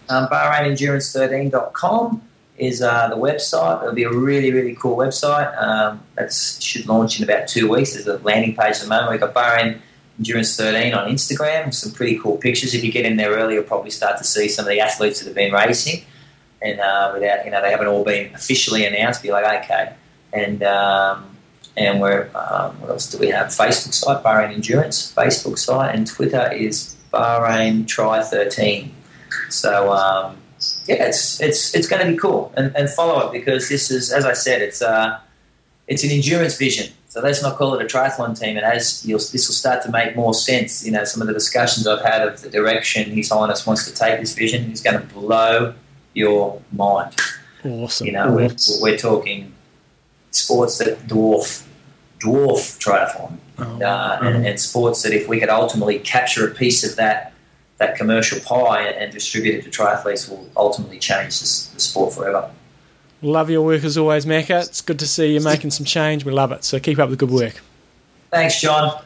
Um, 0.09 0.28
BahrainEndurance13.com 0.28 2.22
is 2.58 2.82
uh, 2.82 3.08
the 3.10 3.16
website. 3.16 3.82
It'll 3.82 3.93
be 3.93 4.04
a 4.04 4.12
really, 4.12 4.52
really 4.52 4.76
cool 4.76 4.97
website. 4.97 5.60
Um, 5.62 6.02
that 6.16 6.32
should 6.34 6.86
launch 6.88 7.20
in 7.20 7.24
about 7.24 7.47
two 7.47 7.70
weeks. 7.70 7.93
There's 7.93 8.08
a 8.08 8.18
landing 8.20 8.56
page 8.56 8.76
at 8.76 8.82
the 8.82 8.88
moment. 8.88 9.12
We've 9.12 9.20
got 9.20 9.34
Bahrain 9.34 9.80
Endurance 10.20 10.56
13 10.58 10.93
on 10.93 11.10
Instagram. 11.10 11.74
Some 11.74 11.91
pretty 11.91 12.20
cool 12.20 12.38
pictures. 12.38 12.74
If 12.74 12.84
you 12.84 12.91
get 12.91 13.06
in 13.06 13.18
there 13.18 13.32
early, 13.32 13.56
you'll 13.56 13.64
probably 13.64 13.91
start 13.91 14.18
to 14.20 14.24
see 14.24 14.47
some 14.47 14.66
of 14.66 14.70
the 14.70 14.80
athletes 14.80 15.20
that 15.20 15.26
have 15.26 15.36
been 15.36 15.54
racing. 15.54 16.04
And 16.62 16.80
uh, 16.80 17.12
without, 17.14 17.43
you 17.45 17.52
know, 17.52 17.62
they 17.62 17.72
haven't 17.72 17.88
all 17.88 18.04
been 18.04 18.34
officially 18.36 18.86
announced. 18.86 19.24
Be 19.24 19.32
like, 19.32 19.64
okay. 19.64 19.95
And 20.32 20.62
um, 20.62 21.32
and 21.78 22.02
we're 22.02 22.30
um, 22.36 22.80
what 22.82 22.89
else 22.89 23.10
do 23.10 23.18
we 23.18 23.30
have? 23.30 23.47
Facebook 23.47 23.93
site 23.93 24.24
Bahrain 24.24 24.54
Endurance 24.54 25.14
Facebook 25.14 25.58
site, 25.58 25.95
and 25.95 26.06
Twitter 26.06 26.52
is 26.52 26.95
Bahrain 27.14 27.88
Try 27.88 28.22
Thirteen. 28.22 28.93
So 29.49 29.91
um, 29.91 30.38
yeah, 30.88 31.07
it's 31.07 31.41
it's 31.41 31.76
it's 31.76 31.88
going 31.88 32.05
to 32.05 32.12
be 32.12 32.18
cool, 32.18 32.53
and, 32.55 32.76
and 32.76 32.89
follow 32.89 33.28
it 33.28 33.32
because 33.32 33.70
this 33.70 33.89
is, 33.91 34.12
as 34.12 34.26
I 34.26 34.34
said, 34.34 34.62
it's 34.62 34.82
uh, 34.82 35.20
it's 35.88 36.03
an 36.03 36.12
endurance 36.12 36.57
vision. 36.57 36.93
So 37.07 37.20
let's 37.20 37.41
not 37.41 37.57
call 37.57 37.76
it 37.76 37.82
a 37.82 37.86
triathlon 37.86 38.39
team. 38.39 38.55
And 38.55 38.66
as 38.66 39.05
you'll, 39.05 39.20
this 39.20 39.49
will 39.49 39.55
start 39.55 39.84
to 39.84 39.91
make 39.91 40.16
more 40.16 40.34
sense, 40.34 40.86
you 40.86 40.93
know, 40.93 41.03
some 41.03 41.22
of 41.22 41.28
the 41.28 41.34
discussions 41.34 41.86
I've 41.86 42.01
had 42.01 42.26
of 42.26 42.41
the 42.41 42.49
direction 42.49 43.12
His 43.12 43.30
Highness 43.30 43.68
wants 43.68 43.86
to 43.86 43.93
take 43.93 44.22
this 44.22 44.34
vision 44.34 44.72
is 44.72 44.82
going 44.82 44.97
to 44.97 45.05
blow 45.14 45.74
your 46.14 46.62
mind. 46.72 47.18
Awesome. 47.66 48.07
You 48.07 48.14
know, 48.14 48.32
we're, 48.32 48.55
we're 48.80 48.97
talking 48.97 49.53
sports 50.32 50.78
that 50.78 51.05
dwarf 51.07 51.68
dwarf 52.20 52.80
triathlon, 52.80 53.39
Oh, 53.57 53.82
uh, 53.82 54.20
and, 54.22 54.45
and 54.45 54.59
sports 54.59 55.03
that 55.03 55.14
if 55.14 55.28
we 55.28 55.39
could 55.39 55.49
ultimately 55.49 55.99
capture 55.99 56.47
a 56.47 56.51
piece 56.51 56.89
of 56.89 56.95
that 56.95 57.31
that 57.82 57.98
commercial 57.98 58.40
pie 58.42 58.84
and 58.84 59.12
distribute 59.12 59.56
it 59.56 59.64
to 59.64 59.70
triathletes 59.72 60.30
will 60.30 60.48
ultimately 60.56 61.00
change 61.00 61.40
this, 61.40 61.66
the 61.68 61.80
sport 61.80 62.14
forever. 62.14 62.50
Love 63.24 63.50
your 63.50 63.64
work 63.64 63.84
as 63.84 63.98
always, 63.98 64.24
Macca. 64.24 64.68
It's 64.68 64.82
good 64.82 65.00
to 65.00 65.08
see 65.08 65.34
you 65.34 65.42
making 65.42 65.72
some 65.72 65.86
change. 65.86 66.24
We 66.24 66.32
love 66.32 66.52
it. 66.52 66.64
So 66.64 66.80
keep 66.80 67.00
up 67.00 67.10
the 67.10 67.16
good 67.16 67.32
work. 67.32 67.60
Thanks, 68.30 68.62
John. 68.62 69.02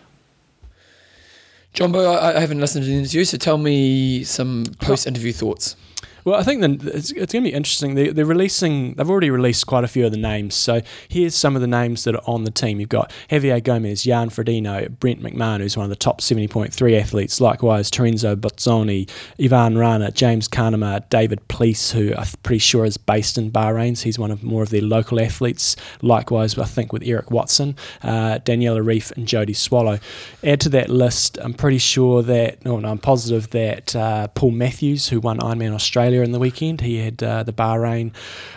Jumbo, 1.74 2.00
I, 2.12 2.36
I 2.36 2.40
haven't 2.42 2.60
listened 2.60 2.84
to 2.84 2.90
the 2.90 2.98
interview, 2.98 3.24
so 3.24 3.38
tell 3.38 3.58
me 3.58 4.26
some 4.26 4.66
post-interview 4.82 5.32
thoughts. 5.32 5.78
Well, 6.26 6.40
I 6.40 6.44
think 6.44 6.64
it's, 6.64 7.12
it's 7.12 7.34
going 7.34 7.44
to 7.46 7.52
be 7.52 7.54
interesting. 7.54 7.94
They, 7.94 8.10
they're 8.10 8.26
releasing. 8.26 8.96
They've 8.96 9.10
already 9.10 9.30
released 9.30 9.68
quite 9.68 9.84
a 9.84 9.88
few 9.88 10.08
of 10.08 10.12
the 10.12 10.18
names. 10.18 10.56
So 10.56 10.82
here's 11.08 11.36
some 11.36 11.56
of 11.56 11.62
the 11.62 11.68
names 11.68 12.04
that 12.06 12.16
are 12.16 12.24
on 12.26 12.46
the 12.46 12.52
team. 12.52 12.80
You've 12.80 12.90
got 12.90 13.12
Javier 13.30 13.64
Gomez, 13.64 14.04
Jan 14.04 14.32
Frodeno, 14.32 14.90
Brent 15.00 15.22
McMahon, 15.22 15.60
who's 15.60 15.78
one 15.78 15.84
of 15.84 15.92
the 15.92 15.96
top 15.96 16.22
70.3 16.22 17.00
athletes. 17.00 17.40
Likewise, 17.40 17.92
Terenzo 17.92 18.36
Bozzone, 18.36 19.08
Ivan 19.40 19.78
Rana, 19.78 20.10
James 20.12 20.48
Cunnama, 20.48 21.08
David 21.10 21.48
Plese, 21.48 21.92
who 21.92 22.16
I'm 22.16 22.26
pretty 22.42 22.58
sure 22.58 22.86
is 22.86 22.98
based 22.98 23.38
in 23.38 23.52
Bahrain. 23.52 23.96
So 23.96 24.06
he's 24.06 24.18
one 24.18 24.32
of 24.32 24.44
more 24.44 24.64
of 24.64 24.72
their 24.72 24.82
local 24.82 25.20
athletes. 25.20 25.76
Likewise, 26.02 26.58
I 26.58 26.66
think 26.66 26.92
with 26.92 27.04
Eric 27.06 27.30
Watson, 27.30 27.76
uh, 28.02 28.40
Daniela 28.40 28.84
Ryf, 28.84 29.16
and 29.16 29.28
Jodie 29.28 29.56
Swallow. 29.56 30.00
Add 30.44 30.62
to 30.62 30.70
that 30.70 30.90
list. 30.90 31.38
I'm 31.40 31.54
pretty 31.54 31.78
sure 31.78 32.24
that. 32.24 32.66
No, 32.66 32.80
no 32.80 32.90
I'm 32.90 32.98
positive 32.98 33.52
that 33.52 33.96
uh, 33.96 34.28
Paul 34.30 34.52
Matthews, 34.52 35.10
who 35.10 35.20
won 35.20 35.38
Ironman 35.38 35.74
Australia 35.74 36.15
in 36.24 36.32
the 36.32 36.40
weekend. 36.40 36.82
He 36.82 36.98
had 36.98 37.22
uh, 37.24 37.44
the 37.44 37.54
Bahrain 37.54 38.12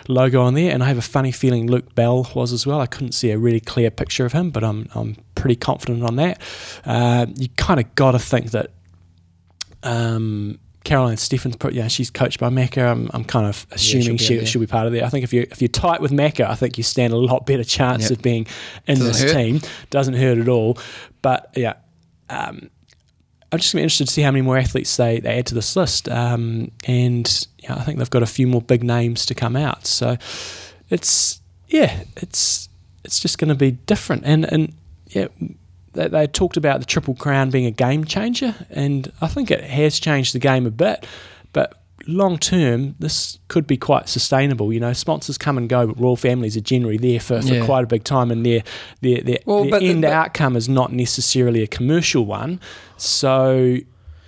logo 0.07 0.41
on 0.41 0.53
there, 0.53 0.73
and 0.73 0.83
I 0.83 0.87
have 0.87 0.97
a 0.97 1.01
funny 1.01 1.31
feeling 1.31 1.67
Luke 1.67 1.95
Bell 1.95 2.29
was 2.35 2.51
as 2.53 2.65
well. 2.67 2.79
I 2.81 2.85
couldn't 2.85 3.13
see 3.13 3.31
a 3.31 3.37
really 3.37 3.59
clear 3.59 3.89
picture 3.91 4.25
of 4.25 4.33
him, 4.33 4.49
but 4.51 4.63
I'm 4.63 4.87
I'm 4.95 5.15
pretty 5.35 5.55
confident 5.55 6.03
on 6.03 6.15
that. 6.17 6.41
Uh, 6.85 7.25
you 7.35 7.49
kind 7.57 7.79
of 7.79 7.93
got 7.95 8.11
to 8.11 8.19
think 8.19 8.51
that. 8.51 8.71
Um, 9.83 10.59
Caroline 10.85 11.17
Steffens, 11.17 11.55
yeah, 11.71 11.87
she's 11.89 12.09
coached 12.09 12.39
by 12.39 12.49
Macca. 12.49 12.89
I'm, 12.89 13.09
I'm 13.13 13.23
kind 13.25 13.45
of 13.45 13.67
assuming 13.71 14.17
she'll 14.17 14.39
be 14.39 14.45
she, 14.45 14.51
she'll 14.51 14.61
be 14.61 14.65
part 14.67 14.87
of 14.87 14.93
that. 14.93 15.03
I 15.03 15.09
think 15.09 15.23
if 15.23 15.33
you 15.33 15.45
if 15.51 15.61
you're 15.61 15.67
tight 15.67 16.01
with 16.01 16.11
Macca, 16.11 16.49
I 16.49 16.55
think 16.55 16.77
you 16.77 16.83
stand 16.83 17.11
a 17.13 17.17
lot 17.17 17.45
better 17.45 17.63
chance 17.65 18.03
Yep. 18.03 18.11
of 18.11 18.21
being 18.23 18.47
in 18.87 18.97
Doesn't 18.97 19.11
this 19.11 19.21
hurt. 19.21 19.33
team. 19.37 19.61
Doesn't 19.89 20.13
hurt 20.15 20.37
at 20.37 20.47
all. 20.47 20.77
But 21.21 21.51
yeah, 21.55 21.73
um, 22.29 22.69
I'm 23.51 23.59
just 23.59 23.73
gonna 23.73 23.81
be 23.81 23.83
interested 23.83 24.07
to 24.07 24.13
see 24.13 24.21
how 24.21 24.31
many 24.31 24.41
more 24.41 24.57
athletes 24.57 24.95
they, 24.95 25.19
they 25.19 25.37
add 25.37 25.47
to 25.47 25.53
this 25.55 25.75
list. 25.75 26.07
Um, 26.09 26.71
and 26.87 27.47
yeah, 27.63 27.75
I 27.75 27.83
think 27.83 27.97
they've 27.99 28.09
got 28.09 28.23
a 28.23 28.27
few 28.27 28.47
more 28.47 28.61
big 28.61 28.83
names 28.83 29.25
to 29.27 29.35
come 29.35 29.55
out. 29.55 29.85
So 29.85 30.17
it's 30.89 31.41
yeah, 31.67 32.03
it's 32.17 32.69
it's 33.03 33.19
just 33.19 33.37
going 33.37 33.49
to 33.49 33.55
be 33.55 33.71
different. 33.71 34.23
And 34.25 34.45
and 34.51 34.73
yeah, 35.07 35.27
they, 35.93 36.07
they 36.07 36.27
talked 36.27 36.57
about 36.57 36.79
the 36.79 36.85
Triple 36.85 37.15
Crown 37.15 37.49
being 37.49 37.65
a 37.65 37.71
game 37.71 38.05
changer, 38.05 38.55
and 38.69 39.11
I 39.21 39.27
think 39.27 39.51
it 39.51 39.63
has 39.63 39.99
changed 39.99 40.33
the 40.33 40.39
game 40.39 40.65
a 40.65 40.71
bit. 40.71 41.05
But 41.53 41.73
long 42.07 42.37
term, 42.37 42.95
this 42.99 43.37
could 43.49 43.67
be 43.67 43.77
quite 43.77 44.07
sustainable. 44.09 44.71
You 44.73 44.79
know, 44.79 44.93
sponsors 44.93 45.37
come 45.37 45.57
and 45.57 45.67
go, 45.69 45.87
but 45.87 45.99
royal 45.99 46.15
families 46.15 46.55
are 46.57 46.61
generally 46.61 46.97
there 46.97 47.19
for, 47.19 47.41
for 47.41 47.53
Yeah. 47.55 47.65
quite 47.65 47.83
a 47.83 47.87
big 47.87 48.03
time, 48.03 48.31
and 48.31 48.45
their 48.45 48.63
their 49.01 49.21
their, 49.21 49.39
Well, 49.45 49.65
their 49.69 49.79
the- 49.79 49.89
end 49.89 50.05
outcome 50.05 50.55
is 50.55 50.67
not 50.69 50.91
necessarily 50.93 51.61
a 51.63 51.67
commercial 51.67 52.25
one. 52.25 52.59
So 52.97 53.77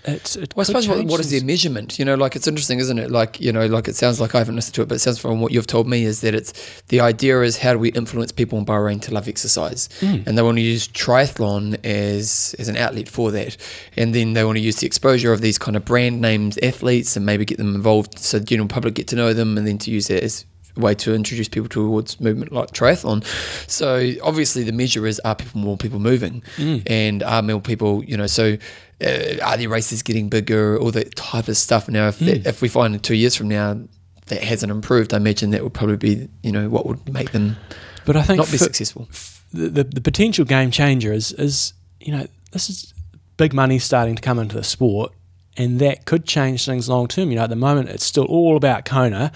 it's 0.06 0.36
it 0.36 0.56
Well, 0.56 0.62
I 0.62 0.66
suppose 0.66 0.88
what, 0.88 1.06
what 1.06 1.20
is 1.20 1.32
their 1.32 1.44
measurement? 1.44 2.00
You 2.00 2.06
know, 2.06 2.16
like 2.16 2.36
it's 2.36 2.48
interesting, 2.48 2.80
isn't 2.80 2.98
it? 2.98 3.12
Like, 3.12 3.40
you 3.40 3.52
know, 3.52 3.66
like 3.68 3.88
it 3.88 3.96
sounds 3.96 4.20
like 4.20 4.36
I 4.36 4.40
haven't 4.40 4.56
listened 4.56 4.76
to 4.76 4.82
it, 4.82 4.88
but 4.88 4.96
it 4.96 5.00
sounds 5.00 5.20
from 5.20 5.42
what 5.42 5.52
you've 5.52 5.68
told 5.68 5.88
me 5.88 6.04
is 6.04 6.22
that 6.22 6.34
it's 6.34 6.82
the 6.88 7.00
idea 7.00 7.42
is 7.42 7.58
how 7.58 7.74
do 7.74 7.80
we 7.80 7.90
influence 7.90 8.32
people 8.32 8.58
in 8.58 8.66
Bahrain 8.66 9.02
to 9.04 9.14
love 9.14 9.28
exercise? 9.28 9.90
Mm. 10.00 10.28
And 10.28 10.38
they 10.38 10.42
want 10.42 10.58
to 10.58 10.62
use 10.62 10.88
triathlon 10.88 11.84
as 11.86 12.56
as 12.60 12.68
an 12.68 12.78
outlet 12.78 13.08
for 13.08 13.32
that. 13.32 13.58
And 13.98 14.16
then 14.16 14.34
they 14.34 14.44
want 14.44 14.58
to 14.58 14.62
use 14.62 14.78
the 14.78 14.88
exposure 14.88 15.34
of 15.34 15.42
these 15.42 15.58
kind 15.58 15.78
of 15.78 15.86
brand 15.86 16.22
names 16.22 16.58
athletes 16.64 17.16
and 17.16 17.26
maybe 17.26 17.46
get 17.46 17.58
them 17.58 17.76
involved 17.76 18.18
so 18.20 18.40
the 18.40 18.46
general 18.46 18.68
public 18.68 18.96
get 18.96 19.08
to 19.10 19.16
know 19.16 19.34
them 19.34 19.58
and 19.58 19.68
then 19.68 19.78
to 19.80 19.92
use 19.92 20.10
it 20.10 20.24
as 20.24 20.46
way 20.78 20.94
to 20.96 21.14
introduce 21.14 21.50
people 21.50 21.68
towards 21.70 22.20
movement 22.20 22.52
like 22.52 22.72
triathlon. 22.72 23.24
So 23.70 24.14
obviously 24.24 24.64
the 24.64 24.72
measure 24.72 25.06
is 25.08 25.20
are 25.22 25.36
people 25.36 25.60
more 25.62 25.78
people 25.78 26.00
moving 26.00 26.44
Mm. 26.58 26.84
and 26.90 27.24
are 27.24 27.42
more 27.42 27.62
people, 27.62 28.04
you 28.06 28.16
know, 28.18 28.28
so 28.28 28.58
uh, 29.04 29.38
are 29.44 29.58
the 29.58 29.68
races 29.68 30.02
getting 30.04 30.30
bigger, 30.30 30.78
all 30.80 30.92
that 30.92 31.16
type 31.16 31.48
of 31.48 31.58
stuff. 31.58 31.90
Now, 31.90 32.08
if, 32.10 32.20
that, 32.20 32.46
if 32.48 32.62
we 32.62 32.68
find 32.70 32.94
in 32.94 33.00
two 33.00 33.16
years 33.16 33.36
from 33.36 33.48
now 33.50 33.80
that 34.28 34.44
hasn't 34.44 34.72
improved, 34.72 35.14
I 35.14 35.18
imagine 35.18 35.50
that 35.52 35.64
would 35.64 35.74
probably 35.74 35.98
be, 35.98 36.30
you 36.44 36.52
know, 36.52 36.70
what 36.70 36.86
would 36.86 37.12
make 37.12 37.32
them 37.32 37.58
But 38.06 38.16
I 38.16 38.22
think 38.24 38.38
not 38.38 38.46
be 38.52 38.58
for- 38.58 38.66
successful. 38.66 39.10
the, 39.52 39.68
the, 39.70 39.84
the 39.84 40.02
potential 40.02 40.46
game 40.46 40.72
changer 40.72 41.12
is, 41.12 41.32
is, 41.34 41.74
you 42.00 42.12
know, 42.14 42.28
this 42.52 42.70
is 42.70 42.94
big 43.38 43.54
money 43.54 43.80
starting 43.80 44.16
to 44.16 44.22
come 44.22 44.38
into 44.40 44.56
the 44.56 44.64
sport, 44.64 45.12
and 45.58 45.80
that 45.80 46.06
could 46.06 46.26
change 46.26 46.64
things 46.66 46.88
long 46.88 47.08
term. 47.08 47.30
You 47.32 47.38
know, 47.38 47.44
at 47.44 47.50
the 47.50 47.56
moment, 47.56 47.90
it's 47.90 48.06
still 48.06 48.26
all 48.26 48.56
about 48.56 48.86
Kona, 48.86 49.32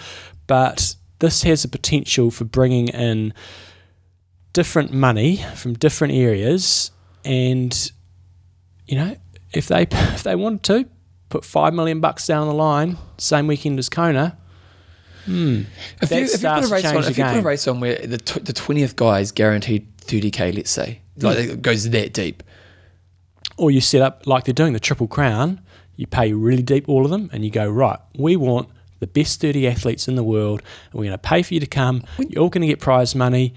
but 0.47 0.95
this 1.19 1.43
has 1.43 1.61
the 1.61 1.67
potential 1.67 2.31
for 2.31 2.45
bringing 2.45 2.89
in 2.89 3.33
different 4.53 4.91
money 4.91 5.37
from 5.55 5.73
different 5.73 6.13
areas, 6.13 6.91
and 7.23 7.91
you 8.87 8.97
know, 8.97 9.15
if 9.53 9.67
they 9.67 9.83
if 9.91 10.23
they 10.23 10.35
wanted 10.35 10.63
to 10.63 10.89
put 11.29 11.45
five 11.45 11.73
million 11.73 11.99
bucks 11.99 12.27
down 12.27 12.47
the 12.47 12.53
line, 12.53 12.97
same 13.17 13.47
weekend 13.47 13.79
as 13.79 13.89
Kona. 13.89 14.37
Hmm. 15.25 15.63
If 16.01 16.11
you, 16.11 16.17
if 16.17 16.43
you 16.43 16.49
put 16.49 16.65
a 16.65 16.67
race 16.67 16.85
on, 16.85 17.03
if 17.03 17.17
you 17.17 17.23
put 17.23 17.37
a 17.37 17.41
race 17.41 17.67
on 17.67 17.79
where 17.79 17.95
the 17.95 18.41
the 18.43 18.53
twentieth 18.53 18.95
guy 18.95 19.21
is 19.21 19.31
guaranteed 19.31 19.87
thirty 19.97 20.29
k, 20.29 20.51
let's 20.51 20.69
say, 20.69 21.01
like 21.19 21.37
it 21.37 21.61
goes 21.61 21.89
that 21.89 22.13
deep. 22.13 22.43
or 23.57 23.71
you 23.71 23.81
set 23.81 24.01
up 24.01 24.27
like 24.27 24.43
they're 24.43 24.53
doing 24.53 24.73
the 24.73 24.79
triple 24.79 25.07
crown 25.07 25.59
you 25.95 26.05
pay 26.05 26.33
really 26.33 26.61
deep 26.61 26.89
all 26.89 27.05
of 27.05 27.11
them 27.11 27.29
and 27.33 27.43
you 27.45 27.51
go 27.51 27.67
right 27.67 27.99
we 28.17 28.35
want 28.35 28.69
the 28.99 29.07
best 29.07 29.41
30 29.41 29.67
athletes 29.67 30.07
in 30.07 30.15
the 30.15 30.23
world 30.23 30.61
and 30.91 30.93
we're 30.99 31.05
going 31.05 31.11
to 31.11 31.17
pay 31.17 31.41
for 31.43 31.53
you 31.53 31.59
to 31.59 31.65
come 31.67 32.03
you're 32.17 32.41
all 32.43 32.49
going 32.49 32.61
to 32.61 32.67
get 32.67 32.79
prize 32.79 33.13
money 33.15 33.53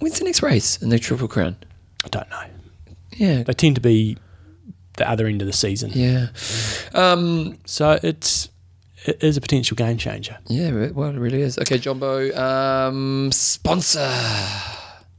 When's 0.00 0.18
the 0.18 0.24
next 0.24 0.42
race 0.42 0.80
in 0.82 0.88
the 0.88 0.98
Triple 0.98 1.28
Crown? 1.28 1.56
i 2.04 2.08
don't 2.08 2.28
know 2.30 2.42
Yeah, 3.12 3.42
they 3.42 3.52
tend 3.52 3.74
to 3.76 3.80
be 3.80 4.16
the 4.96 5.08
other 5.08 5.26
end 5.26 5.40
of 5.42 5.46
the 5.46 5.52
season 5.52 5.90
yeah, 5.94 6.28
um, 6.94 7.58
so 7.64 7.98
it's 8.02 8.48
it 9.06 9.22
is 9.22 9.36
a 9.36 9.40
potential 9.40 9.74
game 9.74 9.98
changer 9.98 10.38
yeah. 10.46 10.88
Well, 10.92 11.10
it 11.10 11.18
really 11.18 11.42
is. 11.42 11.58
Okay, 11.58 11.76
Jumbo, 11.78 12.34
um, 12.34 13.30
sponsor. 13.32 14.10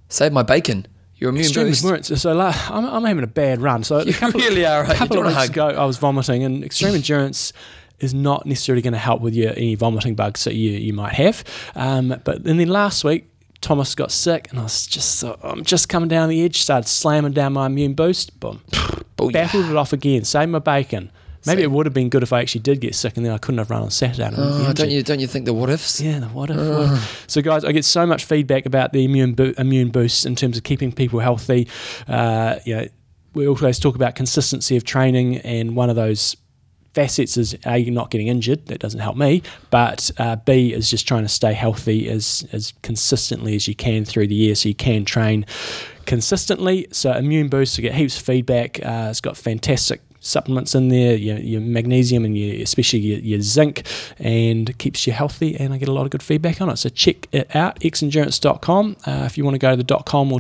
Save 0.10 0.32
my 0.34 0.42
bacon. 0.44 0.88
Your 1.18 1.30
immune 1.30 1.46
Extreme 1.46 1.68
boost. 1.68 1.84
endurance. 1.84 2.22
So 2.22 2.34
la 2.34 2.52
I'm, 2.70 2.86
I'm 2.86 3.04
having 3.06 3.24
a 3.24 3.28
bad 3.28 3.62
run. 3.62 3.84
So 3.84 3.98
a 4.00 4.06
You 4.06 4.14
couple, 4.14 4.40
really 4.42 4.66
are, 4.66 4.84
a 4.84 4.96
couple 4.96 5.20
of 5.20 5.26
weeks 5.26 5.38
hug. 5.38 5.50
ago, 5.52 5.68
I 5.68 5.86
was 5.86 5.98
vomiting, 5.98 6.44
and 6.44 6.64
extreme 6.64 6.96
endurance 6.96 7.54
is 8.00 8.14
not 8.14 8.46
necessarily 8.46 8.82
going 8.82 8.94
to 8.94 9.00
help 9.00 9.22
with 9.22 9.34
your 9.34 9.52
any 9.52 9.76
vomiting 9.76 10.16
bugs 10.16 10.44
that 10.44 10.56
you 10.56 10.72
you 10.72 10.94
might 10.94 11.14
have. 11.14 11.44
Um, 11.76 12.20
but 12.24 12.46
and 12.46 12.60
then 12.60 12.68
last 12.70 13.04
week, 13.04 13.30
Thomas 13.62 13.96
got 13.96 14.12
sick, 14.12 14.48
and 14.52 14.60
I 14.60 14.64
was 14.64 14.86
just 14.86 15.16
so, 15.16 15.40
I'm 15.42 15.64
just 15.64 15.90
coming 15.90 16.08
down 16.08 16.30
the 16.30 16.44
edge, 16.44 16.62
started 16.62 16.88
slamming 16.88 17.34
down 17.34 17.54
my 17.54 17.66
immune 17.66 17.94
boost, 17.94 18.40
boom, 18.40 18.62
Booyah. 19.18 19.34
battled 19.34 19.66
it 19.70 19.76
off 19.76 19.94
again, 19.94 20.24
saved 20.24 20.52
my 20.52 20.60
bacon. 20.60 21.12
Maybe 21.48 21.62
Same. 21.62 21.72
it 21.72 21.76
would 21.76 21.86
have 21.86 21.94
been 21.94 22.10
good 22.10 22.24
if 22.24 22.34
I 22.34 22.42
actually 22.42 22.62
did 22.62 22.82
get 22.82 22.96
sick, 22.96 23.18
and 23.18 23.26
then 23.26 23.32
I 23.32 23.38
couldn't 23.38 23.60
have 23.60 23.70
run 23.70 23.84
on 23.84 23.92
Saturday. 23.92 24.32
Oh, 24.36 24.74
don't 24.74 24.90
you 24.90 25.04
don't 25.04 25.20
you 25.20 25.28
think 25.28 25.46
the 25.46 25.54
what 25.54 25.70
ifs? 25.70 26.02
Yeah, 26.02 26.20
the 26.20 26.28
what 26.28 26.50
if? 26.50 26.58
what 26.58 26.94
if. 26.94 27.26
So, 27.28 27.42
guys, 27.42 27.64
I 27.64 27.72
get 27.72 27.86
so 27.86 28.06
much 28.06 28.26
feedback 28.26 28.66
about 28.66 28.94
the 28.94 29.06
immune 29.06 29.34
bo- 29.34 29.54
immune 29.58 29.90
boost 29.90 30.26
in 30.26 30.36
terms 30.36 30.58
of 30.58 30.64
keeping 30.64 30.92
people 30.92 31.20
healthy. 31.20 31.68
Uh, 32.08 32.56
you 32.66 32.76
know, 32.76 32.88
we 33.36 33.48
always 33.48 33.78
talk 33.80 33.96
about 33.96 34.16
consistency 34.16 34.76
of 34.76 34.86
training, 34.86 35.38
and 35.38 35.76
one 35.76 35.92
of 35.92 35.96
those 35.96 36.36
facets 36.96 37.38
is 37.38 37.56
a 37.66 37.84
not 37.92 38.10
getting 38.10 38.28
injured. 38.28 38.66
That 38.68 38.80
doesn't 38.80 39.02
help 39.02 39.18
me, 39.18 39.44
but 39.70 40.10
uh, 40.18 40.38
b 40.38 40.74
is 40.74 40.90
just 40.90 41.08
trying 41.08 41.24
to 41.24 41.30
stay 41.30 41.54
healthy 41.54 42.10
as 42.10 42.48
as 42.52 42.74
consistently 42.82 43.56
as 43.56 43.68
you 43.68 43.76
can 43.76 44.06
through 44.06 44.28
the 44.28 44.36
year, 44.36 44.56
so 44.56 44.70
you 44.70 44.76
can 44.76 45.06
train 45.06 45.46
consistently. 46.06 46.88
So, 46.92 47.12
immune 47.12 47.50
boost, 47.50 47.78
I 47.78 47.82
get 47.82 47.94
heaps 47.94 48.18
of 48.18 48.26
feedback. 48.26 48.80
Uh, 48.84 49.08
it's 49.10 49.22
got 49.22 49.38
fantastic 49.38 50.02
supplements 50.20 50.74
in 50.74 50.88
there, 50.88 51.16
your, 51.16 51.38
your 51.38 51.62
magnesium 51.62 52.26
and 52.26 52.36
your, 52.36 52.64
especially 52.64 53.00
your, 53.00 53.20
your 53.20 53.42
zinc, 53.42 53.86
and 54.18 54.76
keeps 54.80 55.06
you 55.06 55.14
healthy. 55.14 55.56
And 55.56 55.74
I 55.74 55.78
get 55.78 55.88
a 55.88 55.94
lot 55.94 56.06
of 56.06 56.10
good 56.10 56.24
feedback 56.24 56.62
on 56.62 56.70
it. 56.70 56.78
So 56.78 56.90
check 56.90 57.28
it 57.32 57.56
out, 57.56 57.80
xendurance.com. 57.80 58.98
Uh, 59.06 59.24
if 59.26 59.38
you 59.38 59.44
want 59.44 59.56
to 59.56 59.60
go 59.60 59.76
to 59.76 59.84
the 59.84 59.98
.com 60.04 60.34
or 60.34 60.40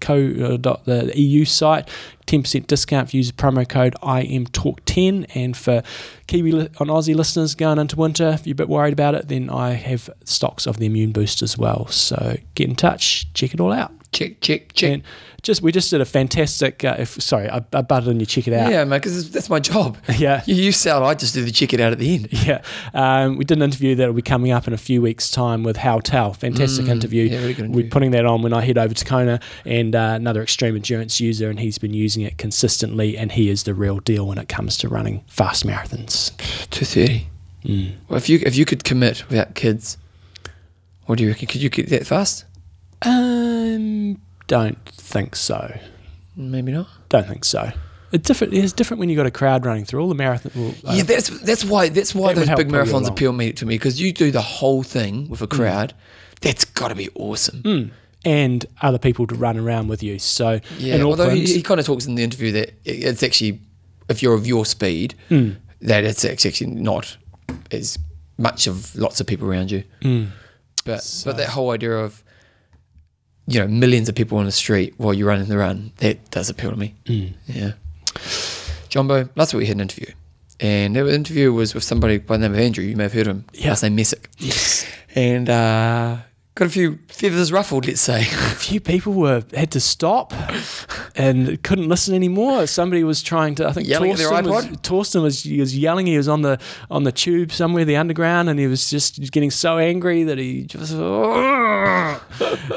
Co, 0.00 0.32
uh, 0.42 0.56
dot 0.56 0.84
the 0.84 1.12
EU 1.18 1.44
site, 1.44 1.88
10% 2.26 2.66
discount 2.66 3.08
if 3.08 3.14
you 3.14 3.18
use 3.18 3.32
promo 3.32 3.68
code 3.68 3.94
IMTalk10. 4.02 5.26
And 5.34 5.56
for 5.56 5.82
Kiwi 6.26 6.52
li- 6.52 6.68
on 6.78 6.88
Aussie 6.88 7.14
listeners 7.14 7.54
going 7.54 7.78
into 7.78 7.96
winter, 7.96 8.28
if 8.28 8.46
you're 8.46 8.52
a 8.52 8.56
bit 8.56 8.68
worried 8.68 8.92
about 8.92 9.14
it, 9.14 9.28
then 9.28 9.50
I 9.50 9.72
have 9.72 10.10
stocks 10.24 10.66
of 10.66 10.78
the 10.78 10.86
immune 10.86 11.12
boost 11.12 11.42
as 11.42 11.56
well. 11.56 11.86
So 11.88 12.36
get 12.54 12.68
in 12.68 12.76
touch, 12.76 13.32
check 13.34 13.54
it 13.54 13.60
all 13.60 13.72
out. 13.72 13.92
Check, 14.12 14.40
check, 14.40 14.72
check. 14.72 14.92
And 14.92 15.02
just 15.46 15.62
we 15.62 15.70
just 15.70 15.90
did 15.90 16.00
a 16.00 16.04
fantastic. 16.04 16.84
Uh, 16.84 16.96
if, 16.98 17.22
sorry, 17.22 17.48
I, 17.48 17.64
I 17.72 17.82
butted 17.82 18.08
in 18.08 18.20
you. 18.20 18.26
Check 18.26 18.48
it 18.48 18.52
out. 18.52 18.70
Yeah, 18.70 18.84
man, 18.84 18.98
because 18.98 19.30
that's 19.30 19.48
my 19.48 19.60
job. 19.60 19.96
Yeah. 20.16 20.42
You, 20.46 20.54
you 20.54 20.72
sell, 20.72 21.04
I 21.04 21.14
just 21.14 21.34
do 21.34 21.44
the 21.44 21.50
check 21.50 21.74
it 21.74 21.80
out 21.80 21.92
at 21.92 21.98
the 21.98 22.14
end. 22.14 22.28
Yeah, 22.46 22.62
um, 22.94 23.36
we 23.36 23.44
did 23.44 23.58
an 23.58 23.62
interview 23.62 23.94
that 23.96 24.06
will 24.06 24.14
be 24.14 24.22
coming 24.22 24.50
up 24.50 24.66
in 24.66 24.72
a 24.72 24.78
few 24.78 25.02
weeks' 25.02 25.30
time 25.30 25.62
with 25.62 25.76
Hal 25.76 26.00
Tao. 26.00 26.32
Fantastic 26.32 26.88
interview. 26.88 27.28
Mm, 27.28 27.30
yeah, 27.30 27.38
really 27.38 27.54
good 27.54 27.74
We're 27.74 27.88
putting 27.88 28.12
that 28.12 28.24
on 28.24 28.42
when 28.42 28.52
I 28.52 28.62
head 28.62 28.78
over 28.78 28.94
to 28.94 29.04
Kona, 29.04 29.40
and 29.64 29.94
uh, 29.94 30.14
another 30.16 30.42
extreme 30.42 30.74
endurance 30.74 31.20
user, 31.20 31.50
and 31.50 31.60
he's 31.60 31.78
been 31.78 31.92
using 31.92 32.22
it 32.22 32.38
consistently, 32.38 33.16
and 33.16 33.32
he 33.32 33.50
is 33.50 33.64
the 33.64 33.74
real 33.74 34.00
deal 34.00 34.26
when 34.26 34.38
it 34.38 34.48
comes 34.48 34.76
to 34.78 34.88
running 34.88 35.22
fast 35.26 35.66
marathons. 35.66 36.36
230. 36.70 37.28
Mm. 37.64 37.94
Well, 38.08 38.16
if 38.16 38.28
you 38.28 38.40
if 38.42 38.56
you 38.56 38.64
could 38.64 38.84
commit 38.84 39.28
without 39.28 39.54
kids, 39.54 39.98
what 41.04 41.18
do 41.18 41.24
you 41.24 41.30
reckon? 41.30 41.46
Could 41.46 41.62
you 41.62 41.68
get 41.68 41.90
that 41.90 42.06
fast? 42.06 42.44
Um, 43.02 44.18
don't 44.46 44.84
think 44.88 45.36
so. 45.36 45.78
Maybe 46.36 46.72
not. 46.72 46.88
Don't 47.08 47.26
think 47.26 47.44
so. 47.44 47.70
It's 48.12 48.26
different. 48.26 48.54
It's 48.54 48.72
different 48.72 49.00
when 49.00 49.08
you 49.08 49.16
have 49.18 49.24
got 49.24 49.28
a 49.28 49.32
crowd 49.32 49.64
running 49.66 49.84
through 49.84 50.00
all 50.00 50.08
the 50.08 50.14
marathon. 50.14 50.52
Well, 50.54 50.74
uh, 50.86 50.94
yeah, 50.94 51.02
that's 51.02 51.28
that's 51.40 51.64
why 51.64 51.88
that's 51.88 52.14
why 52.14 52.34
That 52.34 52.46
those 52.46 52.56
big 52.56 52.68
marathons 52.68 53.08
appeal 53.08 53.32
me 53.32 53.52
to 53.52 53.66
me 53.66 53.74
because 53.74 54.00
you 54.00 54.12
do 54.12 54.30
the 54.30 54.40
whole 54.42 54.82
thing 54.82 55.28
with 55.28 55.42
a 55.42 55.46
crowd. 55.46 55.92
That's 56.40 56.64
got 56.64 56.88
to 56.88 56.94
be 56.94 57.08
awesome. 57.14 57.62
mm, 57.62 57.90
and 58.24 58.64
other 58.82 58.98
people 58.98 59.26
to 59.28 59.34
run 59.34 59.56
around 59.58 59.88
with 59.88 60.02
you. 60.02 60.18
So 60.18 60.60
Yeah, 60.78 61.02
although 61.02 61.30
he, 61.30 61.44
he 61.46 61.62
kind 61.62 61.80
of 61.80 61.86
talks 61.86 62.06
in 62.06 62.14
the 62.14 62.22
interview 62.22 62.52
that 62.52 62.74
it's 62.84 63.22
actually, 63.22 63.60
if 64.08 64.22
you're 64.22 64.34
of 64.34 64.46
your 64.46 64.64
speed, 64.66 65.14
Mm. 65.30 65.56
that 65.80 66.04
it's 66.04 66.24
actually 66.24 66.70
not 66.70 67.16
as 67.72 67.98
much 68.38 68.66
of 68.66 68.94
lots 68.96 69.20
of 69.20 69.26
people 69.26 69.48
around 69.50 69.70
you. 69.70 69.82
Mm. 70.02 70.28
But 70.84 71.22
but 71.24 71.36
that 71.38 71.48
whole 71.48 71.70
idea 71.70 71.92
of, 71.96 72.22
you 73.46 73.60
know, 73.60 73.66
millions 73.68 74.08
of 74.08 74.14
people 74.14 74.38
on 74.38 74.44
the 74.44 74.52
street 74.52 74.94
while 74.96 75.14
you're 75.14 75.28
running 75.28 75.46
the 75.48 75.58
run, 75.58 75.92
that 75.98 76.30
does 76.30 76.50
appeal 76.50 76.70
to 76.70 76.76
me. 76.76 76.94
Mm. 77.06 77.32
Yeah. 77.46 77.72
Jumbo, 78.88 79.28
last 79.36 79.54
week 79.54 79.60
we 79.62 79.66
had 79.66 79.76
an 79.76 79.82
interview. 79.82 80.12
And 80.58 80.96
the 80.96 81.12
interview 81.14 81.52
was 81.52 81.74
with 81.74 81.84
somebody 81.84 82.18
by 82.18 82.36
the 82.38 82.48
name 82.48 82.54
of 82.54 82.60
Andrew. 82.60 82.84
You 82.84 82.96
may 82.96 83.04
have 83.04 83.12
heard 83.12 83.26
of 83.26 83.36
him. 83.36 83.44
Yeah. 83.52 83.68
Last 83.70 83.82
name 83.82 83.94
Messick. 83.96 84.30
yes. 84.38 84.86
And 85.14 85.48
uh, 85.48 86.16
got 86.56 86.66
a 86.66 86.70
few 86.70 86.98
feathers 87.08 87.52
ruffled, 87.52 87.86
let's 87.86 88.00
say. 88.00 88.22
a 88.22 88.56
few 88.56 88.80
people 88.80 89.12
were 89.12 89.44
had 89.54 89.70
to 89.70 89.80
stop 89.80 90.32
and 91.14 91.62
couldn't 91.62 91.88
listen 91.88 92.14
anymore. 92.14 92.66
Somebody 92.66 93.04
was 93.04 93.22
trying 93.22 93.54
to. 93.56 93.68
I 93.68 93.72
think 93.72 93.86
Yelling 93.86 94.16
Thorsten 94.16 94.50
was? 94.50 94.66
Thorsten 94.82 95.22
was, 95.22 95.42
he 95.42 95.60
was 95.60 95.76
yelling. 95.76 96.06
He 96.06 96.16
was 96.16 96.28
on 96.28 96.42
the 96.42 96.58
on 96.90 97.04
the 97.04 97.12
tube 97.12 97.52
somewhere, 97.52 97.84
the 97.84 97.96
underground, 97.96 98.48
and 98.48 98.58
he 98.58 98.66
was 98.66 98.90
just 98.90 99.20
getting 99.30 99.50
so 99.50 99.78
angry 99.78 100.24
that 100.24 100.38
he 100.38 100.64
just. 100.64 100.92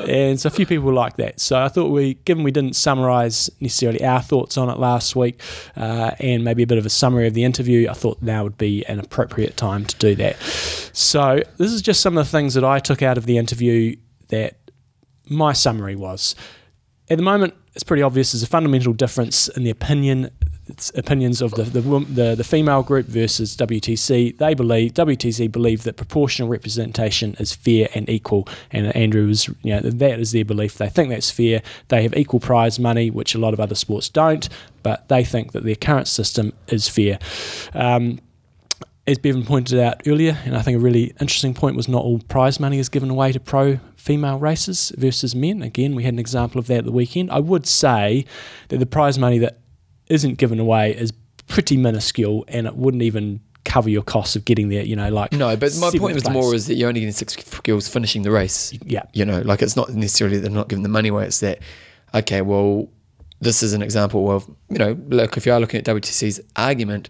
and 0.07 0.39
so 0.39 0.47
a 0.47 0.51
few 0.51 0.65
people 0.65 0.85
were 0.85 0.93
like 0.93 1.15
that. 1.15 1.39
So 1.39 1.57
I 1.57 1.69
thought 1.69 1.89
we, 1.89 2.15
given 2.25 2.43
we 2.43 2.51
didn't 2.51 2.75
summarise 2.75 3.49
necessarily 3.61 4.03
our 4.03 4.21
thoughts 4.21 4.57
on 4.57 4.69
it 4.69 4.77
last 4.77 5.15
week, 5.15 5.41
uh, 5.77 6.11
and 6.19 6.43
maybe 6.43 6.63
a 6.63 6.67
bit 6.67 6.77
of 6.77 6.85
a 6.85 6.89
summary 6.89 7.27
of 7.27 7.33
the 7.33 7.45
interview, 7.45 7.89
I 7.89 7.93
thought 7.93 8.21
now 8.21 8.43
would 8.43 8.57
be 8.57 8.85
an 8.87 8.99
appropriate 8.99 9.55
time 9.55 9.85
to 9.85 9.95
do 9.95 10.15
that. 10.15 10.37
So 10.91 11.41
this 11.57 11.71
is 11.71 11.81
just 11.81 12.01
some 12.01 12.17
of 12.17 12.25
the 12.25 12.29
things 12.29 12.55
that 12.55 12.65
I 12.65 12.79
took 12.79 13.01
out 13.01 13.17
of 13.17 13.25
the 13.25 13.37
interview 13.37 13.68
that 14.29 14.71
my 15.29 15.53
summary 15.53 15.95
was. 15.95 16.35
At 17.09 17.17
the 17.17 17.23
moment 17.23 17.53
it's 17.73 17.83
pretty 17.83 18.03
obvious 18.03 18.33
there's 18.33 18.43
a 18.43 18.47
fundamental 18.47 18.93
difference 18.93 19.47
in 19.49 19.63
the 19.63 19.69
opinion 19.69 20.29
opinions 20.95 21.41
of 21.41 21.51
the 21.51 21.63
the, 21.63 21.81
the 21.81 22.35
the 22.35 22.43
female 22.43 22.83
group 22.83 23.07
versus 23.07 23.55
WTC 23.55 24.37
they 24.37 24.53
believe 24.53 24.93
WTC 24.93 25.51
believe 25.51 25.83
that 25.83 25.95
proportional 25.97 26.47
representation 26.47 27.35
is 27.39 27.55
fair 27.55 27.89
and 27.95 28.07
equal. 28.09 28.47
And 28.71 28.95
Andrew 28.95 29.27
was 29.27 29.47
you 29.47 29.73
know 29.73 29.79
that 29.81 30.19
is 30.19 30.31
their 30.31 30.45
belief. 30.45 30.77
They 30.77 30.89
think 30.89 31.09
that's 31.09 31.31
fair. 31.31 31.61
They 31.87 32.03
have 32.03 32.15
equal 32.15 32.39
prize 32.39 32.79
money 32.79 33.09
which 33.09 33.33
a 33.33 33.39
lot 33.39 33.53
of 33.53 33.59
other 33.59 33.75
sports 33.75 34.09
don't 34.09 34.47
but 34.83 35.07
they 35.09 35.23
think 35.23 35.51
that 35.51 35.63
their 35.63 35.75
current 35.75 36.07
system 36.07 36.53
is 36.67 36.87
fair. 36.87 37.19
Um, 37.73 38.19
as 39.09 39.17
Bevan 39.17 39.45
pointed 39.45 39.79
out 39.79 40.01
earlier, 40.07 40.37
and 40.45 40.55
I 40.55 40.61
think 40.61 40.77
a 40.77 40.79
really 40.79 41.13
interesting 41.19 41.53
point 41.53 41.75
was 41.75 41.87
not 41.87 42.03
all 42.03 42.19
prize 42.19 42.59
money 42.59 42.79
is 42.79 42.89
given 42.89 43.09
away 43.09 43.31
to 43.31 43.39
pro 43.39 43.79
female 43.95 44.39
races 44.39 44.91
versus 44.97 45.35
men. 45.35 45.61
Again, 45.61 45.95
we 45.95 46.03
had 46.03 46.13
an 46.13 46.19
example 46.19 46.59
of 46.59 46.67
that 46.67 46.79
at 46.79 46.85
the 46.85 46.91
weekend. 46.91 47.31
I 47.31 47.39
would 47.39 47.67
say 47.67 48.25
that 48.69 48.77
the 48.77 48.85
prize 48.85 49.19
money 49.19 49.39
that 49.39 49.59
isn't 50.07 50.37
given 50.37 50.59
away 50.59 50.95
is 50.95 51.11
pretty 51.47 51.77
minuscule 51.77 52.45
and 52.47 52.67
it 52.67 52.75
wouldn't 52.75 53.03
even 53.03 53.41
cover 53.65 53.89
your 53.89 54.03
costs 54.03 54.35
of 54.35 54.45
getting 54.45 54.69
there, 54.69 54.83
you 54.83 54.95
know, 54.95 55.09
like 55.09 55.31
No, 55.31 55.55
but 55.55 55.75
my 55.79 55.91
point 55.91 56.15
was 56.15 56.23
place. 56.23 56.33
more 56.33 56.55
is 56.55 56.67
that 56.67 56.75
you're 56.75 56.87
only 56.87 57.01
getting 57.01 57.13
six 57.13 57.35
girls 57.61 57.87
finishing 57.87 58.21
the 58.23 58.31
race. 58.31 58.73
Yeah. 58.85 59.03
You 59.13 59.25
know, 59.25 59.41
like 59.41 59.61
it's 59.61 59.75
not 59.75 59.89
necessarily 59.89 60.39
they're 60.39 60.49
not 60.49 60.69
giving 60.69 60.83
the 60.83 60.89
money 60.89 61.09
away. 61.09 61.25
It's 61.25 61.39
that, 61.41 61.59
okay, 62.13 62.41
well, 62.41 62.89
this 63.41 63.61
is 63.61 63.73
an 63.73 63.81
example 63.81 64.31
of, 64.31 64.49
you 64.69 64.77
know, 64.77 64.97
look, 65.07 65.37
if 65.37 65.45
you 65.45 65.53
are 65.53 65.59
looking 65.59 65.79
at 65.79 65.85
WTC's 65.85 66.39
argument 66.55 67.09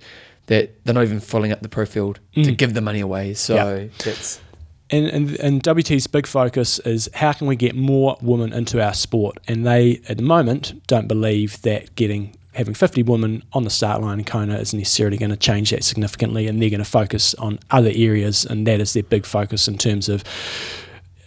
that 0.49 0.83
they're 0.83 0.95
not 0.95 1.03
even 1.03 1.19
following 1.19 1.51
up 1.51 1.61
the 1.61 1.69
pro 1.69 1.85
field 1.85 2.19
to 2.33 2.51
give 2.51 2.73
the 2.73 2.81
money 2.81 2.99
away. 2.99 3.35
So 3.35 3.55
that's, 4.03 4.41
and, 4.89 5.05
and 5.05 5.39
and 5.39 5.63
WT's 5.63 6.07
big 6.07 6.25
focus 6.25 6.79
is 6.79 7.07
how 7.13 7.33
can 7.33 7.45
we 7.45 7.55
get 7.55 7.75
more 7.75 8.17
women 8.21 8.51
into 8.51 8.83
our 8.83 8.93
sport, 8.93 9.37
and 9.47 9.65
they 9.65 10.01
at 10.09 10.17
the 10.17 10.23
moment 10.23 10.85
don't 10.87 11.07
believe 11.07 11.61
that 11.61 11.95
getting 11.95 12.35
having 12.55 12.73
50 12.73 13.03
women 13.03 13.43
on 13.53 13.63
the 13.63 13.69
start 13.69 14.01
line 14.01 14.17
in 14.17 14.25
Kona 14.25 14.57
is 14.57 14.73
necessarily 14.73 15.17
going 15.17 15.29
to 15.29 15.37
change 15.37 15.69
that 15.69 15.83
significantly, 15.83 16.47
and 16.47 16.59
they're 16.59 16.71
going 16.71 16.83
to 16.83 16.89
focus 16.89 17.35
on 17.35 17.59
other 17.69 17.91
areas, 17.93 18.43
and 18.43 18.65
that 18.65 18.81
is 18.81 18.93
their 18.93 19.03
big 19.03 19.27
focus 19.27 19.67
in 19.67 19.77
terms 19.77 20.09
of 20.09 20.23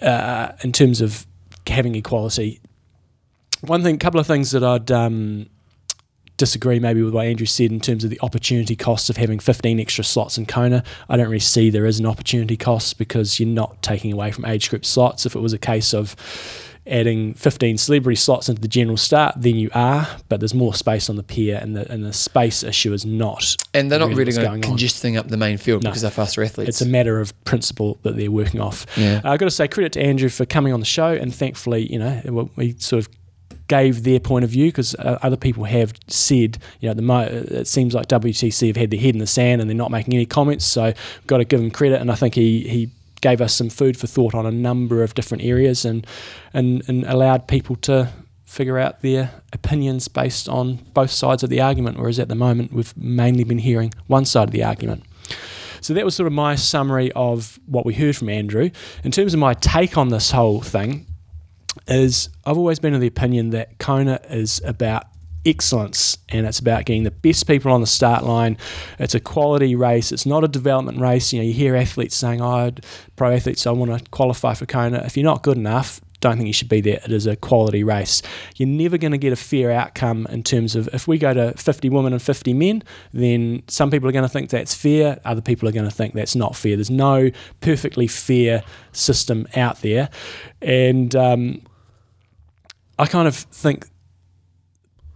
uh, 0.01 0.53
in 0.63 0.73
terms 0.73 1.01
of 1.01 1.27
having 1.69 1.95
equality. 1.95 2.61
One 3.61 3.85
thing, 3.85 3.97
couple 3.99 4.19
of 4.19 4.27
things 4.27 4.51
that 4.51 4.65
I'd 4.65 4.91
um, 4.91 5.47
disagree 6.43 6.81
maybe 6.81 7.03
with 7.03 7.15
what 7.15 7.25
Andrew 7.25 7.47
said 7.47 7.71
in 7.71 7.79
terms 7.79 8.03
of 8.03 8.11
the 8.11 8.19
opportunity 8.21 8.75
cost 8.75 9.09
of 9.09 9.17
having 9.17 9.39
15 9.39 9.79
extra 9.79 10.03
slots 10.03 10.37
in 10.39 10.45
Kona. 10.45 10.83
I 11.09 11.17
don't 11.17 11.27
really 11.29 11.39
see 11.39 11.71
there 11.71 11.87
is 11.87 12.01
an 12.01 12.07
opportunity 12.07 12.57
cost 12.57 12.99
because 12.99 13.39
you're 13.39 13.49
not 13.49 13.81
taking 13.81 14.13
away 14.13 14.33
from 14.33 14.45
age 14.45 14.69
group 14.69 14.85
slots. 14.85 15.25
If 15.25 15.37
it 15.37 15.41
was 15.41 15.53
a 15.53 15.59
case 15.59 15.95
of 15.95 16.17
adding 16.85 17.33
15 17.35 17.79
celebrity 17.79 18.17
slots 18.17 18.49
into 18.49 18.61
the 18.61 18.67
general 18.67 18.97
start, 18.97 19.37
then 19.39 19.55
you 19.55 19.71
are, 19.73 20.09
but 20.29 20.41
there's 20.41 20.53
more 20.53 20.75
space 20.75 21.09
on 21.09 21.15
the 21.15 21.23
pier 21.23 21.61
and 21.63 21.77
the, 21.77 21.89
and 21.93 22.05
the 22.05 22.13
space 22.13 22.65
issue 22.65 22.93
is 22.93 23.07
not. 23.07 23.55
and 23.73 23.89
they're 23.89 24.01
not 24.01 24.09
really 24.09 24.25
what's 24.25 24.39
going 24.39 24.61
to 24.63 24.67
on. 24.67 24.73
congesting 24.73 25.17
up 25.17 25.29
the 25.29 25.37
main 25.37 25.59
field 25.59 25.85
No. 25.85 25.91
because 25.91 26.03
they're 26.03 26.11
faster 26.11 26.43
athletes. 26.43 26.69
It's 26.71 26.81
a 26.81 26.87
matter 26.87 27.21
of 27.21 27.33
principle 27.45 28.01
that 28.03 28.17
they're 28.17 28.33
working 28.33 28.61
off. 28.61 28.85
Yeah. 28.97 29.21
Uh, 29.25 29.31
I've 29.31 29.39
got 29.39 29.47
to 29.47 29.53
say 29.53 29.69
credit 29.69 29.93
to 29.93 30.01
Andrew 30.03 30.29
for 30.29 30.45
coming 30.45 30.73
on 30.73 30.81
the 30.81 30.87
show, 30.87 31.13
and 31.13 31.33
thankfully, 31.33 31.87
you 31.93 32.01
know, 32.01 32.51
we 32.57 32.75
sort 32.79 33.07
of 33.07 33.13
gave 33.73 34.03
their 34.03 34.21
point 34.21 34.45
of 34.45 34.51
view 34.51 34.67
because 34.67 34.95
uh, 34.97 35.19
other 35.23 35.37
people 35.39 35.65
have 35.65 35.95
said, 36.07 36.59
you 36.81 36.93
know, 36.93 37.01
mo- 37.01 37.23
it 37.23 37.67
seems 37.67 37.95
like 37.95 38.07
WTC 38.07 38.67
have 38.67 38.77
had 38.77 38.91
their 38.91 39.01
head 39.01 39.15
in 39.15 39.19
the 39.19 39.27
sand 39.27 39.63
and 39.63 39.71
they're 39.71 39.75
not 39.75 39.91
making 39.91 40.13
any 40.13 40.27
comments. 40.27 40.67
So, 40.67 40.93
got 41.27 41.39
to 41.39 41.47
give 41.47 41.59
him 41.59 41.71
credit, 41.71 41.99
and 41.99 42.13
I 42.13 42.15
think 42.15 42.35
he 42.35 42.69
he 42.69 42.91
gave 43.23 43.41
us 43.41 43.55
some 43.55 43.71
food 43.71 43.97
for 43.97 44.07
thought 44.07 44.35
on 44.35 44.45
a 44.45 44.51
number 44.51 45.03
of 45.03 45.15
different 45.15 45.43
areas 45.43 45.87
and 45.87 46.07
and, 46.53 46.87
and 46.87 47.05
allowed 47.05 47.49
people 47.49 47.77
to 47.77 48.13
figure 48.45 48.79
out 48.79 49.01
their 49.01 49.31
opinions 49.55 50.07
based 50.07 50.51
on 50.51 50.77
both 50.93 51.11
sides 51.11 51.43
of 51.43 51.49
the 51.49 51.59
argument 51.59 51.97
whereas 51.97 52.19
at 52.19 52.29
the 52.29 52.35
moment 52.35 52.71
we've 52.71 52.95
mainly 52.99 53.45
been 53.45 53.61
hearing 53.61 53.91
one 54.09 54.27
side 54.27 54.49
of 54.49 54.53
the 54.53 54.63
argument 54.63 55.03
so 55.81 55.95
that 55.95 56.05
was 56.05 56.15
sort 56.15 56.27
of 56.27 56.35
my 56.35 56.57
summary 56.57 57.11
of 57.13 57.59
what 57.67 57.87
we 57.87 57.95
heard 57.95 58.17
from 58.17 58.29
Andrew. 58.29 58.71
In 59.03 59.11
terms 59.11 59.35
of 59.35 59.41
my 59.41 59.55
take 59.55 59.99
on 59.99 60.11
this 60.11 60.31
whole 60.31 60.61
thing, 60.61 61.07
is 61.87 62.29
I've 62.45 62.59
always 62.59 62.79
been 62.79 62.95
of 62.95 63.01
the 63.01 63.07
opinion 63.07 63.51
that 63.51 63.79
Kona 63.79 64.21
is 64.29 64.61
about 64.65 65.05
excellence 65.45 66.19
and 66.29 66.47
it's 66.47 66.59
about 66.59 66.85
getting 66.85 67.03
the 67.03 67.11
best 67.11 67.47
people 67.47 67.73
on 67.73 67.81
the 67.81 67.87
start 67.87 68.25
line. 68.25 68.57
It's 68.99 69.15
a 69.15 69.21
quality 69.21 69.75
race. 69.75 70.13
It's 70.13 70.27
not 70.27 70.45
a 70.45 70.49
development 70.49 71.01
race. 71.01 71.33
You 71.33 71.41
know, 71.41 71.47
you 71.47 71.53
hear 71.53 71.75
athletes 71.75 72.17
saying, 72.17 72.41
"Oh, 72.41 72.73
pro 73.17 73.35
athletes, 73.35 73.67
I 73.67 73.71
want 73.73 73.97
to 73.97 74.11
qualify 74.11 74.55
for 74.55 74.67
Kona." 74.67 75.03
If 75.05 75.17
you're 75.17 75.25
not 75.25 75.43
good 75.43 75.57
enough, 75.57 76.01
don't 76.23 76.37
think 76.39 76.47
you 76.47 76.53
should 76.55 76.71
be 76.71 76.81
there. 76.81 77.01
It 77.05 77.13
is 77.13 77.27
a 77.27 77.37
quality 77.37 77.85
race. 77.85 78.23
You're 78.57 78.69
never 78.69 78.97
going 78.97 79.13
to 79.13 79.19
get 79.19 79.33
a 79.33 79.37
fair 79.37 79.71
outcome 79.71 80.27
in 80.31 80.43
terms 80.43 80.75
of 80.75 80.89
if 80.95 81.07
we 81.07 81.19
go 81.19 81.35
to 81.35 81.53
50 81.53 81.91
women 81.91 82.15
and 82.15 82.23
50 82.23 82.55
men, 82.55 82.83
then 83.13 83.63
some 83.69 83.91
people 83.91 84.09
are 84.09 84.13
going 84.13 84.25
to 84.25 84.29
think 84.29 84.49
that's 84.49 84.75
fair, 84.75 85.21
other 85.27 85.43
people 85.43 85.69
are 85.69 85.73
going 85.73 85.85
to 85.85 85.95
think 85.95 86.15
that's 86.15 86.35
not 86.35 86.57
fair. 86.57 86.77
There's 86.77 86.91
no 86.91 87.31
perfectly 87.61 88.07
fair 88.07 88.63
system 88.93 89.47
out 89.55 89.83
there. 89.83 90.09
And 90.63 91.15
um, 91.15 91.61
I 92.99 93.07
kind 93.07 93.29
of 93.29 93.37
think 93.37 93.89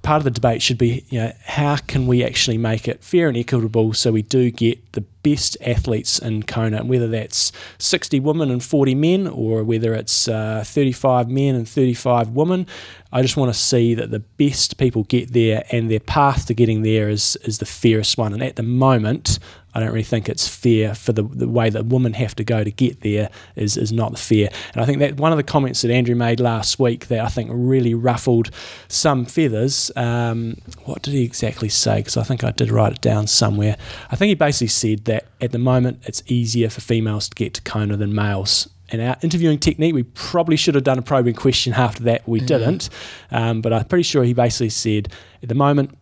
part 0.06 0.20
of 0.20 0.24
the 0.24 0.30
debate 0.30 0.62
should 0.62 0.78
be, 0.78 1.04
you 1.08 1.18
know, 1.18 1.32
how 1.44 1.76
can 1.76 2.06
we 2.06 2.22
actually 2.22 2.56
make 2.56 2.86
it 2.86 3.02
fair 3.02 3.26
and 3.26 3.36
equitable 3.36 3.92
so 3.92 4.12
we 4.12 4.22
do 4.22 4.52
get 4.52 4.92
the 4.92 5.00
best 5.00 5.56
athletes 5.60 6.20
in 6.20 6.44
Kona, 6.44 6.76
and 6.76 6.88
whether 6.88 7.08
that's 7.08 7.50
60 7.78 8.20
women 8.20 8.52
and 8.52 8.62
40 8.62 8.94
men 8.94 9.26
or 9.26 9.64
whether 9.64 9.94
it's 9.94 10.28
uh, 10.28 10.62
35 10.64 11.28
men 11.28 11.56
and 11.56 11.68
35 11.68 12.30
women. 12.30 12.68
I 13.12 13.22
just 13.22 13.36
want 13.36 13.52
to 13.52 13.58
see 13.58 13.94
that 13.94 14.12
the 14.12 14.20
best 14.20 14.78
people 14.78 15.02
get 15.02 15.32
there 15.32 15.64
and 15.72 15.90
their 15.90 15.98
path 15.98 16.46
to 16.46 16.54
getting 16.54 16.82
there 16.82 17.08
is, 17.08 17.36
is 17.42 17.58
the 17.58 17.66
fairest 17.66 18.16
one. 18.16 18.32
And 18.32 18.44
at 18.44 18.54
the 18.54 18.62
moment, 18.62 19.40
I 19.76 19.80
don't 19.80 19.90
really 19.90 20.04
think 20.04 20.30
it's 20.30 20.48
fair 20.48 20.94
for 20.94 21.12
the, 21.12 21.22
the 21.22 21.46
way 21.46 21.68
that 21.68 21.84
women 21.84 22.14
have 22.14 22.34
to 22.36 22.44
go 22.44 22.64
to 22.64 22.70
get 22.70 23.02
there 23.02 23.28
is, 23.56 23.76
is 23.76 23.92
not 23.92 24.18
fair. 24.18 24.48
And 24.72 24.80
I 24.80 24.86
think 24.86 25.00
that 25.00 25.18
one 25.18 25.32
of 25.32 25.36
the 25.36 25.42
comments 25.42 25.82
that 25.82 25.90
Andrew 25.90 26.14
made 26.14 26.40
last 26.40 26.78
week 26.78 27.08
that 27.08 27.20
I 27.20 27.28
think 27.28 27.50
really 27.52 27.92
ruffled 27.92 28.50
some 28.88 29.26
feathers. 29.26 29.90
Um, 29.94 30.62
what 30.86 31.02
did 31.02 31.12
he 31.12 31.24
exactly 31.24 31.68
say? 31.68 31.98
Because 31.98 32.16
I 32.16 32.22
think 32.22 32.42
I 32.42 32.52
did 32.52 32.70
write 32.70 32.92
it 32.92 33.02
down 33.02 33.26
somewhere. 33.26 33.76
I 34.10 34.16
think 34.16 34.30
he 34.30 34.34
basically 34.34 34.68
said 34.68 35.04
that 35.04 35.26
at 35.42 35.52
the 35.52 35.58
moment 35.58 36.00
it's 36.04 36.22
easier 36.24 36.70
for 36.70 36.80
females 36.80 37.28
to 37.28 37.34
get 37.34 37.52
to 37.52 37.60
Kona 37.60 37.98
than 37.98 38.14
males 38.14 38.70
and 38.88 39.02
our 39.02 39.16
interviewing 39.20 39.58
technique, 39.58 39.94
we 39.94 40.04
probably 40.04 40.56
should 40.56 40.74
have 40.74 40.84
done 40.84 40.98
a 40.98 41.02
probing 41.02 41.34
question 41.34 41.72
after 41.72 42.04
that. 42.04 42.26
We 42.26 42.40
mm. 42.40 42.46
didn't, 42.46 42.88
um, 43.30 43.60
but 43.60 43.72
I'm 43.72 43.84
pretty 43.84 44.04
sure 44.04 44.22
he 44.22 44.32
basically 44.32 44.70
said 44.70 45.12
at 45.42 45.48
the 45.48 45.54
moment 45.54 45.98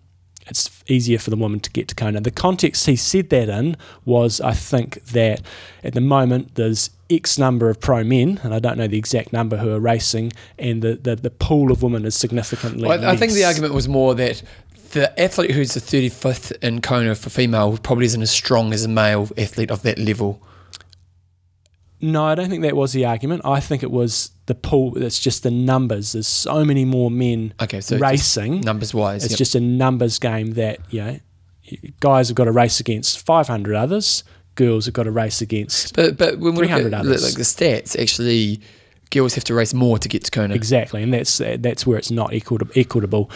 it's 0.46 0.82
easier 0.86 1.18
for 1.18 1.30
the 1.30 1.36
woman 1.36 1.60
to 1.60 1.70
get 1.70 1.88
to 1.88 1.94
Kona. 1.94 2.20
The 2.20 2.30
context 2.30 2.86
he 2.86 2.96
said 2.96 3.30
that 3.30 3.48
in 3.48 3.76
was, 4.04 4.40
I 4.40 4.52
think, 4.52 5.02
that 5.06 5.40
at 5.82 5.94
the 5.94 6.00
moment 6.00 6.54
there's 6.54 6.90
X 7.10 7.38
number 7.38 7.70
of 7.70 7.80
pro 7.80 8.04
men, 8.04 8.40
and 8.42 8.54
I 8.54 8.58
don't 8.58 8.76
know 8.76 8.86
the 8.86 8.98
exact 8.98 9.32
number 9.32 9.56
who 9.56 9.72
are 9.72 9.80
racing, 9.80 10.32
and 10.58 10.82
the, 10.82 10.94
the, 10.96 11.16
the 11.16 11.30
pool 11.30 11.72
of 11.72 11.82
women 11.82 12.04
is 12.04 12.14
significantly 12.14 12.88
well, 12.88 13.04
I 13.04 13.16
think 13.16 13.32
the 13.32 13.44
argument 13.44 13.74
was 13.74 13.88
more 13.88 14.14
that 14.14 14.42
the 14.92 15.20
athlete 15.20 15.50
who's 15.50 15.74
the 15.74 15.80
35th 15.80 16.52
in 16.62 16.80
Kona 16.80 17.14
for 17.14 17.30
female 17.30 17.76
probably 17.78 18.06
isn't 18.06 18.22
as 18.22 18.30
strong 18.30 18.72
as 18.72 18.84
a 18.84 18.88
male 18.88 19.28
athlete 19.36 19.70
of 19.70 19.82
that 19.82 19.98
level. 19.98 20.40
No, 22.00 22.24
I 22.24 22.34
don't 22.34 22.50
think 22.50 22.62
that 22.62 22.76
was 22.76 22.92
the 22.92 23.06
argument. 23.06 23.42
I 23.44 23.60
think 23.60 23.82
it 23.82 23.90
was 23.90 24.30
the 24.46 24.54
pool. 24.54 25.02
It's 25.02 25.18
just 25.18 25.42
the 25.42 25.50
numbers. 25.50 26.12
There's 26.12 26.26
so 26.26 26.64
many 26.64 26.84
more 26.84 27.10
men 27.10 27.54
okay, 27.62 27.80
so 27.80 27.98
racing. 27.98 28.60
Numbers 28.60 28.94
wise, 28.94 29.24
it's 29.24 29.32
yep. 29.32 29.38
just 29.38 29.54
a 29.54 29.60
numbers 29.60 30.18
game 30.18 30.52
that 30.52 30.80
you 30.90 31.02
know 31.02 31.18
guys 32.00 32.28
have 32.28 32.34
got 32.34 32.44
to 32.44 32.52
race 32.52 32.80
against 32.80 33.24
500 33.24 33.74
others. 33.74 34.24
Girls 34.54 34.84
have 34.84 34.94
got 34.94 35.04
to 35.04 35.10
race 35.10 35.40
against 35.40 35.96
but 35.96 36.16
but 36.16 36.38
when 36.38 36.54
we 36.54 36.68
look 36.68 36.70
at 36.70 36.94
others. 36.94 37.24
like 37.24 37.34
the 37.34 37.42
stats, 37.42 38.00
actually, 38.00 38.60
girls 39.10 39.34
have 39.34 39.44
to 39.44 39.54
race 39.54 39.74
more 39.74 39.98
to 39.98 40.08
get 40.08 40.24
to 40.24 40.30
Kona. 40.30 40.54
Exactly, 40.54 41.02
and 41.02 41.12
that's 41.12 41.38
that's 41.38 41.86
where 41.86 41.98
it's 41.98 42.10
not 42.10 42.32
equitable. 42.32 42.72
equitable. 42.76 43.30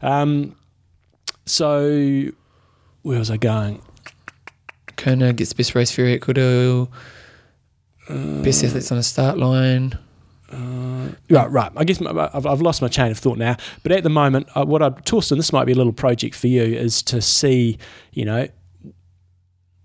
Um, 0.00 0.56
so 1.44 2.30
where 3.02 3.18
was 3.18 3.30
I 3.30 3.36
going? 3.36 3.82
Kona 4.96 5.32
gets 5.32 5.52
best 5.52 5.74
race 5.74 5.90
for 5.90 6.04
equitable. 6.04 6.90
Best 8.08 8.64
athletes 8.64 8.90
on 8.90 8.98
the 8.98 9.02
start 9.02 9.38
line. 9.38 9.98
Uh, 10.52 11.08
right, 11.30 11.50
right. 11.50 11.72
I 11.76 11.84
guess 11.84 12.00
I've, 12.02 12.46
I've, 12.46 12.60
lost 12.60 12.82
my 12.82 12.88
chain 12.88 13.10
of 13.10 13.18
thought 13.18 13.38
now. 13.38 13.56
But 13.82 13.92
at 13.92 14.02
the 14.02 14.10
moment, 14.10 14.48
uh, 14.54 14.64
what 14.64 14.82
I've 14.82 15.02
Thorsten, 15.04 15.38
this 15.38 15.52
might 15.52 15.64
be 15.64 15.72
a 15.72 15.76
little 15.76 15.92
project 15.92 16.34
for 16.34 16.46
you, 16.46 16.62
is 16.62 17.02
to 17.04 17.22
see, 17.22 17.78
you 18.12 18.26
know, 18.26 18.48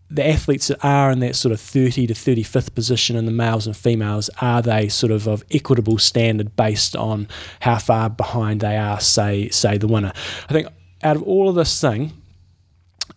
the 0.09 0.27
athletes 0.27 0.67
that 0.67 0.83
are 0.83 1.11
in 1.11 1.19
that 1.19 1.35
sort 1.35 1.51
of 1.51 1.59
30 1.59 2.07
to 2.07 2.13
35th 2.13 2.73
position 2.73 3.15
in 3.15 3.25
the 3.25 3.31
males 3.31 3.65
and 3.65 3.75
females, 3.75 4.29
are 4.41 4.61
they 4.61 4.87
sort 4.89 5.11
of 5.11 5.27
of 5.27 5.43
equitable 5.51 5.97
standard 5.97 6.55
based 6.55 6.95
on 6.95 7.27
how 7.61 7.77
far 7.77 8.09
behind 8.09 8.61
they 8.61 8.77
are, 8.77 8.99
say, 8.99 9.49
say 9.49 9.77
the 9.77 9.87
winner? 9.87 10.11
I 10.49 10.53
think 10.53 10.67
out 11.03 11.15
of 11.15 11.23
all 11.23 11.49
of 11.49 11.55
this 11.55 11.79
thing, 11.79 12.13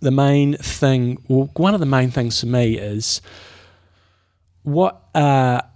the 0.01 0.11
main 0.11 0.57
thing, 0.57 1.23
well, 1.29 1.51
one 1.57 1.75
of 1.75 1.81
the 1.81 1.87
main 1.87 2.11
things 2.11 2.41
for 2.41 2.47
me 2.47 2.79
is 2.79 3.21
what 4.63 5.09
are 5.15 5.70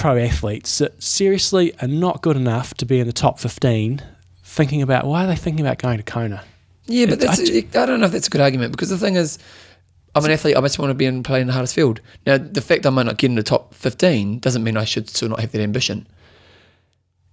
pro 0.00 0.16
athletes 0.16 0.78
that 0.78 1.02
seriously 1.02 1.74
are 1.82 1.88
not 1.88 2.22
good 2.22 2.36
enough 2.36 2.72
to 2.72 2.86
be 2.86 3.00
in 3.00 3.06
the 3.06 3.12
top 3.12 3.38
15 3.38 4.02
thinking 4.42 4.80
about 4.80 5.06
why 5.06 5.24
are 5.24 5.26
they 5.26 5.36
thinking 5.36 5.64
about 5.64 5.76
going 5.76 5.98
to 5.98 6.02
Kona? 6.02 6.42
Yeah, 6.86 7.04
but 7.04 7.20
that's, 7.20 7.38
I, 7.38 7.58
I 7.58 7.86
don't 7.86 8.00
know 8.00 8.06
if 8.06 8.12
that's 8.12 8.26
a 8.26 8.30
good 8.30 8.40
argument 8.40 8.72
because 8.72 8.88
the 8.88 8.96
thing 8.96 9.16
is, 9.16 9.38
I'm 10.14 10.24
an 10.24 10.30
athlete. 10.30 10.56
I 10.56 10.60
just 10.62 10.78
want 10.78 10.88
to 10.90 10.94
be 10.94 11.04
in 11.04 11.22
playing 11.22 11.48
the 11.48 11.52
hardest 11.52 11.74
field. 11.74 12.00
Now, 12.26 12.38
the 12.38 12.62
fact 12.62 12.86
I 12.86 12.90
might 12.90 13.06
not 13.06 13.18
get 13.18 13.28
in 13.28 13.36
the 13.36 13.42
top 13.42 13.74
15 13.74 14.38
doesn't 14.38 14.64
mean 14.64 14.78
I 14.78 14.84
should 14.84 15.08
still 15.10 15.28
not 15.28 15.38
have 15.40 15.52
that 15.52 15.60
ambition. 15.60 16.06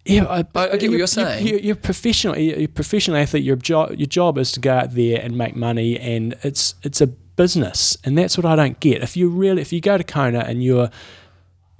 Yeah, 0.05 0.25
I, 0.25 0.39
I, 0.53 0.71
I 0.71 0.77
get 0.77 0.89
what 0.89 0.97
you're 0.97 1.07
saying. 1.07 1.47
You're, 1.47 1.59
you're 1.59 1.75
professional. 1.75 2.37
You're 2.37 2.59
a 2.59 2.67
professional 2.67 3.17
athlete. 3.17 3.43
Your 3.43 3.55
job, 3.55 3.93
your 3.93 4.07
job 4.07 4.37
is 4.37 4.51
to 4.51 4.59
go 4.59 4.73
out 4.73 4.93
there 4.93 5.21
and 5.21 5.37
make 5.37 5.55
money, 5.55 5.97
and 5.99 6.35
it's 6.43 6.75
it's 6.83 7.01
a 7.01 7.07
business, 7.07 7.97
and 8.03 8.17
that's 8.17 8.37
what 8.37 8.45
I 8.45 8.55
don't 8.55 8.79
get. 8.79 9.03
If 9.03 9.17
you 9.17 9.29
really, 9.29 9.61
if 9.61 9.73
you 9.73 9.81
go 9.81 9.97
to 9.97 10.03
Kona 10.03 10.39
and 10.39 10.63
you're 10.63 10.91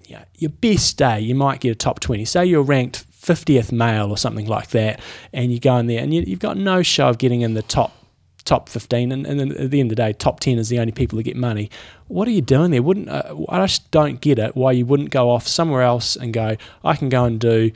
you 0.08 0.16
know, 0.16 0.24
your 0.36 0.50
best 0.50 0.98
day, 0.98 1.20
you 1.20 1.36
might 1.36 1.60
get 1.60 1.72
a 1.72 1.76
top 1.76 2.00
twenty. 2.00 2.26
Say 2.26 2.46
you're 2.46 2.64
ranked 2.64 3.06
50th 3.22 3.72
male 3.72 4.10
or 4.10 4.18
something 4.18 4.48
like 4.48 4.70
that, 4.70 5.02
and 5.34 5.52
you 5.52 5.60
go 5.60 5.76
in 5.78 5.88
there 5.88 6.02
and 6.02 6.14
you, 6.14 6.24
have 6.30 6.40
got 6.40 6.58
no 6.58 6.82
show 6.82 7.10
of 7.10 7.18
getting 7.18 7.42
in 7.42 7.54
the 7.54 7.62
top 7.62 7.94
top 8.46 8.70
15 8.70 9.12
and, 9.12 9.28
and 9.28 9.38
then 9.42 9.52
at 9.58 9.72
the 9.72 9.82
end 9.82 9.92
of 9.92 9.98
the 9.98 10.02
day 10.02 10.14
top 10.14 10.40
10 10.40 10.58
is 10.58 10.70
the 10.70 10.80
only 10.80 10.94
people 10.94 11.18
that 11.18 11.24
get 11.24 11.36
money 11.36 11.70
what 12.08 12.30
are 12.30 12.32
you 12.32 12.42
doing 12.42 12.72
there 12.72 12.82
wouldn't 12.82 13.10
uh, 13.10 13.36
i 13.50 13.60
just 13.60 13.92
don't 13.92 14.22
get 14.22 14.40
it 14.40 14.56
why 14.56 14.72
you 14.72 14.86
wouldn't 14.86 15.10
go 15.10 15.30
off 15.30 15.46
somewhere 15.46 15.82
else 15.82 16.16
and 16.16 16.32
go 16.32 16.56
i 16.86 16.96
can 16.96 17.10
go 17.10 17.26
and 17.26 17.42
do 17.42 17.70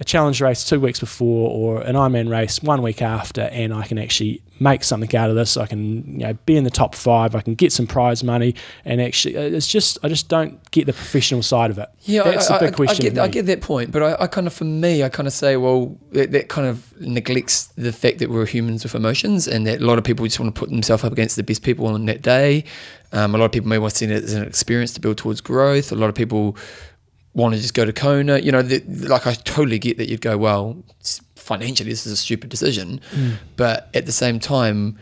a 0.00 0.04
challenge 0.04 0.40
race 0.40 0.64
two 0.64 0.80
weeks 0.80 0.98
before 0.98 1.50
or 1.50 1.82
an 1.82 1.94
Ironman 1.94 2.30
race 2.30 2.62
one 2.62 2.82
week 2.82 3.02
after, 3.02 3.42
and 3.42 3.74
I 3.74 3.86
can 3.86 3.98
actually 3.98 4.42
make 4.58 4.84
something 4.84 5.14
out 5.14 5.28
of 5.28 5.36
this. 5.36 5.56
I 5.56 5.66
can 5.66 6.18
you 6.18 6.26
know 6.26 6.34
be 6.46 6.56
in 6.56 6.64
the 6.64 6.70
top 6.70 6.94
five. 6.94 7.34
I 7.34 7.40
can 7.40 7.54
get 7.54 7.72
some 7.72 7.86
prize 7.86 8.24
money, 8.24 8.54
and 8.84 9.02
actually, 9.02 9.36
uh, 9.36 9.42
it's 9.42 9.66
just 9.66 9.98
I 10.02 10.08
just 10.08 10.28
don't 10.28 10.58
get 10.70 10.86
the 10.86 10.92
professional 10.92 11.42
side 11.42 11.70
of 11.70 11.78
it. 11.78 11.90
Yeah, 12.02 12.22
that's 12.22 12.50
I, 12.50 12.56
a 12.56 12.60
big 12.60 12.72
I, 12.72 12.76
question. 12.76 13.06
I 13.06 13.08
get, 13.10 13.18
I 13.18 13.28
get, 13.28 13.46
that 13.46 13.60
point, 13.60 13.92
but 13.92 14.02
I, 14.02 14.24
I, 14.24 14.26
kind 14.28 14.46
of 14.46 14.54
for 14.54 14.64
me, 14.64 15.02
I 15.04 15.10
kind 15.10 15.26
of 15.26 15.34
say, 15.34 15.56
well, 15.56 15.96
that, 16.12 16.32
that, 16.32 16.48
kind 16.48 16.66
of 16.66 17.00
neglects 17.00 17.66
the 17.76 17.92
fact 17.92 18.18
that 18.18 18.30
we're 18.30 18.46
humans 18.46 18.84
with 18.84 18.94
emotions, 18.94 19.46
and 19.46 19.66
that 19.66 19.82
a 19.82 19.84
lot 19.84 19.98
of 19.98 20.04
people 20.04 20.24
just 20.24 20.40
want 20.40 20.54
to 20.54 20.58
put 20.58 20.70
themselves 20.70 21.04
up 21.04 21.12
against 21.12 21.36
the 21.36 21.42
best 21.42 21.62
people 21.62 21.86
on 21.86 22.06
that 22.06 22.22
day. 22.22 22.64
Um, 23.12 23.34
a 23.34 23.38
lot 23.38 23.44
of 23.44 23.52
people 23.52 23.68
may 23.68 23.78
want 23.78 23.92
to 23.92 23.98
see 23.98 24.06
it 24.06 24.24
as 24.24 24.32
an 24.32 24.44
experience 24.44 24.94
to 24.94 25.00
build 25.00 25.18
towards 25.18 25.42
growth. 25.42 25.92
A 25.92 25.94
lot 25.94 26.08
of 26.08 26.14
people 26.14 26.56
want 27.34 27.54
to 27.54 27.60
just 27.60 27.74
go 27.74 27.84
to 27.84 27.92
Kona. 27.92 28.38
You 28.38 28.52
know, 28.52 28.62
the, 28.62 28.80
like 29.08 29.26
I 29.26 29.34
totally 29.34 29.78
get 29.78 29.98
that 29.98 30.08
you'd 30.08 30.20
go, 30.20 30.36
well, 30.36 30.76
financially, 31.36 31.90
this 31.90 32.06
is 32.06 32.12
a 32.12 32.16
stupid 32.16 32.50
decision. 32.50 33.00
Mm. 33.12 33.34
But 33.56 33.88
at 33.94 34.06
the 34.06 34.12
same 34.12 34.38
time, 34.38 34.98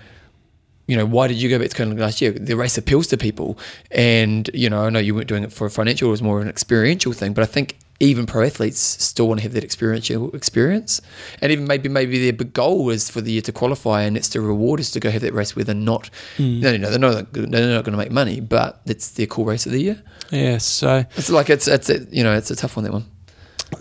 you 0.87 0.97
know, 0.97 1.07
why 1.07 1.29
did 1.29 1.41
you 1.41 1.49
go 1.49 1.59
back 1.59 1.71
to 1.71 1.77
Kona 1.77 1.95
last 1.95 2.21
year? 2.21 2.33
The 2.33 2.57
race 2.57 2.77
appeals 2.77 3.07
to 3.09 3.17
people. 3.17 3.59
And, 3.91 4.51
you 4.53 4.69
know, 4.69 4.83
I 4.83 4.91
know 4.91 4.99
you 4.99 5.15
weren't 5.15 5.29
doing 5.29 5.45
it 5.45 5.53
for 5.53 5.69
financial, 5.71 6.09
it 6.09 6.11
was 6.11 6.23
more 6.23 6.39
of 6.39 6.43
an 6.43 6.49
experiential 6.49 7.13
thing. 7.13 7.33
But 7.33 7.43
I 7.43 7.47
think 7.47 7.77
even 8.01 8.25
pro 8.25 8.47
athletes 8.47 8.81
still 8.81 9.29
want 9.29 9.41
to 9.41 9.43
have 9.43 9.53
that 9.53 9.63
experiential 9.63 10.35
experience. 10.35 11.01
And 11.43 11.53
even 11.53 11.67
maybe 11.67 11.89
maybe 11.89 12.19
their 12.19 12.33
big 12.33 12.55
goal 12.55 12.89
is 12.89 13.11
for 13.11 13.21
the 13.21 13.31
year 13.31 13.43
to 13.43 13.53
qualify 13.53 14.03
and 14.03 14.17
it's 14.17 14.29
the 14.31 14.41
reward 14.41 14.81
is 14.81 14.91
to 14.93 15.01
go 15.01 15.11
have 15.11 15.21
that 15.21 15.35
race 15.35 15.55
where 15.55 15.65
they're 15.65 15.75
not, 15.75 16.11
mm. 16.39 16.61
no, 16.61 16.77
no, 16.77 16.91
they're 16.91 16.99
not, 16.99 17.33
they're 17.33 17.47
not 17.47 17.85
going 17.85 17.93
to 17.93 17.99
make 17.99 18.11
money, 18.11 18.41
but 18.41 18.81
it's 18.87 19.11
their 19.13 19.27
cool 19.27 19.45
race 19.45 19.67
of 19.67 19.73
the 19.73 19.83
year. 19.83 20.03
Yeah, 20.31 20.59
so 20.59 21.05
it's 21.17 21.31
like 21.31 21.51
it's 21.51 21.69
it's 21.69 21.91
a, 21.91 22.05
you 22.11 22.25
know 22.25 22.35
it's 22.35 22.51
a 22.51 22.57
tough 22.57 22.77
one 22.77 22.85
that 22.85 22.93
one. 22.93 23.05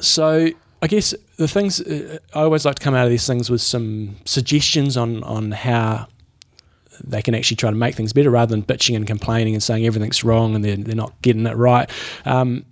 So 0.01 0.49
I 0.81 0.87
guess 0.87 1.13
the 1.37 1.47
things 1.47 1.79
uh, 1.79 2.19
I 2.33 2.41
always 2.41 2.65
like 2.65 2.75
to 2.75 2.83
come 2.83 2.95
out 2.95 3.05
of 3.05 3.11
these 3.11 3.25
things 3.25 3.49
with 3.49 3.61
some 3.61 4.17
suggestions 4.25 4.97
on 4.97 5.23
on 5.23 5.51
how 5.51 6.07
they 7.01 7.21
can 7.21 7.33
actually 7.33 7.55
try 7.55 7.69
to 7.69 7.75
make 7.75 7.95
things 7.95 8.11
better 8.11 8.29
rather 8.29 8.51
than 8.51 8.63
bitching 8.63 8.95
and 8.95 9.07
complaining 9.07 9.53
and 9.53 9.63
saying 9.63 9.85
everything's 9.85 10.21
wrong 10.23 10.53
and 10.53 10.65
they're, 10.65 10.75
they're 10.75 10.95
not 10.95 11.13
getting 11.21 11.47
it 11.47 11.55
right. 11.55 11.89
Um, 12.25 12.65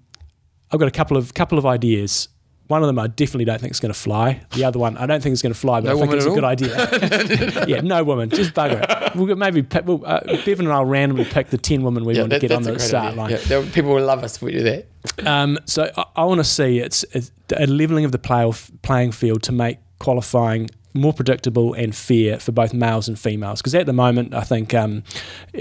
I've 0.71 0.79
got 0.79 0.87
a 0.87 0.91
couple 0.91 1.17
of 1.17 1.33
couple 1.33 1.57
of 1.57 1.65
ideas. 1.65 2.29
One 2.67 2.83
of 2.83 2.87
them 2.87 2.99
I 2.99 3.07
definitely 3.07 3.45
don't 3.45 3.61
think 3.61 3.71
is 3.71 3.79
going 3.79 3.93
to 3.93 3.99
fly. 3.99 4.41
The 4.51 4.65
other 4.65 4.77
one 4.77 4.97
I 4.97 5.05
don't 5.05 5.23
think 5.23 5.31
is 5.31 5.41
going 5.41 5.53
to 5.53 5.59
fly, 5.59 5.79
but 5.79 5.87
no 5.87 5.97
I 5.97 6.01
think 6.01 6.13
it's 6.13 6.25
a 6.25 6.29
all? 6.29 6.35
good 6.35 6.43
idea. 6.43 7.65
yeah, 7.67 7.79
no 7.79 8.03
woman, 8.03 8.29
just 8.29 8.53
bugger 8.53 8.83
it. 8.83 9.15
We'll 9.15 9.37
maybe 9.37 9.63
pick, 9.63 9.85
we'll, 9.85 10.05
uh, 10.05 10.19
Bevan 10.43 10.65
and 10.65 10.73
I'll 10.73 10.83
randomly 10.83 11.23
pick 11.23 11.47
the 11.47 11.57
ten 11.57 11.83
women 11.83 12.03
we 12.03 12.15
yeah, 12.15 12.23
want 12.23 12.31
that, 12.31 12.41
to 12.41 12.47
get 12.49 12.55
on 12.55 12.63
the 12.63 12.77
start 12.77 13.17
idea. 13.17 13.17
line. 13.17 13.39
Yeah, 13.47 13.65
people 13.73 13.93
will 13.93 14.03
love 14.03 14.21
us 14.21 14.35
if 14.35 14.41
we 14.41 14.51
do 14.51 14.63
that. 14.63 14.87
Um, 15.25 15.57
so 15.63 15.89
I, 15.95 16.05
I 16.17 16.25
want 16.25 16.39
to 16.39 16.43
see 16.43 16.79
it's, 16.79 17.05
it's, 17.13 17.31
a 17.55 17.67
leveling 17.67 18.03
of 18.03 18.11
the 18.11 18.19
play, 18.19 18.51
playing 18.81 19.13
field 19.13 19.43
to 19.43 19.53
make 19.53 19.77
qualifying 19.99 20.69
more 20.97 21.13
predictable 21.13 21.73
and 21.73 21.95
fair 21.95 22.39
for 22.39 22.51
both 22.51 22.73
males 22.73 23.07
and 23.07 23.17
females. 23.17 23.61
Because 23.61 23.75
at 23.75 23.85
the 23.85 23.93
moment, 23.93 24.33
I 24.33 24.41
think 24.41 24.73
um, 24.73 25.03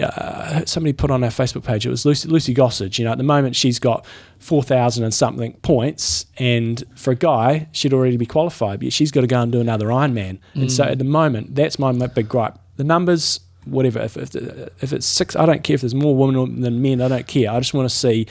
uh, 0.01 0.65
somebody 0.65 0.93
put 0.93 1.11
on 1.11 1.23
our 1.23 1.31
Facebook 1.31 1.65
page, 1.65 1.87
it 1.87 1.91
was 1.91 2.05
Lucy, 2.05 2.29
Lucy 2.29 2.55
Gossage. 2.55 2.99
You 2.99 3.05
know, 3.05 3.13
at 3.13 3.19
the 3.19 3.25
moment, 3.25 3.57
she's 3.57 3.79
got 3.79 4.07
4,000 4.39 5.05
and 5.05 5.15
something 5.15 5.55
points. 5.63 6.27
And 6.39 6.83
for 6.95 7.13
a 7.13 7.17
guy, 7.17 7.69
she'd 7.73 7.93
already 7.93 8.17
be 8.17 8.27
qualified, 8.27 8.81
but 8.81 8.93
she's 8.93 9.11
got 9.11 9.23
to 9.23 9.27
go 9.27 9.41
and 9.41 9.53
do 9.53 9.61
another 9.61 9.87
Ironman. 9.87 10.39
Mm. 10.55 10.63
And 10.63 10.73
so 10.73 10.85
mm. 10.85 10.91
at 10.91 10.99
the 10.99 11.05
moment, 11.05 11.55
that's 11.55 11.79
my 11.79 11.93
big 11.93 12.29
gripe. 12.29 12.59
The 12.77 12.85
numbers, 12.85 13.41
whatever, 13.65 14.01
if, 14.01 14.17
if, 14.17 14.35
if 14.35 14.93
it's 14.93 15.07
six, 15.07 15.37
I 15.37 15.47
don't 15.47 15.65
care 15.65 15.75
if 15.75 15.81
there's 15.81 15.95
more 15.95 16.17
women 16.17 16.61
than 16.61 16.83
men, 16.83 17.01
I 17.01 17.09
don't 17.09 17.27
care. 17.27 17.51
I 17.51 17.59
just 17.59 17.75
want 17.75 17.89
to 17.89 17.95
see 17.95 18.27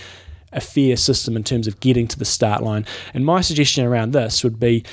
a 0.55 0.61
fair 0.61 0.95
system 0.95 1.35
in 1.35 1.43
terms 1.43 1.67
of 1.67 1.79
getting 1.79 2.07
to 2.07 2.17
the 2.17 2.25
start 2.25 2.63
line. 2.63 2.85
And 3.13 3.25
my 3.25 3.41
suggestion 3.41 3.85
around 3.85 4.13
this 4.13 4.43
would 4.43 4.59
be 4.59 4.83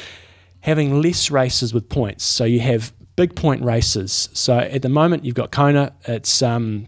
having 0.62 1.00
less 1.00 1.30
races 1.30 1.72
with 1.74 1.88
points. 1.88 2.24
So 2.24 2.44
you 2.44 2.60
have 2.60 2.92
big 3.16 3.36
point 3.36 3.62
races. 3.62 4.28
So 4.32 4.58
at 4.58 4.82
the 4.82 4.88
moment, 4.88 5.24
you've 5.24 5.34
got 5.34 5.50
Kona. 5.52 5.92
It's 6.06 6.40
um, 6.42 6.86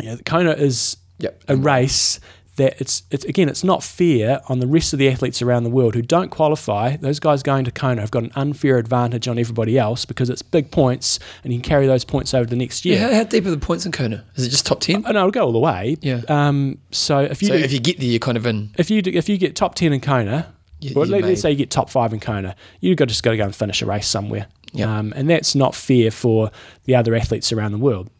you 0.00 0.10
know, 0.10 0.16
Kona 0.24 0.52
is 0.52 0.96
Yep. 1.20 1.44
a 1.48 1.56
race 1.56 2.18
that 2.56 2.80
it's 2.80 3.02
it's 3.10 3.24
again 3.24 3.48
it's 3.48 3.64
not 3.64 3.82
fair 3.82 4.40
on 4.48 4.58
the 4.60 4.66
rest 4.66 4.92
of 4.92 4.98
the 4.98 5.08
athletes 5.08 5.40
around 5.42 5.62
the 5.64 5.70
world 5.70 5.94
who 5.94 6.02
don't 6.02 6.28
qualify. 6.30 6.96
Those 6.96 7.18
guys 7.20 7.42
going 7.42 7.64
to 7.64 7.70
Kona 7.70 8.00
have 8.00 8.10
got 8.10 8.24
an 8.24 8.32
unfair 8.34 8.78
advantage 8.78 9.26
on 9.28 9.38
everybody 9.38 9.78
else 9.78 10.04
because 10.04 10.28
it's 10.28 10.42
big 10.42 10.70
points 10.72 11.18
and 11.44 11.52
you 11.52 11.60
can 11.60 11.68
carry 11.68 11.86
those 11.86 12.04
points 12.04 12.34
over 12.34 12.46
the 12.46 12.56
next 12.56 12.84
Yeah. 12.84 12.94
year. 12.96 13.08
How, 13.08 13.14
how 13.14 13.24
deep 13.24 13.46
are 13.46 13.50
the 13.50 13.56
points 13.58 13.86
in 13.86 13.92
Kona? 13.92 14.24
Is 14.34 14.44
it 14.46 14.50
just 14.50 14.66
top 14.66 14.80
ten? 14.80 15.04
Oh, 15.06 15.12
no, 15.12 15.20
it'll 15.20 15.30
go 15.30 15.46
all 15.46 15.52
the 15.52 15.58
way. 15.60 15.96
Yeah. 16.02 16.22
Um, 16.28 16.78
so 16.90 17.20
if 17.20 17.40
you 17.42 17.48
So 17.48 17.56
do, 17.58 17.62
if 17.64 17.72
you 17.72 17.80
get 17.80 17.98
there, 17.98 18.08
you're 18.08 18.18
kind 18.18 18.36
of 18.36 18.44
in. 18.46 18.70
if 18.76 18.90
you 18.90 19.02
do, 19.02 19.10
if 19.12 19.28
you 19.28 19.38
get 19.38 19.54
top 19.56 19.76
ten 19.76 19.92
in 19.92 20.00
Kona, 20.00 20.52
You- 20.84 20.96
or 20.96 21.06
you 21.06 21.12
let, 21.12 21.24
us 21.24 21.40
say 21.40 21.50
you 21.50 21.56
get 21.56 21.70
top 21.70 21.90
five 21.90 22.12
in 22.12 22.20
Kona, 22.20 22.54
you've 22.80 22.96
got 22.96 23.08
just 23.08 23.22
got 23.22 23.30
to 23.32 23.36
go 23.36 23.44
and 23.44 23.54
finish 23.54 23.82
a 23.82 23.86
race 23.86 24.06
somewhere. 24.06 24.46
Yeah. 24.72 24.98
Um, 24.98 25.12
and 25.16 25.30
that's 25.30 25.54
not 25.54 25.74
fair 25.74 26.10
for 26.10 26.50
the 26.84 26.96
other 26.96 27.14
athletes 27.14 27.52
around 27.52 27.72
the 27.72 27.78
world. 27.78 28.10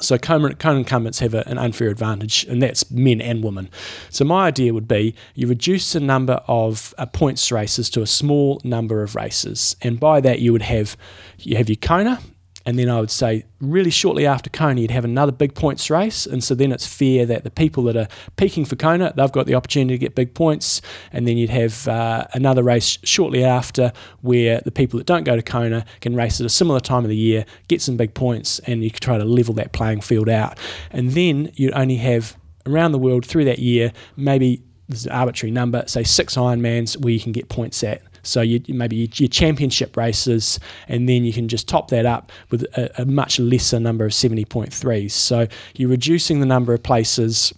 So 0.00 0.16
Kona, 0.16 0.54
Kona 0.54 0.78
incumbents 0.78 1.18
have 1.18 1.34
a, 1.34 1.46
an 1.46 1.58
unfair 1.58 1.88
advantage, 1.88 2.44
and 2.44 2.62
that's 2.62 2.90
men 2.90 3.20
and 3.20 3.44
women. 3.44 3.68
So 4.08 4.24
my 4.24 4.46
idea 4.46 4.72
would 4.72 4.88
be 4.88 5.14
you 5.34 5.46
reduce 5.46 5.92
the 5.92 6.00
number 6.00 6.40
of 6.48 6.94
uh, 6.96 7.04
points 7.06 7.52
races 7.52 7.90
to 7.90 8.00
a 8.00 8.06
small 8.06 8.58
number 8.64 9.02
of 9.02 9.14
races, 9.14 9.76
and 9.82 10.00
by 10.00 10.20
that 10.22 10.38
you 10.38 10.52
would 10.52 10.62
have 10.62 10.96
you 11.40 11.56
have 11.58 11.68
your 11.68 11.76
Kona, 11.76 12.20
and 12.66 12.78
then 12.78 12.88
I 12.88 13.00
would 13.00 13.10
say 13.10 13.44
really 13.60 13.90
shortly 13.90 14.26
after 14.26 14.50
Kona 14.50 14.80
you'd 14.80 14.90
have 14.90 15.04
another 15.04 15.32
big 15.32 15.54
points 15.54 15.90
race, 15.90 16.26
and 16.26 16.42
so 16.42 16.54
then 16.54 16.72
it's 16.72 16.86
fair 16.86 17.26
that 17.26 17.44
the 17.44 17.50
people 17.50 17.84
that 17.84 17.96
are 17.96 18.08
peaking 18.36 18.64
for 18.64 18.76
Kona 18.76 19.12
they've 19.16 19.32
got 19.32 19.46
the 19.46 19.54
opportunity 19.54 19.94
to 19.94 19.98
get 19.98 20.14
big 20.14 20.34
points, 20.34 20.80
and 21.12 21.26
then 21.26 21.36
you'd 21.36 21.50
have 21.50 21.86
uh, 21.88 22.26
another 22.34 22.62
race 22.62 22.98
shortly 23.04 23.44
after 23.44 23.92
where 24.20 24.60
the 24.64 24.72
people 24.72 24.98
that 24.98 25.06
don't 25.06 25.24
go 25.24 25.36
to 25.36 25.42
Kona 25.42 25.84
can 26.00 26.14
race 26.14 26.40
at 26.40 26.46
a 26.46 26.50
similar 26.50 26.80
time 26.80 27.04
of 27.04 27.08
the 27.08 27.16
year, 27.16 27.44
get 27.68 27.80
some 27.80 27.96
big 27.96 28.14
points, 28.14 28.58
and 28.60 28.82
you 28.84 28.90
can 28.90 29.00
try 29.00 29.18
to 29.18 29.24
level 29.24 29.54
that 29.54 29.72
playing 29.72 30.00
field 30.00 30.28
out, 30.28 30.58
and 30.90 31.12
then 31.12 31.50
you'd 31.54 31.74
only 31.74 31.96
have 31.96 32.36
around 32.66 32.92
the 32.92 32.98
world 32.98 33.26
through 33.26 33.44
that 33.44 33.58
year 33.58 33.92
maybe 34.16 34.62
there's 34.88 35.06
an 35.06 35.12
arbitrary 35.12 35.50
number, 35.50 35.84
say 35.86 36.02
six 36.02 36.36
Ironmans 36.36 36.96
where 36.98 37.12
you 37.12 37.20
can 37.20 37.32
get 37.32 37.48
points 37.48 37.82
at. 37.82 38.02
So 38.22 38.40
you 38.40 38.62
maybe 38.68 39.10
your, 39.14 39.28
championship 39.28 39.96
races, 39.96 40.60
and 40.88 41.08
then 41.08 41.24
you 41.24 41.32
can 41.32 41.48
just 41.48 41.68
top 41.68 41.88
that 41.88 42.06
up 42.06 42.30
with 42.50 42.62
a, 42.76 43.02
a 43.02 43.04
much 43.04 43.38
lesser 43.38 43.80
number 43.80 44.04
of 44.04 44.14
seventy 44.14 44.44
point 44.44 44.72
threes. 44.72 45.14
So 45.14 45.48
you're 45.74 45.90
reducing 45.90 46.40
the 46.40 46.46
number 46.46 46.72
of 46.72 46.82
places 46.82 47.52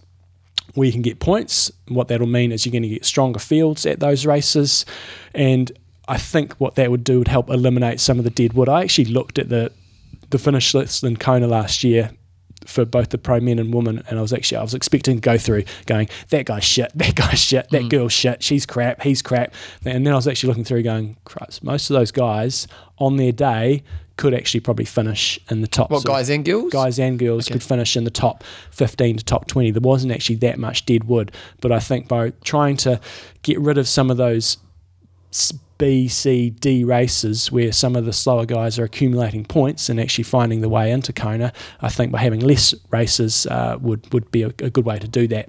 where 0.74 0.86
you 0.86 0.92
can 0.92 1.02
get 1.02 1.20
points. 1.20 1.70
What 1.88 2.08
that'll 2.08 2.26
mean 2.26 2.50
is 2.50 2.64
you're 2.64 2.72
going 2.72 2.82
to 2.82 2.88
get 2.88 3.04
stronger 3.04 3.38
fields 3.38 3.86
at 3.86 4.00
those 4.00 4.26
races, 4.26 4.86
and 5.34 5.70
I 6.08 6.18
think 6.18 6.54
what 6.54 6.74
that 6.74 6.90
would 6.90 7.04
do 7.04 7.18
would 7.18 7.28
help 7.28 7.50
eliminate 7.50 8.00
some 8.00 8.18
of 8.18 8.24
the 8.24 8.30
dead 8.30 8.54
wood. 8.54 8.68
I 8.68 8.82
actually 8.82 9.06
looked 9.06 9.38
at 9.38 9.48
the 9.48 9.70
the 10.30 10.38
finish 10.38 10.74
list 10.74 11.04
in 11.04 11.16
Kona 11.16 11.46
last 11.46 11.84
year 11.84 12.10
for 12.66 12.84
both 12.84 13.10
the 13.10 13.18
pro 13.18 13.40
men 13.40 13.58
and 13.58 13.72
women, 13.72 14.02
and 14.08 14.18
I 14.18 14.22
was 14.22 14.32
actually 14.32 14.58
I 14.58 14.62
was 14.62 14.74
expecting 14.74 15.16
to 15.16 15.20
go 15.20 15.38
through 15.38 15.64
going 15.86 16.08
that 16.30 16.46
guy's 16.46 16.64
shit, 16.64 16.92
that 16.94 17.14
guy's 17.14 17.38
shit, 17.40 17.70
that 17.70 17.82
mm. 17.82 17.90
girl's 17.90 18.12
shit, 18.12 18.42
she's 18.42 18.66
crap, 18.66 19.02
he's 19.02 19.22
crap, 19.22 19.54
and 19.84 20.06
then 20.06 20.12
I 20.12 20.16
was 20.16 20.28
actually 20.28 20.48
looking 20.48 20.64
through 20.64 20.82
going, 20.82 21.16
Christ, 21.24 21.62
most 21.62 21.90
of 21.90 21.94
those 21.94 22.10
guys 22.10 22.66
on 22.98 23.16
their 23.16 23.32
day 23.32 23.82
could 24.16 24.32
actually 24.32 24.60
probably 24.60 24.84
finish 24.84 25.40
in 25.50 25.60
the 25.60 25.66
top. 25.66 25.90
What 25.90 26.04
guys 26.04 26.30
and 26.30 26.44
girls? 26.44 26.72
guys 26.72 26.98
and 26.98 27.18
girls 27.18 27.48
could 27.48 27.62
finish 27.62 27.96
in 27.96 28.04
the 28.04 28.10
top 28.10 28.44
15 28.70 29.16
to 29.16 29.24
top 29.24 29.46
20. 29.48 29.72
There 29.72 29.80
wasn't 29.80 30.12
actually 30.12 30.36
that 30.36 30.58
much 30.58 30.86
dead 30.86 31.04
wood, 31.04 31.32
but 31.60 31.72
I 31.72 31.80
think 31.80 32.06
by 32.06 32.30
trying 32.44 32.76
to 32.78 33.00
get 33.42 33.58
rid 33.58 33.76
of 33.76 33.88
some 33.88 34.10
of 34.10 34.16
those 34.16 34.58
B, 35.78 36.09
C, 36.09 36.51
D 36.51 36.84
races 36.84 37.51
where 37.51 37.72
some 37.72 37.96
of 37.96 38.05
the 38.05 38.12
slower 38.12 38.46
guys 38.46 38.78
are 38.78 38.84
accumulating 38.84 39.44
points 39.44 39.88
and 39.88 40.01
actually 40.01 40.24
finding 40.24 40.60
the 40.60 40.68
way 40.68 40.90
into 40.90 41.12
Kona, 41.12 41.52
I 41.80 41.88
think 41.88 42.12
by 42.12 42.18
having 42.18 42.40
less 42.40 42.74
races 42.90 43.46
uh, 43.46 43.78
would, 43.80 44.12
would 44.12 44.30
be 44.30 44.42
a, 44.42 44.48
a 44.48 44.70
good 44.70 44.84
way 44.84 44.98
to 44.98 45.09
do 45.09 45.26
that. 45.28 45.48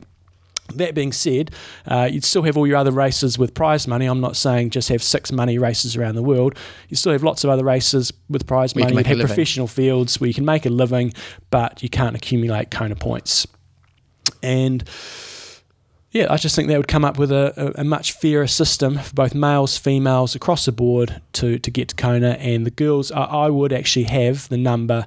That 0.74 0.96
being 0.96 1.12
said, 1.12 1.52
uh, 1.86 2.10
you'd 2.12 2.24
still 2.24 2.42
have 2.42 2.58
all 2.58 2.66
your 2.66 2.78
other 2.78 2.92
races 2.92 3.38
with 3.38 3.54
prize 3.54 3.88
money. 3.88 4.08
I'm 4.08 4.20
not 4.20 4.36
saying 4.36 4.72
just 4.72 4.90
have 4.90 5.04
six 5.04 5.32
money 5.32 5.60
races 5.60 5.96
around 5.96 6.16
the 6.16 6.24
world. 6.24 6.58
You 6.90 6.98
still 6.98 7.12
have 7.12 7.22
lots 7.22 7.44
of 7.44 7.52
other 7.52 7.64
races 7.64 8.12
with 8.30 8.48
prize 8.48 8.74
Where 8.74 8.82
you 8.90 8.96
money. 8.96 9.08
You 9.08 9.16
a 9.16 9.20
have 9.20 9.28
professional 9.28 9.68
fields 9.68 10.20
where 10.20 10.28
you 10.28 10.34
can 10.34 10.44
make 10.44 10.66
a 10.66 10.72
living, 10.72 11.14
but 11.52 11.84
you 11.84 11.90
can't 11.90 12.16
accumulate 12.16 12.72
Kona 12.72 12.96
points. 12.96 13.46
And 14.42 14.84
yeah, 16.16 16.28
I 16.30 16.38
just 16.38 16.56
think 16.56 16.70
that 16.70 16.78
would 16.78 16.88
come 16.88 17.04
up 17.04 17.20
with 17.20 17.30
a, 17.30 17.76
a, 17.78 17.82
a 17.82 17.84
much 17.84 18.14
fairer 18.14 18.48
system 18.48 18.98
for 19.00 19.14
both 19.14 19.36
males, 19.36 19.78
females 19.78 20.34
across 20.34 20.64
the 20.64 20.72
board 20.72 21.22
to, 21.34 21.60
to 21.60 21.70
get 21.70 21.90
to 21.90 21.96
Kona. 21.96 22.32
And 22.40 22.66
the 22.66 22.72
girls, 22.72 23.12
I, 23.12 23.24
I 23.24 23.50
would 23.50 23.74
actually 23.74 24.06
have 24.06 24.48
the 24.48 24.56
number 24.58 25.06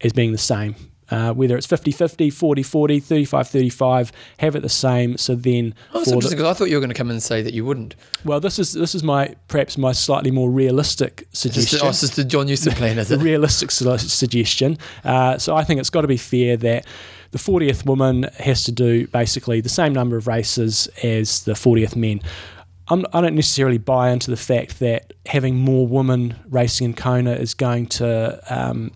as 0.00 0.12
being 0.12 0.32
the 0.32 0.38
same. 0.38 0.74
Uh, 1.10 1.32
whether 1.32 1.56
it's 1.56 1.64
50 1.66 1.90
50, 1.92 2.28
40 2.28 2.62
40, 2.62 3.00
35 3.00 3.48
35, 3.48 4.12
have 4.40 4.56
it 4.56 4.60
the 4.60 4.68
same. 4.68 5.16
So 5.16 5.34
then, 5.36 5.74
Oh, 5.94 6.00
that's 6.00 6.08
interesting 6.10 6.36
because 6.36 6.50
I 6.50 6.58
thought 6.58 6.68
you 6.68 6.76
were 6.76 6.80
going 6.80 6.90
to 6.90 6.94
come 6.94 7.08
in 7.08 7.12
and 7.14 7.22
say 7.22 7.40
that 7.40 7.54
you 7.54 7.64
wouldn't. 7.64 7.94
well, 8.24 8.40
this 8.40 8.58
is 8.58 8.72
this 8.74 8.94
is 8.94 9.02
my 9.02 9.34
perhaps 9.46 9.78
my 9.78 9.92
slightly 9.92 10.30
more 10.30 10.50
realistic 10.50 11.26
Is 11.32 11.44
this, 11.44 11.52
suggestion 11.54 11.80
oh, 11.82 11.86
this 11.86 12.02
is 12.02 12.10
the 12.10 12.24
John 12.24 12.44
Newsom 12.46 12.74
plan, 12.74 12.98
is 12.98 13.10
it? 13.10 13.20
realistic 13.22 13.70
su- 13.70 13.96
suggestion. 13.96 14.76
Uh, 15.02 15.38
so 15.38 15.56
I 15.56 15.64
think 15.64 15.80
it's 15.80 15.88
got 15.88 16.02
to 16.02 16.08
be 16.08 16.18
fair 16.18 16.58
that 16.58 16.84
the 17.30 17.38
40th 17.38 17.84
woman 17.84 18.24
has 18.38 18.64
to 18.64 18.72
do 18.72 19.06
basically 19.08 19.60
the 19.60 19.68
same 19.68 19.92
number 19.92 20.16
of 20.16 20.26
races 20.26 20.88
as 21.02 21.42
the 21.44 21.52
40th 21.52 21.94
men. 21.94 22.20
I'm, 22.88 23.04
I 23.12 23.20
don't 23.20 23.34
necessarily 23.34 23.78
buy 23.78 24.10
into 24.10 24.30
the 24.30 24.36
fact 24.36 24.78
that 24.78 25.12
having 25.26 25.56
more 25.56 25.86
women 25.86 26.36
racing 26.48 26.86
in 26.86 26.94
Kona 26.94 27.32
is 27.32 27.52
going 27.52 27.86
to 27.86 28.40
um, 28.48 28.92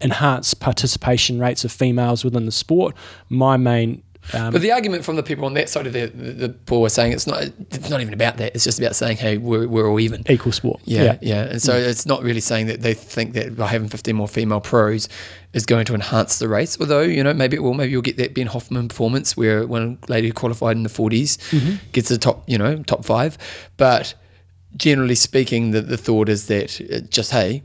enhance 0.00 0.54
participation 0.54 1.38
rates 1.38 1.64
of 1.64 1.72
females 1.72 2.24
within 2.24 2.46
the 2.46 2.52
sport. 2.52 2.94
My 3.28 3.56
main 3.56 4.02
um, 4.34 4.52
But 4.52 4.62
the 4.62 4.72
argument 4.72 5.04
from 5.04 5.16
the 5.16 5.22
people 5.22 5.44
on 5.44 5.54
that 5.54 5.68
side 5.68 5.86
of 5.86 5.92
the, 5.92 6.06
the, 6.06 6.32
the 6.32 6.48
pool 6.48 6.84
are 6.84 6.90
saying 6.90 7.12
it's 7.12 7.26
not 7.26 7.42
it's 7.42 7.90
not 7.90 8.00
even 8.00 8.14
about 8.14 8.36
that. 8.38 8.54
It's 8.54 8.64
just 8.64 8.78
about 8.78 8.94
saying, 8.96 9.16
hey, 9.16 9.38
we're, 9.38 9.66
we're 9.66 9.88
all 9.88 10.00
even. 10.00 10.22
equal 10.28 10.52
sport. 10.52 10.80
Yeah, 10.84 11.18
yeah. 11.20 11.44
And 11.44 11.62
so 11.62 11.74
it's 11.74 12.06
not 12.06 12.22
really 12.22 12.40
saying 12.40 12.66
that 12.66 12.82
they 12.82 12.94
think 12.94 13.34
that 13.34 13.56
by 13.56 13.66
having 13.66 13.88
15 13.88 14.14
more 14.14 14.28
female 14.28 14.60
pros 14.60 15.08
is 15.52 15.64
going 15.64 15.86
to 15.86 15.94
enhance 15.94 16.38
the 16.38 16.48
race. 16.48 16.78
Although, 16.80 17.02
you 17.02 17.22
know, 17.24 17.32
maybe 17.32 17.56
it 17.56 17.60
will. 17.60 17.74
Maybe 17.74 17.92
you'll 17.92 18.02
get 18.02 18.16
that 18.18 18.34
Ben 18.34 18.46
Hoffman 18.46 18.88
performance 18.88 19.36
where 19.36 19.66
one 19.66 19.98
lady 20.08 20.28
who 20.28 20.32
qualified 20.34 20.76
in 20.76 20.82
the 20.82 20.90
40s 20.90 21.38
gets 21.92 22.08
the 22.08 22.18
top, 22.18 22.44
you 22.46 22.58
know, 22.58 22.82
top 22.82 23.04
five. 23.04 23.38
But 23.76 24.14
generally 24.76 25.14
speaking, 25.14 25.70
the, 25.70 25.80
the 25.80 25.96
thought 25.96 26.28
is 26.28 26.46
that 26.48 26.80
uh, 26.92 27.00
just, 27.08 27.30
hey, 27.30 27.62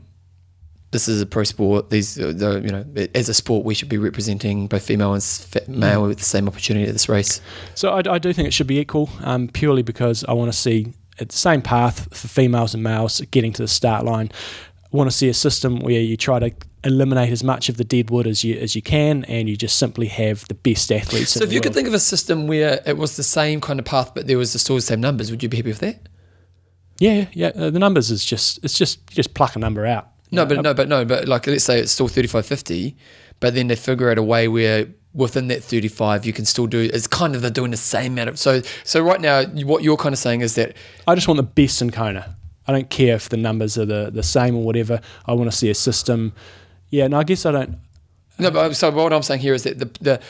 this 0.94 1.08
is 1.08 1.20
a 1.20 1.26
pro 1.26 1.42
sport. 1.44 1.90
These, 1.90 2.18
uh, 2.18 2.32
the, 2.34 2.60
you 2.60 2.70
know, 2.70 2.84
as 3.14 3.28
a 3.28 3.34
sport, 3.34 3.64
we 3.64 3.74
should 3.74 3.88
be 3.88 3.98
representing 3.98 4.68
both 4.68 4.86
female 4.86 5.12
and 5.12 5.68
male 5.68 6.04
with 6.04 6.18
the 6.18 6.24
same 6.24 6.46
opportunity 6.46 6.86
at 6.86 6.92
this 6.92 7.08
race. 7.08 7.40
So 7.74 7.90
I, 7.90 8.14
I 8.14 8.18
do 8.18 8.32
think 8.32 8.46
it 8.46 8.54
should 8.54 8.68
be 8.68 8.78
equal, 8.78 9.10
um, 9.20 9.48
purely 9.48 9.82
because 9.82 10.24
I 10.24 10.32
want 10.32 10.52
to 10.52 10.56
see 10.56 10.94
the 11.18 11.26
same 11.30 11.62
path 11.62 12.16
for 12.16 12.28
females 12.28 12.74
and 12.74 12.82
males 12.82 13.20
getting 13.32 13.52
to 13.54 13.62
the 13.62 13.68
start 13.68 14.04
line. 14.04 14.30
I 14.84 14.96
want 14.96 15.10
to 15.10 15.16
see 15.16 15.28
a 15.28 15.34
system 15.34 15.80
where 15.80 16.00
you 16.00 16.16
try 16.16 16.38
to 16.38 16.52
eliminate 16.84 17.30
as 17.30 17.42
much 17.42 17.68
of 17.68 17.76
the 17.76 17.84
dead 17.84 18.10
wood 18.10 18.28
as 18.28 18.44
you 18.44 18.56
as 18.56 18.76
you 18.76 18.82
can, 18.82 19.24
and 19.24 19.48
you 19.48 19.56
just 19.56 19.76
simply 19.76 20.06
have 20.06 20.46
the 20.46 20.54
best 20.54 20.92
athletes. 20.92 21.32
So 21.32 21.42
if 21.42 21.52
you 21.52 21.60
could 21.60 21.74
think 21.74 21.88
of 21.88 21.94
a 21.94 21.98
system 21.98 22.46
where 22.46 22.80
it 22.86 22.96
was 22.96 23.16
the 23.16 23.24
same 23.24 23.60
kind 23.60 23.80
of 23.80 23.84
path, 23.84 24.14
but 24.14 24.28
there 24.28 24.38
was 24.38 24.52
still 24.52 24.76
the 24.76 24.82
same 24.82 25.00
numbers, 25.00 25.32
would 25.32 25.42
you 25.42 25.48
be 25.48 25.56
happy 25.56 25.70
with 25.70 25.80
that? 25.80 26.08
yeah, 26.98 27.26
yeah, 27.32 27.48
uh, 27.48 27.70
the 27.70 27.78
numbers 27.78 28.10
is 28.12 28.24
just 28.24 28.64
it's 28.64 28.78
just 28.78 29.00
you 29.10 29.16
just 29.16 29.34
pluck 29.34 29.56
a 29.56 29.58
number 29.58 29.84
out. 29.84 30.08
No, 30.34 30.46
but 30.46 30.62
no, 30.62 30.74
but 30.74 30.88
no, 30.88 31.04
but 31.04 31.28
like 31.28 31.46
let's 31.46 31.64
say 31.64 31.80
it's 31.80 31.92
still 31.92 32.08
35 32.08 32.44
50, 32.46 32.96
but 33.40 33.54
then 33.54 33.68
they 33.68 33.76
figure 33.76 34.10
out 34.10 34.18
a 34.18 34.22
way 34.22 34.48
where 34.48 34.86
within 35.14 35.46
that 35.46 35.62
35 35.62 36.26
you 36.26 36.32
can 36.32 36.44
still 36.44 36.66
do 36.66 36.90
it's 36.92 37.06
kind 37.06 37.36
of 37.36 37.40
they're 37.42 37.50
doing 37.50 37.70
the 37.70 37.76
same 37.76 38.14
amount 38.14 38.28
of 38.28 38.36
so 38.36 38.60
so 38.82 39.00
right 39.00 39.20
now 39.20 39.44
what 39.64 39.84
you're 39.84 39.96
kind 39.96 40.12
of 40.12 40.18
saying 40.18 40.40
is 40.40 40.56
that 40.56 40.76
I 41.06 41.14
just 41.14 41.28
want 41.28 41.36
the 41.36 41.44
best 41.44 41.80
in 41.80 41.92
Kona. 41.92 42.36
I 42.66 42.72
don't 42.72 42.90
care 42.90 43.14
if 43.14 43.28
the 43.28 43.36
numbers 43.36 43.78
are 43.78 43.84
the, 43.84 44.10
the 44.10 44.22
same 44.22 44.56
or 44.56 44.64
whatever. 44.64 45.00
I 45.26 45.34
want 45.34 45.50
to 45.50 45.56
see 45.56 45.70
a 45.70 45.74
system. 45.74 46.32
Yeah, 46.88 47.06
no, 47.08 47.18
I 47.18 47.24
guess 47.24 47.44
I 47.46 47.52
don't. 47.52 47.76
no 48.38 48.50
but 48.50 48.74
so 48.74 48.90
what 48.90 49.12
I'm 49.12 49.22
saying 49.22 49.40
here 49.40 49.54
is 49.54 49.62
that 49.64 49.78
the 49.78 49.90
the 50.00 50.20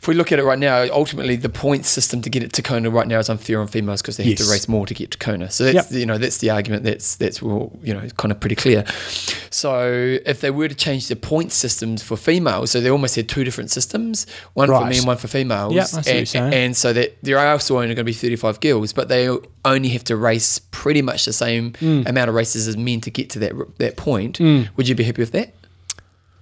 if 0.00 0.06
we 0.06 0.14
look 0.14 0.30
at 0.30 0.38
it 0.38 0.44
right 0.44 0.58
now, 0.58 0.82
ultimately 0.92 1.34
the 1.36 1.48
point 1.48 1.84
system 1.84 2.22
to 2.22 2.30
get 2.30 2.42
it 2.44 2.52
to 2.52 2.62
Kona 2.62 2.88
right 2.88 3.06
now 3.08 3.18
is 3.18 3.28
unfair 3.28 3.60
on 3.60 3.66
females 3.66 4.00
because 4.00 4.16
they 4.16 4.22
have 4.24 4.38
Yes. 4.38 4.46
to 4.46 4.52
race 4.52 4.68
more 4.68 4.86
to 4.86 4.94
get 4.94 5.10
to 5.10 5.18
Kona. 5.18 5.50
So 5.50 5.64
that's 5.64 5.90
Yep. 5.90 6.00
you 6.00 6.06
know 6.06 6.18
that's 6.18 6.38
the 6.38 6.50
argument 6.50 6.84
that's 6.84 7.16
that's 7.16 7.42
well, 7.42 7.72
you 7.82 7.92
know 7.94 8.06
kind 8.16 8.30
of 8.30 8.38
pretty 8.38 8.54
clear. 8.54 8.84
So 9.50 10.18
if 10.24 10.40
they 10.40 10.50
were 10.50 10.68
to 10.68 10.74
change 10.74 11.08
the 11.08 11.16
point 11.16 11.52
systems 11.52 12.02
for 12.02 12.16
females, 12.16 12.70
so 12.70 12.80
they 12.80 12.90
almost 12.90 13.16
had 13.16 13.28
two 13.28 13.44
different 13.44 13.70
systems, 13.70 14.26
one 14.54 14.68
for 14.68 14.72
Right. 14.74 14.94
men, 14.96 15.04
one 15.06 15.16
for 15.16 15.28
females. 15.28 15.74
Yeah, 15.74 15.82
I 15.82 15.84
see 15.86 15.96
what 16.20 16.34
you're 16.34 16.44
and, 16.44 16.54
and 16.54 16.76
so 16.76 16.92
that 16.92 17.16
there 17.22 17.38
are 17.38 17.52
also 17.52 17.76
only 17.76 17.88
going 17.88 17.96
to 17.96 18.04
be 18.04 18.12
35 18.12 18.60
girls, 18.60 18.92
but 18.92 19.08
they 19.08 19.28
only 19.64 19.88
have 19.90 20.04
to 20.04 20.16
race 20.16 20.58
pretty 20.70 21.02
much 21.02 21.24
the 21.24 21.32
same 21.32 21.72
Mm. 21.80 22.08
amount 22.08 22.28
of 22.28 22.34
races 22.34 22.68
as 22.68 22.76
men 22.76 23.00
to 23.00 23.10
get 23.10 23.30
to 23.30 23.38
that 23.40 23.52
that 23.78 23.96
point. 23.96 24.38
Would 24.40 24.88
you 24.88 24.94
be 24.94 25.04
happy 25.04 25.22
with 25.22 25.32
that? 25.32 25.54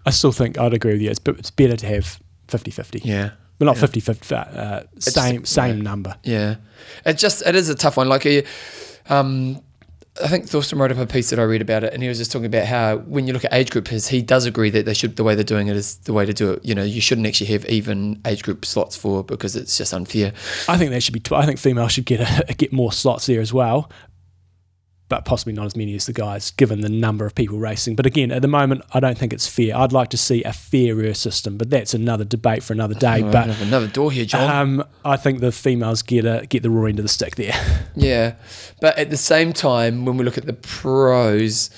I 0.05 0.11
still 0.11 0.33
think 0.33 0.59
I'd 0.59 0.75
agree 0.75 0.93
with 0.93 1.01
you. 1.03 1.11
It's, 1.11 1.19
but 1.19 1.39
it's 1.39 1.51
better 1.51 1.77
to 1.77 1.87
have 1.87 2.21
50 2.49 2.71
50. 2.71 3.01
Yeah. 3.05 3.31
But 3.59 3.65
not 3.67 3.77
Yeah. 3.77 3.81
50 3.81 4.01
50, 4.01 4.35
uh, 4.35 4.81
same, 4.99 5.45
same 5.45 5.81
number. 5.81 6.15
Yeah, 6.23 6.57
it 7.05 7.17
just 7.19 7.45
it 7.47 7.55
is 7.55 7.69
a 7.71 7.75
tough 7.75 7.97
one. 7.97 8.09
Like, 8.09 8.27
uh, 8.27 8.43
um, 9.09 9.61
I 10.23 10.29
think 10.29 10.49
Thorsten 10.49 10.79
wrote 10.79 10.91
up 10.93 10.99
a 10.99 11.07
piece 11.07 11.29
that 11.31 11.39
I 11.39 11.43
read 11.43 11.61
about 11.61 11.85
it, 11.85 11.93
and 11.93 12.03
he 12.03 12.09
was 12.09 12.17
just 12.19 12.33
talking 12.33 12.47
about 12.47 12.65
how 12.67 12.97
when 12.99 13.27
you 13.27 13.33
look 13.35 13.45
at 13.45 13.53
age 13.53 13.71
groups, 13.71 14.09
he 14.09 14.23
does 14.23 14.47
agree 14.47 14.71
that 14.71 14.87
they 14.87 14.95
should 14.95 15.17
the 15.17 15.25
way 15.25 15.35
they're 15.35 15.45
doing 15.45 15.69
it 15.69 15.77
is 15.77 15.97
the 15.99 16.13
way 16.15 16.25
to 16.25 16.33
do 16.33 16.53
it. 16.53 16.65
You 16.65 16.75
know, 16.75 16.83
you 16.83 17.01
shouldn't 17.03 17.27
actually 17.27 17.49
have 17.49 17.67
even 17.67 18.21
age 18.27 18.43
group 18.43 18.65
slots 18.65 18.97
for 18.97 19.23
because 19.23 19.57
it's 19.57 19.77
just 19.77 19.93
unfair. 19.93 20.33
I 20.69 20.79
think 20.79 20.91
that 20.91 21.03
should 21.03 21.15
be. 21.15 21.21
Tw- 21.21 21.33
I 21.33 21.45
think 21.47 21.59
females 21.59 21.93
should 21.93 22.07
get 22.07 22.21
a, 22.21 22.55
get 22.59 22.73
more 22.73 22.93
slots 22.93 23.27
there 23.27 23.41
as 23.43 23.53
well, 23.53 23.91
but 25.09 25.25
possibly 25.25 25.53
not 25.53 25.67
as 25.67 25.77
many 25.77 25.95
as 25.95 26.07
the 26.07 26.13
guys, 26.13 26.51
given 26.51 26.81
the 26.81 26.89
number 26.89 27.25
of 27.27 27.35
people 27.35 27.59
racing. 27.59 27.95
But 27.95 28.07
again, 28.07 28.33
at 28.33 28.43
the 28.43 28.49
moment, 28.49 28.83
I 28.93 28.99
don't 28.99 29.17
think 29.17 29.33
it's 29.33 29.47
fair. 29.47 29.77
I'd 29.77 29.93
like 29.93 30.09
to 30.11 30.17
see 30.17 30.43
a 30.43 30.53
fairer 30.53 31.15
system, 31.15 31.57
but 31.57 31.71
that's 31.71 31.95
another 31.95 32.25
debate 32.25 32.65
for 32.65 32.73
another 32.73 32.95
day. 32.95 33.23
Oh, 33.23 33.31
but 33.31 33.49
another 33.61 33.87
door 33.87 34.11
here, 34.11 34.25
John. 34.25 34.51
um, 34.51 34.85
I 35.05 35.17
think 35.17 35.39
the 35.41 35.53
females 35.53 36.03
get 36.03 36.25
a 36.25 36.45
get 36.49 36.63
the 36.65 36.71
raw 36.71 36.87
end 36.87 36.99
of 36.99 37.05
the 37.05 37.09
stick 37.09 37.37
there. 37.37 37.55
Yeah, 37.99 38.35
but 38.83 38.99
at 38.99 39.09
the 39.09 39.17
same 39.17 39.55
time, 39.55 40.05
when 40.05 40.19
we 40.19 40.25
look 40.25 40.37
at 40.37 40.45
the 40.45 40.53
pros, 40.53 41.71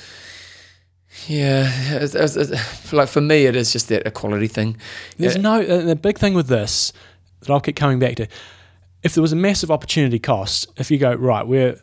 yeah, 1.27 1.71
it's, 2.03 2.15
it's, 2.15 2.37
it's- 2.37 2.93
like 2.93 3.09
for 3.09 3.21
me, 3.21 3.47
it 3.47 3.55
is 3.57 3.73
just 3.73 3.89
that 3.89 4.07
equality 4.07 4.49
thing. 4.49 4.77
There's 5.17 5.37
Yeah. 5.37 5.43
no 5.43 5.61
uh, 5.63 5.83
the 5.83 5.97
big 5.97 6.19
thing 6.19 6.35
with 6.35 6.49
this 6.49 6.93
that 7.41 7.51
I'll 7.51 7.61
keep 7.61 7.77
coming 7.77 7.99
back 7.99 8.17
to. 8.17 8.27
If 9.03 9.15
there 9.15 9.23
was 9.23 9.33
a 9.33 9.37
massive 9.37 9.71
opportunity 9.71 10.19
cost, 10.19 10.67
if 10.77 10.91
you 10.91 10.99
go 10.99 11.15
right, 11.15 11.47
we're 11.47 11.79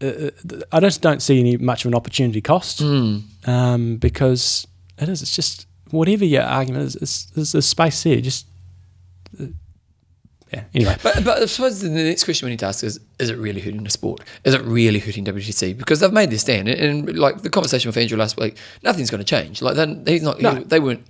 uh, 0.00 0.30
I 0.72 0.80
just 0.80 1.00
don't 1.02 1.20
see 1.22 1.40
any 1.40 1.56
much 1.56 1.84
of 1.84 1.90
an 1.90 1.94
opportunity 1.94 2.40
cost 2.40 2.80
Mm. 2.80 3.22
um, 3.48 3.96
because 3.96 4.66
it 4.98 5.08
is. 5.08 5.22
It's 5.22 5.34
just 5.34 5.66
whatever 5.90 6.24
your 6.24 6.42
argument 6.42 6.84
is. 6.84 6.96
It's, 6.96 7.24
there's 7.26 7.54
a 7.54 7.62
space 7.62 8.02
there. 8.02 8.20
Just 8.20 8.46
uh, 9.40 9.46
yeah. 10.52 10.64
Anyway, 10.74 10.96
But, 11.02 11.24
but 11.24 11.42
I 11.42 11.46
suppose 11.46 11.80
the 11.80 11.90
next 11.90 12.24
question 12.24 12.46
we 12.46 12.50
need 12.52 12.60
to 12.60 12.66
ask 12.66 12.82
is: 12.82 12.98
Is 13.18 13.28
it 13.30 13.36
really 13.36 13.60
hurting 13.60 13.84
the 13.84 13.90
sport? 13.90 14.20
Is 14.44 14.54
it 14.54 14.62
really 14.62 14.98
hurting 14.98 15.24
WTC? 15.26 15.76
Because 15.76 16.00
they've 16.00 16.12
made 16.12 16.30
their 16.30 16.38
stand, 16.38 16.68
and, 16.68 16.80
and 17.08 17.18
like 17.18 17.42
the 17.42 17.50
conversation 17.50 17.88
with 17.88 17.96
Andrew 17.98 18.16
last 18.16 18.36
week, 18.38 18.56
nothing's 18.82 19.10
going 19.10 19.18
to 19.22 19.24
change. 19.26 19.60
Like 19.60 19.76
then 19.76 20.04
he's 20.06 20.22
not. 20.22 20.40
No. 20.40 20.54
he- 20.54 20.64
they 20.64 20.80
weren't. 20.80 21.06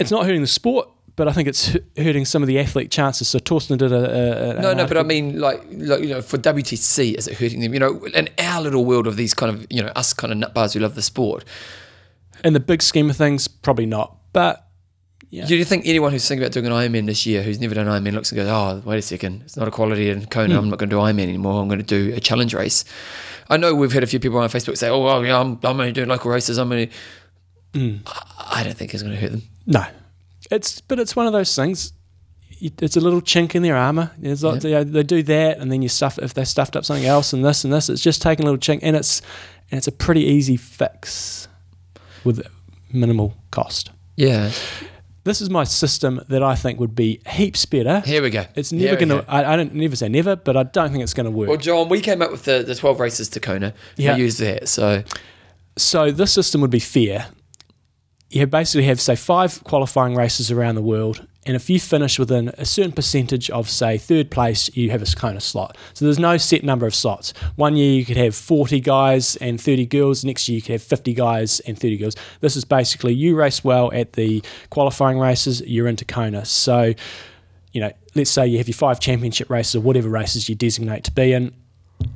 it's 0.00 0.10
not 0.10 0.24
hurting 0.24 0.40
the 0.40 0.46
sport, 0.48 0.88
but 1.16 1.28
I 1.28 1.32
think 1.32 1.48
it's 1.48 1.76
hurting 1.96 2.24
some 2.24 2.42
of 2.42 2.46
the 2.46 2.58
athlete 2.58 2.90
chances. 2.90 3.28
So 3.28 3.38
Thorsten 3.38 3.78
did 3.78 3.92
a, 3.92 4.56
a, 4.58 4.60
No, 4.60 4.72
no, 4.72 4.86
but 4.86 4.96
I 4.96 5.02
mean, 5.02 5.38
like, 5.38 5.62
like, 5.70 6.00
you 6.00 6.08
know, 6.08 6.22
for 6.22 6.38
WTC, 6.38 7.14
is 7.14 7.28
it 7.28 7.34
hurting 7.38 7.60
them? 7.60 7.74
You 7.74 7.80
know, 7.80 8.04
in 8.06 8.28
our 8.38 8.62
little 8.62 8.84
world 8.84 9.06
of 9.06 9.16
these 9.16 9.34
kind 9.34 9.54
of, 9.54 9.66
you 9.70 9.82
know, 9.82 9.88
us 9.94 10.12
kind 10.12 10.32
of 10.32 10.38
nutbars 10.38 10.72
who 10.74 10.80
love 10.80 10.94
the 10.94 11.02
sport, 11.02 11.44
in 12.44 12.54
the 12.54 12.60
big 12.60 12.82
scheme 12.82 13.10
of 13.10 13.16
things, 13.16 13.46
probably 13.46 13.86
not. 13.86 14.16
But 14.32 14.66
Yeah. 15.30 15.46
Do 15.46 15.56
you 15.56 15.64
think 15.64 15.86
anyone 15.86 16.12
who's 16.12 16.26
thinking 16.26 16.42
about 16.44 16.52
doing 16.52 16.66
an 16.66 16.72
Ironman 16.72 17.06
this 17.06 17.24
year, 17.26 17.42
who's 17.42 17.60
never 17.60 17.74
done 17.74 17.88
an 17.88 18.02
Ironman, 18.02 18.14
looks 18.14 18.32
and 18.32 18.36
goes, 18.36 18.48
"Oh, 18.48 18.82
wait 18.84 18.98
a 18.98 19.02
second, 19.02 19.42
it's 19.44 19.56
not 19.56 19.68
a 19.68 19.70
quality 19.70 20.10
in 20.10 20.26
Kona. 20.26 20.54
Hmm. 20.54 20.58
I'm 20.60 20.70
not 20.70 20.78
going 20.78 20.90
to 20.90 20.96
do 20.96 21.00
Ironman 21.00 21.22
anymore. 21.22 21.60
I'm 21.62 21.68
going 21.68 21.84
to 21.84 21.84
do 21.84 22.14
a 22.14 22.20
challenge 22.20 22.54
race." 22.54 22.84
I 23.50 23.56
know 23.58 23.74
we've 23.74 23.92
had 23.92 24.02
a 24.02 24.06
few 24.06 24.18
people 24.20 24.38
on 24.38 24.48
Facebook 24.48 24.76
say, 24.78 24.88
"Oh, 24.88 25.02
well, 25.04 25.24
yeah, 25.24 25.38
I'm, 25.38 25.58
I'm 25.62 25.78
only 25.78 25.92
doing 25.92 26.08
local 26.08 26.30
races. 26.30 26.58
I'm 26.58 26.72
only." 26.72 26.90
Hmm. 27.74 27.96
I 28.06 28.60
I 28.60 28.64
don't 28.64 28.76
think 28.76 28.92
it's 28.92 29.02
going 29.02 29.14
to 29.14 29.20
hurt 29.20 29.30
them. 29.32 29.42
No, 29.66 29.84
it's 30.52 30.80
but 30.80 30.98
it's 30.98 31.16
one 31.16 31.26
of 31.26 31.32
those 31.32 31.54
things. 31.54 31.92
It's 32.60 32.96
a 32.96 33.00
little 33.00 33.20
chink 33.20 33.56
in 33.56 33.62
their 33.62 33.76
armor. 33.76 34.12
There's 34.18 34.44
like, 34.44 34.60
they, 34.60 34.84
they 34.84 35.02
do 35.02 35.24
that, 35.24 35.58
and 35.58 35.72
then 35.72 35.82
you 35.82 35.88
stuff 35.88 36.16
if 36.20 36.32
they 36.34 36.44
stuffed 36.44 36.76
up 36.76 36.84
something 36.84 37.06
else 37.06 37.32
and 37.32 37.44
this 37.44 37.64
and 37.64 37.72
this. 37.72 37.88
It's 37.88 38.00
just 38.02 38.22
taking 38.22 38.44
a 38.44 38.46
little 38.46 38.60
chink, 38.60 38.80
and 38.82 38.94
it's 38.94 39.20
and 39.70 39.78
it's 39.78 39.88
a 39.88 39.92
pretty 39.92 40.20
easy 40.22 40.56
fix 40.56 41.48
with 42.22 42.46
minimal 42.92 43.34
cost. 43.50 43.90
Yeah. 44.16 44.52
This 45.24 45.40
is 45.40 45.50
my 45.50 45.64
system 45.64 46.20
that 46.28 46.42
I 46.42 46.56
think 46.56 46.80
would 46.80 46.94
be 46.96 47.20
heaps 47.28 47.64
better. 47.64 48.00
Here 48.00 48.22
we 48.22 48.30
go. 48.30 48.44
It's 48.56 48.72
never 48.72 48.96
going 48.96 49.08
to. 49.08 49.24
I, 49.28 49.52
I 49.52 49.56
don't 49.56 49.72
never 49.72 49.94
say 49.94 50.08
never, 50.08 50.34
but 50.34 50.56
I 50.56 50.64
don't 50.64 50.90
think 50.90 51.02
it's 51.02 51.14
going 51.14 51.26
to 51.26 51.30
work. 51.30 51.48
Well, 51.48 51.58
John, 51.58 51.88
we 51.88 52.00
came 52.00 52.22
up 52.22 52.32
with 52.32 52.44
the, 52.44 52.64
the 52.64 52.74
12 52.74 52.98
races 52.98 53.28
to 53.30 53.40
Kona. 53.40 53.72
Yeah. 53.96 54.16
We 54.16 54.22
used 54.22 54.40
that. 54.40 54.68
So, 54.68 55.04
So 55.76 56.10
this 56.10 56.32
system 56.32 56.60
would 56.60 56.70
be 56.70 56.80
fair. 56.80 57.26
You 58.32 58.46
basically 58.46 58.84
have 58.84 58.98
say 58.98 59.14
five 59.14 59.62
qualifying 59.64 60.14
races 60.14 60.50
around 60.50 60.76
the 60.76 60.82
world, 60.82 61.26
and 61.44 61.54
if 61.54 61.68
you 61.68 61.78
finish 61.78 62.18
within 62.18 62.48
a 62.56 62.64
certain 62.64 62.92
percentage 62.92 63.50
of 63.50 63.68
say 63.68 63.98
third 63.98 64.30
place, 64.30 64.74
you 64.74 64.90
have 64.90 65.02
a 65.02 65.06
Kona 65.06 65.38
slot. 65.38 65.76
So 65.92 66.06
there's 66.06 66.18
no 66.18 66.38
set 66.38 66.64
number 66.64 66.86
of 66.86 66.94
slots. 66.94 67.34
One 67.56 67.76
year 67.76 67.92
you 67.92 68.06
could 68.06 68.16
have 68.16 68.34
40 68.34 68.80
guys 68.80 69.36
and 69.36 69.60
30 69.60 69.84
girls. 69.84 70.24
Next 70.24 70.48
year 70.48 70.56
you 70.56 70.62
could 70.62 70.72
have 70.72 70.82
50 70.82 71.12
guys 71.12 71.60
and 71.60 71.78
30 71.78 71.98
girls. 71.98 72.16
This 72.40 72.56
is 72.56 72.64
basically 72.64 73.12
you 73.12 73.36
race 73.36 73.62
well 73.62 73.92
at 73.92 74.14
the 74.14 74.42
qualifying 74.70 75.18
races, 75.18 75.60
you're 75.66 75.88
into 75.88 76.06
Kona. 76.06 76.46
So 76.46 76.94
you 77.72 77.80
know, 77.80 77.92
let's 78.14 78.30
say 78.30 78.46
you 78.46 78.58
have 78.58 78.68
your 78.68 78.74
five 78.74 79.00
championship 79.00 79.50
races 79.50 79.76
or 79.76 79.80
whatever 79.80 80.08
races 80.08 80.48
you 80.48 80.54
designate 80.54 81.04
to 81.04 81.10
be 81.10 81.32
in. 81.32 81.54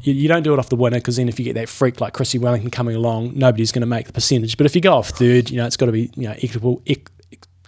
You, 0.02 0.12
you 0.14 0.28
don't 0.28 0.42
do 0.42 0.52
it 0.52 0.58
off 0.58 0.68
the 0.68 0.76
winner 0.76 0.98
because 0.98 1.16
then 1.16 1.28
if 1.28 1.38
you 1.38 1.44
get 1.44 1.54
that 1.54 1.68
freak 1.68 2.00
like 2.00 2.12
Chrissie 2.12 2.38
Wellington 2.38 2.70
coming 2.70 2.96
along, 2.96 3.32
nobody's 3.36 3.72
going 3.72 3.80
to 3.80 3.86
make 3.86 4.06
the 4.06 4.12
percentage. 4.12 4.56
But 4.56 4.66
if 4.66 4.74
you 4.74 4.80
go 4.80 4.94
off 4.94 5.10
third, 5.10 5.50
you 5.50 5.56
know, 5.56 5.66
it's 5.66 5.76
got 5.76 5.86
to 5.86 5.92
be 5.92 6.10
you 6.16 6.28
know 6.28 6.34
equitable, 6.42 6.82
ec- 6.86 7.10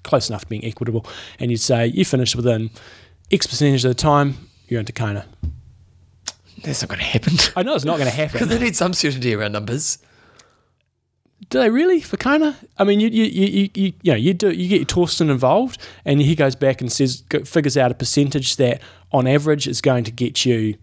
close 0.02 0.28
enough 0.28 0.42
to 0.42 0.46
being 0.48 0.64
equitable. 0.64 1.06
And 1.38 1.50
you'd 1.50 1.58
say 1.60 1.86
you 1.86 2.04
finished 2.04 2.36
within 2.36 2.70
X 3.30 3.46
percentage 3.46 3.84
of 3.84 3.90
the 3.90 3.94
time, 3.94 4.36
you're 4.68 4.80
into 4.80 4.92
Kona. 4.92 5.26
that's 6.62 6.82
not 6.82 6.88
going 6.88 7.00
to 7.00 7.04
happen. 7.04 7.34
I 7.56 7.62
know 7.62 7.74
it's 7.74 7.84
not 7.84 7.98
going 7.98 8.08
to 8.10 8.14
happen 8.16 8.32
Because 8.34 8.48
they 8.48 8.58
need 8.58 8.76
some 8.76 8.92
certainty 8.92 9.34
around 9.34 9.52
numbers. 9.52 9.98
do 11.50 11.58
they 11.58 11.70
really 11.70 12.00
for 12.00 12.16
Kona? 12.16 12.56
I 12.78 12.84
mean, 12.84 13.00
you 13.00 13.08
you 13.08 13.24
you 13.24 13.46
you, 13.46 13.70
you, 13.74 13.92
you 14.02 14.12
know 14.12 14.16
you 14.16 14.34
do 14.34 14.50
you 14.50 14.68
get 14.68 14.90
Thorsten 14.90 15.30
involved, 15.30 15.80
and 16.04 16.20
he 16.20 16.34
goes 16.34 16.54
back 16.56 16.80
and 16.80 16.90
says 16.90 17.22
figures 17.44 17.76
out 17.76 17.90
a 17.90 17.94
percentage 17.94 18.56
that 18.56 18.80
on 19.12 19.26
average 19.26 19.66
is 19.66 19.80
going 19.80 20.04
to 20.04 20.10
get 20.10 20.44
you, 20.44 20.76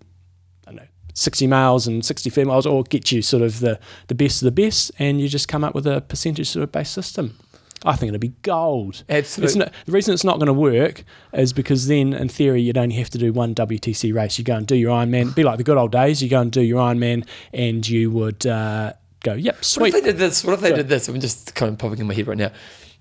I 1.15 1.21
don't 1.21 1.21
know, 1.21 1.21
sixty 1.21 1.47
males 1.47 1.87
and 1.87 2.05
sixty 2.05 2.29
females, 2.29 2.65
or 2.65 2.83
get 2.83 3.11
you 3.11 3.21
sort 3.21 3.43
of 3.43 3.59
the 3.59 3.79
the 4.07 4.15
best 4.15 4.41
of 4.41 4.45
the 4.45 4.63
best, 4.63 4.91
and 4.99 5.19
you 5.19 5.27
just 5.27 5.47
come 5.47 5.63
up 5.63 5.73
with 5.73 5.87
a 5.87 6.01
percentage 6.01 6.49
sort 6.49 6.63
of 6.63 6.71
based 6.71 6.93
system. 6.93 7.37
I 7.83 7.95
think 7.95 8.09
it'll 8.09 8.19
be 8.19 8.33
gold. 8.41 9.03
Absolutely. 9.09 9.59
not, 9.59 9.73
the 9.85 9.91
reason 9.91 10.13
it's 10.13 10.23
not 10.23 10.37
going 10.37 10.47
to 10.47 10.53
work 10.53 11.03
is 11.33 11.53
because 11.53 11.87
then, 11.87 12.13
in 12.13 12.29
theory, 12.29 12.61
you'd 12.61 12.77
only 12.77 12.95
have 12.95 13.11
to 13.11 13.17
do 13.19 13.31
one 13.31 13.53
WTC 13.53 14.13
race. 14.13 14.39
You 14.39 14.43
go 14.43 14.55
and 14.55 14.65
do 14.65 14.75
your 14.75 14.91
Ironman, 14.91 15.35
be 15.35 15.43
like 15.43 15.57
the 15.57 15.63
good 15.63 15.77
old 15.77 15.91
days. 15.91 16.23
You 16.23 16.29
go 16.29 16.41
and 16.41 16.51
do 16.51 16.61
your 16.61 16.79
Ironman, 16.79 17.27
and 17.53 17.87
you 17.87 18.09
would 18.09 18.45
uh, 18.45 18.93
go, 19.23 19.33
"Yep, 19.33 19.63
sweet." 19.63 19.81
What 19.81 19.87
if 19.89 20.03
they 20.03 20.11
did 20.11 20.17
this? 20.17 20.43
What 20.43 20.53
if 20.53 20.61
they 20.61 20.73
did 20.73 20.87
this? 20.87 21.07
I'm 21.07 21.19
just 21.19 21.53
kind 21.53 21.71
of 21.71 21.77
popping 21.77 21.99
in 21.99 22.07
my 22.07 22.13
head 22.13 22.27
right 22.27 22.37
now. 22.37 22.51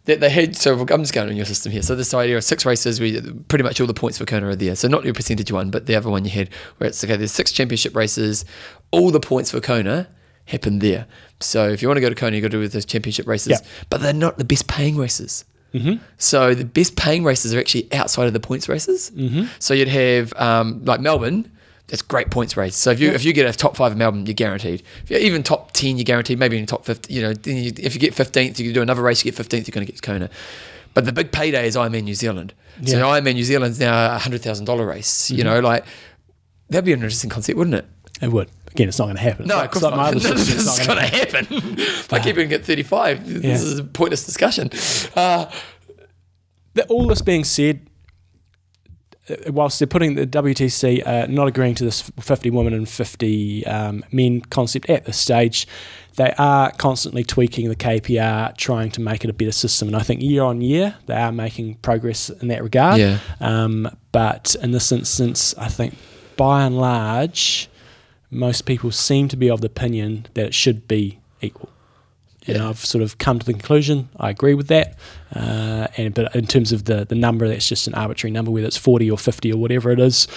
They, 0.04 0.16
they 0.16 0.28
had 0.30 0.56
so 0.56 0.78
I'm 0.78 1.02
just 1.02 1.14
going 1.14 1.28
on 1.30 1.36
your 1.36 1.46
system 1.46 1.72
here. 1.72 1.82
So 1.82 1.94
this 1.94 2.12
idea 2.12 2.36
of 2.36 2.44
six 2.44 2.66
races, 2.66 3.00
we 3.00 3.20
pretty 3.48 3.62
much 3.64 3.80
all 3.80 3.86
the 3.86 3.94
points 3.94 4.18
for 4.18 4.26
Kona 4.26 4.48
are 4.48 4.56
there. 4.56 4.76
So 4.76 4.86
not 4.88 5.04
your 5.04 5.14
percentage 5.14 5.50
one, 5.50 5.70
but 5.70 5.86
the 5.86 5.96
other 5.96 6.10
one 6.10 6.24
you 6.24 6.30
had, 6.30 6.50
where 6.78 6.88
it's 6.88 7.02
okay. 7.02 7.16
There's 7.16 7.32
six 7.32 7.52
championship 7.52 7.96
races, 7.96 8.44
all 8.90 9.10
the 9.10 9.20
points 9.20 9.50
for 9.50 9.60
Kona 9.60 10.08
happen 10.46 10.80
there. 10.80 11.06
So 11.40 11.68
if 11.70 11.80
you 11.80 11.88
want 11.88 11.96
to 11.96 12.02
go 12.02 12.10
to 12.10 12.14
Kona, 12.14 12.36
you 12.36 12.42
got 12.42 12.48
to 12.48 12.56
do 12.56 12.60
with 12.60 12.72
those 12.72 12.84
championship 12.84 13.26
races, 13.26 13.52
Yeah. 13.52 13.66
but 13.88 14.02
they're 14.02 14.12
not 14.12 14.36
the 14.36 14.44
best 14.44 14.66
paying 14.68 14.96
races. 14.98 15.44
Mm-hmm. 15.72 16.02
So 16.18 16.54
the 16.54 16.64
best 16.64 16.96
paying 16.96 17.24
races 17.24 17.54
are 17.54 17.58
actually 17.58 17.92
outside 17.92 18.26
of 18.26 18.32
the 18.32 18.40
points 18.40 18.68
races. 18.68 19.10
Mm-hmm. 19.10 19.46
So 19.58 19.74
you'd 19.74 19.88
have 19.88 20.32
um, 20.34 20.84
like 20.84 21.00
Melbourne. 21.00 21.50
That's 21.88 22.02
great 22.02 22.30
points 22.30 22.56
race. 22.56 22.76
So 22.76 22.90
if 22.90 22.98
you 23.00 23.10
if 23.10 23.24
you 23.24 23.32
get 23.34 23.46
a 23.46 23.56
top 23.56 23.76
five 23.76 23.92
in 23.92 23.98
Melbourne, 23.98 24.24
you're 24.26 24.34
guaranteed. 24.34 24.82
If 25.02 25.10
you're 25.10 25.20
even 25.20 25.42
top 25.42 25.72
ten, 25.72 25.96
you're 25.98 26.04
guaranteed. 26.04 26.38
Maybe 26.38 26.56
in 26.58 26.64
top 26.66 26.84
fifty, 26.86 27.12
you 27.12 27.20
know. 27.20 27.34
Then 27.34 27.56
you, 27.58 27.72
if 27.78 27.94
you 27.94 28.00
get 28.00 28.14
fifteenth, 28.14 28.58
you 28.58 28.64
can 28.66 28.74
do 28.74 28.82
another 28.82 29.02
race. 29.02 29.22
You 29.24 29.30
get 29.30 29.36
fifteenth, 29.36 29.68
you're 29.68 29.74
going 29.74 29.86
to 29.86 29.92
get 29.92 30.00
Kona. 30.00 30.30
But 30.94 31.04
the 31.04 31.12
big 31.12 31.30
payday 31.30 31.66
is 31.66 31.76
Ironman 31.76 32.04
New 32.04 32.14
Zealand. 32.14 32.54
So 32.84 32.96
Yeah. 32.96 33.02
Ironman 33.04 33.34
New 33.34 33.44
Zealand's 33.44 33.78
now 33.78 34.14
a 34.14 34.18
hundred 34.18 34.40
thousand 34.42 34.64
dollar 34.64 34.86
race. 34.86 35.30
You 35.30 35.44
know, 35.44 35.60
like 35.60 35.84
that'd 36.70 36.84
be 36.86 36.92
an 36.92 37.00
interesting 37.00 37.28
concept, 37.30 37.58
wouldn't 37.58 37.74
it? 37.76 37.84
It 38.22 38.28
would. 38.32 38.48
Again, 38.68 38.88
it's 38.88 38.98
not 38.98 39.04
going 39.06 39.16
to 39.16 39.22
happen. 39.22 39.46
No, 39.46 39.58
It's 39.60 39.66
of 39.76 39.82
course 39.82 39.82
like 39.82 39.96
my 39.96 40.10
not. 40.10 40.16
other 40.16 40.20
None 40.28 40.32
of 40.32 40.38
system, 40.40 40.56
this 40.56 40.80
is 40.80 40.86
going 40.86 40.98
gonna 40.98 41.06
happen. 41.06 41.46
if 41.78 42.12
I 42.12 42.18
keep 42.18 42.38
it 42.38 42.50
at 42.52 42.64
35, 42.64 43.42
this 43.42 43.62
is 43.62 43.78
a 43.78 43.84
pointless 43.84 44.24
discussion. 44.24 44.70
Uh, 45.14 45.50
That- 46.74 46.86
all 46.88 47.06
this 47.06 47.22
being 47.22 47.44
said, 47.44 47.88
whilst 49.48 49.78
they're 49.78 49.86
putting 49.86 50.14
the 50.14 50.26
WTC 50.26 51.06
uh, 51.06 51.26
not 51.26 51.48
agreeing 51.48 51.74
to 51.76 51.84
this 51.84 52.02
50 52.20 52.50
women 52.50 52.74
and 52.74 52.88
50 52.88 53.66
um, 53.66 54.04
men 54.12 54.40
concept 54.42 54.90
at 54.90 55.04
this 55.06 55.18
stage, 55.18 55.66
they 56.16 56.32
are 56.38 56.70
constantly 56.72 57.24
tweaking 57.24 57.68
the 57.68 57.76
KPR, 57.76 58.56
trying 58.56 58.90
to 58.92 59.00
make 59.00 59.24
it 59.24 59.30
a 59.30 59.32
better 59.32 59.52
system. 59.52 59.88
And 59.88 59.96
I 59.96 60.00
think 60.00 60.22
year 60.22 60.42
on 60.42 60.60
year, 60.60 60.96
they 61.06 61.14
are 61.14 61.32
making 61.32 61.76
progress 61.76 62.30
in 62.30 62.48
that 62.48 62.62
regard. 62.62 63.00
Yeah. 63.00 63.18
Um, 63.40 63.90
but 64.12 64.54
in 64.62 64.70
this 64.72 64.92
instance, 64.92 65.54
I 65.58 65.68
think 65.68 65.94
by 66.36 66.64
and 66.64 66.78
large, 66.78 67.68
most 68.30 68.66
people 68.66 68.90
seem 68.90 69.28
to 69.28 69.36
be 69.36 69.50
of 69.50 69.60
the 69.60 69.66
opinion 69.66 70.26
that 70.34 70.46
it 70.46 70.54
should 70.54 70.86
be 70.86 71.18
equal. 71.40 71.70
And 72.46 72.58
Yeah. 72.58 72.68
I've 72.68 72.78
sort 72.84 73.02
of 73.02 73.16
come 73.16 73.38
to 73.38 73.46
the 73.46 73.52
conclusion 73.54 74.10
I 74.18 74.28
agree 74.28 74.52
with 74.54 74.68
that. 74.68 74.98
Uh, 75.34 75.86
and 75.96 76.12
but 76.14 76.34
in 76.36 76.46
terms 76.46 76.72
of 76.72 76.84
the 76.84 77.04
the 77.04 77.14
number, 77.14 77.48
that's 77.48 77.66
just 77.66 77.86
an 77.88 77.94
arbitrary 77.94 78.30
number, 78.32 78.50
whether 78.50 78.66
it's 78.66 78.76
forty 78.76 79.10
or 79.10 79.16
fifty 79.18 79.50
or 79.52 79.56
whatever 79.56 79.90
it 79.90 79.98
is. 79.98 80.28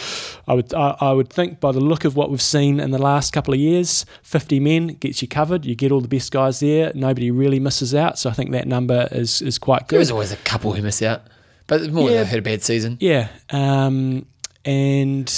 I 0.47 0.53
would 0.53 0.73
I, 0.73 0.95
I 1.01 1.11
would 1.11 1.29
think 1.29 1.59
by 1.59 1.71
the 1.71 1.79
look 1.81 2.05
of 2.05 2.15
what 2.15 2.29
we've 2.31 2.41
seen 2.41 2.79
in 2.79 2.91
the 2.91 2.97
last 2.97 3.33
couple 3.33 3.53
of 3.53 3.59
years, 3.59 4.05
fifty 4.23 4.59
men 4.59 4.87
gets 4.99 5.21
you 5.21 5.27
covered. 5.27 5.65
You 5.65 5.75
get 5.75 5.91
all 5.91 6.01
the 6.01 6.07
best 6.07 6.31
guys 6.31 6.59
there. 6.61 6.91
Nobody 6.95 7.29
really 7.29 7.59
misses 7.59 7.93
out. 7.93 8.17
So 8.17 8.29
I 8.29 8.33
think 8.33 8.51
that 8.51 8.67
number 8.67 9.07
is 9.11 9.41
is 9.41 9.57
quite 9.59 9.87
good. 9.87 9.97
There's 9.97 10.11
always 10.11 10.31
a 10.31 10.37
couple 10.37 10.71
who 10.73 10.81
miss 10.81 11.01
out, 11.01 11.23
but 11.67 11.91
more 11.91 12.09
Yeah. 12.09 12.17
they've 12.19 12.27
had 12.27 12.39
a 12.39 12.41
bad 12.41 12.63
season. 12.63 12.97
Yeah, 12.99 13.27
um, 13.51 14.25
and 14.65 15.31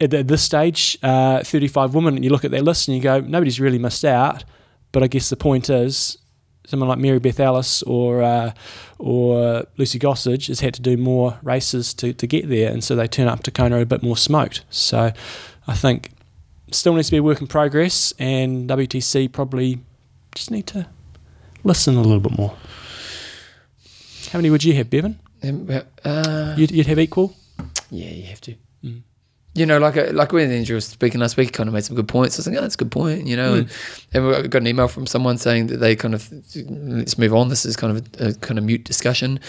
at, 0.00 0.12
at 0.14 0.28
this 0.28 0.42
stage, 0.42 0.98
uh, 1.02 1.42
35 1.42 1.94
women, 1.94 2.14
and 2.16 2.24
you 2.24 2.30
look 2.30 2.44
at 2.44 2.50
their 2.50 2.62
list 2.62 2.88
and 2.88 2.96
you 2.96 3.02
go, 3.02 3.20
nobody's 3.20 3.60
really 3.60 3.78
missed 3.78 4.04
out. 4.04 4.44
But 4.92 5.02
I 5.02 5.06
guess 5.06 5.30
the 5.30 5.36
point 5.36 5.68
is, 5.70 6.18
someone 6.66 6.88
like 6.88 6.98
Mary 6.98 7.18
Beth 7.18 7.40
Ellis 7.40 7.82
or 7.82 8.22
uh, 8.22 8.52
or 8.98 9.64
Lucy 9.78 9.98
Gossage 9.98 10.48
has 10.48 10.60
had 10.60 10.74
to 10.74 10.82
do 10.82 10.96
more 10.96 11.38
races 11.42 11.92
to, 11.94 12.12
to 12.12 12.26
get 12.26 12.48
there, 12.48 12.70
and 12.70 12.84
so 12.84 12.94
they 12.94 13.08
turn 13.08 13.28
up 13.28 13.42
to 13.44 13.50
Kona 13.50 13.80
a 13.80 13.86
bit 13.86 14.02
more 14.02 14.16
smoked. 14.16 14.64
So 14.70 15.12
I 15.66 15.74
think 15.74 16.10
still 16.70 16.94
needs 16.94 17.08
to 17.08 17.12
be 17.12 17.16
a 17.18 17.22
work 17.22 17.40
in 17.40 17.46
progress, 17.46 18.12
and 18.18 18.68
WTC 18.68 19.32
probably 19.32 19.80
just 20.34 20.50
need 20.50 20.66
to 20.68 20.86
listen 21.64 21.96
a 21.96 22.02
little 22.02 22.20
bit 22.20 22.36
more. 22.36 22.56
How 24.30 24.38
many 24.38 24.50
would 24.50 24.64
you 24.64 24.74
have, 24.74 24.88
Bevan? 24.88 25.18
Um, 25.42 25.68
uh, 26.04 26.54
You'd, 26.56 26.70
you'd 26.70 26.86
have 26.86 26.98
equal? 26.98 27.36
yeah, 27.90 28.08
you 28.10 28.24
have 28.24 28.40
to. 28.42 28.54
Mm. 28.84 29.02
You 29.54 29.66
know, 29.66 29.78
like 29.78 29.98
uh, 29.98 30.12
like 30.12 30.32
when 30.32 30.50
Andrew 30.50 30.76
was 30.76 30.86
speaking 30.86 31.20
last 31.20 31.36
week, 31.36 31.48
he 31.48 31.52
kind 31.52 31.68
of 31.68 31.74
made 31.74 31.84
some 31.84 31.94
good 31.94 32.08
points. 32.08 32.36
I 32.36 32.40
was 32.40 32.46
like, 32.46 32.56
oh, 32.56 32.62
that's 32.62 32.74
a 32.74 32.78
good 32.78 32.90
point, 32.90 33.26
you 33.26 33.36
know. 33.36 33.54
And, 33.54 33.70
and 34.14 34.26
we 34.26 34.48
got 34.48 34.62
an 34.62 34.66
email 34.66 34.88
from 34.88 35.06
someone 35.06 35.36
saying 35.36 35.66
that 35.66 35.76
they 35.76 35.94
kind 35.94 36.14
of 36.14 36.32
let's 36.56 37.18
move 37.18 37.34
on. 37.34 37.48
This 37.48 37.66
is 37.66 37.76
kind 37.76 37.96
of 37.96 38.20
a, 38.20 38.28
a 38.28 38.34
kind 38.34 38.56
of 38.58 38.64
mute 38.64 38.84
discussion, 38.84 39.40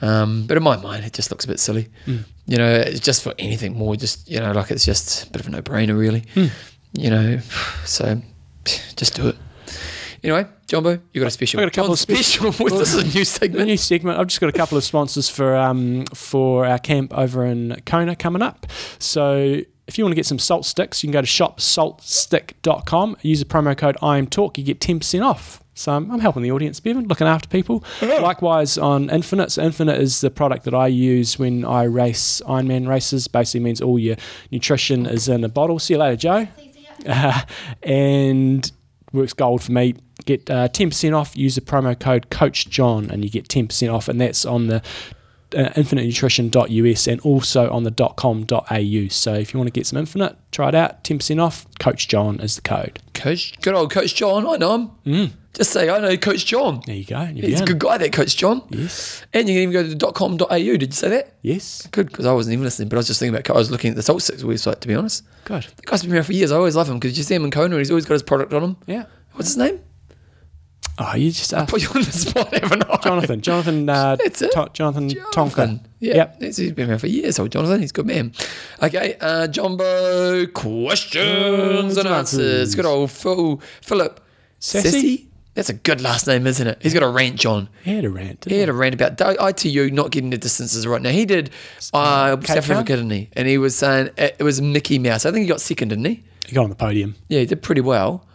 um, 0.00 0.46
but 0.48 0.56
in 0.56 0.64
my 0.64 0.76
mind, 0.76 1.04
it 1.04 1.12
just 1.12 1.30
looks 1.30 1.44
a 1.44 1.48
bit 1.48 1.60
silly. 1.60 1.88
Mm. 2.06 2.24
You 2.46 2.58
know, 2.58 2.74
it's 2.74 2.98
just 2.98 3.22
for 3.22 3.34
anything 3.38 3.78
more. 3.78 3.94
Just 3.94 4.28
you 4.28 4.40
know, 4.40 4.50
like 4.50 4.72
it's 4.72 4.84
just 4.84 5.28
a 5.28 5.30
bit 5.30 5.40
of 5.40 5.46
a 5.46 5.50
no 5.50 5.62
brainer, 5.62 5.96
really. 5.96 6.22
Mm. 6.34 6.50
You 6.94 7.10
know, 7.10 7.38
so 7.84 8.20
just 8.64 9.14
do 9.14 9.28
it. 9.28 9.36
Anyway, 10.24 10.46
Jumbo, 10.68 11.00
you 11.12 11.20
got 11.20 11.26
a 11.26 11.30
special. 11.30 11.58
I 11.58 11.64
got 11.64 11.68
a 11.68 11.70
couple 11.74 11.88
John 11.88 11.92
of 11.94 11.98
spe- 11.98 12.10
special. 12.12 12.52
What's 12.52 12.78
this 12.78 12.94
a 12.94 13.04
new 13.16 13.24
segment. 13.24 13.62
A 13.62 13.66
new 13.66 13.76
segment. 13.76 14.18
I've 14.18 14.28
just 14.28 14.40
got 14.40 14.48
a 14.48 14.52
couple 14.52 14.78
of 14.78 14.84
sponsors 14.84 15.28
for 15.28 15.56
um, 15.56 16.04
for 16.14 16.64
our 16.64 16.78
camp 16.78 17.12
over 17.16 17.44
in 17.44 17.80
Kona 17.86 18.14
coming 18.14 18.42
up. 18.42 18.66
So 18.98 19.62
if 19.86 19.98
you 19.98 20.04
want 20.04 20.12
to 20.12 20.16
get 20.16 20.26
some 20.26 20.38
salt 20.38 20.64
sticks, 20.64 21.02
you 21.02 21.08
can 21.08 21.12
go 21.12 21.20
to 21.22 21.26
shopsaltstick.com. 21.26 23.16
Use 23.22 23.40
the 23.40 23.44
promo 23.44 23.76
code 23.76 23.96
IMTalk. 23.96 24.56
You 24.58 24.64
get 24.64 24.80
10% 24.80 25.24
off. 25.24 25.60
So 25.74 25.92
I'm, 25.92 26.10
I'm 26.10 26.20
helping 26.20 26.42
the 26.42 26.52
audience, 26.52 26.80
Bevan, 26.80 27.08
looking 27.08 27.26
after 27.26 27.48
people. 27.48 27.82
Likewise 28.00 28.78
on 28.78 29.08
Infinit. 29.08 29.50
So 29.50 29.62
Infinit 29.62 29.98
is 29.98 30.20
the 30.20 30.30
product 30.30 30.64
that 30.64 30.74
I 30.74 30.86
use 30.86 31.38
when 31.38 31.64
I 31.64 31.84
race 31.84 32.40
Ironman 32.46 32.86
races. 32.86 33.26
Basically 33.26 33.60
means 33.60 33.80
all 33.80 33.98
your 33.98 34.16
nutrition 34.50 35.06
is 35.06 35.28
in 35.28 35.42
a 35.44 35.48
bottle. 35.48 35.78
See 35.78 35.94
you 35.94 35.98
later, 35.98 36.16
Joe. 36.16 36.48
Uh, 37.06 37.40
and 37.82 38.70
works 39.12 39.32
gold 39.32 39.62
for 39.62 39.72
me. 39.72 39.94
Get 40.24 40.48
uh, 40.50 40.68
10% 40.68 41.16
off. 41.16 41.36
Use 41.36 41.54
the 41.54 41.60
promo 41.60 41.98
code 41.98 42.30
Coach 42.30 42.68
John, 42.68 43.10
and 43.10 43.24
you 43.24 43.30
get 43.30 43.48
10% 43.48 43.92
off. 43.92 44.08
And 44.08 44.20
that's 44.20 44.44
on 44.44 44.68
the 44.68 44.76
uh, 45.54 45.70
infinitnutrition.us 45.70 47.06
and 47.06 47.20
also 47.20 47.70
on 47.70 47.84
the 47.84 47.90
.com.au. 47.90 49.08
So 49.08 49.34
if 49.34 49.52
you 49.52 49.58
want 49.58 49.68
to 49.68 49.72
get 49.72 49.86
some 49.86 50.02
Infinit, 50.04 50.36
try 50.50 50.68
it 50.68 50.74
out. 50.74 51.04
10% 51.04 51.42
off. 51.42 51.66
Coach 51.78 52.08
John 52.08 52.40
is 52.40 52.56
the 52.56 52.62
code. 52.62 53.00
Coach, 53.14 53.60
good 53.60 53.74
old 53.74 53.90
Coach 53.90 54.14
John. 54.14 54.46
I 54.46 54.56
know 54.56 54.74
him. 54.74 54.90
Mm. 55.06 55.30
Just 55.54 55.70
say 55.72 55.90
I 55.90 55.98
know 56.00 56.16
Coach 56.16 56.46
John. 56.46 56.80
There 56.86 56.94
you 56.94 57.04
go. 57.04 57.24
He's 57.26 57.60
a 57.60 57.64
good 57.66 57.78
guy, 57.78 57.98
that 57.98 58.10
Coach 58.12 58.36
John. 58.38 58.62
Yes. 58.70 59.22
And 59.34 59.48
you 59.48 59.54
can 59.54 59.70
even 59.70 59.92
go 59.92 60.06
to 60.06 60.12
.com.au. 60.12 60.48
Did 60.58 60.82
you 60.82 60.90
say 60.92 61.10
that? 61.10 61.34
Yes. 61.42 61.86
Good, 61.92 62.06
because 62.06 62.24
I 62.24 62.32
wasn't 62.32 62.54
even 62.54 62.64
listening, 62.64 62.88
but 62.88 62.96
I 62.96 63.00
was 63.00 63.06
just 63.06 63.20
thinking 63.20 63.34
about. 63.36 63.50
I 63.54 63.58
was 63.58 63.70
looking 63.70 63.90
at 63.90 63.96
the 63.96 64.02
SaltStick 64.02 64.42
website, 64.44 64.80
to 64.80 64.88
be 64.88 64.94
honest. 64.94 65.24
Good. 65.44 65.66
The 65.76 65.82
guy's 65.82 66.02
been 66.02 66.14
around 66.14 66.24
for 66.24 66.32
years. 66.32 66.52
I 66.52 66.56
always 66.56 66.74
love 66.74 66.88
him 66.88 66.98
because 66.98 67.18
you 67.18 67.24
see 67.24 67.34
him 67.34 67.44
in 67.44 67.50
Kona, 67.50 67.74
and 67.74 67.78
he's 67.80 67.90
always 67.90 68.06
got 68.06 68.14
his 68.14 68.22
product 68.22 68.52
on 68.54 68.62
him. 68.62 68.76
Yeah. 68.86 69.04
What's 69.32 69.48
his 69.48 69.56
name? 69.58 69.80
Oh, 70.98 71.14
you 71.16 71.30
just 71.30 71.52
uh, 71.54 71.64
Put 71.66 71.82
you 71.82 71.88
on 71.88 72.02
the 72.02 72.12
spot, 72.12 72.52
haven't 72.62 72.84
I? 72.88 72.96
Jonathan. 72.98 73.40
Jonathan. 73.40 73.88
Uh, 73.88 74.16
That's 74.22 74.42
it. 74.42 74.52
To- 74.52 74.70
Jonathan, 74.72 75.08
Jonathan. 75.08 75.78
Tonka. 75.78 75.80
Yeah, 76.00 76.14
Yep. 76.16 76.40
he's 76.42 76.56
he's 76.58 76.72
been 76.72 76.88
around 76.90 76.98
for 76.98 77.06
years. 77.06 77.38
Old 77.38 77.50
Jonathan, 77.50 77.80
he's 77.80 77.90
a 77.90 77.94
good 77.94 78.06
man. 78.06 78.32
Okay, 78.82 79.16
uh, 79.20 79.48
Jumbo 79.48 80.46
questions 80.48 81.96
and 81.96 82.08
answers. 82.08 82.74
Good 82.74 82.84
old 82.86 83.10
Phil, 83.10 83.60
Philip 83.80 84.20
Sassy? 84.60 85.28
That's 85.54 85.68
a 85.68 85.74
good 85.74 86.00
last 86.00 86.26
name, 86.26 86.46
isn't 86.46 86.66
it? 86.66 86.78
He's 86.80 86.94
got 86.94 87.02
a 87.02 87.08
rant, 87.08 87.36
John. 87.36 87.68
He 87.84 87.94
had 87.94 88.04
a 88.06 88.10
rant. 88.10 88.40
didn't 88.40 88.54
He 88.54 88.60
had 88.60 88.70
a 88.70 88.72
rant 88.72 88.94
about 88.94 89.20
ITU 89.20 89.90
not 89.90 90.10
getting 90.10 90.30
the 90.30 90.38
distances 90.38 90.86
right. 90.86 91.00
Now 91.02 91.10
he 91.10 91.26
did 91.26 91.50
uh, 91.92 92.36
Cape 92.36 92.46
South? 92.46 92.70
Africa, 92.70 92.96
didn't 92.96 93.10
he? 93.10 93.28
And 93.34 93.46
he 93.46 93.58
was 93.58 93.76
saying 93.76 94.10
it 94.16 94.36
it 94.38 94.42
was 94.44 94.62
Mickey 94.62 94.98
Mouse. 94.98 95.26
I 95.26 95.30
think 95.30 95.42
he 95.42 95.48
got 95.48 95.60
second, 95.60 95.88
didn't 95.88 96.06
he? 96.06 96.24
He 96.46 96.54
got 96.54 96.64
on 96.64 96.70
the 96.70 96.76
podium. 96.76 97.16
Yeah, 97.28 97.40
he 97.40 97.46
did 97.46 97.62
pretty 97.62 97.82
well. 97.82 98.26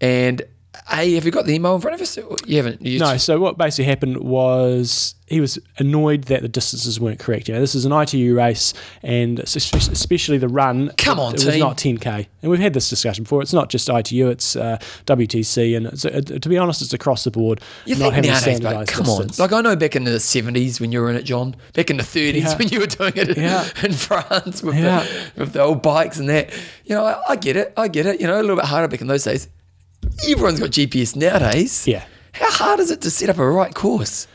And 0.00 0.42
hey, 0.88 1.14
have 1.14 1.24
you 1.24 1.30
got 1.30 1.46
the 1.46 1.52
email 1.54 1.74
in 1.74 1.80
front 1.80 1.94
of 1.94 2.00
us? 2.00 2.16
You 2.46 2.56
haven't. 2.56 2.82
You 2.82 2.98
No, 2.98 3.16
so 3.16 3.38
what 3.40 3.58
basically 3.58 3.84
happened 3.86 4.18
was 4.18 5.14
he 5.26 5.40
was 5.40 5.58
annoyed 5.78 6.24
that 6.24 6.42
the 6.42 6.48
distances 6.48 7.00
weren't 7.00 7.18
correct. 7.18 7.48
You 7.48 7.54
know, 7.54 7.60
this 7.60 7.74
is 7.74 7.84
an 7.84 7.92
ITU 7.92 8.36
race, 8.36 8.72
and 9.02 9.40
especially 9.40 10.38
the 10.38 10.48
run. 10.48 10.92
Come 10.96 11.18
on, 11.18 11.34
it 11.34 11.44
was 11.44 11.54
team. 11.54 11.60
not 11.60 11.76
10k, 11.76 12.26
and 12.42 12.50
we've 12.50 12.60
had 12.60 12.74
this 12.74 12.88
discussion 12.88 13.24
before. 13.24 13.42
It's 13.42 13.52
not 13.52 13.68
just 13.68 13.88
ITU; 13.88 14.28
it's 14.28 14.54
uh, 14.56 14.78
WTC, 15.06 15.76
and 15.76 15.86
it's, 15.86 16.04
uh, 16.04 16.20
to 16.20 16.48
be 16.48 16.56
honest, 16.58 16.82
it's 16.82 16.92
across 16.92 17.24
the 17.24 17.30
board. 17.30 17.60
You 17.84 17.96
not 17.96 18.14
think 18.14 18.26
nowadays, 18.26 18.88
come 18.88 19.04
distance. 19.04 19.40
on. 19.40 19.44
Like 19.44 19.52
I 19.52 19.60
know 19.62 19.76
back 19.76 19.96
in 19.96 20.04
the 20.04 20.20
seventies 20.20 20.80
when 20.80 20.92
you 20.92 21.00
were 21.00 21.10
in 21.10 21.16
it, 21.16 21.22
John. 21.24 21.56
Back 21.74 21.90
in 21.90 21.96
the 21.96 22.04
thirties 22.04 22.44
Yeah. 22.44 22.56
when 22.56 22.68
you 22.68 22.80
were 22.80 22.86
doing 22.86 23.12
it 23.16 23.36
Yeah. 23.36 23.68
in 23.82 23.92
France 23.92 24.62
with 24.62 24.76
Yeah. 24.76 25.04
the 25.34 25.40
with 25.40 25.52
the 25.52 25.60
old 25.62 25.82
bikes 25.82 26.18
and 26.18 26.28
that. 26.28 26.50
You 26.84 26.94
know, 26.94 27.04
I, 27.04 27.20
I 27.30 27.36
get 27.36 27.56
it. 27.56 27.72
I 27.76 27.88
get 27.88 28.06
it. 28.06 28.20
You 28.20 28.26
know, 28.28 28.38
a 28.38 28.42
little 28.42 28.56
bit 28.56 28.64
harder 28.66 28.86
back 28.88 29.00
in 29.00 29.08
those 29.08 29.24
days. 29.24 29.48
Everyone's 30.28 30.60
got 30.60 30.70
GPS 30.70 31.14
nowadays. 31.16 31.86
Yeah. 31.86 32.04
How 32.32 32.50
hard 32.50 32.80
is 32.80 32.90
it 32.90 33.00
to 33.02 33.10
set 33.10 33.28
up 33.30 33.38
a 33.38 33.48
right 33.48 33.74
course? 33.74 34.26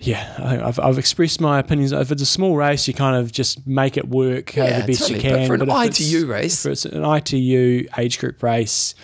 Yeah, 0.00 0.34
I- 0.38 0.62
I've, 0.68 0.78
I've 0.78 0.98
expressed 0.98 1.40
my 1.40 1.58
opinions. 1.58 1.92
If 1.92 2.12
it's 2.12 2.22
a 2.22 2.26
small 2.26 2.56
race, 2.56 2.86
you 2.86 2.94
kind 2.94 3.16
of 3.16 3.32
just 3.32 3.66
make 3.66 3.96
it 3.96 4.08
work 4.08 4.54
Yeah, 4.54 4.80
the 4.80 4.86
best 4.86 5.00
totally. 5.00 5.18
you 5.24 5.30
But 5.30 5.36
can. 5.38 5.46
for 5.48 5.54
an 5.54 5.62
it's- 5.62 6.00
ITU 6.00 6.26
race- 6.26 6.64
if 6.66 6.72
it's 6.72 6.84
an 6.84 7.04
ITU 7.04 7.88
age 7.98 8.18
group 8.18 8.42
race, 8.42 8.94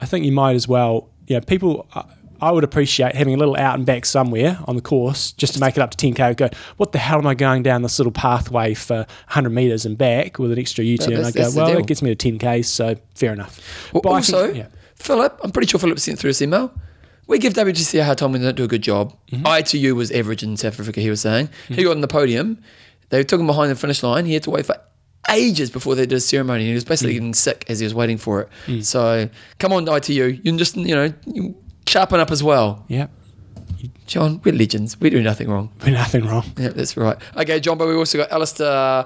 I 0.00 0.06
think 0.06 0.24
you 0.24 0.32
might 0.32 0.54
as 0.54 0.68
well. 0.68 1.08
You 1.26 1.36
know, 1.36 1.40
people. 1.40 1.86
I- 1.94 2.04
I 2.40 2.52
would 2.52 2.62
appreciate 2.62 3.16
having 3.16 3.34
a 3.34 3.36
little 3.36 3.56
out 3.56 3.74
and 3.74 3.84
back 3.84 4.06
somewhere 4.06 4.60
on 4.68 4.76
the 4.76 4.80
course 4.80 5.32
just 5.32 5.54
to 5.54 5.60
make 5.60 5.76
it 5.76 5.80
up 5.80 5.90
to 5.90 5.96
10k. 5.96 6.36
Go, 6.36 6.48
what 6.76 6.92
the 6.92 6.98
hell 7.00 7.18
am 7.18 7.26
I 7.26 7.34
going 7.34 7.64
down 7.64 7.82
this 7.82 7.98
little 7.98 8.12
pathway 8.12 8.74
for 8.74 8.98
100 9.26 9.50
meters 9.50 9.84
and 9.84 9.98
back 9.98 10.38
with 10.38 10.52
an 10.52 10.58
extra 10.60 10.84
U-turn? 10.84 11.14
that's- 11.14 11.34
I 11.56 11.60
go, 11.60 11.66
well, 11.72 11.76
it 11.78 11.88
gets 11.88 12.00
me 12.00 12.14
to 12.14 12.30
10k, 12.32 12.62
so 12.64 12.94
fair 13.16 13.32
enough. 13.32 13.60
Well, 13.92 14.02
But 14.02 14.10
I 14.12 14.20
think- 14.20 14.36
also, 14.36 14.54
yeah. 14.54 14.66
Philip, 15.00 15.38
I'm 15.42 15.50
pretty 15.52 15.68
sure 15.68 15.80
Philip 15.80 15.98
sent 15.98 16.18
through 16.18 16.30
this 16.30 16.42
email. 16.42 16.72
We 17.26 17.38
give 17.38 17.52
WTC 17.54 18.00
a 18.00 18.04
hard 18.04 18.18
time 18.18 18.32
when 18.32 18.40
they 18.40 18.46
don't 18.48 18.56
do 18.56 18.64
a 18.64 18.68
good 18.68 18.82
job. 18.82 19.14
Mm-hmm. 19.30 19.46
ITU 19.46 19.94
was 19.94 20.10
average 20.10 20.42
in 20.42 20.56
South 20.56 20.80
Africa, 20.80 21.00
he 21.00 21.10
was 21.10 21.20
saying. 21.20 21.50
He 21.68 21.82
got 21.84 21.90
on 21.92 22.00
the 22.00 22.08
podium. 22.08 22.58
They 23.10 23.22
took 23.22 23.40
him 23.40 23.46
behind 23.46 23.70
the 23.70 23.76
finish 23.76 24.02
line. 24.02 24.24
He 24.26 24.34
had 24.34 24.42
to 24.44 24.50
wait 24.50 24.66
for 24.66 24.76
ages 25.30 25.70
before 25.70 25.94
they 25.94 26.06
did 26.06 26.16
a 26.16 26.20
ceremony. 26.20 26.66
He 26.66 26.74
was 26.74 26.84
basically 26.84 27.12
Mm. 27.12 27.16
getting 27.16 27.34
sick 27.34 27.64
as 27.68 27.80
he 27.80 27.84
was 27.84 27.94
waiting 27.94 28.16
for 28.16 28.48
it. 28.66 28.84
So 28.84 29.28
come 29.58 29.72
on, 29.72 29.86
ITU. 29.88 30.24
You 30.24 30.38
can 30.42 30.58
just, 30.58 30.76
you 30.76 30.94
know, 30.94 31.12
you 31.26 31.54
sharpen 31.86 32.18
up 32.18 32.30
as 32.30 32.42
well. 32.42 32.84
yeah, 32.88 33.08
John, 34.06 34.40
we're 34.42 34.54
legends. 34.54 34.98
We 34.98 35.10
do 35.10 35.22
nothing 35.22 35.48
wrong. 35.50 35.70
We're 35.84 35.92
nothing 35.92 36.24
wrong. 36.26 36.44
Yeah, 36.58 36.68
that's 36.70 36.96
right. 36.96 37.18
Okay, 37.36 37.60
John, 37.60 37.76
but 37.76 37.88
we 37.88 37.94
also 37.94 38.16
got 38.18 38.32
Alistair 38.32 39.04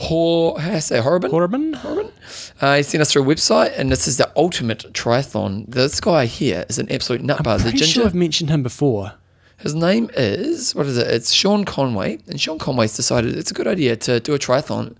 Hor, 0.00 0.60
how 0.60 0.70
do 0.70 0.76
I 0.76 0.78
say, 0.78 1.00
Horriban? 1.00 1.28
Corbin, 1.28 1.74
Corbin. 1.74 2.12
Uh, 2.60 2.76
he 2.76 2.84
sent 2.84 3.02
us 3.02 3.12
through 3.12 3.22
a 3.22 3.26
website, 3.26 3.76
and 3.76 3.90
this 3.90 4.06
is 4.06 4.16
the 4.16 4.30
ultimate 4.36 4.84
triathlon. 4.92 5.66
This 5.66 6.00
guy 6.00 6.26
here 6.26 6.64
is 6.68 6.78
an 6.78 6.90
absolute 6.92 7.20
nutbuzz. 7.20 7.58
The 7.58 7.62
pretty 7.64 7.78
ginger. 7.78 7.92
sure 7.92 8.06
I've 8.06 8.14
mentioned 8.14 8.48
him 8.48 8.62
before. 8.62 9.14
His 9.56 9.74
name 9.74 10.08
is 10.14 10.72
what 10.72 10.86
is 10.86 10.96
it? 10.96 11.08
It's 11.08 11.32
Sean 11.32 11.64
Conway, 11.64 12.20
and 12.28 12.40
Sean 12.40 12.60
Conway's 12.60 12.94
decided 12.94 13.36
it's 13.36 13.50
a 13.50 13.54
good 13.54 13.66
idea 13.66 13.96
to 13.96 14.20
do 14.20 14.34
a 14.34 14.38
triathlon 14.38 14.94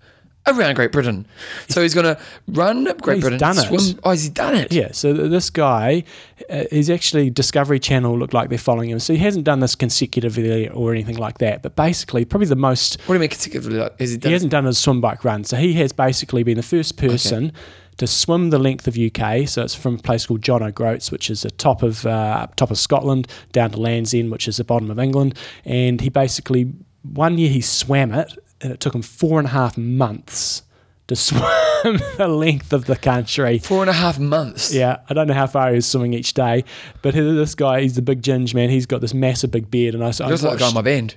around 0.56 0.74
Great 0.74 0.92
Britain. 0.92 1.26
So 1.68 1.82
he's 1.82 1.94
going 1.94 2.06
to 2.06 2.20
run 2.48 2.84
Great 3.02 3.16
He's 3.16 3.22
Britain, 3.24 3.38
done 3.38 3.58
it. 3.58 3.66
swim. 3.66 4.00
Oh, 4.04 4.10
has 4.10 4.24
he 4.24 4.30
done 4.30 4.54
it? 4.54 4.72
Yeah, 4.72 4.92
so 4.92 5.12
this 5.12 5.50
guy, 5.50 6.04
uh, 6.50 6.64
actually 6.92 7.30
Discovery 7.30 7.78
Channel 7.80 8.18
looked 8.18 8.34
like 8.34 8.48
they're 8.48 8.58
following 8.58 8.90
him. 8.90 8.98
So 9.00 9.12
he 9.12 9.18
hasn't 9.18 9.44
done 9.44 9.60
this 9.60 9.74
consecutively 9.74 10.68
or 10.68 10.92
anything 10.92 11.16
like 11.16 11.38
that. 11.38 11.62
But 11.62 11.76
basically, 11.76 12.24
probably 12.24 12.46
the 12.48 12.56
most 12.56 13.00
What 13.02 13.08
do 13.08 13.12
you 13.14 13.20
mean 13.20 13.28
consecutively? 13.28 13.78
Like, 13.78 13.98
has 13.98 14.10
he 14.12 14.16
done? 14.16 14.30
he 14.30 14.32
hasn't 14.32 14.52
done 14.52 14.66
a 14.66 14.72
swim 14.72 15.00
bike 15.00 15.24
run. 15.24 15.44
So 15.44 15.56
he 15.56 15.74
has 15.74 15.92
basically 15.92 16.42
been 16.42 16.56
the 16.56 16.62
first 16.62 16.96
person 16.96 17.52
to 17.98 18.06
swim 18.06 18.50
the 18.50 18.58
length 18.58 18.86
of 18.86 18.96
UK. 18.96 19.48
So 19.48 19.62
it's 19.62 19.74
from 19.74 19.96
a 19.96 19.98
place 19.98 20.26
called 20.26 20.42
John 20.42 20.62
O'Groats, 20.62 21.10
which 21.10 21.30
is 21.30 21.42
the 21.42 21.50
top 21.50 21.82
of 21.82 22.06
uh, 22.06 22.46
top 22.56 22.70
of 22.70 22.78
Scotland, 22.78 23.26
down 23.52 23.72
to 23.72 23.80
Land's 23.80 24.14
End, 24.14 24.30
which 24.30 24.48
is 24.48 24.56
the 24.56 24.64
bottom 24.64 24.90
of 24.90 24.98
England. 24.98 25.36
And 25.64 26.00
he 26.00 26.08
basically 26.08 26.72
one 27.02 27.38
year 27.38 27.50
he 27.50 27.60
swam 27.60 28.12
it, 28.12 28.32
and 28.60 28.72
it 28.72 28.80
took 28.80 28.94
him 28.94 29.02
four 29.02 29.38
and 29.38 29.46
a 29.46 29.50
half 29.50 29.76
months 29.76 30.62
to 31.08 31.16
swim 31.16 31.98
the 32.16 32.28
length 32.28 32.72
of 32.72 32.84
the 32.84 32.96
country. 32.96 33.58
Four 33.58 33.82
and 33.82 33.90
a 33.90 33.94
half 33.94 34.18
months. 34.18 34.72
Yeah, 34.72 34.98
I 35.08 35.14
don't 35.14 35.26
know 35.26 35.34
how 35.34 35.46
far 35.46 35.70
he 35.70 35.76
was 35.76 35.86
swimming 35.86 36.12
each 36.12 36.34
day, 36.34 36.64
but 37.02 37.14
this 37.14 37.54
guy, 37.54 37.80
he's 37.82 37.94
the 37.94 38.02
big 38.02 38.22
ginge 38.22 38.54
man. 38.54 38.70
He's 38.70 38.86
got 38.86 39.00
this 39.00 39.14
massive 39.14 39.50
big 39.50 39.70
beard, 39.70 39.94
and 39.94 40.04
I, 40.04 40.08
I, 40.08 40.10
Just 40.10 40.22
like 40.22 40.40
the 40.40 40.46
guy 40.48 40.54
in 40.54 40.60
watched, 40.60 40.74
my 40.74 40.82
band. 40.82 41.16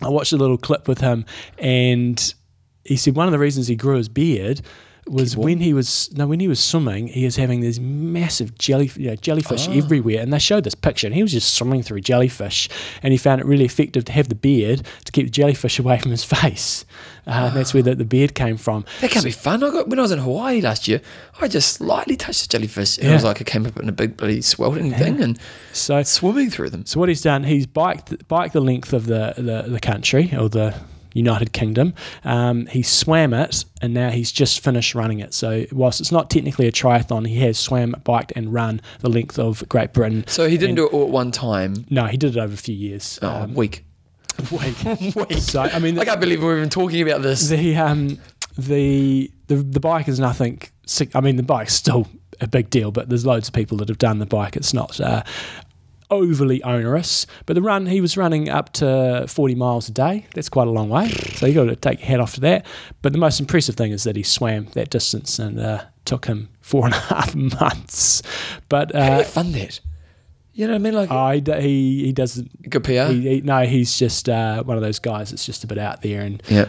I 0.00 0.08
watched 0.08 0.32
a 0.32 0.36
little 0.36 0.58
clip 0.58 0.88
with 0.88 1.00
him, 1.00 1.24
and 1.58 2.34
he 2.84 2.96
said 2.96 3.14
one 3.14 3.26
of 3.26 3.32
the 3.32 3.38
reasons 3.38 3.68
he 3.68 3.76
grew 3.76 3.96
his 3.96 4.08
beard 4.08 4.60
was 5.08 5.36
when 5.36 5.58
he 5.58 5.72
was 5.74 6.10
no 6.16 6.26
when 6.28 6.38
he 6.40 6.46
was 6.48 6.60
swimming. 6.62 7.08
He 7.08 7.24
was 7.24 7.36
having 7.36 7.60
these 7.60 7.80
massive 7.80 8.56
jelly, 8.56 8.90
you 8.96 9.08
know, 9.08 9.16
jellyfish 9.16 9.66
Ah. 9.68 9.72
everywhere, 9.72 10.20
and 10.20 10.32
they 10.32 10.38
showed 10.38 10.64
this 10.64 10.74
picture, 10.76 11.06
and 11.08 11.14
he 11.14 11.22
was 11.22 11.32
just 11.32 11.54
swimming 11.54 11.82
through 11.82 12.00
jellyfish, 12.02 12.68
and 13.02 13.10
he 13.12 13.18
found 13.18 13.40
it 13.40 13.46
really 13.46 13.64
effective 13.64 14.04
to 14.04 14.12
have 14.12 14.28
the 14.28 14.34
beard 14.36 14.82
to 15.04 15.12
keep 15.12 15.26
the 15.26 15.30
jellyfish 15.32 15.78
away 15.80 15.98
from 15.98 16.12
his 16.12 16.22
face. 16.24 16.84
Uh, 17.26 17.30
and 17.48 17.56
that's 17.56 17.72
where 17.74 17.82
the, 17.84 17.94
the 17.94 18.04
beard 18.04 18.34
came 18.34 18.56
from. 18.56 18.84
That 19.00 19.10
can 19.10 19.22
be 19.22 19.30
fun. 19.30 19.62
I 19.62 19.70
got 19.70 19.88
when 19.88 19.98
I 19.98 20.02
was 20.02 20.10
in 20.12 20.18
Hawaii 20.18 20.60
last 20.60 20.86
year. 20.88 21.00
I 21.40 21.48
just 21.48 21.80
lightly 21.80 22.16
touched 22.16 22.42
the 22.42 22.48
jellyfish, 22.58 22.98
and 22.98 23.08
it 23.08 23.12
was 23.12 23.24
like 23.24 23.40
it 23.40 23.46
came 23.46 23.66
up 23.66 23.78
in 23.78 23.88
a 23.88 23.92
big 23.92 24.16
bloody 24.16 24.40
sweltering 24.40 24.92
thing, 24.92 25.20
and 25.20 25.38
So 25.72 26.02
swimming 26.04 26.50
through 26.50 26.70
them. 26.70 26.86
So 26.86 27.00
what 27.00 27.08
he's 27.08 27.22
done, 27.22 27.44
he's 27.44 27.66
biked 27.66 28.26
biked 28.28 28.52
the 28.52 28.60
length 28.60 28.92
of 28.92 29.06
the, 29.06 29.34
the, 29.36 29.64
the 29.68 29.80
country 29.80 30.32
or 30.36 30.48
the 30.48 30.74
United 31.14 31.52
Kingdom. 31.52 31.94
Um, 32.24 32.66
he 32.66 32.82
swam 32.82 33.32
it, 33.34 33.64
and 33.80 33.92
now 33.94 34.10
he's 34.10 34.32
just 34.32 34.60
finished 34.60 34.94
running 34.94 35.20
it. 35.20 35.34
So 35.34 35.64
whilst 35.72 36.00
it's 36.00 36.12
not 36.12 36.30
technically 36.30 36.66
a 36.66 36.72
triathlon, 36.72 37.26
he 37.26 37.36
has 37.40 37.58
swam, 37.58 37.94
biked, 38.04 38.32
and 38.36 38.52
run 38.52 38.80
the 39.00 39.08
length 39.08 39.38
of 39.38 39.68
Great 39.68 39.92
Britain. 39.92 40.24
So 40.26 40.48
he 40.48 40.56
didn't 40.56 40.70
And- 40.70 40.76
do 40.76 40.86
it 40.86 40.92
all 40.92 41.02
at 41.04 41.08
one 41.10 41.30
time. 41.32 41.86
No, 41.90 42.06
he 42.06 42.16
did 42.16 42.36
it 42.36 42.40
over 42.40 42.54
a 42.54 42.56
few 42.56 42.74
years. 42.74 43.18
Oh, 43.22 43.28
Um, 43.42 43.54
week. 43.54 43.84
week. 44.50 44.74
So 45.40 45.62
I 45.62 45.78
mean, 45.78 45.98
I 45.98 46.04
can't 46.04 46.20
believe 46.20 46.42
we're 46.42 46.56
even 46.56 46.70
talking 46.70 47.02
about 47.02 47.22
this. 47.22 47.48
the 47.48 47.76
um 47.76 48.18
the 48.56 49.30
the 49.48 49.56
the 49.56 49.80
bike 49.80 50.08
is 50.08 50.18
nothing. 50.20 50.60
I 51.14 51.20
mean, 51.20 51.36
the 51.36 51.42
bike's 51.42 51.74
still 51.74 52.06
a 52.40 52.46
big 52.46 52.70
deal, 52.70 52.90
but 52.90 53.08
there's 53.08 53.24
loads 53.26 53.48
of 53.48 53.54
people 53.54 53.76
that 53.78 53.88
have 53.88 53.98
done 53.98 54.18
the 54.18 54.26
bike. 54.26 54.56
It's 54.56 54.74
not. 54.74 55.00
Uh, 55.00 55.22
overly 56.12 56.62
onerous 56.62 57.26
but 57.46 57.54
the 57.54 57.62
run 57.62 57.86
he 57.86 58.00
was 58.00 58.16
running 58.16 58.48
up 58.48 58.72
to 58.72 59.24
40 59.26 59.54
miles 59.54 59.88
a 59.88 59.92
day 59.92 60.26
that's 60.34 60.48
quite 60.48 60.68
a 60.68 60.70
long 60.70 60.88
way 60.90 61.08
so 61.08 61.46
you've 61.46 61.56
got 61.56 61.64
to 61.64 61.76
take 61.76 62.00
your 62.00 62.08
hat 62.08 62.20
off 62.20 62.34
to 62.34 62.40
that 62.40 62.66
but 63.00 63.12
the 63.12 63.18
most 63.18 63.40
impressive 63.40 63.74
thing 63.74 63.90
is 63.92 64.04
that 64.04 64.14
he 64.14 64.22
swam 64.22 64.66
that 64.74 64.90
distance 64.90 65.38
and 65.38 65.58
uh, 65.58 65.82
took 66.04 66.26
him 66.26 66.48
four 66.60 66.84
and 66.84 66.94
a 66.94 66.98
half 66.98 67.34
months 67.60 68.22
but 68.68 68.94
How 68.94 69.06
do 69.06 69.12
uh, 69.14 69.18
you 69.18 69.24
fund 69.24 69.54
that? 69.54 69.80
You 70.54 70.66
know 70.66 70.74
what 70.74 70.80
I 70.80 70.82
mean? 70.82 70.94
Like 70.94 71.10
I 71.10 71.38
d- 71.40 71.60
he 71.62 72.04
he 72.04 72.12
doesn't 72.12 72.68
good 72.68 72.84
PR. 72.84 73.10
he, 73.10 73.20
he, 73.22 73.40
no 73.40 73.64
he's 73.64 73.98
just 73.98 74.28
uh, 74.28 74.62
one 74.62 74.76
of 74.76 74.82
those 74.82 74.98
guys 74.98 75.30
that's 75.30 75.46
just 75.46 75.64
a 75.64 75.66
bit 75.66 75.78
out 75.78 76.02
there 76.02 76.20
and 76.20 76.42
yeah. 76.48 76.68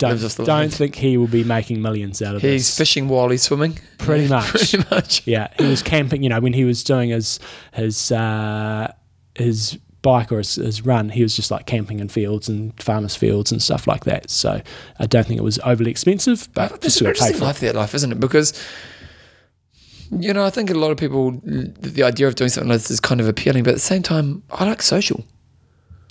Don't, 0.00 0.36
don't 0.44 0.72
think 0.72 0.94
he 0.96 1.16
will 1.16 1.28
be 1.28 1.44
making 1.44 1.80
millions 1.82 2.20
out 2.22 2.34
of 2.34 2.42
He's 2.42 2.50
this 2.50 2.68
He's 2.68 2.76
fishing 2.76 3.08
while 3.08 3.28
he's 3.28 3.42
swimming. 3.42 3.78
Pretty 3.98 4.28
much. 4.36 4.48
Pretty 4.48 4.78
much. 4.90 5.26
Yeah, 5.26 5.48
he 5.58 5.66
was 5.66 5.82
camping. 5.82 6.22
You 6.22 6.30
know, 6.30 6.40
when 6.40 6.52
he 6.54 6.64
was 6.64 6.82
doing 6.82 7.10
his 7.10 7.38
his 7.72 8.10
uh, 8.10 8.92
his 9.34 9.78
bike 10.02 10.32
or 10.32 10.38
his, 10.38 10.54
his 10.54 10.84
run, 10.84 11.10
he 11.10 11.22
was 11.22 11.36
just 11.36 11.50
like 11.50 11.66
camping 11.66 12.00
in 12.00 12.08
fields 12.08 12.48
and 12.48 12.80
farmers' 12.82 13.14
fields 13.14 13.52
and 13.52 13.62
stuff 13.62 13.86
like 13.86 14.04
that. 14.04 14.30
So 14.30 14.62
I 14.98 15.06
don't 15.06 15.26
think 15.26 15.38
it 15.38 15.44
was 15.44 15.58
overly 15.60 15.90
expensive, 15.90 16.48
but 16.54 16.70
That's 16.70 16.82
just 16.82 17.00
an 17.02 17.04
sort 17.04 17.16
of 17.16 17.20
paid 17.20 17.26
interesting 17.26 17.46
life, 17.46 17.60
that 17.60 17.74
life, 17.74 17.94
isn't 17.94 18.12
it? 18.12 18.18
Because, 18.18 18.58
you 20.10 20.32
know, 20.32 20.44
I 20.44 20.50
think 20.50 20.70
a 20.70 20.74
lot 20.74 20.90
of 20.90 20.96
people, 20.96 21.32
the 21.42 22.02
idea 22.02 22.26
of 22.28 22.34
doing 22.34 22.48
something 22.48 22.70
like 22.70 22.78
this 22.80 22.90
is 22.90 23.00
kind 23.00 23.20
of 23.20 23.28
appealing, 23.28 23.62
but 23.64 23.70
at 23.70 23.76
the 23.76 23.80
same 23.80 24.02
time, 24.02 24.42
I 24.50 24.64
like 24.64 24.80
social. 24.80 25.24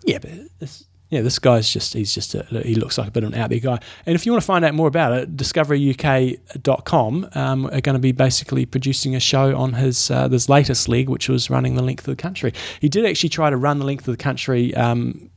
Yeah, 0.03 0.19
but 0.19 0.31
this, 0.59 0.85
yeah, 1.09 1.21
this 1.21 1.39
guy's 1.39 1.69
just 1.69 1.93
he's 1.93 2.13
just 2.13 2.35
a, 2.35 2.43
he 2.63 2.75
looks 2.75 2.97
like 2.97 3.07
a 3.07 3.11
bit 3.11 3.23
of 3.23 3.33
an 3.33 3.39
out 3.39 3.49
there 3.49 3.59
guy. 3.59 3.79
And 4.05 4.15
if 4.15 4.25
you 4.25 4.31
want 4.31 4.43
to 4.43 4.45
find 4.45 4.63
out 4.63 4.75
more 4.75 4.87
about 4.87 5.11
it, 5.13 5.35
discoveryuk.com 5.35 7.29
um, 7.33 7.65
are 7.65 7.81
going 7.81 7.93
to 7.93 7.99
be 7.99 8.11
basically 8.11 8.65
producing 8.67 9.15
a 9.15 9.19
show 9.19 9.57
on 9.57 9.73
his 9.73 10.11
uh, 10.11 10.27
this 10.27 10.47
latest 10.49 10.87
leg, 10.87 11.09
which 11.09 11.27
was 11.27 11.49
running 11.49 11.73
the 11.75 11.81
length 11.81 12.07
of 12.07 12.15
the 12.15 12.21
country. 12.21 12.53
He 12.79 12.89
did 12.89 13.05
actually 13.07 13.29
try 13.29 13.49
to 13.49 13.57
run 13.57 13.79
the 13.79 13.85
length 13.85 14.07
of 14.07 14.15
the 14.15 14.23
country. 14.23 14.75
Um, 14.75 15.31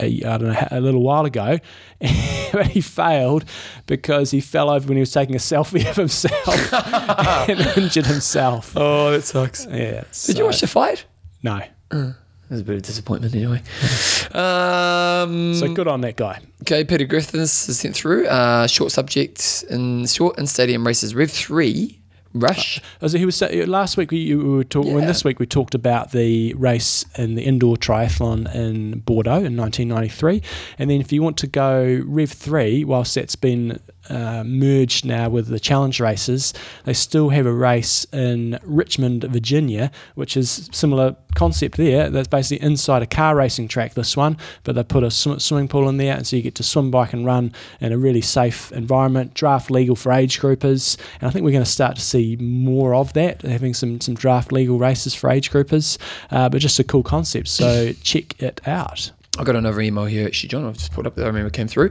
a, 0.00 0.24
I 0.24 0.38
don't 0.38 0.52
know, 0.52 0.68
a 0.72 0.80
little 0.80 1.02
while 1.02 1.24
ago, 1.26 1.58
but 2.00 2.66
he 2.68 2.80
failed 2.80 3.44
because 3.86 4.32
he 4.32 4.40
fell 4.40 4.68
over 4.68 4.88
when 4.88 4.96
he 4.96 5.00
was 5.00 5.12
taking 5.12 5.36
a 5.36 5.38
selfie 5.38 5.88
of 5.88 5.94
himself 5.94 6.72
and 7.48 7.60
injured 7.76 8.06
himself. 8.06 8.72
Oh, 8.74 9.12
that 9.12 9.22
sucks. 9.22 9.66
Yeah. 9.66 10.02
Did 10.24 10.38
you 10.38 10.44
watch 10.44 10.60
the 10.60 10.66
fight? 10.66 11.04
No. 11.44 11.60
It 11.92 12.14
was 12.52 12.60
a 12.60 12.64
bit 12.64 12.76
of 12.76 12.82
disappointment 12.82 13.34
anyway. 13.34 13.62
um, 14.34 15.54
So 15.54 15.72
good 15.72 15.88
on 15.88 16.00
that 16.02 16.16
guy. 16.16 16.40
Okay, 16.62 16.84
Peter 16.84 17.04
Griffiths 17.04 17.66
has 17.66 17.78
sent 17.80 17.94
through. 17.94 18.26
Uh, 18.26 18.66
short 18.66 18.92
subject 18.92 19.64
in 19.70 20.06
short 20.06 20.38
and 20.38 20.48
stadium 20.48 20.86
races. 20.86 21.14
Rev 21.14 21.30
3, 21.30 21.98
Rush. 22.34 22.80
As 23.02 23.12
he 23.12 23.26
was 23.26 23.36
say- 23.36 23.64
last 23.66 23.96
week, 23.98 24.10
we, 24.10 24.34
we 24.34 24.42
were 24.44 24.64
talking. 24.64 24.94
When 24.94 25.02
Yeah. 25.02 25.08
this 25.08 25.22
week 25.24 25.38
we 25.38 25.44
talked 25.46 25.74
about 25.74 26.12
the 26.12 26.54
race 26.54 27.04
in 27.18 27.34
the 27.34 27.42
indoor 27.42 27.76
triathlon 27.76 28.52
in 28.54 29.00
Bordeaux 29.00 29.44
in 29.44 29.54
1993, 29.56 30.40
and 30.78 30.88
then 30.88 31.00
if 31.00 31.12
you 31.12 31.22
want 31.22 31.36
to 31.38 31.46
go 31.46 32.02
Rev 32.06 32.30
three, 32.30 32.84
whilst 32.84 33.14
that's 33.16 33.36
been 33.36 33.80
uh, 34.08 34.42
merged 34.44 35.04
now 35.04 35.28
with 35.28 35.48
the 35.48 35.60
challenge 35.60 36.00
races, 36.00 36.52
they 36.84 36.92
still 36.92 37.30
have 37.30 37.46
a 37.46 37.52
race 37.52 38.04
in 38.12 38.58
Richmond, 38.62 39.24
Virginia, 39.24 39.90
which 40.14 40.36
is 40.36 40.68
similar 40.72 41.16
concept 41.34 41.76
there. 41.76 42.10
That's 42.10 42.28
basically 42.28 42.64
inside 42.64 43.02
a 43.02 43.06
car 43.06 43.36
racing 43.36 43.68
track. 43.68 43.94
This 43.94 44.16
one, 44.16 44.36
but 44.64 44.74
they 44.74 44.82
put 44.82 45.02
a 45.02 45.10
sw- 45.10 45.40
swimming 45.40 45.68
pool 45.68 45.88
in 45.88 45.96
there, 45.96 46.16
and 46.16 46.26
so 46.26 46.36
you 46.36 46.42
get 46.42 46.54
to 46.56 46.62
swim, 46.62 46.90
bike, 46.90 47.12
and 47.12 47.24
run 47.24 47.52
in 47.80 47.92
a 47.92 47.98
really 47.98 48.20
safe 48.20 48.72
environment. 48.72 49.34
Draft 49.34 49.70
legal 49.70 49.96
for 49.96 50.12
age 50.12 50.40
groupers, 50.40 50.98
and 51.20 51.28
I 51.28 51.30
think 51.30 51.44
we're 51.44 51.52
going 51.52 51.64
to 51.64 51.70
start 51.70 51.96
to 51.96 52.02
see 52.02 52.36
more 52.36 52.94
of 52.94 53.12
that, 53.14 53.42
having 53.42 53.74
some 53.74 54.00
some 54.00 54.14
draft 54.14 54.52
legal 54.52 54.78
races 54.78 55.14
for 55.14 55.30
age 55.30 55.50
groupers. 55.50 55.98
Uh, 56.30 56.48
but 56.48 56.60
just 56.60 56.78
a 56.78 56.84
cool 56.84 57.02
concept. 57.02 57.48
So 57.48 57.92
check 58.02 58.40
it 58.42 58.60
out. 58.66 59.12
I 59.38 59.44
got 59.44 59.56
another 59.56 59.80
email 59.80 60.04
here, 60.04 60.26
actually, 60.26 60.50
John. 60.50 60.66
I've 60.66 60.76
just 60.76 60.92
pulled 60.92 61.06
up 61.06 61.14
that 61.14 61.24
I 61.24 61.26
remember 61.26 61.48
came 61.48 61.66
through. 61.66 61.88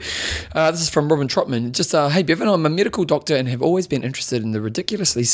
Uh, 0.53 0.69
this 0.69 0.81
is 0.81 0.91
from 0.91 1.09
Robin 1.09 1.27
Trotman. 1.27 1.71
Just, 1.71 1.95
uh, 1.95 2.07
hey, 2.07 2.21
Bevan, 2.21 2.47
I'm 2.47 2.67
a 2.67 2.69
medical 2.69 3.03
doctor 3.03 3.35
and 3.35 3.47
have 3.47 3.63
always 3.63 3.87
been 3.87 4.03
interested 4.03 4.43
in 4.43 4.51
the 4.51 4.61
ridiculously 4.61 5.23
uh, 5.23 5.25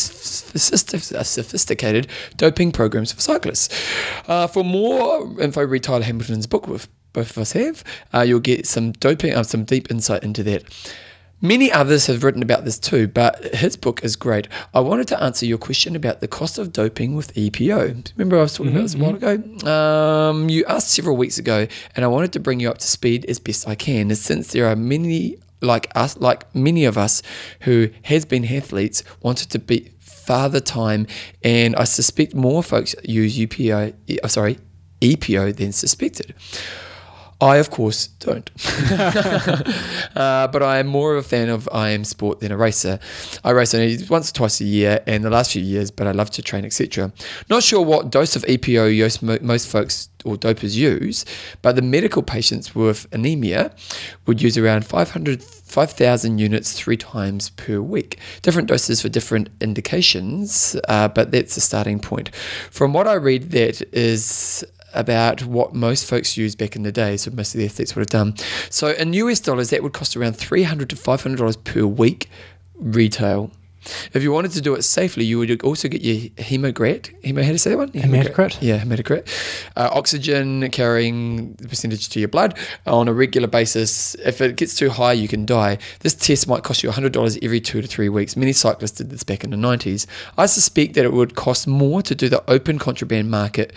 sophisticated 1.24 2.08
doping 2.38 2.72
programs 2.72 3.12
for 3.12 3.20
cyclists. 3.20 3.68
Uh, 4.26 4.48
for 4.48 4.64
more 4.64 5.42
info, 5.42 5.66
read 5.66 5.84
Tyler 5.84 6.04
Hamilton's 6.04 6.48
book, 6.48 6.66
both 6.66 7.32
of 7.32 7.38
us 7.40 7.52
have. 7.52 7.84
Uh, 8.14 8.22
you'll 8.22 8.40
get 8.40 8.66
some 8.66 8.94
doping, 8.94 9.34
uh, 9.34 9.44
some 9.44 9.66
deep 9.66 9.92
insight 9.92 10.24
into 10.24 10.44
that. 10.44 10.64
Many 11.42 11.72
others 11.72 12.08
have 12.08 12.24
written 12.24 12.42
about 12.42 12.66
this 12.66 12.80
too, 12.80 13.08
but 13.08 13.54
his 13.54 13.78
book 13.78 14.04
is 14.04 14.16
great. 14.16 14.48
I 14.74 14.80
wanted 14.80 15.08
to 15.10 15.22
answer 15.22 15.46
your 15.46 15.60
question 15.60 15.96
about 15.96 16.20
the 16.20 16.28
cost 16.28 16.58
of 16.58 16.74
doping 16.74 17.16
with 17.16 17.32
EPO. 17.36 18.12
Remember, 18.18 18.40
I 18.40 18.42
was 18.42 18.56
talking 18.56 18.72
about 18.72 18.82
this 18.82 18.96
a 18.96 18.98
while 18.98 19.16
ago? 19.16 19.70
Um, 19.70 20.50
you 20.50 20.66
asked 20.66 20.90
several 20.90 21.16
weeks 21.16 21.38
ago, 21.38 21.68
and 21.96 22.04
I 22.04 22.08
wanted 22.08 22.34
to 22.34 22.40
bring 22.40 22.60
you 22.60 22.72
up 22.72 22.80
to 22.80 22.88
speed 22.88 23.24
as 23.26 23.38
best 23.38 23.68
I 23.68 23.76
can, 23.76 24.14
since 24.16 24.52
there 24.52 24.68
are 24.68 24.76
many 24.76 25.38
like 25.62 25.92
us, 25.96 26.18
like 26.18 26.54
many 26.56 26.86
of 26.86 26.98
us 26.98 27.22
who 27.62 27.90
has 28.04 28.26
been 28.26 28.44
athletes, 28.44 29.04
wanted 29.22 29.52
to 29.52 29.60
beat 29.60 29.94
father 30.00 30.60
time, 30.60 31.06
and 31.44 31.76
I 31.76 31.84
suspect 31.84 32.34
more 32.34 32.64
folks 32.64 32.96
use 33.04 33.38
UPO, 33.38 33.94
uh, 34.24 34.28
sorry, 34.28 34.58
EPO 35.02 35.56
than 35.56 35.72
suspected. 35.72 36.34
I, 37.40 37.58
of 37.58 37.70
course, 37.70 38.08
don't. 38.08 38.50
uh, 40.16 40.48
but 40.48 40.64
I 40.64 40.80
am 40.80 40.88
more 40.88 41.16
of 41.16 41.24
a 41.24 41.28
fan 41.28 41.50
of 41.50 41.70
I 41.72 41.90
am 41.90 42.04
sport 42.04 42.40
than 42.40 42.52
a 42.52 42.58
racer. 42.58 43.00
I 43.44 43.52
race 43.52 43.76
only 43.76 43.98
once 44.10 44.32
or 44.32 44.34
twice 44.34 44.60
a 44.60 44.66
year, 44.66 45.04
and 45.06 45.24
the 45.24 45.30
last 45.30 45.52
few 45.52 45.62
years, 45.62 45.92
but 45.92 46.08
I 46.08 46.12
love 46.12 46.32
to 46.32 46.42
train, 46.42 46.66
etc. 46.66 47.12
Not 47.48 47.62
sure 47.62 47.82
what 47.82 48.10
dose 48.10 48.36
of 48.36 48.44
EPO 48.44 49.22
most, 49.22 49.42
most 49.44 49.68
folks 49.68 50.10
or 50.26 50.36
dopers 50.36 50.76
use, 50.76 51.26
but 51.62 51.76
the 51.76 51.82
medical 51.84 52.24
patients 52.24 52.74
with 52.74 53.06
anemia 53.12 53.72
would 54.26 54.42
use 54.42 54.58
around 54.58 54.86
500, 54.86 55.44
5,000 55.44 56.40
units 56.40 56.74
three 56.74 56.98
times 56.98 57.52
per 57.52 57.80
week. 57.80 58.18
Different 58.42 58.68
doses 58.68 59.02
for 59.02 59.10
different 59.10 59.50
indications, 59.62 60.76
uh, 60.90 61.08
but 61.08 61.32
that's 61.32 61.54
the 61.54 61.62
starting 61.62 62.00
point. 62.00 62.36
From 62.72 62.94
what 62.94 63.08
I 63.08 63.14
read, 63.14 63.52
that 63.52 63.82
is 63.94 64.66
about 64.94 65.44
what 65.44 65.74
most 65.74 66.06
folks 66.06 66.38
used 66.38 66.58
back 66.58 66.76
in 66.76 66.84
the 66.84 66.92
day. 66.92 67.18
So 67.18 67.32
most 67.32 67.54
of 67.54 67.60
the 67.60 67.66
athletes 67.66 67.96
would 67.96 68.02
have 68.02 68.10
done. 68.10 68.36
So 68.70 68.90
in 68.90 69.14
US 69.14 69.40
dollars, 69.40 69.70
that 69.70 69.84
would 69.84 69.94
cost 69.94 70.16
around 70.16 70.38
three 70.38 70.64
hundred 70.64 70.90
to 70.90 70.96
five 70.96 71.22
hundred 71.22 71.38
dollars 71.38 71.58
per 71.58 71.86
week 71.86 72.30
retail. 72.76 73.52
If 74.14 74.24
you 74.24 74.32
wanted 74.32 74.52
to 74.52 74.62
do 74.62 74.76
it 74.76 74.84
safely, 74.84 75.26
you 75.26 75.38
would 75.40 75.62
also 75.64 75.88
get 75.88 76.02
your 76.02 76.30
hemograt. 76.32 77.14
Hemo, 77.24 77.42
how 77.42 77.48
do 77.48 77.52
you 77.54 77.58
say 77.58 77.72
that 77.72 77.78
one? 77.78 77.90
Hematocrit? 77.92 78.58
Yeah, 78.62 78.80
hematocrit. 78.80 79.28
Uh, 79.76 79.90
oxygen 79.92 80.70
carrying 80.72 81.54
the 81.54 81.68
percentage 81.68 82.10
to 82.10 82.20
your 82.20 82.30
blood 82.30 82.58
on 82.86 83.08
a 83.08 83.14
regular 83.14 83.48
basis. 83.48 84.16
If 84.16 84.42
it 84.42 84.56
gets 84.56 84.76
too 84.76 84.90
high, 84.90 85.14
you 85.14 85.28
can 85.28 85.46
die. 85.46 85.78
This 86.00 86.14
test 86.16 86.48
might 86.48 86.64
cost 86.64 86.84
you 86.84 86.90
$100 86.90 87.40
every 87.42 87.62
two 87.62 87.82
to 87.82 87.88
three 87.88 88.10
weeks. 88.10 88.36
Many 88.36 88.54
cyclists 88.54 88.92
did 88.98 89.10
this 89.10 89.24
back 89.24 89.44
in 89.44 89.52
the 89.52 89.58
90s. 89.58 90.06
I 90.38 90.46
suspect 90.46 90.94
that 90.96 91.06
it 91.06 91.14
would 91.14 91.36
cost 91.36 91.68
more 91.68 92.02
to 92.02 92.16
do 92.16 92.30
the 92.30 92.44
open 92.50 92.80
contraband 92.80 93.30
market 93.32 93.74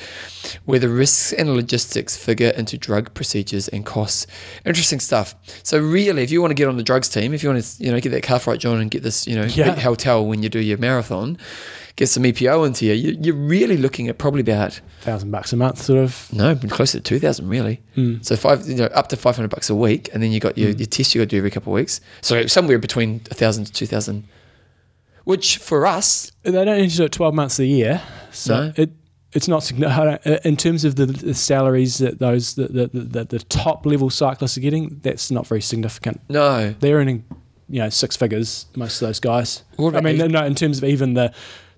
where 0.64 0.78
the 0.78 0.88
risks 0.88 1.32
and 1.32 1.54
logistics 1.54 2.16
figure 2.16 2.50
into 2.50 2.78
drug 2.78 3.12
procedures 3.14 3.68
and 3.68 3.84
costs. 3.84 4.26
Interesting 4.64 5.00
stuff. 5.00 5.34
So 5.62 5.78
really, 5.78 6.22
if 6.22 6.30
you 6.30 6.40
want 6.40 6.50
to 6.50 6.54
get 6.54 6.68
on 6.68 6.76
the 6.76 6.82
drugs 6.82 7.08
team, 7.08 7.34
if 7.34 7.42
you 7.42 7.50
want 7.50 7.62
to, 7.62 7.84
you 7.84 7.90
know, 7.92 8.00
get 8.00 8.10
that 8.10 8.22
calf 8.22 8.46
right, 8.46 8.58
John, 8.58 8.80
and 8.80 8.90
get 8.90 9.02
this, 9.02 9.26
you 9.26 9.36
know, 9.36 9.44
Yeah. 9.44 9.70
big 9.74 9.78
hotel 10.00 10.26
when 10.26 10.42
you 10.42 10.48
do 10.48 10.60
your 10.60 10.78
marathon, 10.78 11.36
get 11.96 12.08
some 12.08 12.22
EPO 12.22 12.66
into 12.66 12.86
you, 12.86 12.92
you 12.94 13.18
you're 13.20 13.34
really 13.34 13.76
looking 13.76 14.08
at 14.08 14.18
probably 14.18 14.40
about 14.40 14.80
Thousand 15.02 15.30
bucks 15.30 15.52
a 15.52 15.56
month, 15.56 15.80
sort 15.80 15.98
of. 15.98 16.28
no, 16.32 16.54
closer 16.68 16.98
to 16.98 17.02
two 17.02 17.18
thousand 17.18 17.48
really. 17.48 17.80
Hmm. 17.94 18.16
So 18.22 18.36
five, 18.36 18.66
you 18.68 18.76
know, 18.76 18.86
up 18.86 19.08
to 19.08 19.16
five 19.16 19.36
hundred 19.36 19.48
bucks 19.48 19.70
a 19.70 19.74
week, 19.74 20.10
and 20.12 20.22
then 20.22 20.30
you 20.32 20.40
got 20.40 20.58
your, 20.58 20.72
hmm. 20.72 20.78
your 20.78 20.86
test 20.86 21.14
you 21.14 21.20
got 21.20 21.24
to 21.30 21.34
do 21.36 21.38
every 21.38 21.50
couple 21.50 21.72
of 21.72 21.76
weeks. 21.76 22.00
So 22.20 22.46
somewhere 22.46 22.78
between 22.78 23.20
a 23.30 23.34
thousand 23.34 23.64
to 23.66 23.72
two 23.72 23.86
thousand 23.86 24.26
which 25.24 25.58
for 25.58 25.86
us, 25.86 26.32
They 26.42 26.50
don't 26.50 26.78
need 26.78 26.90
to 26.90 26.96
do 26.96 27.04
it 27.04 27.12
12 27.12 27.34
months 27.34 27.58
a 27.58 27.66
year. 27.66 28.00
So 28.32 28.54
No. 28.56 28.72
it 28.76 28.90
it's 29.32 29.46
not 29.46 29.62
significant 29.62 30.26
in 30.44 30.56
terms 30.56 30.84
of 30.84 30.96
the, 30.96 31.06
the 31.06 31.34
salaries 31.34 31.98
that 31.98 32.18
those 32.18 32.54
the, 32.56 32.66
the, 32.66 32.90
the, 32.92 33.24
the 33.26 33.38
top 33.38 33.86
level 33.86 34.10
cyclists 34.10 34.56
are 34.56 34.60
getting. 34.60 34.98
That's 35.02 35.30
not 35.30 35.46
very 35.46 35.60
significant. 35.60 36.20
no. 36.28 36.74
They're 36.80 36.96
earning, 36.96 37.24
you 37.70 37.78
know, 37.78 37.88
six 37.88 38.16
figures. 38.16 38.66
Most 38.76 39.00
of 39.00 39.08
those 39.08 39.20
guys. 39.20 39.62
I 39.78 40.00
mean, 40.00 40.18
no, 40.18 40.44
in 40.44 40.54
terms 40.54 40.78
of 40.78 40.84
even 40.84 41.14
the 41.14 41.32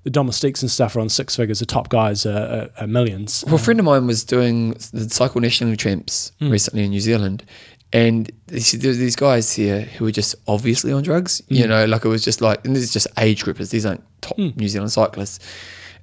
the 0.05 0.11
domestiques 0.11 0.63
and 0.63 0.71
stuff 0.71 0.97
are 0.97 1.01
on 1.01 1.09
six 1.09 1.37
figures. 1.37 1.61
The 1.61 1.67
top 1.67 1.89
guys 1.89 2.27
are, 2.27 2.71
are, 2.77 2.83
are 2.83 2.87
millions. 2.87 3.45
Well, 3.47 3.55
a 3.55 3.59
um, 3.59 3.63
friend 3.63 3.79
of 3.79 3.87
mine 3.87 4.07
was 4.07 4.25
doing 4.25 4.73
the 4.93 5.09
Cycle 5.09 5.41
National 5.41 5.77
Champs 5.77 6.33
hmm. 6.41 6.51
recently 6.51 6.85
in 6.85 6.91
New 6.91 7.01
Zealand, 7.01 7.45
and 7.93 8.31
there's 8.47 8.73
these 8.73 9.17
guys 9.17 9.53
here 9.53 9.83
who 9.83 10.05
were 10.05 10.13
just 10.13 10.35
obviously 10.49 10.93
on 10.93 11.03
drugs. 11.03 11.43
You 11.49 11.65
hmm. 11.65 11.71
know, 11.71 11.85
like 11.85 12.05
it 12.05 12.09
was 12.09 12.25
just 12.25 12.41
like, 12.41 12.65
and 12.65 12.75
this 12.75 12.83
is 12.83 12.93
just 12.93 13.07
age 13.19 13.45
groupers. 13.45 13.71
These 13.71 13.87
aren't 13.87 14.03
top 14.23 14.37
hmm. 14.37 14.49
New 14.57 14.69
Zealand 14.69 14.93
cyclists. 14.93 15.39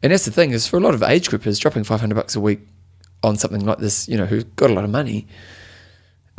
And 0.01 0.13
that's 0.13 0.25
the 0.25 0.31
thing 0.31 0.51
is, 0.51 0.65
for 0.65 0.77
a 0.77 0.79
lot 0.79 0.93
of 0.93 1.03
age 1.03 1.29
groupers, 1.29 1.59
dropping 1.59 1.83
500 1.83 2.15
bucks 2.15 2.35
a 2.35 2.39
week 2.39 2.61
on 3.21 3.35
something 3.35 3.65
like 3.65 3.79
this, 3.79 4.07
you 4.07 4.17
know, 4.17 4.25
who's 4.25 4.45
got 4.45 4.69
a 4.69 4.73
lot 4.73 4.85
of 4.85 4.89
money, 4.89 5.27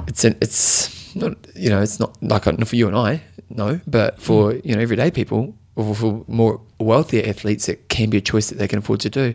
it's 0.06 0.24
an, 0.24 0.39
it's 0.40 1.14
not, 1.14 1.36
you 1.55 1.68
know, 1.68 1.82
it's 1.82 2.01
not 2.01 2.16
like 2.22 2.44
for 2.44 2.77
you 2.77 2.89
and 2.89 2.97
I, 2.97 3.22
no, 3.51 3.81
but 3.86 4.20
for 4.20 4.52
mm. 4.52 4.64
you 4.64 4.74
know 4.74 4.81
everyday 4.81 5.10
people 5.10 5.55
or 5.77 5.94
for 5.94 6.24
more 6.28 6.60
wealthier 6.78 7.27
athletes, 7.28 7.68
it 7.68 7.89
can 7.89 8.10
be 8.10 8.18
a 8.18 8.20
choice 8.20 8.48
that 8.48 8.59
they 8.59 8.68
can 8.68 8.78
afford 8.78 9.01
to 9.01 9.10
do. 9.10 9.35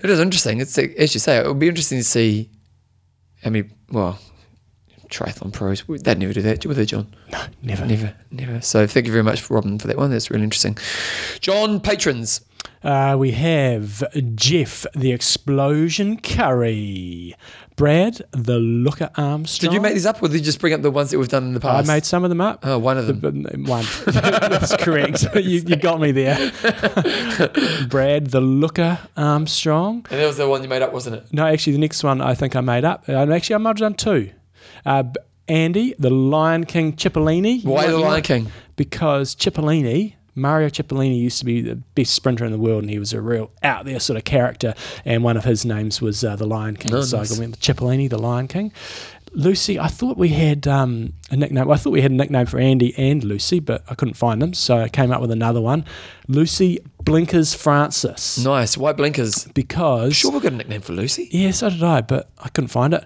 It 0.00 0.10
is 0.10 0.20
interesting. 0.20 0.60
It's 0.60 0.76
as 0.76 1.14
you 1.14 1.20
say, 1.20 1.38
it 1.38 1.46
would 1.46 1.58
be 1.58 1.68
interesting 1.68 1.98
to 1.98 2.04
see 2.04 2.50
how 3.42 3.50
many. 3.50 3.68
Well, 3.90 4.18
triathlon 5.08 5.52
pros 5.52 5.84
they'd 5.86 6.18
never 6.18 6.32
do 6.32 6.42
that, 6.42 6.66
would 6.66 6.76
they, 6.76 6.84
John? 6.84 7.14
No, 7.30 7.44
never. 7.62 7.86
Never, 7.86 8.14
never. 8.30 8.60
So 8.60 8.86
thank 8.86 9.06
you 9.06 9.12
very 9.12 9.22
much, 9.24 9.48
Robin, 9.48 9.78
for 9.78 9.86
that 9.86 9.96
one. 9.96 10.10
That's 10.10 10.30
really 10.30 10.44
interesting. 10.44 10.76
John, 11.40 11.80
patrons. 11.80 12.40
Uh, 12.82 13.16
we 13.18 13.32
have 13.32 14.04
Jeff 14.36 14.86
the 14.94 15.10
Explosion 15.10 16.18
Curry, 16.20 17.34
Brad 17.74 18.22
the 18.32 18.58
Looker 18.58 19.10
Armstrong. 19.16 19.70
Did 19.70 19.74
you 19.74 19.80
make 19.80 19.94
these 19.94 20.06
up, 20.06 20.22
or 20.22 20.28
did 20.28 20.34
you 20.38 20.40
just 20.44 20.60
bring 20.60 20.72
up 20.72 20.82
the 20.82 20.90
ones 20.90 21.10
that 21.10 21.18
we've 21.18 21.28
done 21.28 21.44
in 21.44 21.54
the 21.54 21.60
past? 21.60 21.88
I 21.88 21.94
made 21.94 22.04
some 22.04 22.22
of 22.22 22.28
them 22.30 22.40
up. 22.40 22.64
Oh, 22.64 22.78
one 22.78 22.96
of 22.98 23.06
them. 23.06 23.20
The- 23.42 23.58
One. 23.70 23.84
That's 24.06 24.76
correct. 24.76 25.24
you, 25.34 25.60
you 25.66 25.76
got 25.76 26.00
me 26.00 26.12
there. 26.12 26.36
Brad 27.88 28.28
the 28.28 28.40
Looker 28.40 28.98
Armstrong. 29.16 30.06
and 30.10 30.20
that 30.20 30.26
was 30.26 30.36
the 30.36 30.48
one 30.48 30.62
you 30.62 30.68
made 30.68 30.82
up, 30.82 30.92
wasn't 30.92 31.16
it? 31.16 31.32
No, 31.32 31.46
actually, 31.46 31.72
the 31.74 31.78
next 31.80 32.04
one 32.04 32.20
I 32.20 32.34
think 32.34 32.54
I 32.56 32.60
made 32.60 32.84
up. 32.84 33.08
Uh, 33.08 33.30
actually, 33.32 33.54
I 33.54 33.58
might 33.58 33.70
have 33.70 33.76
done 33.78 33.94
two. 33.94 34.30
Uh, 34.84 35.04
Andy, 35.48 35.94
the 35.98 36.10
Lion 36.10 36.64
King 36.66 36.92
Cipollini. 36.94 37.64
Why 37.64 37.86
the 37.88 37.98
Lion 37.98 38.22
King? 38.22 38.52
Because 38.76 39.34
Cipollini, 39.34 40.14
Mario 40.36 40.68
Cipollini, 40.68 41.18
used 41.18 41.38
to 41.38 41.44
be 41.44 41.62
the 41.62 41.76
best 41.76 42.14
sprinter 42.14 42.44
in 42.44 42.52
the 42.52 42.58
world, 42.58 42.82
and 42.82 42.90
he 42.90 42.98
was 42.98 43.12
a 43.12 43.20
real 43.20 43.50
out 43.62 43.86
there 43.86 43.98
sort 43.98 44.18
of 44.18 44.24
character. 44.24 44.74
And 45.04 45.24
one 45.24 45.36
of 45.36 45.44
his 45.44 45.64
names 45.64 46.00
was 46.00 46.22
uh, 46.22 46.36
the 46.36 46.46
Lion 46.46 46.76
King. 46.76 46.94
Oh, 46.94 47.00
so 47.00 47.18
nice. 47.18 47.36
I 47.36 47.40
went 47.40 47.58
Cipollini, 47.58 48.08
the 48.08 48.18
Lion 48.18 48.46
King. 48.46 48.72
Lucy, 49.32 49.78
I 49.78 49.88
thought 49.88 50.16
we 50.16 50.28
had 50.28 50.66
um, 50.66 51.12
a 51.30 51.36
nickname. 51.36 51.70
I 51.70 51.76
thought 51.76 51.90
we 51.90 52.00
had 52.00 52.10
a 52.10 52.14
nickname 52.14 52.46
for 52.46 52.58
Andy 52.58 52.94
and 52.96 53.22
Lucy, 53.24 53.60
but 53.60 53.82
I 53.88 53.94
couldn't 53.94 54.14
find 54.14 54.40
them, 54.40 54.54
so 54.54 54.78
I 54.78 54.88
came 54.88 55.10
up 55.10 55.20
with 55.20 55.30
another 55.30 55.60
one. 55.60 55.84
Lucy 56.28 56.78
Blinkers 57.02 57.54
Francis, 57.54 58.42
Nice. 58.42 58.76
Why 58.78 58.92
blinkers. 58.92 59.44
because 59.54 60.16
Sure, 60.16 60.32
we've 60.32 60.42
got 60.42 60.52
a 60.52 60.56
nickname 60.56 60.80
for 60.80 60.92
Lucy. 60.94 61.28
yeah, 61.32 61.50
so 61.50 61.68
did 61.70 61.82
I, 61.82 62.00
but 62.00 62.30
I 62.38 62.48
couldn't 62.48 62.68
find 62.68 62.94
it. 62.94 63.04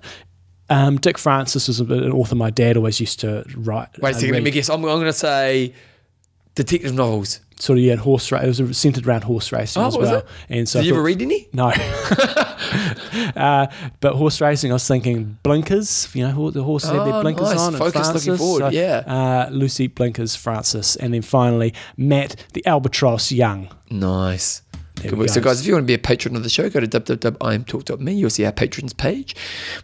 Um, 0.69 0.99
Dick 0.99 1.19
Francis 1.19 1.67
was 1.67 1.81
an 1.81 2.13
author 2.13 2.37
my 2.37 2.51
dad 2.51 2.77
always 2.77 3.01
used 3.01 3.19
to 3.21 3.45
write. 3.57 3.89
Wait 4.01 4.13
a 4.13 4.17
uh, 4.17 4.19
second, 4.21 4.35
let 4.35 4.43
me 4.45 4.53
guess. 4.53 4.71
I'm, 4.71 4.77
I'm 4.77 4.83
going 4.83 5.07
to 5.07 5.13
say 5.13 5.75
detective 6.55 6.95
novels. 6.95 7.41
Sort 7.59 7.79
of, 7.79 7.85
yeah, 7.85 7.97
horse 7.97 8.33
race. 8.33 8.59
It 8.59 8.67
was 8.69 8.79
centered 8.79 9.07
around 9.07 9.25
horse 9.25 9.53
racing 9.53 9.83
Oh, 9.83 9.89
as 9.89 9.97
well. 9.99 10.17
it? 10.21 10.27
And 10.49 10.67
so 10.67 10.79
Did 10.81 10.85
I 10.85 10.89
you 10.89 10.95
ever 10.95 11.03
read 11.03 11.21
any? 11.21 11.47
No. 11.53 11.67
uh, 13.37 13.67
but 14.01 14.15
horse 14.15 14.41
racing, 14.41 14.71
I 14.71 14.75
was 14.75 14.87
thinking 14.89 15.39
blinkers. 15.43 16.09
You 16.15 16.27
know, 16.29 16.51
the 16.51 16.63
horses 16.63 16.91
had 16.91 17.01
Oh, 17.01 17.05
their 17.13 17.23
blinkers 17.23 17.49
nice. 17.51 17.59
on. 17.61 17.75
and 17.75 17.79
Focus 17.83 18.15
looking 18.15 18.37
forward, 18.39 18.61
so, 18.61 18.69
yeah. 18.71 18.99
Uh, 19.07 19.51
Lucy 19.53 19.89
blinkers, 19.89 20.35
Francis, 20.37 20.97
and 20.97 21.13
then 21.13 21.23
finally 21.23 21.75
Matt 21.97 22.37
the 22.55 22.65
albatross 22.67 23.31
Young. 23.31 23.69
Nice. 23.91 24.63
There 25.01 25.11
Good 25.11 25.19
work. 25.19 25.29
So, 25.31 25.41
guys, 25.41 25.61
if 25.61 25.67
you 25.67 25.73
want 25.73 25.85
to 25.85 25.87
be 25.87 25.95
a 25.95 25.99
patron 25.99 26.37
of 26.37 26.43
the 26.43 26.49
show, 26.49 26.69
go 26.69 26.81
to 26.81 26.87
www.imtalk.me. 26.87 28.13
You'll 28.13 28.31
see 28.31 28.45
our 28.45 28.53
patrons 28.53 28.93
page. 28.93 29.35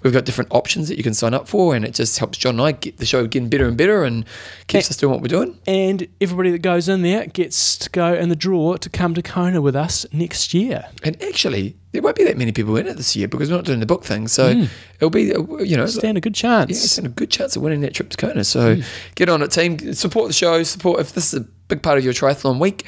We've 0.03 0.13
got 0.13 0.25
different 0.25 0.53
options 0.53 0.89
that 0.89 0.97
you 0.97 1.03
can 1.03 1.15
sign 1.15 1.35
up 1.35 1.49
for, 1.49 1.75
and 1.75 1.85
it 1.85 1.95
just 1.95 2.19
helps 2.19 2.39
John 2.39 2.57
and 2.57 2.63
I 2.63 2.73
get 2.73 2.99
the 2.99 3.07
show 3.07 3.27
getting 3.27 3.49
better 3.49 3.67
and 3.67 3.77
better 3.77 4.05
and 4.05 4.25
keeps 4.67 4.91
us 4.91 4.97
doing 4.97 5.13
what 5.13 5.23
we're 5.23 5.29
doing. 5.29 5.59
And 5.67 6.07
everybody 6.21 6.51
that 6.51 6.61
goes 6.61 6.89
in 6.89 7.03
there 7.03 7.27
gets 7.27 7.77
to 7.79 7.91
go 7.91 8.15
in 8.15 8.29
the 8.29 8.37
draw 8.37 8.77
to 8.77 8.91
come 8.91 9.15
to 9.15 9.23
Kona 9.23 9.61
with 9.61 9.77
us 9.77 10.07
next 10.13 10.55
year. 10.55 10.87
And 11.03 11.21
actually, 11.23 11.77
there 11.93 12.03
won't 12.03 12.17
be 12.17 12.25
that 12.25 12.37
many 12.37 12.53
people 12.53 12.77
in 12.77 12.87
it 12.87 12.97
this 12.97 13.17
year 13.17 13.29
because 13.29 13.51
we're 13.51 13.57
not 13.57 13.65
doing 13.65 13.81
the 13.81 13.87
book 13.87 14.05
thing. 14.05 14.29
So 14.29 14.67
it'll 14.97 15.11
be, 15.11 15.35
uh, 15.35 15.41
you 15.59 15.77
know, 15.77 15.87
Stand 15.87 16.19
a 16.19 16.21
good 16.21 16.37
yeah, 16.37 16.67
chance. 16.67 16.85
it's 16.85 16.99
a 16.99 17.09
good 17.09 17.31
chance 17.31 17.57
of 17.57 17.63
winning 17.63 17.81
that 17.81 17.95
trip 17.95 18.11
to 18.11 18.17
Kona. 18.17 18.45
So 18.45 18.77
get 19.15 19.29
on 19.29 19.43
it, 19.43 19.51
team. 19.51 19.95
Support 19.95 20.29
the 20.29 20.35
show. 20.35 20.63
Support 20.63 21.01
if 21.01 21.13
this 21.13 21.33
is 21.33 21.41
a 21.41 21.45
big 21.69 21.83
part 21.83 21.99
of 21.99 22.05
your 22.05 22.13
triathlon 22.13 22.59
week. 22.59 22.87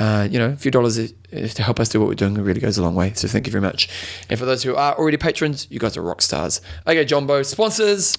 Uh, 0.00 0.26
you 0.30 0.38
know, 0.38 0.48
a 0.48 0.56
few 0.56 0.70
dollars 0.70 1.12
to 1.30 1.62
help 1.62 1.78
us 1.78 1.90
do 1.90 2.00
what 2.00 2.08
we're 2.08 2.14
doing. 2.14 2.32
Really 2.34 2.58
goes 2.60 2.78
a 2.78 2.82
long 2.82 2.94
way. 2.94 3.12
So 3.12 3.28
thank 3.28 3.46
you 3.46 3.52
very 3.52 3.60
much. 3.60 3.88
And 4.30 4.38
for 4.38 4.46
those 4.46 4.62
who 4.62 4.74
are 4.74 4.94
already 4.98 5.18
patrons, 5.18 5.66
you 5.70 5.78
guys 5.78 5.96
are 5.98 6.02
rock 6.02 6.22
stars. 6.22 6.62
Okay, 6.86 7.04
Jumbo 7.04 7.42
sponsors, 7.42 8.16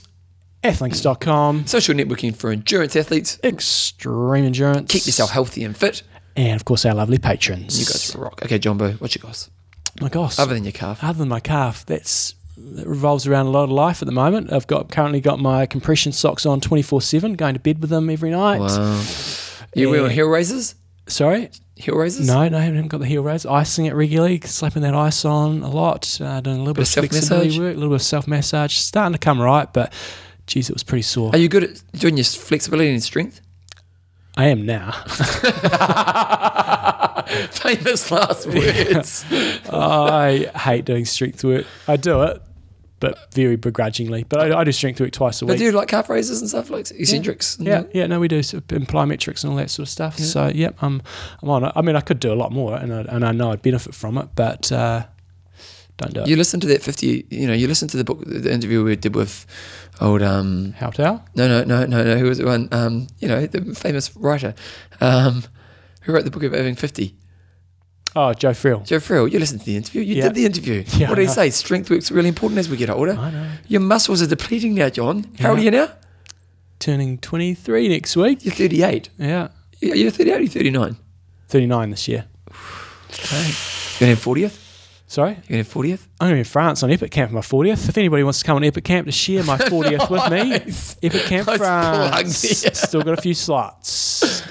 Athlinks.com, 0.64 1.66
social 1.66 1.96
networking 1.96 2.36
for 2.36 2.52
endurance 2.52 2.96
athletes. 2.96 3.40
extreme 3.44 4.46
endurance. 4.46 4.92
Keep 4.92 5.08
yourself 5.08 5.32
healthy 5.32 5.64
and 5.64 5.76
fit. 5.76 6.04
And 6.36 6.56
of 6.56 6.66
course, 6.66 6.86
our 6.86 6.94
lovely 6.94 7.18
patrons. 7.18 7.80
You 7.80 7.86
guys 7.86 8.16
rock. 8.16 8.42
Okay, 8.44 8.60
Jumbo, 8.60 8.92
what's 8.94 9.16
your 9.16 9.24
goss? 9.24 9.50
My 10.00 10.08
gosh. 10.10 10.40
Other 10.40 10.54
than 10.54 10.64
your 10.64 10.72
calf. 10.72 11.04
other 11.04 11.18
than 11.20 11.28
my 11.30 11.40
calf, 11.40 11.86
that's 11.86 12.36
that 12.58 12.86
revolves 12.88 13.26
around 13.26 13.48
a 13.48 13.50
lot 13.50 13.64
of 13.64 13.72
life 13.72 14.02
at 14.04 14.06
the 14.06 14.12
moment. 14.14 14.54
I've 14.54 14.68
got 14.68 14.92
currently 14.92 15.20
got 15.20 15.40
my 15.40 15.66
compression 15.66 16.12
socks 16.12 16.46
on 16.46 16.62
twenty 16.62 16.84
four 16.84 17.02
seven, 17.02 17.34
going 17.34 17.56
to 17.56 17.60
bed 17.60 17.82
with 17.82 17.90
them 17.90 18.10
every 18.10 18.30
night. 18.30 18.60
Wow. 18.60 19.02
You 19.76 19.88
Yeah. 19.88 19.92
wearing 19.92 20.12
heel 20.12 20.28
raisers? 20.28 20.76
Sorry, 21.08 21.50
Heel 21.82 21.96
raisers? 21.96 22.28
no, 22.28 22.48
no, 22.48 22.58
I 22.58 22.62
haven't 22.62 22.88
got 22.90 23.00
the 23.00 23.06
heel 23.08 23.24
raise. 23.24 23.46
Icing 23.46 23.86
it 23.88 23.94
regularly, 23.96 24.40
slapping 24.42 24.82
that 24.84 24.94
ice 24.96 25.26
on 25.26 25.64
a 25.64 25.70
lot, 25.70 26.20
uh, 26.22 26.40
doing 26.42 26.58
a 26.58 26.60
little 26.60 26.74
bit, 26.74 26.82
Bit 26.82 26.98
of 26.98 27.10
flexibility 27.10 27.60
work, 27.60 27.74
a 27.74 27.78
little 27.78 27.90
bit 27.90 27.96
of 27.96 28.02
self 28.04 28.28
massage. 28.28 28.76
Starting 28.76 29.14
to 29.14 29.20
come 29.20 29.42
right, 29.42 29.72
but 29.74 29.92
geez, 30.48 30.70
it 30.70 30.74
was 30.74 30.84
pretty 30.84 31.02
sore. 31.02 31.32
Are 31.34 31.38
you 31.38 31.50
good 31.50 31.64
at 31.64 31.82
doing 31.94 32.18
your 32.18 32.24
flexibility 32.26 32.92
and 32.92 33.02
strength? 33.04 33.42
I 34.38 34.48
am 34.48 34.66
now. 34.66 34.92
Famous 37.52 38.12
last 38.12 38.48
words. 38.48 39.26
I 39.70 40.52
hate 40.56 40.86
doing 40.86 41.06
strength 41.06 41.44
work. 41.44 41.66
I 41.88 41.98
do 41.98 42.22
it, 42.24 42.42
but 43.02 43.34
very 43.34 43.58
begrudgingly. 43.58 44.24
But 44.24 44.40
I, 44.40 44.60
I 44.60 44.64
do 44.64 44.72
strength 44.72 45.02
work 45.02 45.12
twice 45.12 45.42
a 45.42 45.46
week. 45.46 45.56
But 45.56 45.58
do 45.60 45.66
you 45.66 45.72
like 45.74 45.90
calf 45.90 46.08
raises 46.10 46.40
and 46.40 46.50
stuff 46.50 46.70
like 46.70 46.90
eccentrics? 46.92 47.58
and 47.58 47.68
Yeah, 47.68 47.84
yeah, 47.94 48.08
no, 48.08 48.22
we 48.22 48.30
do 48.30 48.40
s- 48.40 48.54
plyometrics 48.54 49.44
and 49.44 49.52
all 49.52 49.58
that 49.58 49.70
sort 49.70 49.88
of 49.88 49.92
stuff. 49.92 50.18
So, 50.20 50.48
yep, 50.48 50.78
I'm, 50.82 51.02
I'm 51.44 51.50
on 51.50 51.66
it. 51.66 51.74
I 51.76 51.82
mean, 51.82 51.98
I 51.98 52.02
could 52.02 52.20
do 52.22 52.32
a 52.32 52.36
lot 52.44 52.54
more, 52.54 52.78
and 52.78 52.94
I, 52.94 53.02
and 53.02 53.26
I 53.26 53.34
know 53.34 53.52
I'd 53.52 53.62
benefit 53.62 53.94
from 53.94 54.18
it, 54.18 54.30
but 54.36 54.72
uh, 54.72 55.04
don't 55.98 56.14
do 56.14 56.22
it. 56.22 56.28
You 56.30 56.36
listen 56.38 56.60
to 56.62 56.68
that 56.68 56.82
fifty. 56.82 57.26
You 57.30 57.48
know, 57.48 57.54
you 57.54 57.68
listen 57.68 57.88
to 57.90 57.98
the 57.98 58.04
book, 58.06 58.24
the 58.26 58.52
interview 58.54 58.84
we 58.84 58.96
did 58.96 59.16
with 59.16 59.46
old. 60.00 60.22
um 60.22 60.74
How? 60.78 60.92
No, 61.36 61.48
no, 61.48 61.64
no, 61.64 61.86
no, 61.86 62.04
no. 62.04 62.18
Who 62.18 62.26
was 62.30 62.38
the 62.38 62.46
one? 62.46 62.70
Um, 62.72 63.08
you 63.20 63.28
know, 63.28 63.46
the 63.48 63.76
famous 63.76 64.16
writer, 64.16 64.54
um, 65.02 65.44
who 66.04 66.14
wrote 66.14 66.24
the 66.26 66.32
book 66.32 66.44
about 66.44 66.58
having 66.58 66.76
fifty. 66.76 67.16
Oh, 68.16 68.34
Joe 68.34 68.52
Friel. 68.52 68.86
Joe 68.86 68.98
Friel. 68.98 69.32
You 69.32 69.40
listened 69.40 69.62
to 69.62 69.66
the 69.66 69.78
interview. 69.78 70.02
You 70.02 70.16
Yeah. 70.16 70.24
did 70.24 70.36
the 70.36 70.46
interview. 70.46 70.84
Yeah, 70.98 71.10
what 71.10 71.16
did 71.16 71.28
he 71.28 71.34
say? 71.34 71.50
Strength 71.50 71.90
work's 71.90 72.12
really 72.12 72.28
important 72.30 72.60
as 72.60 72.68
we 72.70 72.76
get 72.78 72.90
older. 72.90 73.14
I 73.18 73.32
know. 73.32 73.50
Your 73.68 73.82
muscles 73.82 74.22
are 74.22 74.28
depleting 74.28 74.76
now, 74.76 74.90
John. 74.90 75.26
How 75.40 75.52
old 75.52 75.60
are 75.60 75.64
you 75.64 75.72
now? 75.72 75.90
Turning 76.80 77.18
23 77.20 77.88
next 77.90 78.16
week. 78.18 78.44
You're 78.44 78.54
38. 78.54 79.10
Yeah. 79.18 79.48
Yeah, 79.80 79.94
You're 79.94 80.12
38 80.12 80.36
or 80.36 80.40
you're 80.42 80.50
39? 80.50 80.98
39 81.48 81.90
this 81.92 82.08
year. 82.08 82.26
Okay. 83.12 83.38
You're 83.38 84.08
going 84.08 84.16
to 84.16 84.16
have 84.16 84.20
40th? 84.20 84.58
Sorry? 85.08 85.32
You're 85.32 85.42
going 85.42 85.64
to 85.66 85.70
have 85.70 85.74
40th? 85.74 86.08
I'm 86.20 86.28
going 86.28 86.32
to 86.32 86.36
be 86.36 86.40
in 86.40 86.44
France 86.46 86.84
on 86.84 86.92
Epic 86.92 87.12
Camp 87.12 87.30
for 87.32 87.36
my 87.36 87.42
40th. 87.42 87.88
If 87.90 87.98
anybody 87.98 88.24
wants 88.24 88.40
to 88.40 88.46
come 88.46 88.58
on 88.58 88.64
Epic 88.64 88.84
Camp 88.84 89.06
to 89.08 89.12
share 89.12 89.44
my 89.44 89.58
40th 89.58 90.10
with 90.10 90.32
me, 90.32 90.50
Nice. 90.60 90.98
Epic 91.02 91.22
Camp 91.24 91.48
Nice 91.48 91.58
France. 91.58 92.38
Still 92.80 93.02
got 93.04 93.18
a 93.18 93.22
few 93.22 93.34
slots. 93.34 94.44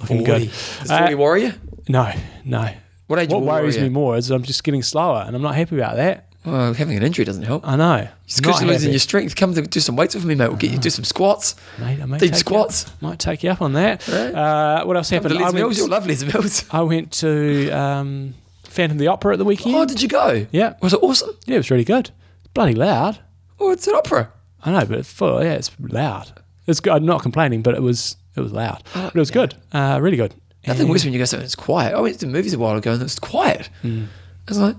Looking 0.00 0.24
40. 0.26 0.46
good. 0.46 0.50
Does 0.80 0.90
Uh, 0.90 0.98
40 1.00 1.14
worry 1.16 1.42
you? 1.44 1.52
No, 1.88 2.12
no. 2.44 2.68
What 3.08 3.18
age 3.18 3.30
What 3.30 3.42
worries 3.42 3.76
me 3.78 3.88
more 3.88 4.16
is 4.16 4.30
I'm 4.30 4.42
just 4.44 4.62
getting 4.64 4.82
slower, 4.82 5.24
and 5.26 5.34
I'm 5.34 5.42
not 5.42 5.54
happy 5.56 5.76
about 5.76 5.96
that. 5.96 6.26
Well, 6.44 6.72
having 6.72 6.96
an 6.96 7.02
injury 7.02 7.24
doesn't 7.24 7.42
help. 7.42 7.66
I 7.66 7.76
know. 7.76 8.08
Just 8.26 8.42
because 8.42 8.62
you're 8.62 8.70
losing 8.70 8.90
your 8.90 9.00
strength, 9.00 9.34
come 9.34 9.52
to 9.54 9.62
do 9.62 9.80
some 9.80 9.96
weights 9.96 10.14
with 10.14 10.24
me, 10.24 10.34
mate. 10.34 10.48
We'll 10.48 10.56
get 10.56 10.70
you 10.70 10.78
do 10.78 10.88
some 10.88 11.04
squats. 11.04 11.56
Mate, 11.78 12.00
I 12.00 12.06
may 12.06 12.18
Deep 12.18 12.34
squats. 12.36 12.86
Up, 12.86 13.02
might 13.02 13.18
take 13.18 13.42
you 13.42 13.50
up 13.50 13.60
on 13.60 13.72
that. 13.74 14.06
Right. 14.08 14.34
Uh, 14.34 14.84
what 14.84 14.96
else 14.96 15.10
Come 15.10 15.22
happened? 15.24 15.42
I 15.42 15.50
Mills. 15.50 15.76
You'll 15.76 15.86
went, 15.88 15.92
love 15.92 16.06
Les 16.06 16.24
Mills. 16.24 16.64
I 16.70 16.80
went 16.82 17.12
to 17.14 17.70
um, 17.70 18.34
Phantom 18.64 18.96
of 18.96 19.00
the 19.00 19.08
Opera 19.08 19.32
at 19.34 19.38
the 19.38 19.44
weekend. 19.44 19.74
Oh, 19.74 19.84
did 19.84 20.00
you 20.00 20.08
go? 20.08 20.46
yeah, 20.52 20.74
Was 20.80 20.92
it 20.94 21.02
awesome? 21.02 21.30
yeah, 21.46 21.56
it 21.56 21.58
was 21.58 21.70
really 21.70 21.84
good. 21.84 22.10
Bloody 22.54 22.74
loud. 22.74 23.18
Oh, 23.58 23.72
it's 23.72 23.86
an 23.88 23.94
opera. 23.96 24.30
I 24.64 24.70
know, 24.70 24.84
but 24.86 24.98
it's 24.98 25.12
full. 25.12 25.42
Yeah, 25.42 25.54
it's 25.54 25.70
loud. 25.80 26.32
It's 26.66 26.80
good. 26.80 26.92
I'm 26.92 27.06
not 27.06 27.22
complaining, 27.22 27.62
but 27.62 27.74
it 27.74 27.82
was 27.82 28.16
it 28.36 28.40
was 28.40 28.52
loud. 28.52 28.82
Oh, 28.94 29.04
But 29.06 29.16
it 29.16 29.18
was 29.18 29.30
good. 29.30 29.54
Uh, 29.72 29.98
really 30.00 30.16
good. 30.16 30.34
Nothing 30.68 30.88
worse 30.88 31.04
when 31.04 31.12
you 31.12 31.18
go 31.18 31.24
somewhere 31.24 31.42
and 31.42 31.46
it's 31.46 31.54
quiet. 31.56 31.94
I 31.94 32.00
went 32.00 32.18
to 32.20 32.26
the 32.26 32.32
movies 32.32 32.54
a 32.54 32.58
while 32.58 32.76
ago 32.76 32.92
and 32.92 33.00
it 33.00 33.04
was 33.04 33.18
quiet. 33.18 33.68
Hmm. 33.82 34.04
I 34.46 34.50
was 34.50 34.58
like, 34.58 34.76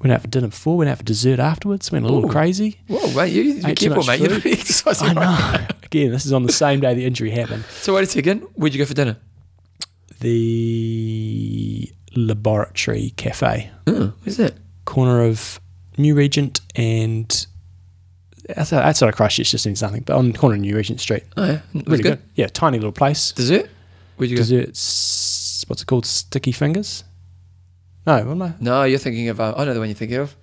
Went 0.00 0.12
out 0.12 0.20
for 0.22 0.28
dinner 0.28 0.46
before, 0.46 0.76
went 0.76 0.88
out 0.88 0.98
for 0.98 1.02
dessert 1.02 1.40
afterwards, 1.40 1.90
went 1.90 2.04
a 2.04 2.08
little 2.08 2.28
Ooh. 2.28 2.32
cray. 2.32 2.52
whoa, 2.86 3.12
mate, 3.14 3.32
you 3.32 3.54
be 3.54 3.68
Ate 3.70 3.76
too 3.78 3.86
careful, 3.88 4.04
much 4.04 4.20
mate. 4.20 4.30
You're 4.30 4.52
exercising. 4.54 5.08
I 5.08 5.12
right. 5.14 5.60
know. 5.60 5.66
Again, 5.82 6.12
this 6.12 6.24
is 6.24 6.32
on 6.32 6.44
the 6.44 6.52
same 6.52 6.78
day 6.80 6.94
the 6.94 7.04
injury 7.04 7.30
happened. 7.30 7.64
So 7.80 7.94
wait 7.94 8.04
a 8.04 8.06
second. 8.06 8.42
Where'd 8.54 8.72
you 8.74 8.78
go 8.78 8.84
for 8.84 8.94
dinner? 8.94 9.16
The 10.20 11.90
Laboratory 12.14 13.12
Cafe, 13.16 13.70
Oh, 13.86 14.12
where's 14.22 14.36
that? 14.36 14.54
corner 14.84 15.22
of 15.24 15.60
New 15.96 16.14
Regent 16.14 16.60
and 16.76 17.46
outside, 18.56 18.84
outside 18.84 19.08
of 19.08 19.16
Christchurch, 19.16 19.50
just 19.50 19.66
means 19.66 19.82
nothing, 19.82 20.02
but 20.02 20.16
on 20.16 20.30
the 20.32 20.38
corner 20.38 20.54
of 20.54 20.60
New 20.60 20.76
Regent 20.76 21.00
Street. 21.00 21.24
Oh, 21.36 21.44
yeah. 21.44 21.60
Really 21.86 22.02
good. 22.02 22.20
Yeah, 22.36 22.46
tiny 22.46 22.78
little 22.78 22.92
place. 22.92 23.32
Dessert? 23.32 23.68
Where'd 24.18 24.30
you 24.30 24.36
go? 24.36 24.42
What's 24.66 25.82
it 25.82 25.86
called? 25.86 26.06
Sticky 26.06 26.52
fingers? 26.52 27.04
No, 28.06 28.16
what 28.24 28.32
am 28.32 28.42
I? 28.42 28.52
No, 28.60 28.82
you're 28.84 28.98
thinking 28.98 29.28
of. 29.28 29.40
Uh, 29.40 29.54
I 29.56 29.64
know 29.64 29.74
the 29.74 29.80
one 29.80 29.88
you're 29.88 29.96
thinking 29.96 30.18
of. 30.18 30.34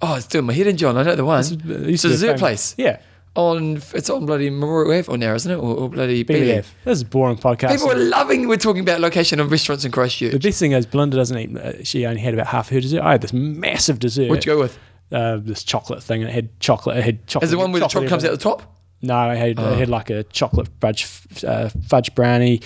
Oh, 0.00 0.14
it's 0.16 0.26
doing 0.26 0.46
my 0.46 0.52
head 0.52 0.66
in, 0.66 0.76
John. 0.76 0.96
I 0.96 1.02
know 1.02 1.14
the 1.14 1.24
one. 1.24 1.38
This 1.40 1.50
is- 1.52 1.56
it 1.58 1.88
used 1.90 1.90
It's 1.90 2.02
to 2.02 2.08
a 2.08 2.10
be 2.10 2.12
dessert 2.14 2.26
famous- 2.26 2.40
place. 2.40 2.74
Yeah, 2.78 2.98
On 3.36 3.80
it's 3.94 4.10
on 4.10 4.26
bloody 4.26 4.50
Memorial 4.50 4.92
Ave 4.98 5.10
or 5.12 5.16
now, 5.18 5.34
isn't 5.34 5.50
it? 5.50 5.56
Or, 5.56 5.76
or 5.76 5.88
bloody 5.90 6.24
BDF. 6.24 6.42
BDF. 6.64 6.66
This 6.84 6.98
is 6.98 7.02
a 7.02 7.06
boring 7.06 7.36
podcast. 7.36 7.70
People 7.70 7.92
are 7.92 7.96
loving. 7.96 8.48
We're 8.48 8.56
talking 8.56 8.82
about 8.82 9.00
location 9.00 9.40
of 9.40 9.50
restaurants 9.50 9.84
in 9.84 9.92
Christchurch. 9.92 10.32
the 10.32 10.38
best 10.38 10.58
thing 10.58 10.72
is 10.72 10.86
Belinda 10.86 11.16
doesn't 11.16 11.38
eat. 11.38 11.56
Uh, 11.56 11.84
she 11.84 12.04
only 12.06 12.20
had 12.20 12.34
about 12.34 12.48
half 12.48 12.68
her 12.70 12.80
dessert. 12.80 13.02
I 13.02 13.12
had 13.12 13.20
this 13.20 13.32
massive 13.32 13.98
dessert. 14.00 14.28
What'd 14.28 14.44
you 14.46 14.54
go 14.54 14.58
with? 14.60 14.78
uh, 15.12 15.36
this 15.36 15.62
chocolate 15.62 16.02
thing, 16.02 16.22
and 16.22 16.30
it 16.30 16.32
had 16.34 16.58
chocolate. 16.60 16.96
It 16.96 17.04
had 17.04 17.26
chocolate. 17.26 17.44
Is 17.44 17.50
the 17.50 17.58
one 17.58 17.70
where 17.72 17.80
the 17.80 17.86
chocolate 17.88 18.08
comes 18.08 18.24
out 18.24 18.28
everything. 18.32 18.50
the 18.50 18.56
top? 18.62 18.78
No, 19.02 19.14
I 19.16 19.34
had 19.34 19.58
Oh. 19.58 19.64
I 19.74 19.74
had 19.74 19.88
like 19.90 20.10
a 20.10 20.22
chocolate 20.24 20.68
fudge 20.80 21.06
uh, 21.46 21.68
fudge 21.88 22.14
brownie, 22.14 22.60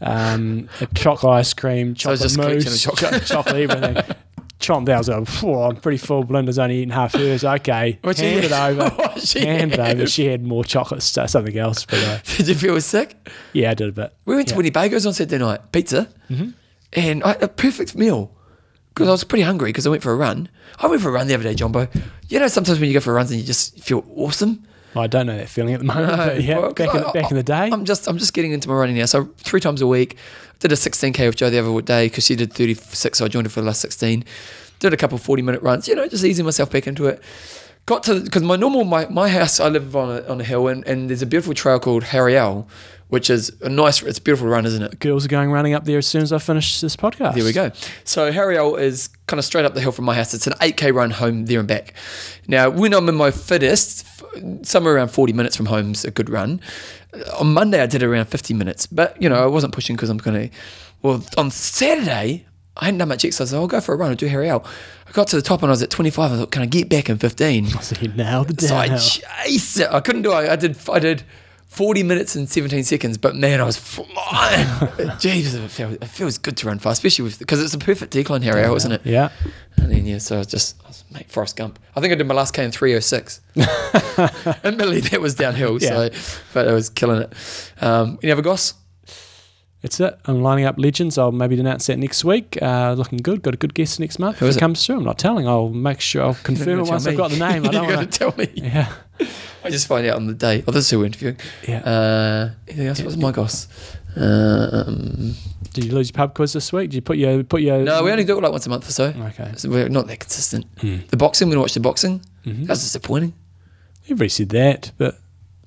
um, 0.00 0.68
a 0.80 0.86
chocolate 0.94 1.32
ice 1.32 1.52
cream, 1.54 1.94
chocolate 1.94 2.32
of 2.32 2.36
mousse, 2.38 2.82
chocolate. 2.82 3.12
cho- 3.12 3.18
chocolate 3.20 3.70
everything. 3.70 4.16
Chomped 4.60 4.90
out. 4.90 4.94
I 4.94 4.98
was 4.98 5.08
like, 5.08 5.26
"Phew, 5.26 5.54
I'm 5.58 5.76
pretty 5.76 5.96
full. 5.96 6.22
Belinda's 6.22 6.58
only 6.58 6.80
eaten 6.80 6.90
half 6.90 7.14
hers. 7.14 7.44
Okay, 7.44 7.98
What'd 8.02 8.18
she 8.22 8.30
hand 8.30 8.44
it 8.44 8.52
over. 8.52 8.90
Hand 8.90 9.72
it 9.72 9.78
over. 9.80 10.06
She 10.06 10.26
had 10.26 10.44
more 10.44 10.64
chocolate 10.64 11.02
something 11.02 11.56
else. 11.56 11.86
But 11.86 11.98
uh, 12.04 12.18
Did 12.36 12.48
you 12.48 12.54
feel 12.54 12.78
sick? 12.82 13.16
yeah, 13.54 13.70
I 13.70 13.74
did 13.74 13.88
a 13.88 13.92
bit. 13.92 14.12
We 14.26 14.34
went 14.36 14.48
to 14.48 14.52
Yeah. 14.54 14.56
Winnie 14.58 14.70
Bagoes 14.70 15.06
on 15.06 15.14
Saturday 15.14 15.42
night, 15.42 15.72
pizza, 15.72 16.08
and 16.92 17.24
I, 17.24 17.32
a 17.40 17.48
perfect 17.48 17.96
meal 17.96 18.30
because 18.92 19.08
I 19.08 19.12
was 19.12 19.24
pretty 19.24 19.44
hungry 19.44 19.70
because 19.70 19.86
I 19.86 19.90
went 19.90 20.02
for 20.02 20.12
a 20.12 20.16
run. 20.16 20.50
I 20.78 20.88
went 20.88 21.00
for 21.00 21.08
a 21.08 21.12
run 21.12 21.26
the 21.26 21.32
other 21.34 21.44
day, 21.44 21.54
Jumbo. 21.54 21.88
You 22.28 22.38
know, 22.38 22.48
sometimes 22.48 22.80
when 22.80 22.88
you 22.88 22.94
go 22.94 23.00
for 23.00 23.14
runs 23.14 23.30
and 23.30 23.40
you 23.40 23.46
just 23.46 23.80
feel 23.80 24.04
awesome. 24.14 24.62
I 24.94 25.06
don't 25.06 25.26
know 25.26 25.36
that 25.36 25.48
feeling 25.48 25.74
at 25.74 25.80
the 25.80 25.86
moment. 25.86 26.08
but 26.16 26.42
yeah, 26.42 26.58
Well, 26.58 26.72
back, 26.72 26.94
in, 26.94 27.04
I- 27.04 27.12
back 27.12 27.30
in 27.30 27.36
the 27.36 27.42
day. 27.42 27.70
I'm 27.72 27.84
just 27.84 28.06
I'm 28.08 28.18
just 28.18 28.32
getting 28.34 28.52
into 28.52 28.68
my 28.68 28.74
running 28.74 28.96
now. 28.96 29.06
So 29.06 29.30
three 29.38 29.60
times 29.60 29.80
a 29.82 29.86
week. 29.86 30.16
Did 30.58 30.72
a 30.72 30.74
16k 30.74 31.26
with 31.26 31.36
Joe 31.36 31.48
the 31.48 31.58
other 31.58 31.80
day 31.80 32.06
because 32.06 32.26
she 32.26 32.36
did 32.36 32.52
36, 32.52 33.16
so 33.18 33.24
I 33.24 33.28
joined 33.28 33.46
her 33.46 33.50
for 33.50 33.62
the 33.62 33.66
last 33.66 33.80
16. 33.80 34.24
Did 34.78 34.92
a 34.92 34.96
couple 34.98 35.16
40 35.16 35.40
minute 35.42 35.62
runs. 35.62 35.88
You 35.88 35.94
know, 35.94 36.06
just 36.06 36.22
easing 36.22 36.44
myself 36.44 36.70
back 36.70 36.86
into 36.86 37.06
it. 37.06 37.22
Got 37.86 38.02
to 38.04 38.20
because 38.20 38.42
my 38.42 38.56
normal 38.56 38.84
my, 38.84 39.06
my 39.06 39.28
house 39.30 39.58
I 39.58 39.68
live 39.68 39.96
on 39.96 40.10
a, 40.18 40.22
on 40.28 40.40
a 40.40 40.44
hill 40.44 40.68
and, 40.68 40.86
and 40.86 41.08
there's 41.08 41.22
a 41.22 41.26
beautiful 41.26 41.54
trail 41.54 41.80
called 41.80 42.02
Harry 42.04 42.36
Ell, 42.36 42.68
which 43.10 43.28
is 43.30 43.52
a 43.60 43.68
nice. 43.68 44.02
It's 44.02 44.18
a 44.18 44.22
beautiful 44.22 44.48
run, 44.48 44.64
isn't 44.66 44.82
it? 44.82 44.98
Girls 44.98 45.24
are 45.24 45.28
going 45.28 45.52
running 45.52 45.74
up 45.74 45.84
there 45.84 45.98
as 45.98 46.06
soon 46.06 46.22
as 46.22 46.32
I 46.32 46.38
finish 46.38 46.80
this 46.80 46.96
podcast. 46.96 47.34
There 47.34 47.44
we 47.44 47.52
go. 47.52 47.70
So 48.04 48.32
Harry 48.32 48.56
Ell 48.56 48.76
is 48.76 49.08
kind 49.26 49.38
of 49.38 49.44
straight 49.44 49.64
up 49.64 49.74
the 49.74 49.80
hill 49.80 49.92
from 49.92 50.06
my 50.06 50.14
house. 50.14 50.32
It's 50.32 50.46
an 50.46 50.54
8k 50.54 50.94
run 50.94 51.10
home 51.10 51.44
there 51.46 51.58
and 51.60 51.68
back. 51.68 51.94
Now, 52.48 52.70
when 52.70 52.92
I'm 52.94 53.08
in 53.08 53.14
my 53.14 53.30
fittest, 53.30 54.06
somewhere 54.66 54.94
around 54.96 55.08
40 55.08 55.32
minutes 55.34 55.56
from 55.56 55.66
home's 55.66 56.04
a 56.04 56.10
good 56.10 56.30
run. 56.30 56.60
On 57.38 57.52
Monday, 57.52 57.82
I 57.82 57.86
did 57.86 58.02
around 58.02 58.26
50 58.26 58.54
minutes, 58.54 58.86
but 58.86 59.20
you 59.20 59.28
know, 59.28 59.42
I 59.42 59.46
wasn't 59.46 59.74
pushing 59.74 59.96
because 59.96 60.08
I'm 60.08 60.18
going 60.18 60.48
to. 60.48 60.56
Well, 61.02 61.24
on 61.36 61.50
Saturday, 61.50 62.46
I 62.76 62.84
hadn't 62.86 62.98
done 62.98 63.08
much 63.08 63.24
exercise. 63.24 63.50
So 63.50 63.60
I'll 63.60 63.66
go 63.66 63.80
for 63.80 63.94
a 63.94 63.96
run. 63.98 64.10
I'll 64.10 64.16
do 64.16 64.26
Harry 64.26 64.48
Ell. 64.48 64.64
I 65.08 65.12
got 65.12 65.26
to 65.28 65.36
the 65.36 65.42
top 65.42 65.62
and 65.62 65.70
I 65.70 65.72
was 65.72 65.82
at 65.82 65.90
25. 65.90 66.30
I 66.32 66.36
thought, 66.36 66.52
can 66.52 66.62
I 66.62 66.66
get 66.66 66.88
back 66.88 67.10
in 67.10 67.18
15? 67.18 67.66
So 67.68 67.96
you 68.00 68.08
nailed 68.12 68.48
the 68.48 68.66
So 68.66 68.76
I 68.76 68.86
downhill. 68.86 69.04
chased 69.04 69.80
it. 69.80 69.88
I 69.90 69.98
couldn't 70.00 70.22
do 70.22 70.30
it. 70.32 70.48
I 70.48 70.54
did. 70.56 70.76
I 70.88 70.98
did. 71.00 71.24
40 71.70 72.02
minutes 72.02 72.34
and 72.34 72.48
17 72.48 72.82
seconds, 72.82 73.16
but 73.16 73.36
man, 73.36 73.60
I 73.60 73.64
was 73.64 73.76
flying. 73.76 74.66
Jesus, 75.20 75.54
it 75.54 75.70
feels, 75.70 75.94
it 75.94 76.04
feels 76.06 76.36
good 76.36 76.56
to 76.56 76.66
run 76.66 76.80
fast, 76.80 76.98
especially 76.98 77.22
with 77.22 77.38
because 77.38 77.62
it's 77.62 77.72
a 77.74 77.78
perfect 77.78 78.10
decline 78.10 78.42
area, 78.42 78.70
isn't 78.72 78.90
it? 78.90 79.02
Yeah. 79.04 79.30
And 79.76 79.92
then 79.92 80.04
yeah, 80.04 80.18
so 80.18 80.34
I 80.34 80.38
was 80.38 80.48
just 80.48 80.82
I 80.84 80.88
was, 80.88 81.04
mate, 81.12 81.30
Forrest 81.30 81.56
Gump. 81.56 81.78
I 81.94 82.00
think 82.00 82.12
I 82.12 82.16
did 82.16 82.26
my 82.26 82.34
last 82.34 82.54
K 82.54 82.64
in 82.64 82.72
306. 82.72 83.40
Admittedly, 84.64 85.00
that 85.00 85.20
was 85.20 85.36
downhill, 85.36 85.78
so 85.78 86.10
but 86.52 86.66
I 86.66 86.72
was 86.72 86.90
killing 86.90 87.22
it. 87.22 87.32
Um, 87.80 88.18
any 88.20 88.32
other 88.32 88.42
goss? 88.42 88.74
That's 89.82 90.00
it. 90.00 90.18
I'm 90.26 90.42
lining 90.42 90.64
up 90.64 90.74
legends. 90.76 91.18
I'll 91.18 91.30
maybe 91.32 91.58
announce 91.58 91.86
that 91.86 91.98
next 91.98 92.24
week. 92.24 92.58
Uh, 92.60 92.94
looking 92.98 93.18
good. 93.18 93.42
Got 93.42 93.54
a 93.54 93.56
good 93.56 93.74
guest 93.74 94.00
next 94.00 94.18
month. 94.18 94.40
Who 94.40 94.46
if 94.46 94.54
it 94.54 94.56
it? 94.56 94.60
comes 94.60 94.84
through, 94.84 94.96
I'm 94.96 95.04
not 95.04 95.18
telling. 95.18 95.46
I'll 95.48 95.68
make 95.70 96.00
sure 96.00 96.22
I'll 96.24 96.34
confirm 96.42 96.80
it 96.80 96.86
once 96.88 97.06
I've 97.06 97.16
got 97.16 97.30
the 97.30 97.36
me. 97.36 97.48
name. 97.48 97.64
I 97.64 97.68
don't 97.70 97.88
You're 97.88 97.96
want 97.96 98.12
to. 98.12 98.18
tell 98.18 98.34
me. 98.36 98.48
Yeah. 98.56 98.92
I 99.64 99.70
just 99.70 99.86
find 99.86 100.06
out 100.06 100.16
on 100.16 100.26
the 100.26 100.34
day. 100.34 100.64
Oh, 100.66 100.72
this 100.72 100.84
is 100.86 100.90
who 100.90 100.98
we're 101.00 101.06
interviewing. 101.06 101.36
Yeah. 101.68 101.78
Uh, 101.80 102.50
anything 102.68 102.86
else? 102.86 102.98
What 102.98 103.06
was 103.06 103.16
my 103.16 103.32
goss? 103.32 103.68
Um, 104.16 105.34
Did 105.72 105.84
you 105.84 105.92
lose 105.92 106.08
your 106.10 106.14
pub 106.14 106.34
quiz 106.34 106.52
this 106.52 106.72
week? 106.72 106.90
Did 106.90 106.96
you 106.96 107.02
put 107.02 107.16
your 107.18 107.42
put 107.44 107.62
your? 107.62 107.78
no, 107.82 108.02
we 108.02 108.10
only 108.10 108.24
do 108.24 108.36
it 108.38 108.42
like 108.42 108.52
once 108.52 108.66
a 108.66 108.70
month 108.70 108.88
or 108.88 108.92
so. 108.92 109.06
Okay. 109.16 109.52
So 109.56 109.68
we're 109.70 109.88
not 109.88 110.06
that 110.08 110.20
consistent. 110.20 110.66
The 110.80 111.16
boxing, 111.16 111.48
we're 111.48 111.52
gonna 111.54 111.62
watch 111.62 111.74
the 111.74 111.80
boxing. 111.80 112.20
Mm-hmm. 112.44 112.64
That's 112.64 112.80
disappointing. 112.82 113.34
Everybody 114.04 114.28
said 114.30 114.48
that, 114.50 114.92
but 114.98 115.18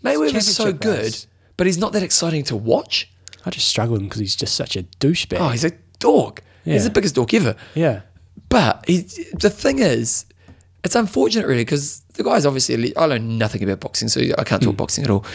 Mayweather's 0.03 0.53
so 0.55 0.73
good, 0.73 0.99
race. 1.03 1.27
but 1.55 1.67
he's 1.67 1.77
not 1.77 1.93
that 1.93 2.03
exciting 2.03 2.43
to 2.45 2.55
watch. 2.55 3.09
I 3.45 3.49
just 3.49 3.67
struggle 3.67 3.93
with 3.93 4.01
him 4.01 4.07
because 4.07 4.19
he's 4.19 4.35
just 4.35 4.55
such 4.55 4.75
a 4.75 4.83
douchebag. 4.83 5.37
Oh, 5.39 5.49
he's 5.49 5.63
a 5.65 5.71
dog. 5.99 6.41
He's 6.65 6.83
the 6.85 6.89
biggest 6.89 7.15
dog 7.15 7.33
ever. 7.33 7.55
yeah. 7.75 8.01
But 8.49 8.83
he, 8.87 8.99
the 9.39 9.49
thing 9.49 9.79
is, 9.79 10.25
it's 10.83 10.95
unfortunate, 10.95 11.47
really, 11.47 11.61
because 11.65 12.02
the 12.13 12.23
guy's 12.23 12.45
obviously. 12.45 12.95
I 12.97 13.07
know 13.07 13.17
nothing 13.17 13.63
about 13.63 13.79
boxing, 13.79 14.07
so 14.07 14.21
I 14.21 14.43
can't 14.43 14.61
Hmm. 14.63 14.69
talk 14.69 14.77
boxing 14.77 15.03
at 15.03 15.09
all. 15.09 15.25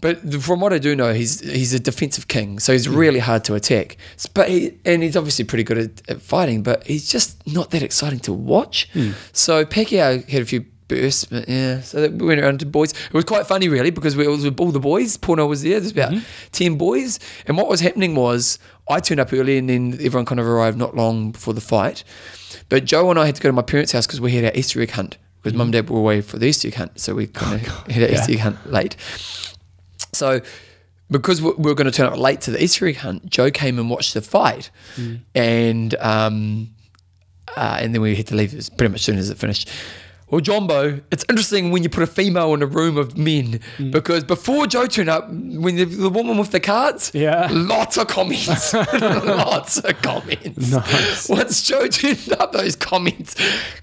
But 0.00 0.42
from 0.42 0.60
what 0.60 0.72
I 0.72 0.78
do 0.78 0.96
know, 0.96 1.12
he's 1.12 1.40
he's 1.40 1.74
a 1.74 1.80
defensive 1.80 2.28
king, 2.28 2.58
so 2.58 2.72
he's 2.72 2.86
hmm. 2.86 2.96
really 2.96 3.20
hard 3.20 3.44
to 3.44 3.54
attack. 3.54 3.96
But 4.32 4.48
he, 4.48 4.78
and 4.84 5.02
he's 5.02 5.16
obviously 5.16 5.44
pretty 5.44 5.64
good 5.64 5.78
at, 5.78 6.10
at 6.10 6.22
fighting, 6.22 6.62
but 6.62 6.86
he's 6.86 7.08
just 7.08 7.46
not 7.46 7.70
that 7.70 7.82
exciting 7.82 8.20
to 8.20 8.32
watch. 8.32 8.88
Hmm. 8.92 9.10
So 9.32 9.64
Pacquiao 9.64 10.26
had 10.28 10.42
a 10.42 10.46
few 10.46 10.64
bursts, 10.88 11.24
but 11.26 11.48
yeah. 11.48 11.80
So 11.80 12.00
that 12.00 12.12
we 12.12 12.26
went 12.26 12.40
around 12.40 12.60
to 12.60 12.66
boys. 12.66 12.92
It 12.92 13.12
was 13.12 13.24
quite 13.24 13.46
funny, 13.46 13.68
really, 13.68 13.90
because 13.90 14.16
we, 14.16 14.24
it 14.24 14.28
was 14.28 14.44
with 14.44 14.58
all 14.58 14.72
the 14.72 14.80
boys. 14.80 15.18
Porno 15.18 15.46
was 15.46 15.62
there. 15.62 15.78
There's 15.80 15.92
about 15.92 16.12
mm-hmm. 16.12 16.24
ten 16.52 16.76
boys, 16.78 17.18
and 17.46 17.58
what 17.58 17.68
was 17.68 17.80
happening 17.80 18.14
was 18.14 18.58
I 18.88 19.00
turned 19.00 19.20
up 19.20 19.32
early, 19.32 19.58
and 19.58 19.68
then 19.68 19.92
everyone 19.94 20.24
kind 20.24 20.40
of 20.40 20.46
arrived 20.46 20.78
not 20.78 20.96
long 20.96 21.32
before 21.32 21.52
the 21.52 21.60
fight. 21.60 22.04
But 22.70 22.84
Joe 22.84 23.10
and 23.10 23.18
I 23.18 23.26
had 23.26 23.36
to 23.36 23.42
go 23.42 23.48
to 23.48 23.52
my 23.52 23.62
parents' 23.62 23.92
house 23.92 24.06
because 24.06 24.20
we 24.20 24.32
had 24.32 24.44
our 24.44 24.52
Easter 24.54 24.80
egg 24.80 24.90
hunt. 24.90 25.18
Because 25.42 25.56
mum 25.56 25.68
and 25.68 25.72
dad 25.72 25.88
were 25.88 25.98
away 25.98 26.20
for 26.20 26.38
the 26.38 26.46
Easter 26.46 26.70
hunt, 26.76 27.00
so 27.00 27.14
we 27.14 27.26
kind 27.26 27.54
of 27.54 27.66
had 27.90 28.02
our 28.02 28.10
Yeah. 28.10 28.20
Easter 28.20 28.38
hunt 28.38 28.70
late. 28.70 28.96
So, 30.12 30.40
because 31.10 31.40
we 31.40 31.50
we 31.52 31.64
were 31.70 31.74
going 31.74 31.90
to 31.90 31.96
turn 31.96 32.06
up 32.06 32.18
late 32.18 32.40
to 32.42 32.50
the 32.50 32.62
Easter 32.62 32.86
egg 32.86 32.96
hunt, 32.96 33.26
Joe 33.30 33.50
came 33.50 33.78
and 33.78 33.88
watched 33.88 34.12
the 34.14 34.20
fight, 34.20 34.70
and 35.34 35.94
um, 36.00 36.70
uh, 37.56 37.78
and 37.80 37.94
then 37.94 38.02
we 38.02 38.14
had 38.16 38.26
to 38.28 38.34
leave 38.36 38.54
as 38.54 38.68
pretty 38.68 38.90
much 38.92 39.00
as 39.00 39.04
soon 39.04 39.18
as 39.18 39.30
it 39.30 39.38
finished. 39.38 39.68
Well, 40.30 40.40
Jumbo, 40.40 41.00
it's 41.10 41.24
interesting 41.28 41.70
when 41.70 41.82
you 41.82 41.88
put 41.88 42.02
a 42.02 42.06
female 42.06 42.54
in 42.54 42.62
a 42.62 42.66
room 42.66 42.96
of 42.96 43.16
men 43.18 43.60
Mm. 43.78 43.90
because 43.90 44.24
before 44.24 44.66
Joe 44.66 44.86
turned 44.86 45.08
up, 45.08 45.28
when 45.30 45.76
the, 45.76 45.84
the 45.84 46.08
woman 46.08 46.38
with 46.38 46.50
the 46.52 46.60
cards, 46.60 47.10
Yeah. 47.14 47.48
lots 47.50 47.96
of 47.96 48.06
comments, 48.08 48.72
lots 49.24 49.78
of 49.78 50.00
comments. 50.02 50.70
Nice. 50.70 51.28
Once 51.28 51.62
Joe 51.62 51.86
turned 51.88 52.32
up, 52.38 52.52
those 52.52 52.76
comments 52.76 53.34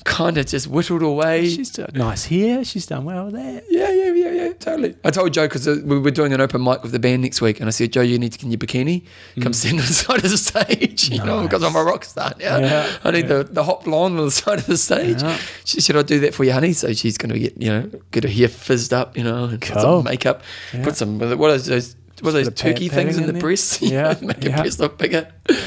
kind 0.04 0.38
of 0.38 0.46
just 0.46 0.68
whittled 0.68 1.02
away. 1.04 1.50
She's 1.50 1.72
done 1.72 1.90
nice 1.94 2.26
here. 2.26 2.64
She's 2.64 2.86
done 2.86 3.06
well 3.06 3.26
with 3.26 3.36
that. 3.36 3.64
Yeah, 3.70 3.92
yeah, 3.92 4.12
yeah, 4.14 4.32
yeah, 4.32 4.54
totally. 4.54 4.96
I 5.04 5.12
told 5.12 5.34
Joe 5.34 5.46
because 5.48 5.68
we 5.68 6.00
were 6.00 6.12
doing 6.12 6.34
an 6.34 6.42
open 6.42 6.64
mic 6.64 6.82
with 6.84 6.92
the 6.92 7.00
band 7.00 7.22
next 7.24 7.42
week, 7.42 7.60
and 7.60 7.68
I 7.68 7.72
said, 7.72 7.92
Joe, 7.94 8.02
you 8.02 8.18
need 8.20 8.32
to 8.34 8.40
get 8.40 8.48
your 8.50 8.58
bikini, 8.58 9.04
come 9.42 9.54
stand 9.54 9.80
on 9.80 9.86
the 9.86 9.94
side 9.94 10.24
of 10.24 10.32
the 10.32 10.38
stage, 10.38 11.10
you 11.10 11.24
know, 11.24 11.44
because 11.44 11.64
I'm 11.64 11.76
a 11.76 11.84
rock 11.84 12.06
star 12.06 12.34
now. 12.40 12.58
Yeah, 12.60 12.98
I 13.04 13.12
need 13.12 13.28
the, 13.28 13.44
the 13.44 13.64
hop 13.64 13.84
blonde 13.84 14.18
on 14.20 14.26
the 14.26 14.32
side 14.44 14.60
of 14.60 14.66
the 14.66 14.78
stage. 14.78 15.22
Yeah. 15.22 15.38
She 15.66 15.82
said, 15.82 15.96
I'll 15.96 16.04
do 16.04 16.20
that 16.22 16.34
for 16.38 16.44
you, 16.46 16.54
honey. 16.54 16.72
So 16.74 16.94
she's 16.94 17.18
going 17.18 17.34
to 17.34 17.40
get, 17.40 17.62
you 17.62 17.70
know, 17.70 17.90
get 18.12 18.24
her 18.24 18.30
hair 18.30 18.48
fizzed 18.48 18.94
up, 18.94 19.18
you 19.18 19.24
know, 19.24 19.44
and 19.46 19.62
put 19.62 19.82
some 19.82 20.04
makeup, 20.06 20.42
Yeah. 20.74 20.84
put 20.84 20.96
some, 20.96 21.20
what 21.20 21.52
are 21.52 21.58
those, 21.58 21.96
what 22.22 22.30
are 22.30 22.32
those 22.32 22.46
Bit 22.46 22.48
of 22.48 22.56
pad- 22.56 22.76
turkey 22.76 22.88
things 22.90 22.92
padding 22.92 23.08
in 23.16 23.22
the 23.24 23.28
in 23.30 23.34
there. 23.36 23.42
breasts? 23.42 23.82
Yeah, 23.82 24.16
Make 24.22 24.44
yeah. 24.44 24.50
your 24.50 24.58
breast 24.60 24.80
look 24.80 24.98
bigger. 24.98 25.28
Oh, 25.50 25.58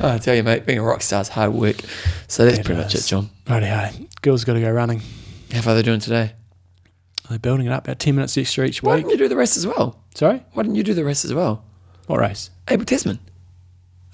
I 0.14 0.18
tell 0.18 0.34
you, 0.34 0.42
mate, 0.42 0.64
being 0.64 0.78
a 0.78 0.82
rock 0.82 1.02
star 1.02 1.20
is 1.20 1.28
hard 1.28 1.52
work. 1.52 1.76
So 2.28 2.44
that's 2.46 2.58
It 2.58 2.64
pretty 2.64 2.80
much 2.80 2.94
it, 2.94 3.02
John. 3.04 3.28
Righty-ho. 3.48 4.06
Girls 4.22 4.44
got 4.44 4.54
to 4.54 4.60
go 4.60 4.70
running. 4.70 5.02
How 5.52 5.60
far 5.60 5.72
are 5.72 5.76
they 5.76 5.82
doing 5.82 6.00
today? 6.00 6.32
They're 7.28 7.38
building 7.38 7.66
it 7.66 7.72
up 7.72 7.84
about 7.84 7.98
10 8.00 8.14
minutes 8.16 8.36
extra 8.38 8.66
each 8.66 8.82
Why 8.82 8.96
week. 8.96 9.04
didn't 9.04 9.12
you 9.12 9.18
do 9.18 9.28
the 9.28 9.36
rest 9.36 9.56
as 9.56 9.66
well? 9.66 10.00
Sorry? 10.14 10.42
Why 10.52 10.62
didn't 10.64 10.74
you 10.76 10.82
do 10.82 10.94
the 10.94 11.04
rest 11.04 11.24
as 11.24 11.32
well? 11.34 11.64
What 12.06 12.18
race? 12.18 12.50
Abel 12.68 12.84
Tasman. 12.84 13.20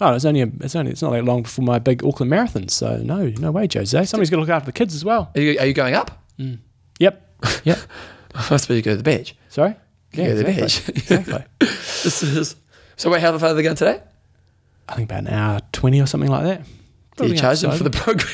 Oh, 0.00 0.14
it's 0.14 0.24
only 0.24 0.42
a, 0.42 0.50
it's 0.60 0.76
only 0.76 0.92
it's 0.92 1.02
not 1.02 1.12
that 1.12 1.24
long 1.24 1.42
before 1.42 1.64
my 1.64 1.78
big 1.78 2.04
Auckland 2.04 2.28
marathon. 2.28 2.68
So 2.68 2.98
no, 2.98 3.28
no 3.38 3.50
way, 3.50 3.66
Jose. 3.72 4.04
Somebody's 4.04 4.30
got 4.30 4.36
to 4.36 4.40
look 4.42 4.50
after 4.50 4.66
the 4.66 4.72
kids 4.72 4.94
as 4.94 5.04
well. 5.04 5.30
Are 5.34 5.40
you, 5.40 5.58
are 5.58 5.66
you 5.66 5.72
going 5.72 5.94
up? 5.94 6.22
Mm. 6.38 6.58
Yep. 6.98 7.22
Yep. 7.64 7.78
That's 8.50 8.68
where 8.68 8.76
you 8.76 8.82
go 8.82 8.92
to 8.92 8.96
the 8.98 9.02
beach. 9.02 9.34
Sorry. 9.48 9.74
You 10.12 10.22
yeah, 10.22 10.28
go 10.28 10.42
to 10.42 10.48
exactly. 10.48 10.92
the 10.92 11.02
beach. 11.02 11.10
exactly. 11.10 11.44
this 11.58 12.22
is, 12.22 12.56
so 12.96 13.10
wait, 13.10 13.22
how 13.22 13.36
far 13.38 13.50
are 13.50 13.54
they 13.54 13.62
going 13.62 13.76
today? 13.76 14.02
I 14.88 14.94
think 14.94 15.10
about 15.10 15.20
an 15.20 15.28
hour 15.28 15.60
twenty 15.72 16.00
or 16.00 16.06
something 16.06 16.30
like 16.30 16.44
that. 16.44 16.62
Do 17.16 17.26
you 17.26 17.36
charge 17.36 17.60
them 17.60 17.72
for 17.72 17.82
the 17.82 17.90
program? 17.90 18.28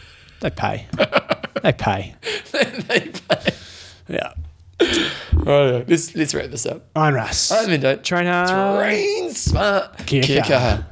they 0.40 0.50
pay. 0.50 0.86
they 1.62 1.72
pay. 1.72 2.14
they 2.52 3.08
pay. 3.08 3.54
Yeah. 4.08 4.32
Oh, 5.46 5.72
right, 5.72 5.88
let's 5.88 6.14
let's 6.14 6.34
wrap 6.34 6.50
this 6.50 6.66
up. 6.66 6.86
I'm 6.94 7.14
Russ. 7.14 7.50
I'm 7.50 7.70
Indo. 7.70 7.96
Trainer. 7.96 8.76
Train 8.76 9.32
smart. 9.32 10.06
Kia, 10.06 10.22
Kia 10.22 10.42
kaha. 10.42 10.48
Kaha. 10.48 10.86